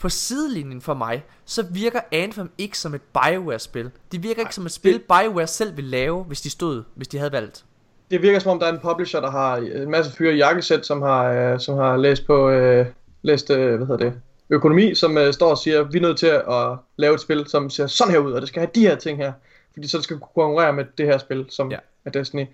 På 0.00 0.08
sidelinjen 0.08 0.80
for 0.80 0.94
mig, 0.94 1.24
så 1.44 1.62
virker 1.62 2.00
Anthem 2.12 2.52
ikke 2.58 2.78
som 2.78 2.94
et 2.94 3.02
Bioware-spil. 3.02 3.90
Det 4.12 4.22
virker 4.22 4.40
ikke 4.42 4.54
som 4.54 4.66
et 4.66 4.72
spil, 4.72 4.98
Bioware 4.98 5.46
selv 5.46 5.76
ville 5.76 5.90
lave, 5.90 6.24
hvis 6.24 6.40
de 6.40 6.50
stod, 6.50 6.84
hvis 6.94 7.08
de 7.08 7.18
havde 7.18 7.32
valgt. 7.32 7.64
Det 8.10 8.22
virker 8.22 8.38
som 8.38 8.50
om, 8.50 8.58
der 8.58 8.66
er 8.66 8.72
en 8.72 8.78
publisher, 8.78 9.20
der 9.20 9.30
har 9.30 9.56
en 9.56 9.90
masse 9.90 10.12
fyre 10.12 10.32
i 10.34 10.36
jakkesæt, 10.36 10.86
som 10.86 11.02
har, 11.02 11.24
øh, 11.24 11.60
som 11.60 11.76
har 11.78 11.96
læst 11.96 12.26
på, 12.26 12.48
øh, 12.50 12.86
læst, 13.22 13.50
øh, 13.50 13.76
hvad 13.76 13.86
hedder 13.86 14.04
det, 14.10 14.20
økonomi, 14.50 14.94
som 14.94 15.18
øh, 15.18 15.32
står 15.32 15.50
og 15.50 15.58
siger, 15.58 15.82
vi 15.82 15.98
er 15.98 16.02
nødt 16.02 16.18
til 16.18 16.26
at 16.26 16.76
lave 16.96 17.14
et 17.14 17.20
spil, 17.20 17.46
som 17.48 17.70
ser 17.70 17.86
sådan 17.86 18.12
her 18.12 18.18
ud, 18.18 18.32
og 18.32 18.40
det 18.40 18.48
skal 18.48 18.60
have 18.60 18.70
de 18.74 18.80
her 18.80 18.94
ting 18.96 19.18
her. 19.18 19.32
Fordi 19.72 19.88
så 19.88 19.96
det 19.96 20.04
skal 20.04 20.16
kunne 20.18 20.28
konkurrere 20.44 20.72
med 20.72 20.84
det 20.98 21.06
her 21.06 21.18
spil, 21.18 21.46
som 21.48 21.70
Ja. 21.70 21.74
ja. 21.76 21.80
er 22.04 22.10
Destiny. 22.10 22.46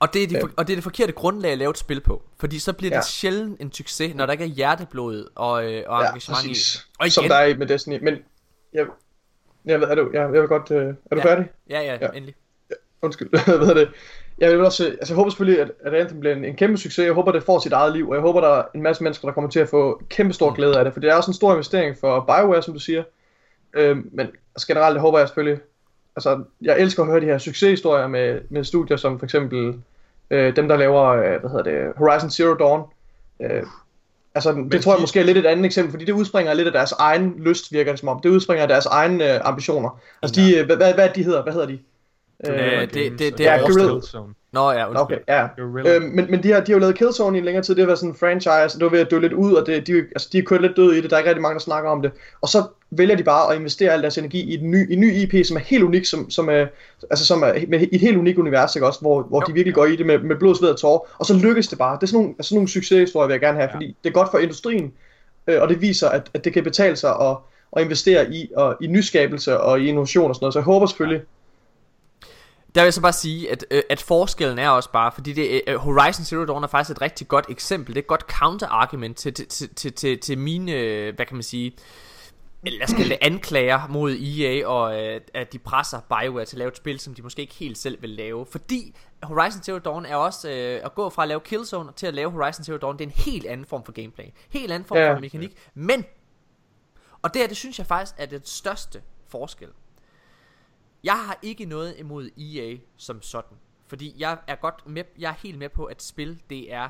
Og 0.00 0.14
det, 0.14 0.22
er 0.22 0.26
de, 0.26 0.34
Ja. 0.34 0.40
for, 0.42 0.50
og 0.56 0.66
det 0.66 0.72
er 0.72 0.76
det 0.76 0.84
forkerte 0.84 1.12
grundlag 1.12 1.52
at 1.52 1.58
lave 1.58 1.70
et 1.70 1.78
spil 1.78 2.00
på. 2.00 2.22
Fordi 2.40 2.58
så 2.58 2.72
bliver 2.72 2.90
det 2.90 2.96
Ja. 2.96 3.02
sjældent 3.02 3.60
en 3.60 3.72
succes, 3.72 4.14
når 4.14 4.26
der 4.26 4.32
ikke 4.32 4.44
er 4.44 4.48
hjerteblod 4.48 5.28
og, 5.34 5.64
øh, 5.72 5.82
og 5.86 6.02
Ja, 6.02 6.06
engagement 6.08 6.44
i. 6.44 6.48
præcis. 6.48 6.86
Og 6.98 7.06
igen, 7.06 7.10
Som 7.10 7.24
der 7.24 7.34
er 7.34 7.46
i 7.46 7.56
med 7.56 7.66
Destiny. 7.66 7.98
Men 8.02 8.14
jeg, 8.72 8.86
jeg, 9.64 9.80
ved- 9.80 9.88
er 9.88 9.94
du, 9.94 10.10
jeg, 10.12 10.20
jeg 10.22 10.40
vil 10.40 10.48
godt... 10.48 10.70
Øh, 10.70 10.86
er 10.86 11.14
du 11.14 11.16
Ja. 11.16 11.24
færdig? 11.24 11.48
Ja, 11.70 11.80
ja, 11.80 11.98
Ja. 12.00 12.08
endelig. 12.14 12.34
Undskyld, 13.02 13.28
hvad 13.44 13.58
hedder 13.58 13.74
det? 13.74 13.88
Jeg 14.40 14.50
vil 14.50 14.64
også, 14.64 14.84
altså 14.86 15.12
jeg 15.12 15.16
håber 15.16 15.30
selvfølgelig, 15.30 15.60
at, 15.60 15.70
at 15.84 15.94
Anthem 15.94 16.20
bliver 16.20 16.34
en, 16.36 16.44
en 16.44 16.56
kæmpe 16.56 16.76
succes. 16.78 17.04
Jeg 17.06 17.12
håber, 17.12 17.32
det 17.32 17.42
får 17.42 17.58
sit 17.58 17.72
eget 17.72 17.92
liv, 17.92 18.08
og 18.08 18.14
jeg 18.14 18.22
håber, 18.22 18.40
der 18.40 18.48
er 18.48 18.62
en 18.74 18.82
masse 18.82 19.02
mennesker, 19.02 19.28
der 19.28 19.32
kommer 19.32 19.50
til 19.50 19.60
at 19.60 19.68
få 19.68 20.02
kæmpe 20.08 20.34
stor 20.34 20.52
glæde 20.52 20.78
af 20.78 20.84
det, 20.84 20.92
for 20.92 21.00
det 21.00 21.10
er 21.10 21.14
også 21.14 21.30
en 21.30 21.34
stor 21.34 21.52
investering 21.52 21.96
for 22.00 22.20
BioWare, 22.20 22.62
som 22.62 22.74
du 22.74 22.80
siger. 22.80 23.02
Øhm, 23.74 24.10
men 24.12 24.26
altså, 24.54 24.66
generelt 24.66 24.94
det 24.94 25.00
håber 25.00 25.18
jeg 25.18 25.28
selvfølgelig, 25.28 25.60
altså 26.16 26.42
jeg 26.62 26.80
elsker 26.80 27.02
at 27.02 27.08
høre 27.08 27.20
de 27.20 27.24
her 27.24 27.38
succeshistorier 27.38 28.06
med, 28.08 28.40
med 28.48 28.64
studier 28.64 28.96
som 28.96 29.18
for 29.18 29.26
eksempel 29.26 29.74
øh, 30.30 30.56
dem, 30.56 30.68
der 30.68 30.76
laver, 30.76 31.04
øh, 31.06 31.40
hvad 31.40 31.50
hedder 31.50 31.62
det, 31.62 31.92
Horizon 31.96 32.30
Zero 32.30 32.54
Dawn. 32.54 32.82
Øh, 33.42 33.62
Altså, 34.34 34.66
det 34.72 34.82
tror 34.82 34.92
jeg 34.92 34.96
de- 34.98 35.02
måske 35.02 35.20
er 35.20 35.24
lidt 35.24 35.38
et 35.38 35.46
andet 35.46 35.64
eksempel, 35.64 35.92
fordi 35.92 36.04
det 36.04 36.12
udspringer 36.12 36.54
lidt 36.54 36.66
af 36.66 36.72
deres 36.72 36.92
egen 36.92 37.34
lyst, 37.38 37.72
virker 37.72 37.92
det 37.92 38.00
som 38.00 38.08
om. 38.08 38.20
Det 38.20 38.28
udspringer 38.28 38.62
af 38.62 38.68
deres 38.68 38.86
egne 38.86 39.34
øh, 39.34 39.40
ambitioner. 39.44 40.00
Altså, 40.22 40.40
de, 40.40 40.56
øh, 40.58 40.66
hvad, 40.66 40.76
hvad, 40.76 40.94
hvad 40.94 41.08
de 41.14 41.22
hedder? 41.24 41.42
Hvad 41.42 41.52
hedder 41.52 41.66
de? 41.66 41.78
Øh, 42.46 42.80
det- 42.80 42.94
det- 43.18 43.38
det 43.38 43.48
er 43.48 43.52
er 43.52 43.58
Guerrilla. 43.60 43.92
Killzone. 43.92 44.34
Nå 44.52 44.70
ja, 44.70 44.88
undskyld. 44.90 45.18
Okay, 45.28 45.88
ja. 45.88 45.96
Øh, 45.96 46.02
men, 46.02 46.26
men 46.30 46.42
de 46.42 46.52
har, 46.52 46.60
de 46.60 46.72
har 46.72 46.76
jo 46.76 46.78
lavet 46.78 46.94
Killzone 46.98 47.36
i 47.36 47.38
en 47.38 47.44
længere 47.44 47.64
tid, 47.64 47.74
det 47.74 47.82
har 47.82 47.86
været 47.86 47.98
sådan 47.98 48.10
en 48.10 48.16
franchise, 48.16 48.78
det 48.78 48.84
var 48.84 48.90
ved 48.90 49.00
at 49.00 49.10
dø 49.10 49.18
lidt 49.18 49.32
ud, 49.32 49.52
og 49.52 49.66
det, 49.66 49.86
de, 49.86 49.92
altså, 49.98 50.28
de 50.32 50.38
er 50.38 50.42
kørt 50.42 50.62
lidt 50.62 50.76
død 50.76 50.92
i 50.92 51.00
det, 51.00 51.10
der 51.10 51.16
er 51.16 51.20
ikke 51.20 51.28
rigtig 51.30 51.42
mange, 51.42 51.54
der 51.54 51.60
snakker 51.60 51.90
om 51.90 52.02
det. 52.02 52.10
Og 52.40 52.48
så 52.48 52.62
vælger 52.90 53.16
de 53.16 53.22
bare 53.22 53.52
at 53.52 53.58
investere 53.58 53.92
al 53.92 54.02
deres 54.02 54.18
energi 54.18 54.40
i 54.40 54.54
en 54.58 54.70
ny, 54.70 54.92
en 54.92 55.00
ny 55.00 55.12
IP, 55.14 55.46
som 55.46 55.56
er 55.56 55.60
helt 55.60 55.82
unik, 55.84 56.04
som, 56.04 56.30
som 56.30 56.48
er, 56.48 56.66
altså, 57.10 57.26
som 57.26 57.42
er 57.42 57.52
med 57.68 57.86
et 57.92 58.00
helt 58.00 58.16
unikt 58.16 58.38
univers, 58.38 58.76
ikke 58.76 58.86
også, 58.86 59.00
hvor, 59.00 59.22
hvor 59.22 59.42
Jo. 59.42 59.46
de 59.46 59.52
virkelig 59.52 59.74
går 59.74 59.84
i 59.84 59.96
det 59.96 60.06
med, 60.06 60.18
med 60.18 60.36
blod, 60.36 60.54
sved 60.54 60.68
og 60.68 60.78
tårer, 60.78 61.00
og 61.18 61.26
så 61.26 61.34
lykkes 61.34 61.68
det 61.68 61.78
bare. 61.78 61.96
Det 61.96 62.02
er 62.02 62.06
sådan 62.06 62.16
nogle, 62.22 62.34
altså, 62.38 62.48
sådan 62.48 62.56
nogle 62.56 62.68
succeshistorier, 62.68 63.26
vil 63.26 63.34
jeg 63.34 63.40
gerne 63.40 63.58
have, 63.58 63.68
Ja. 63.70 63.74
fordi 63.74 63.96
det 64.04 64.08
er 64.10 64.14
godt 64.14 64.28
for 64.30 64.38
industrien, 64.38 64.92
øh, 65.46 65.62
og 65.62 65.68
det 65.68 65.80
viser, 65.80 66.08
at, 66.08 66.30
at 66.34 66.44
det 66.44 66.52
kan 66.52 66.64
betale 66.64 66.96
sig 66.96 67.10
at, 67.20 67.36
at 67.76 67.82
investere 67.82 68.32
i, 68.32 68.50
og, 68.56 68.76
i 68.80 68.86
nyskabelse 68.86 69.60
og 69.60 69.80
i 69.80 69.86
innovation 69.88 70.28
og 70.28 70.34
sådan 70.34 70.44
noget, 70.44 70.52
så 70.52 70.58
jeg 70.58 70.64
håber 70.64 70.86
selvfølgelig, 70.86 71.20
Der 72.74 72.80
vil 72.80 72.86
jeg 72.86 72.94
så 72.94 73.00
bare 73.02 73.12
sige, 73.12 73.50
at, 73.50 73.64
øh, 73.70 73.82
at 73.90 74.00
forskellen 74.02 74.58
er 74.58 74.68
også 74.68 74.90
bare, 74.92 75.12
fordi 75.12 75.32
det, 75.32 75.62
øh, 75.66 75.76
Horizon 75.76 76.24
Zero 76.24 76.44
Dawn 76.44 76.62
er 76.64 76.68
faktisk 76.68 76.96
et 76.96 77.00
rigtig 77.00 77.28
godt 77.28 77.46
eksempel. 77.48 77.94
Det 77.94 78.00
er 78.00 78.02
et 78.02 78.06
godt 78.06 78.24
counter-argument 78.28 79.16
til, 79.16 79.34
til, 79.34 79.48
til, 79.48 79.74
til, 79.74 79.92
til, 79.92 80.18
til 80.20 80.38
mine, 80.38 80.72
øh, 80.72 81.14
hvad 81.14 81.26
kan 81.26 81.36
man 81.36 81.42
sige, 81.42 81.76
lad 82.62 82.84
os 82.84 82.92
kalde 82.92 83.08
det 83.08 83.18
anklager 83.20 83.86
mod 83.88 84.12
EA, 84.12 84.66
og 84.66 85.02
øh, 85.02 85.20
at 85.34 85.52
de 85.52 85.58
presser 85.58 86.00
BioWare 86.00 86.44
til 86.44 86.56
at 86.56 86.58
lave 86.58 86.68
et 86.68 86.76
spil, 86.76 87.00
som 87.00 87.14
de 87.14 87.22
måske 87.22 87.42
ikke 87.42 87.54
helt 87.54 87.78
selv 87.78 88.02
vil 88.02 88.10
lave. 88.10 88.46
Fordi 88.46 88.94
Horizon 89.22 89.62
Zero 89.62 89.78
Dawn 89.78 90.06
er 90.06 90.16
også 90.16 90.50
øh, 90.50 90.80
at 90.84 90.94
gå 90.94 91.10
fra 91.10 91.22
at 91.22 91.28
lave 91.28 91.40
Killzone 91.40 91.92
til 91.96 92.06
at 92.06 92.14
lave 92.14 92.30
Horizon 92.30 92.64
Zero 92.64 92.76
Dawn. 92.76 92.98
Det 92.98 93.04
er 93.04 93.08
en 93.08 93.12
helt 93.16 93.46
anden 93.46 93.66
form 93.66 93.84
for 93.84 93.92
gameplay. 93.92 94.24
Helt 94.50 94.72
anden 94.72 94.86
form 94.86 94.98
Ja. 94.98 95.14
for 95.14 95.20
mekanik. 95.20 95.50
Men, 95.74 96.04
og 97.22 97.34
det 97.34 97.42
her, 97.42 97.48
det 97.48 97.56
synes 97.56 97.78
jeg 97.78 97.86
faktisk 97.86 98.14
er 98.18 98.26
den 98.26 98.40
største 98.44 99.02
forskel. 99.28 99.68
Jeg 101.04 101.24
har 101.26 101.38
ikke 101.42 101.64
noget 101.64 101.94
imod 101.98 102.30
EA 102.38 102.76
som 102.96 103.22
sådan. 103.22 103.58
Fordi 103.86 104.14
jeg 104.18 104.38
er 104.46 104.54
godt 104.54 104.86
med, 104.86 105.04
jeg 105.18 105.28
er 105.28 105.34
helt 105.34 105.58
med 105.58 105.68
på, 105.68 105.84
at 105.84 106.02
spil, 106.02 106.42
det 106.50 106.72
er, 106.72 106.88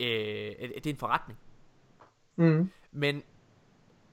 øh, 0.00 0.06
det 0.58 0.86
er 0.86 0.90
en 0.90 0.96
forretning. 0.96 1.38
mm, 2.36 2.70
Men, 2.92 3.22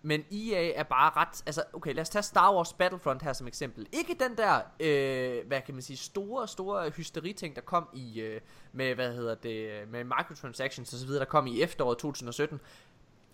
men 0.01 0.23
EA 0.31 0.71
er 0.75 0.83
bare 0.83 1.11
ret, 1.15 1.43
altså 1.45 1.63
okay, 1.73 1.93
lad 1.93 2.01
os 2.01 2.09
tage 2.09 2.23
Star 2.23 2.55
Wars 2.55 2.73
Battlefront 2.73 3.21
her 3.21 3.33
som 3.33 3.47
eksempel. 3.47 3.87
Ikke 3.91 4.15
den 4.19 4.37
der, 4.37 4.61
øh, 4.79 5.47
hvad 5.47 5.61
kan 5.61 5.73
man 5.73 5.81
sige, 5.81 5.97
store, 5.97 6.47
store 6.47 6.89
hysteriting, 6.89 7.55
der 7.55 7.61
kom 7.61 7.89
i, 7.93 8.21
øh, 8.21 8.41
med, 8.71 8.95
hvad 8.95 9.13
hedder 9.13 9.35
det, 9.35 9.87
med 9.89 10.03
microtransactions 10.03 10.93
og 10.93 10.99
så 10.99 11.05
videre, 11.05 11.19
der 11.19 11.29
kom 11.29 11.47
i 11.47 11.61
efteråret 11.61 11.97
2017. 11.97 12.59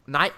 Nej, 0.07 0.31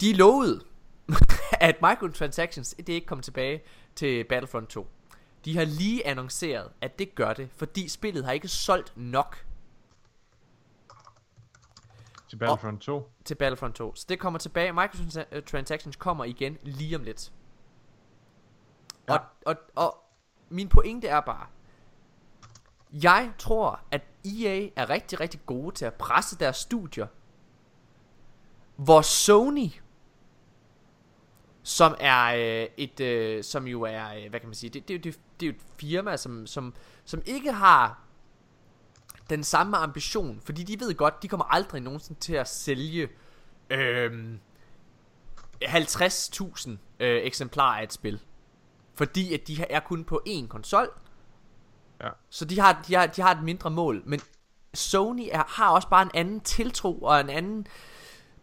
de 0.00 0.12
lovede, 0.12 0.64
at 1.60 1.76
microtransactions, 1.82 2.74
det 2.78 2.88
ikke 2.88 3.06
kom 3.06 3.20
tilbage 3.20 3.62
til 4.00 4.24
Battlefront 4.24 4.68
2. 4.68 4.88
De 5.44 5.56
har 5.56 5.64
lige 5.64 6.06
annonceret, 6.06 6.72
at 6.80 6.98
det 6.98 7.14
gør 7.14 7.32
det, 7.32 7.50
fordi 7.56 7.88
spillet 7.88 8.24
har 8.24 8.32
ikke 8.32 8.48
solgt 8.48 8.96
nok 8.96 9.46
Til 12.28 12.36
Battlefront 12.36 12.82
2. 12.82 13.10
til 13.24 13.34
Battlefront 13.34 13.74
2. 13.74 13.94
Så 13.94 14.06
det 14.08 14.18
kommer 14.18 14.38
tilbage. 14.38 14.72
Microtransactions 14.72 15.96
kommer 15.96 16.24
igen 16.24 16.58
lige 16.62 16.96
om 16.96 17.02
lidt. 17.02 17.32
Ja. 19.08 19.14
Og, 19.14 19.20
og, 19.46 19.56
og 19.74 19.96
min 20.48 20.68
pointe 20.68 21.08
er 21.08 21.20
bare, 21.20 21.46
jeg 22.92 23.32
tror, 23.38 23.80
at 23.90 24.02
EA 24.24 24.68
er 24.76 24.90
rigtig, 24.90 25.20
rigtig 25.20 25.40
gode 25.46 25.74
til 25.74 25.84
at 25.84 25.94
presse 25.94 26.38
deres 26.38 26.56
studier, 26.56 27.06
hvor 28.76 29.02
Sony, 29.02 29.70
som 31.62 31.94
er 32.00 32.34
øh, 32.62 32.68
et, 32.76 33.00
øh, 33.00 33.44
som 33.44 33.66
jo 33.66 33.82
er, 33.82 34.14
øh, 34.14 34.30
hvad 34.30 34.40
kan 34.40 34.48
man 34.48 34.54
sige, 34.54 34.70
det, 34.70 34.88
det, 34.88 35.04
det, 35.04 35.18
det 35.40 35.46
er 35.46 35.50
jo 35.50 35.56
et 35.56 35.62
firma, 35.76 36.16
som, 36.16 36.46
som, 36.46 36.74
som 37.04 37.22
ikke 37.26 37.52
har 37.52 37.98
den 39.30 39.44
samme 39.44 39.76
ambition, 39.76 40.40
fordi 40.44 40.62
de 40.62 40.80
ved 40.80 40.94
godt, 40.94 41.22
de 41.22 41.28
kommer 41.28 41.44
aldrig 41.44 41.80
nogensinde 41.82 42.20
til 42.20 42.32
at 42.34 42.48
sælge 42.48 43.08
øhm, 43.70 44.38
50.000 45.64 46.70
øh, 47.00 47.22
eksemplarer 47.22 47.78
af 47.78 47.82
et 47.82 47.92
spil. 47.92 48.20
Fordi 48.94 49.34
at 49.34 49.48
de 49.48 49.62
er 49.70 49.80
kun 49.80 50.04
på 50.04 50.22
én 50.28 50.46
konsol, 50.46 50.88
Ja. 52.02 52.08
så 52.30 52.44
de 52.44 52.60
har, 52.60 52.82
de, 52.88 52.94
har, 52.94 53.06
de 53.06 53.22
har 53.22 53.34
et 53.34 53.42
mindre 53.42 53.70
mål. 53.70 54.02
Men 54.06 54.20
Sony 54.74 55.28
er, 55.32 55.42
har 55.48 55.70
også 55.70 55.88
bare 55.88 56.02
en 56.02 56.10
anden 56.14 56.40
tiltro 56.40 56.98
og 57.02 57.20
en 57.20 57.30
anden 57.30 57.66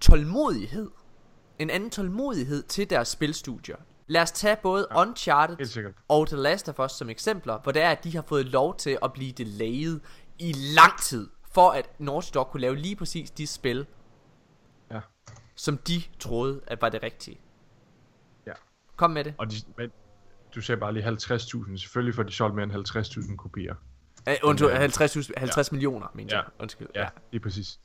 tålmodighed. 0.01 0.91
En 1.59 1.69
anden 1.69 1.89
tålmodighed 1.89 2.63
til 2.63 2.89
deres 2.89 3.07
spilstudier. 3.07 3.75
Lad 4.07 4.21
os 4.21 4.31
tage 4.31 4.57
både 4.63 4.87
ja, 4.91 5.01
Uncharted 5.01 5.93
og 6.07 6.27
The 6.27 6.35
Last 6.37 6.69
of 6.69 6.79
Us 6.79 6.91
som 6.91 7.09
eksempler, 7.09 7.59
hvor 7.59 7.71
det 7.71 7.81
er, 7.81 7.89
at 7.91 8.03
de 8.03 8.15
har 8.15 8.21
fået 8.27 8.45
lov 8.45 8.77
til 8.77 8.97
at 9.03 9.13
blive 9.13 9.31
delayed 9.31 9.99
i 10.39 10.53
lang 10.75 10.99
tid, 11.01 11.29
for 11.53 11.69
at 11.71 11.89
Naughty 11.99 12.29
Dog 12.33 12.47
kunne 12.47 12.61
lave 12.61 12.75
lige 12.75 12.95
præcis 12.95 13.31
de 13.31 13.47
spil, 13.47 13.85
Ja. 14.91 14.99
som 15.55 15.77
de 15.77 16.01
troede, 16.19 16.61
at 16.67 16.81
var 16.81 16.89
det 16.89 17.03
rigtige. 17.03 17.39
Ja. 18.45 18.53
Kom 18.95 19.11
med 19.11 19.23
det. 19.23 19.33
Og 19.37 19.51
de, 19.51 19.55
men, 19.77 19.91
du 20.55 20.61
sagde 20.61 20.79
bare 20.79 20.93
lige 20.93 21.07
50.000. 21.07 21.77
Selvfølgelig 21.77 22.15
får 22.15 22.23
de 22.23 22.31
solgt 22.31 22.55
mere 22.55 22.63
end 22.63 22.73
50.000 23.29 23.35
kopier. 23.35 23.75
Uh, 24.27 24.33
undskyld, 24.49 24.69
øh, 24.71 24.77
50, 24.77 25.31
50 25.37 25.71
ja. 25.71 25.75
millioner, 25.75 26.07
mener 26.13 26.35
Ja. 26.35 26.41
jeg. 26.41 26.49
Undskyld. 26.59 26.87
Ja, 26.95 27.07
lige 27.31 27.41
præcis. 27.41 27.79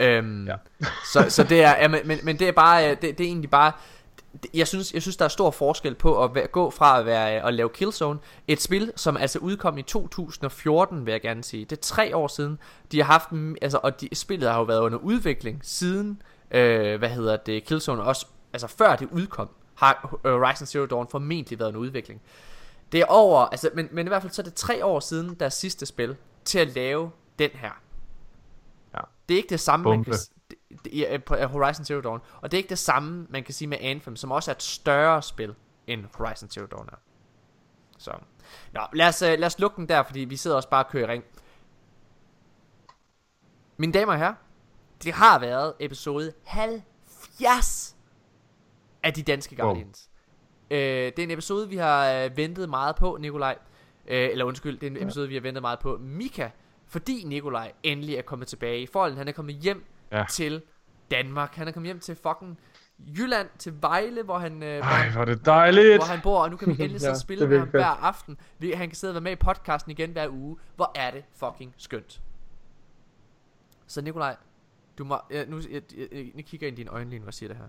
Øhm, 0.00 0.46
Ja. 0.46 0.56
så, 1.12 1.26
så 1.28 1.42
det 1.42 1.62
er, 1.62 1.70
ja, 1.70 1.88
men, 1.88 2.20
men, 2.22 2.38
det 2.38 2.48
er 2.48 2.52
bare, 2.52 2.90
øh, 2.90 2.90
det, 2.90 3.18
det 3.18 3.20
er 3.20 3.28
egentlig 3.28 3.50
bare, 3.50 3.72
jeg 4.54 4.68
synes, 4.68 4.92
jeg 4.92 5.02
synes 5.02 5.16
der 5.16 5.24
er 5.24 5.28
stor 5.28 5.50
forskel 5.50 5.94
på 5.94 6.24
at 6.24 6.34
være, 6.34 6.46
gå 6.46 6.70
fra 6.70 6.98
at 6.98 7.06
være 7.06 7.30
at 7.30 7.54
lave 7.54 7.68
Killzone, 7.68 8.18
et 8.48 8.62
spil 8.62 8.92
som 8.96 9.16
altså 9.16 9.38
udkom 9.38 9.78
i 9.78 9.82
2014, 9.82 11.06
vil 11.06 11.12
jeg 11.12 11.20
gerne 11.20 11.44
sige. 11.44 11.64
Det 11.64 11.76
er 11.76 11.82
tre 11.82 12.16
år 12.16 12.28
siden. 12.28 12.58
De 12.92 13.02
har 13.02 13.04
haft, 13.04 13.28
altså, 13.62 13.80
og 13.82 14.00
de, 14.00 14.08
spillet 14.12 14.50
har 14.50 14.58
jo 14.58 14.64
været 14.64 14.80
under 14.80 14.98
udvikling 14.98 15.60
siden, 15.62 16.22
øh, 16.50 16.98
hvad 16.98 17.08
hedder 17.08 17.36
det, 17.36 17.64
Killzone 17.64 18.02
også, 18.02 18.26
altså 18.52 18.66
før 18.66 18.96
det 18.96 19.08
udkom, 19.12 19.48
har 19.74 20.18
Horizon 20.24 20.66
Zero 20.66 20.86
Dawn 20.86 21.08
formentlig 21.10 21.58
været 21.58 21.68
under 21.68 21.80
udvikling. 21.80 22.20
Det 22.92 23.00
er 23.00 23.06
over, 23.06 23.40
altså, 23.40 23.70
men, 23.74 23.88
men 23.92 24.06
i 24.06 24.08
hvert 24.08 24.22
fald 24.22 24.32
så 24.32 24.42
er 24.42 24.44
det 24.44 24.54
tre 24.54 24.84
år 24.84 25.00
siden 25.00 25.34
deres 25.40 25.54
sidste 25.54 25.86
spil 25.86 26.16
til 26.44 26.58
at 26.58 26.74
lave 26.74 27.10
den 27.38 27.50
her. 27.54 27.70
Det 29.28 29.34
er 29.34 29.38
ikke 29.38 29.50
det 29.50 29.60
samme, 29.60 29.84
man 29.84 29.96
Bombe. 29.96 30.10
kan, 30.10 30.18
det, 30.84 31.12
er 31.12 31.18
på 31.18 31.34
øh, 31.34 31.42
Horizon 31.42 31.84
Zero 31.84 32.00
Dawn. 32.00 32.20
Og 32.42 32.50
det 32.50 32.56
er 32.56 32.58
ikke 32.58 32.70
det 32.70 32.78
samme, 32.78 33.26
man 33.30 33.44
kan 33.44 33.54
sige 33.54 33.68
med 33.68 33.78
Anthem, 33.80 34.16
som 34.16 34.32
også 34.32 34.50
er 34.50 34.54
et 34.54 34.62
større 34.62 35.22
spil, 35.22 35.54
end 35.86 36.04
Horizon 36.14 36.50
Zero 36.50 36.66
Dawn 36.66 36.88
er. 36.92 36.96
Så. 37.98 38.12
Nå, 38.72 38.80
lad 38.92 39.08
os, 39.08 39.22
uh, 39.22 39.28
lad 39.28 39.44
os 39.44 39.58
lukke 39.58 39.76
den 39.76 39.88
der, 39.88 40.02
fordi 40.02 40.20
vi 40.20 40.36
sidder 40.36 40.56
også 40.56 40.68
bare 40.68 40.84
og 40.84 40.90
kører 40.90 41.08
i 41.08 41.12
ring. 41.12 41.24
Mine 43.76 43.92
damer 43.92 44.12
og 44.12 44.18
herrer, 44.18 44.34
det 45.04 45.12
har 45.12 45.38
været 45.38 45.72
episode 45.80 46.32
70 46.44 47.96
af 49.02 49.12
de 49.14 49.22
danske 49.22 49.56
Wow. 49.58 49.66
Guardians. 49.66 50.10
Øh, 50.70 50.78
det 50.78 51.18
er 51.18 51.22
en 51.22 51.30
episode, 51.30 51.68
vi 51.68 51.76
har 51.76 52.10
øh, 52.10 52.36
ventet 52.36 52.68
meget 52.68 52.96
på, 52.96 53.16
Nikolaj. 53.20 53.58
Øh, 54.06 54.28
eller 54.30 54.44
undskyld, 54.44 54.78
det 54.78 54.86
er 54.86 54.90
en 54.90 55.02
episode, 55.02 55.28
vi 55.28 55.34
har 55.34 55.40
ventet 55.40 55.62
meget 55.62 55.78
på. 55.78 55.98
Mika, 56.00 56.48
fordi 56.94 57.24
Nikolaj 57.24 57.72
endelig 57.82 58.14
er 58.14 58.22
kommet 58.22 58.48
tilbage 58.48 58.80
i 58.82 58.86
folden. 58.86 59.18
Han 59.18 59.28
er 59.28 59.32
kommet 59.32 59.54
hjem 59.54 59.84
Ja. 60.12 60.24
til 60.30 60.62
Danmark. 61.10 61.54
Han 61.54 61.68
er 61.68 61.72
kommet 61.72 61.88
hjem 61.88 62.00
til 62.00 62.16
fucking 62.16 62.58
Jylland, 62.98 63.48
til 63.58 63.82
Vejle, 63.82 64.22
hvor 64.22 64.38
han, 64.38 64.52
øh, 64.62 64.76
hvor, 64.76 64.82
Ej, 64.84 64.96
han, 65.02 65.12
hvor 65.12 65.20
er 65.20 65.24
det 65.24 65.46
dejligt. 65.46 65.96
hvor 65.98 66.04
han 66.04 66.20
bor. 66.22 66.42
Og 66.42 66.50
nu 66.50 66.56
kan 66.56 66.68
vi 66.68 66.72
endelig 66.82 67.02
Ja, 67.02 67.10
det 67.10 67.20
spille 67.20 67.48
med 67.48 67.58
ham 67.58 67.68
hver 67.68 67.86
aften. 67.86 68.38
Vi, 68.58 68.72
han 68.72 68.88
kan 68.88 68.96
sidde 68.96 69.10
og 69.10 69.14
være 69.14 69.20
med 69.22 69.32
i 69.32 69.36
podcasten 69.36 69.90
igen 69.90 70.10
hver 70.12 70.28
uge. 70.28 70.56
Hvor 70.76 70.92
er 70.94 71.10
det 71.10 71.24
fucking 71.32 71.74
skønt. 71.76 72.22
Så 73.86 74.00
Nikolaj, 74.02 74.36
du 74.98 75.04
må, 75.04 75.18
ja, 75.30 75.44
nu, 75.44 75.56
jeg, 75.70 75.82
jeg, 75.96 76.08
jeg, 76.12 76.32
jeg 76.36 76.44
kigger 76.44 76.68
ind 76.68 76.78
i 76.78 76.80
dine 76.80 76.90
øjne 76.90 77.10
lige 77.10 77.20
nu 77.20 77.26
og 77.26 77.34
siger 77.34 77.48
det 77.48 77.56
her. 77.56 77.68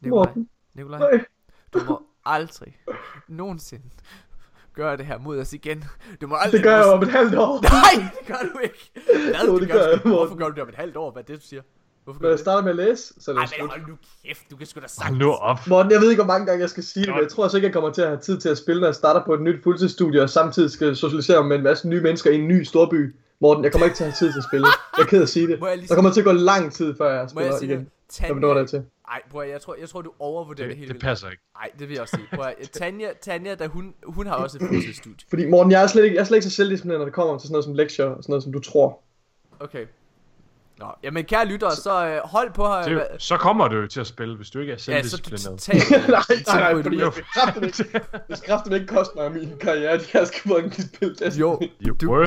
Nikolaj. 0.00 0.34
Nikolaj, 0.74 1.00
du 1.72 1.78
må 1.88 2.02
aldrig 2.24 2.78
nogensinde 3.28 3.84
gøre 4.76 4.96
det 4.96 5.06
her 5.06 5.18
mod 5.18 5.38
os 5.40 5.52
igen. 5.52 5.84
Du 6.20 6.26
må 6.26 6.36
aldrig 6.40 6.52
Det 6.58 6.62
gør 6.64 6.76
jeg 6.76 6.84
om 6.86 7.02
et 7.02 7.08
halvt 7.08 7.34
år. 7.34 7.62
Nej, 7.62 8.10
det 8.18 8.26
gør 8.26 8.48
du 8.54 8.58
ikke. 8.62 8.90
Hvad, 9.30 9.46
Jo, 9.46 9.52
det 9.54 9.60
det 9.62 9.70
gør 9.70 9.78
gør 9.78 9.90
jeg. 9.90 9.98
Hvorfor 10.04 10.34
gør 10.36 10.48
du 10.48 10.54
det 10.54 10.62
om 10.62 10.68
et 10.68 10.74
halvt 10.74 10.96
år? 10.96 11.10
Hvad 11.12 11.22
er 11.22 11.26
det, 11.26 11.36
du 11.42 11.46
siger? 11.48 11.62
Hvorfor 12.04 12.20
Når 12.20 12.28
jeg 12.28 12.32
det? 12.32 12.40
starter 12.40 12.62
med 12.62 12.70
at 12.70 12.76
læse, 12.76 13.14
så 13.20 13.30
er 13.30 13.34
det 13.34 13.42
Ej, 13.42 13.48
men 13.60 13.70
hold 13.70 13.80
nu 13.88 13.94
kæft. 14.26 14.50
Du 14.50 14.56
kan 14.56 14.66
sgu 14.66 14.76
da 14.80 14.80
Hold 14.82 14.88
sagt. 14.88 15.18
nu 15.18 15.32
op. 15.32 15.58
Morten, 15.66 15.92
jeg 15.92 16.00
ved 16.00 16.10
ikke, 16.10 16.22
hvor 16.22 16.32
mange 16.32 16.46
gange 16.46 16.60
jeg 16.60 16.70
skal 16.70 16.82
sige 16.82 17.06
det, 17.06 17.14
men 17.14 17.22
jeg 17.22 17.30
tror 17.30 17.42
altså 17.42 17.56
ikke, 17.58 17.66
jeg 17.66 17.72
kommer 17.72 17.90
til 17.92 18.02
at 18.02 18.08
have 18.08 18.20
tid 18.20 18.38
til 18.38 18.48
at 18.48 18.58
spille, 18.58 18.80
når 18.80 18.88
jeg 18.88 18.94
starter 18.94 19.24
på 19.24 19.34
et 19.34 19.40
nyt 19.40 19.62
fuldtidsstudie, 19.62 20.22
og 20.22 20.30
samtidig 20.30 20.70
skal 20.70 20.96
socialisere 20.96 21.44
med 21.44 21.56
en 21.56 21.62
masse 21.62 21.88
nye 21.88 22.00
mennesker 22.00 22.30
i 22.30 22.34
en 22.34 22.48
ny 22.48 22.62
storby. 22.62 23.14
Morten, 23.40 23.64
jeg 23.64 23.72
kommer 23.72 23.84
ikke 23.86 23.96
til 23.96 24.04
at 24.04 24.10
have 24.10 24.16
tid 24.26 24.32
til 24.32 24.38
at 24.38 24.44
spille. 24.44 24.66
Jeg 24.96 25.02
er 25.02 25.06
ked 25.06 25.22
at 25.22 25.28
sige 25.28 25.46
det. 25.46 25.60
Må 25.60 25.66
jeg 25.68 25.76
lige 25.78 25.88
Der 25.88 25.94
kommer 25.94 26.12
til 26.12 26.20
at 26.20 26.24
gå 26.24 26.32
lang 26.32 26.72
tid, 26.72 26.94
før 26.98 27.10
jeg 27.10 27.28
Må 27.34 27.40
jeg 27.40 27.52
spiller 27.52 27.58
sige 27.58 27.68
igen. 27.72 27.78
det? 27.80 28.28
Når 28.28 28.34
vi 28.34 28.40
når 28.40 28.82
Ej, 29.10 29.20
bror, 29.30 29.42
jeg 29.42 29.60
tror, 29.60 29.76
jeg 29.80 29.88
tror, 29.88 30.02
du 30.02 30.12
overvurderer 30.18 30.66
det, 30.68 30.76
Det, 30.76 30.78
helt 30.86 30.92
det 30.94 31.00
passer 31.00 31.30
ikke. 31.30 31.42
Nej, 31.58 31.70
det 31.78 31.88
vil 31.88 31.94
jeg 31.94 32.02
også 32.02 32.16
sige. 32.16 32.28
Prøv 32.36 32.44
at, 32.58 32.70
Tanja, 32.70 33.08
Tanja 33.22 33.54
da 33.54 33.66
hun, 33.66 33.94
hun 34.04 34.26
har 34.26 34.34
også 34.34 34.58
et 34.60 34.68
fuldtidsstudie. 34.68 35.26
Fordi 35.28 35.46
Morten, 35.46 35.72
jeg 35.72 35.82
er 35.82 35.86
slet 35.86 36.04
ikke, 36.04 36.14
jeg 36.16 36.20
er 36.20 36.24
slet 36.24 36.36
ikke 36.36 36.44
så 36.48 36.50
selvdisciplineret, 36.56 37.00
når 37.00 37.04
det 37.04 37.14
kommer 37.14 37.38
til 37.38 37.42
sådan 37.48 37.52
noget 37.52 37.64
som 37.64 37.74
lektier 37.74 38.04
og 38.04 38.22
sådan 38.22 38.32
noget, 38.32 38.42
som 38.42 38.52
du 38.52 38.60
tror. 38.60 39.00
Okay. 39.60 39.86
Nå, 40.78 40.86
jamen 41.02 41.24
kære 41.24 41.46
lytter, 41.46 41.70
så 41.70 42.06
øh, 42.08 42.20
hold 42.24 42.52
på 42.52 42.66
her. 42.66 42.82
Det, 42.82 42.88
er 42.88 42.92
jo- 42.92 43.02
så 43.18 43.36
kommer 43.36 43.68
du 43.68 43.76
jo 43.76 43.86
til 43.86 44.00
at 44.00 44.06
spille, 44.06 44.36
hvis 44.36 44.50
du 44.50 44.60
ikke 44.60 44.70
er 44.72 44.74
Ja, 44.74 44.78
så 44.78 44.84
selvdisciplineret. 44.84 45.60
tag 45.60 45.74
nej, 45.90 46.20
nej, 46.46 46.72
nej, 46.72 46.82
fordi 46.82 46.96
du- 46.98 47.02
jeg 47.04 47.62
ikke, 47.62 47.84
det 48.28 48.42
kraften 48.46 48.72
ikke 48.72 48.86
koste 48.86 49.12
mig 49.16 49.32
min 49.32 49.52
karriere, 49.60 49.90
at 49.90 50.14
jeg 50.14 50.26
skal 50.26 50.40
fucking 50.40 50.72
spille 50.94 51.14
Destiny. 51.14 51.40
Jo, 51.42 51.60
You 51.86 51.96
du. 52.00 52.26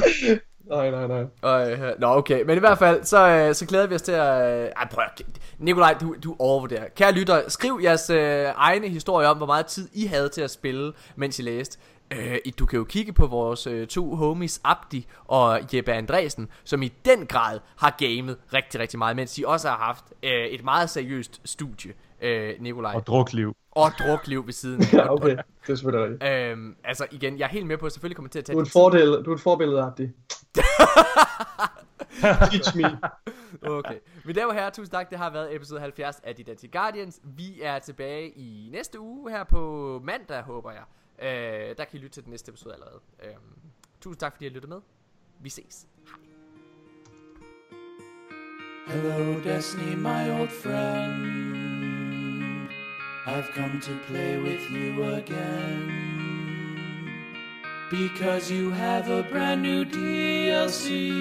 Nej, 0.70 0.92
nej, 0.92 1.08
nej. 1.08 1.26
Og, 1.42 1.72
øh, 1.72 2.00
nå, 2.00 2.08
okay. 2.08 2.44
Men 2.44 2.58
i 2.58 2.60
hvert 2.60 2.78
fald, 2.78 3.04
så, 3.04 3.28
øh, 3.28 3.56
så 3.56 3.66
glæder 3.66 3.88
vi 3.88 3.96
os 3.96 4.02
til 4.02 4.12
at... 4.12 4.62
Øh, 4.62 4.70
ej, 4.78 4.88
prøv 4.92 5.04
at... 5.04 5.22
Nikolaj, 5.58 5.96
du, 6.02 6.16
du 6.24 6.36
overvurderer. 6.40 6.86
Kære 6.96 7.12
lytter, 7.12 7.50
skriv 7.50 7.80
jeres 7.84 8.10
øh, 8.10 8.46
egne 8.56 8.88
historier 8.88 9.28
om, 9.28 9.38
hvor 9.38 9.46
meget 9.46 9.66
tid 9.66 9.90
I 9.94 10.06
havde 10.06 10.30
til 10.30 10.42
at 10.42 10.52
spille, 10.52 10.94
mens 11.16 11.40
I 11.40 11.42
læste. 11.42 11.78
Øh, 12.12 12.38
du 12.60 12.66
kan 12.66 12.78
jo 12.78 12.84
kigge 12.84 13.14
på 13.14 13.28
vores 13.28 13.68
øh, 13.68 13.88
to 13.88 14.16
homies, 14.16 14.62
Abdi 14.64 15.08
og 15.26 15.60
Jeppe 15.74 15.94
Andresen, 15.94 16.48
som 16.64 16.82
i 16.82 16.94
den 17.06 17.26
grad 17.26 17.60
har 17.76 17.96
gamet 17.98 18.38
rigtig, 18.54 18.80
rigtig 18.80 19.00
meget, 19.00 19.16
mens 19.16 19.34
de 19.34 19.48
også 19.48 19.70
har 19.70 19.78
haft 19.78 20.04
øh, 20.24 20.46
et 20.46 20.64
meget 20.64 20.90
seriøst 20.90 21.42
studie, 21.46 21.94
øh, 22.22 22.54
Nikolaj, 22.60 22.92
Og 22.92 22.96
og, 22.96 23.08
drukliv. 23.08 23.56
og 23.72 23.92
drukliv 24.00 24.46
ved 24.46 24.54
siden 24.54 24.82
af. 24.82 24.94
Ja, 24.98 25.14
okay. 25.14 25.30
Det 25.30 25.70
er 25.70 25.76
selvfølgelig 25.76 26.04
rigtigt. 26.12 26.32
Øhm, 26.52 26.76
altså 26.84 27.08
igen, 27.12 27.40
jeg 27.40 27.46
er 27.46 27.50
helt 27.50 27.68
med 27.68 27.78
på, 27.78 27.86
at 27.86 27.92
selvfølgelig 27.92 28.16
kommer 28.16 28.30
til 28.30 28.40
at 28.40 28.46
tage 28.46 28.54
Du 28.54 28.60
er 28.60 28.64
et 28.66 28.72
fordel, 28.72 29.08
du 29.26 29.32
er 29.32 29.36
et 29.36 29.42
forbillede, 29.42 29.82
Abdi. 29.84 30.04
Teach 32.52 32.78
me. 32.78 33.00
Okay. 33.62 33.96
Mine 34.26 34.40
damer 34.40 34.50
og 34.50 34.56
herrer, 34.56 34.70
tusind 34.70 34.92
tak. 34.92 35.10
Det 35.10 35.18
har 35.18 35.30
været 35.30 35.56
episode 35.56 35.80
70 35.80 36.20
af 36.24 36.36
De 36.36 36.44
Danske 36.44 36.68
Guardians. 36.68 37.20
Vi 37.24 37.60
er 37.62 37.80
tilbage 37.80 38.30
i 38.30 38.70
næste 38.72 39.00
uge 39.00 39.32
her 39.32 39.44
på 39.44 40.02
mandag, 40.04 40.42
håber 40.44 40.72
jeg. 40.72 40.84
Øh, 41.22 41.78
der 41.78 41.84
kan 41.86 41.88
I 41.94 41.98
lytte 41.98 42.14
til 42.14 42.24
den 42.24 42.30
næste 42.32 42.50
episode 42.50 42.74
allerede. 42.74 43.00
Øh, 43.24 43.30
tusind 44.02 44.20
tak, 44.20 44.34
fordi 44.34 44.46
I 44.46 44.50
lyttet 44.50 44.70
med. 44.70 44.78
Vi 45.42 45.50
ses. 45.50 45.88
Hello, 48.88 49.40
Destiny, 49.44 49.96
my 49.96 50.40
old 50.40 50.50
friend. 50.50 51.49
I've 53.32 53.52
come 53.52 53.80
to 53.82 53.96
play 54.08 54.38
with 54.40 54.72
you 54.72 55.04
again. 55.04 55.86
Because 57.92 58.50
you 58.50 58.72
have 58.72 59.08
a 59.08 59.22
brand 59.22 59.62
new 59.62 59.86
DLC 59.86 61.12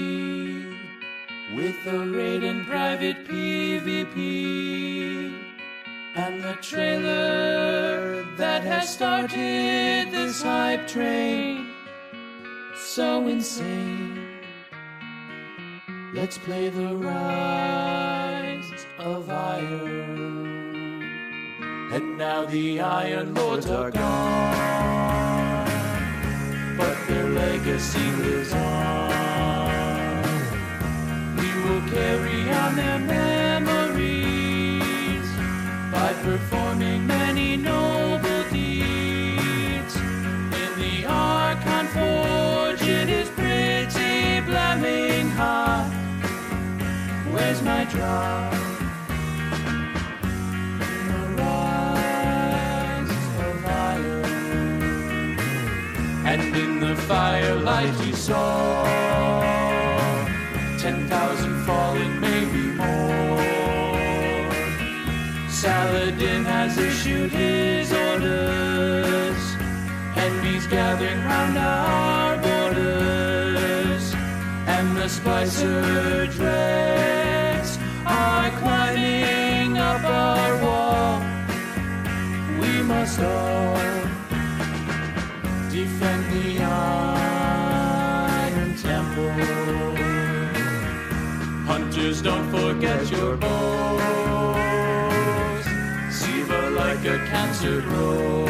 with 1.55 1.77
a 1.87 1.99
raid 1.99 2.45
and 2.45 2.67
private 2.67 3.29
PvP. 3.29 4.17
And 6.15 6.43
the 6.43 6.55
trailer 6.63 8.25
that 8.39 8.63
has 8.63 8.89
started 8.89 10.11
this 10.11 10.41
hype 10.41 10.89
train. 10.89 11.69
So 12.75 13.29
insane. 13.29 14.41
Let's 16.15 16.39
play 16.39 16.71
the 16.71 16.97
rise 16.97 18.87
of 18.99 19.29
iron. 19.29 20.58
Now 22.19 22.45
the 22.47 22.81
Iron 22.81 23.33
Lords 23.33 23.71
are 23.71 23.93
gone, 23.93 25.69
but 26.77 26.97
their 27.07 27.29
legacy 27.29 28.11
lives 28.25 28.53
on. 28.55 29.69
We 31.37 31.49
will 31.63 31.83
carry 31.89 32.51
on 32.51 32.75
their 32.75 32.99
memories 32.99 34.11
by 35.93 36.13
performing 36.25 37.07
many 37.07 37.57
noble 37.57 38.43
deeds. 38.51 39.95
In 39.95 40.73
the 40.77 41.07
Archon 41.07 41.87
Forge, 41.87 42.83
it 42.83 43.09
is 43.09 43.29
pretty 43.29 44.41
blaming 44.41 45.31
hot. 45.31 45.89
Where's 47.31 47.63
my 47.63 47.85
drop? 47.85 48.68
You 57.85 58.13
saw 58.13 58.85
ten 60.79 61.07
thousand 61.09 61.65
falling, 61.65 62.21
maybe 62.21 62.63
more. 62.75 63.39
Saladin 65.49 66.45
has 66.45 66.77
issued 66.77 67.31
his 67.31 67.93
orders. 67.93 69.41
Enemies 70.17 70.67
gathering 70.67 71.23
round 71.25 71.57
our 71.57 72.37
borders. 72.39 74.13
And 74.67 74.97
the 74.97 75.09
Spicer 75.09 76.27
dregs 76.27 77.79
are 78.05 78.51
climbing 78.59 79.79
up 79.79 80.03
our 80.05 80.63
wall. 80.65 81.21
We 82.61 82.83
must 82.83 83.21
all 83.21 83.98
Hunters, 92.19 92.23
don't 92.23 92.51
forget 92.51 93.11
your 93.11 93.37
bows. 93.37 94.03
Siva 96.11 96.71
like 96.71 97.05
a 97.05 97.19
cancer 97.31 97.81
grows. 97.83 98.49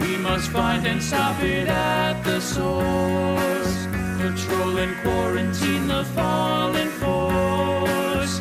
We 0.00 0.16
must 0.18 0.50
find 0.50 0.86
and 0.86 1.02
stop 1.02 1.42
it 1.42 1.68
at 1.68 2.22
the 2.22 2.40
source. 2.40 3.86
Control 4.18 4.78
and 4.78 4.96
quarantine 5.02 5.88
the 5.88 6.04
fallen 6.14 6.88
force. 6.88 8.40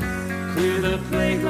Clear 0.53 0.81
the 0.81 0.97
plague 1.09 1.43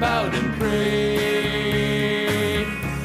bowed 0.00 0.34
and 0.34 0.54
prayed 0.60 1.86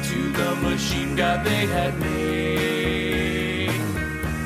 to 0.04 0.32
the 0.32 0.54
machine 0.56 1.16
god 1.16 1.44
they 1.44 1.66
had 1.66 1.98
made. 2.00 3.70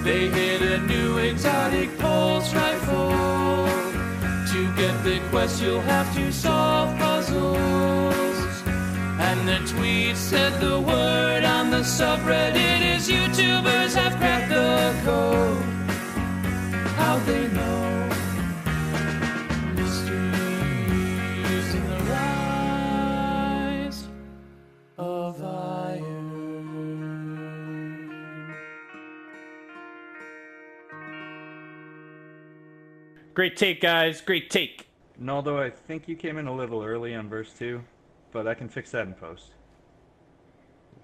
They 0.05 0.29
hit 0.29 0.63
a 0.63 0.79
new 0.87 1.19
exotic 1.19 1.99
pulse 1.99 2.55
rifle. 2.55 3.67
To 4.53 4.77
get 4.77 5.03
the 5.03 5.21
quest, 5.31 5.61
you'll 5.63 5.81
have 5.81 6.15
to 6.15 6.33
solve 6.33 6.97
puzzles. 6.99 7.57
And 9.19 9.49
the 9.49 9.59
tweet 9.73 10.17
said 10.17 10.61
the 10.61 10.81
word 10.81 11.45
on 11.45 11.71
the 11.71 11.83
subreddit 11.83 12.97
is 12.97 13.09
YouTubers 13.09 13.95
have 13.95 14.17
cracked 14.19 14.51
the 14.51 14.95
code. 15.05 15.63
How 16.97 17.19
they 17.27 17.49
know? 17.49 17.86
Great 33.37 33.55
take, 33.55 33.83
guys. 33.83 34.23
Great 34.23 34.49
take. 34.49 34.89
Naldo, 35.19 35.61
I 35.61 35.69
think 35.69 36.09
you 36.09 36.17
came 36.17 36.39
in 36.39 36.47
a 36.47 36.55
little 36.55 36.83
early 36.83 37.15
on 37.15 37.29
verse 37.29 37.53
2, 37.59 37.83
but 38.33 38.49
I 38.49 38.55
can 38.55 38.67
fix 38.67 38.93
that 38.93 39.07
in 39.07 39.13
post. 39.13 39.51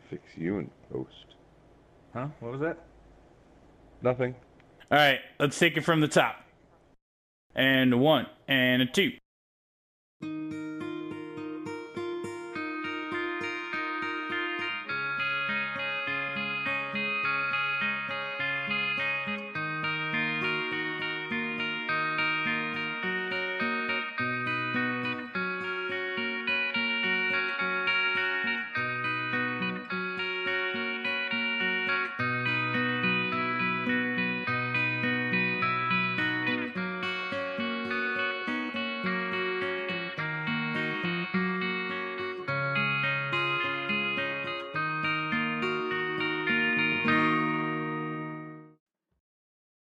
Fix 0.08 0.22
you 0.34 0.56
in 0.56 0.70
post. 0.90 1.34
Huh? 2.14 2.28
What 2.40 2.52
was 2.52 2.62
that? 2.62 2.86
Nothing. 4.00 4.34
All 4.90 4.96
right, 4.96 5.20
let's 5.38 5.58
take 5.58 5.76
it 5.76 5.82
from 5.82 6.00
the 6.00 6.08
top. 6.08 6.36
And 7.54 8.00
one, 8.00 8.26
and 8.48 8.80
a 8.80 8.86
two. 8.86 9.12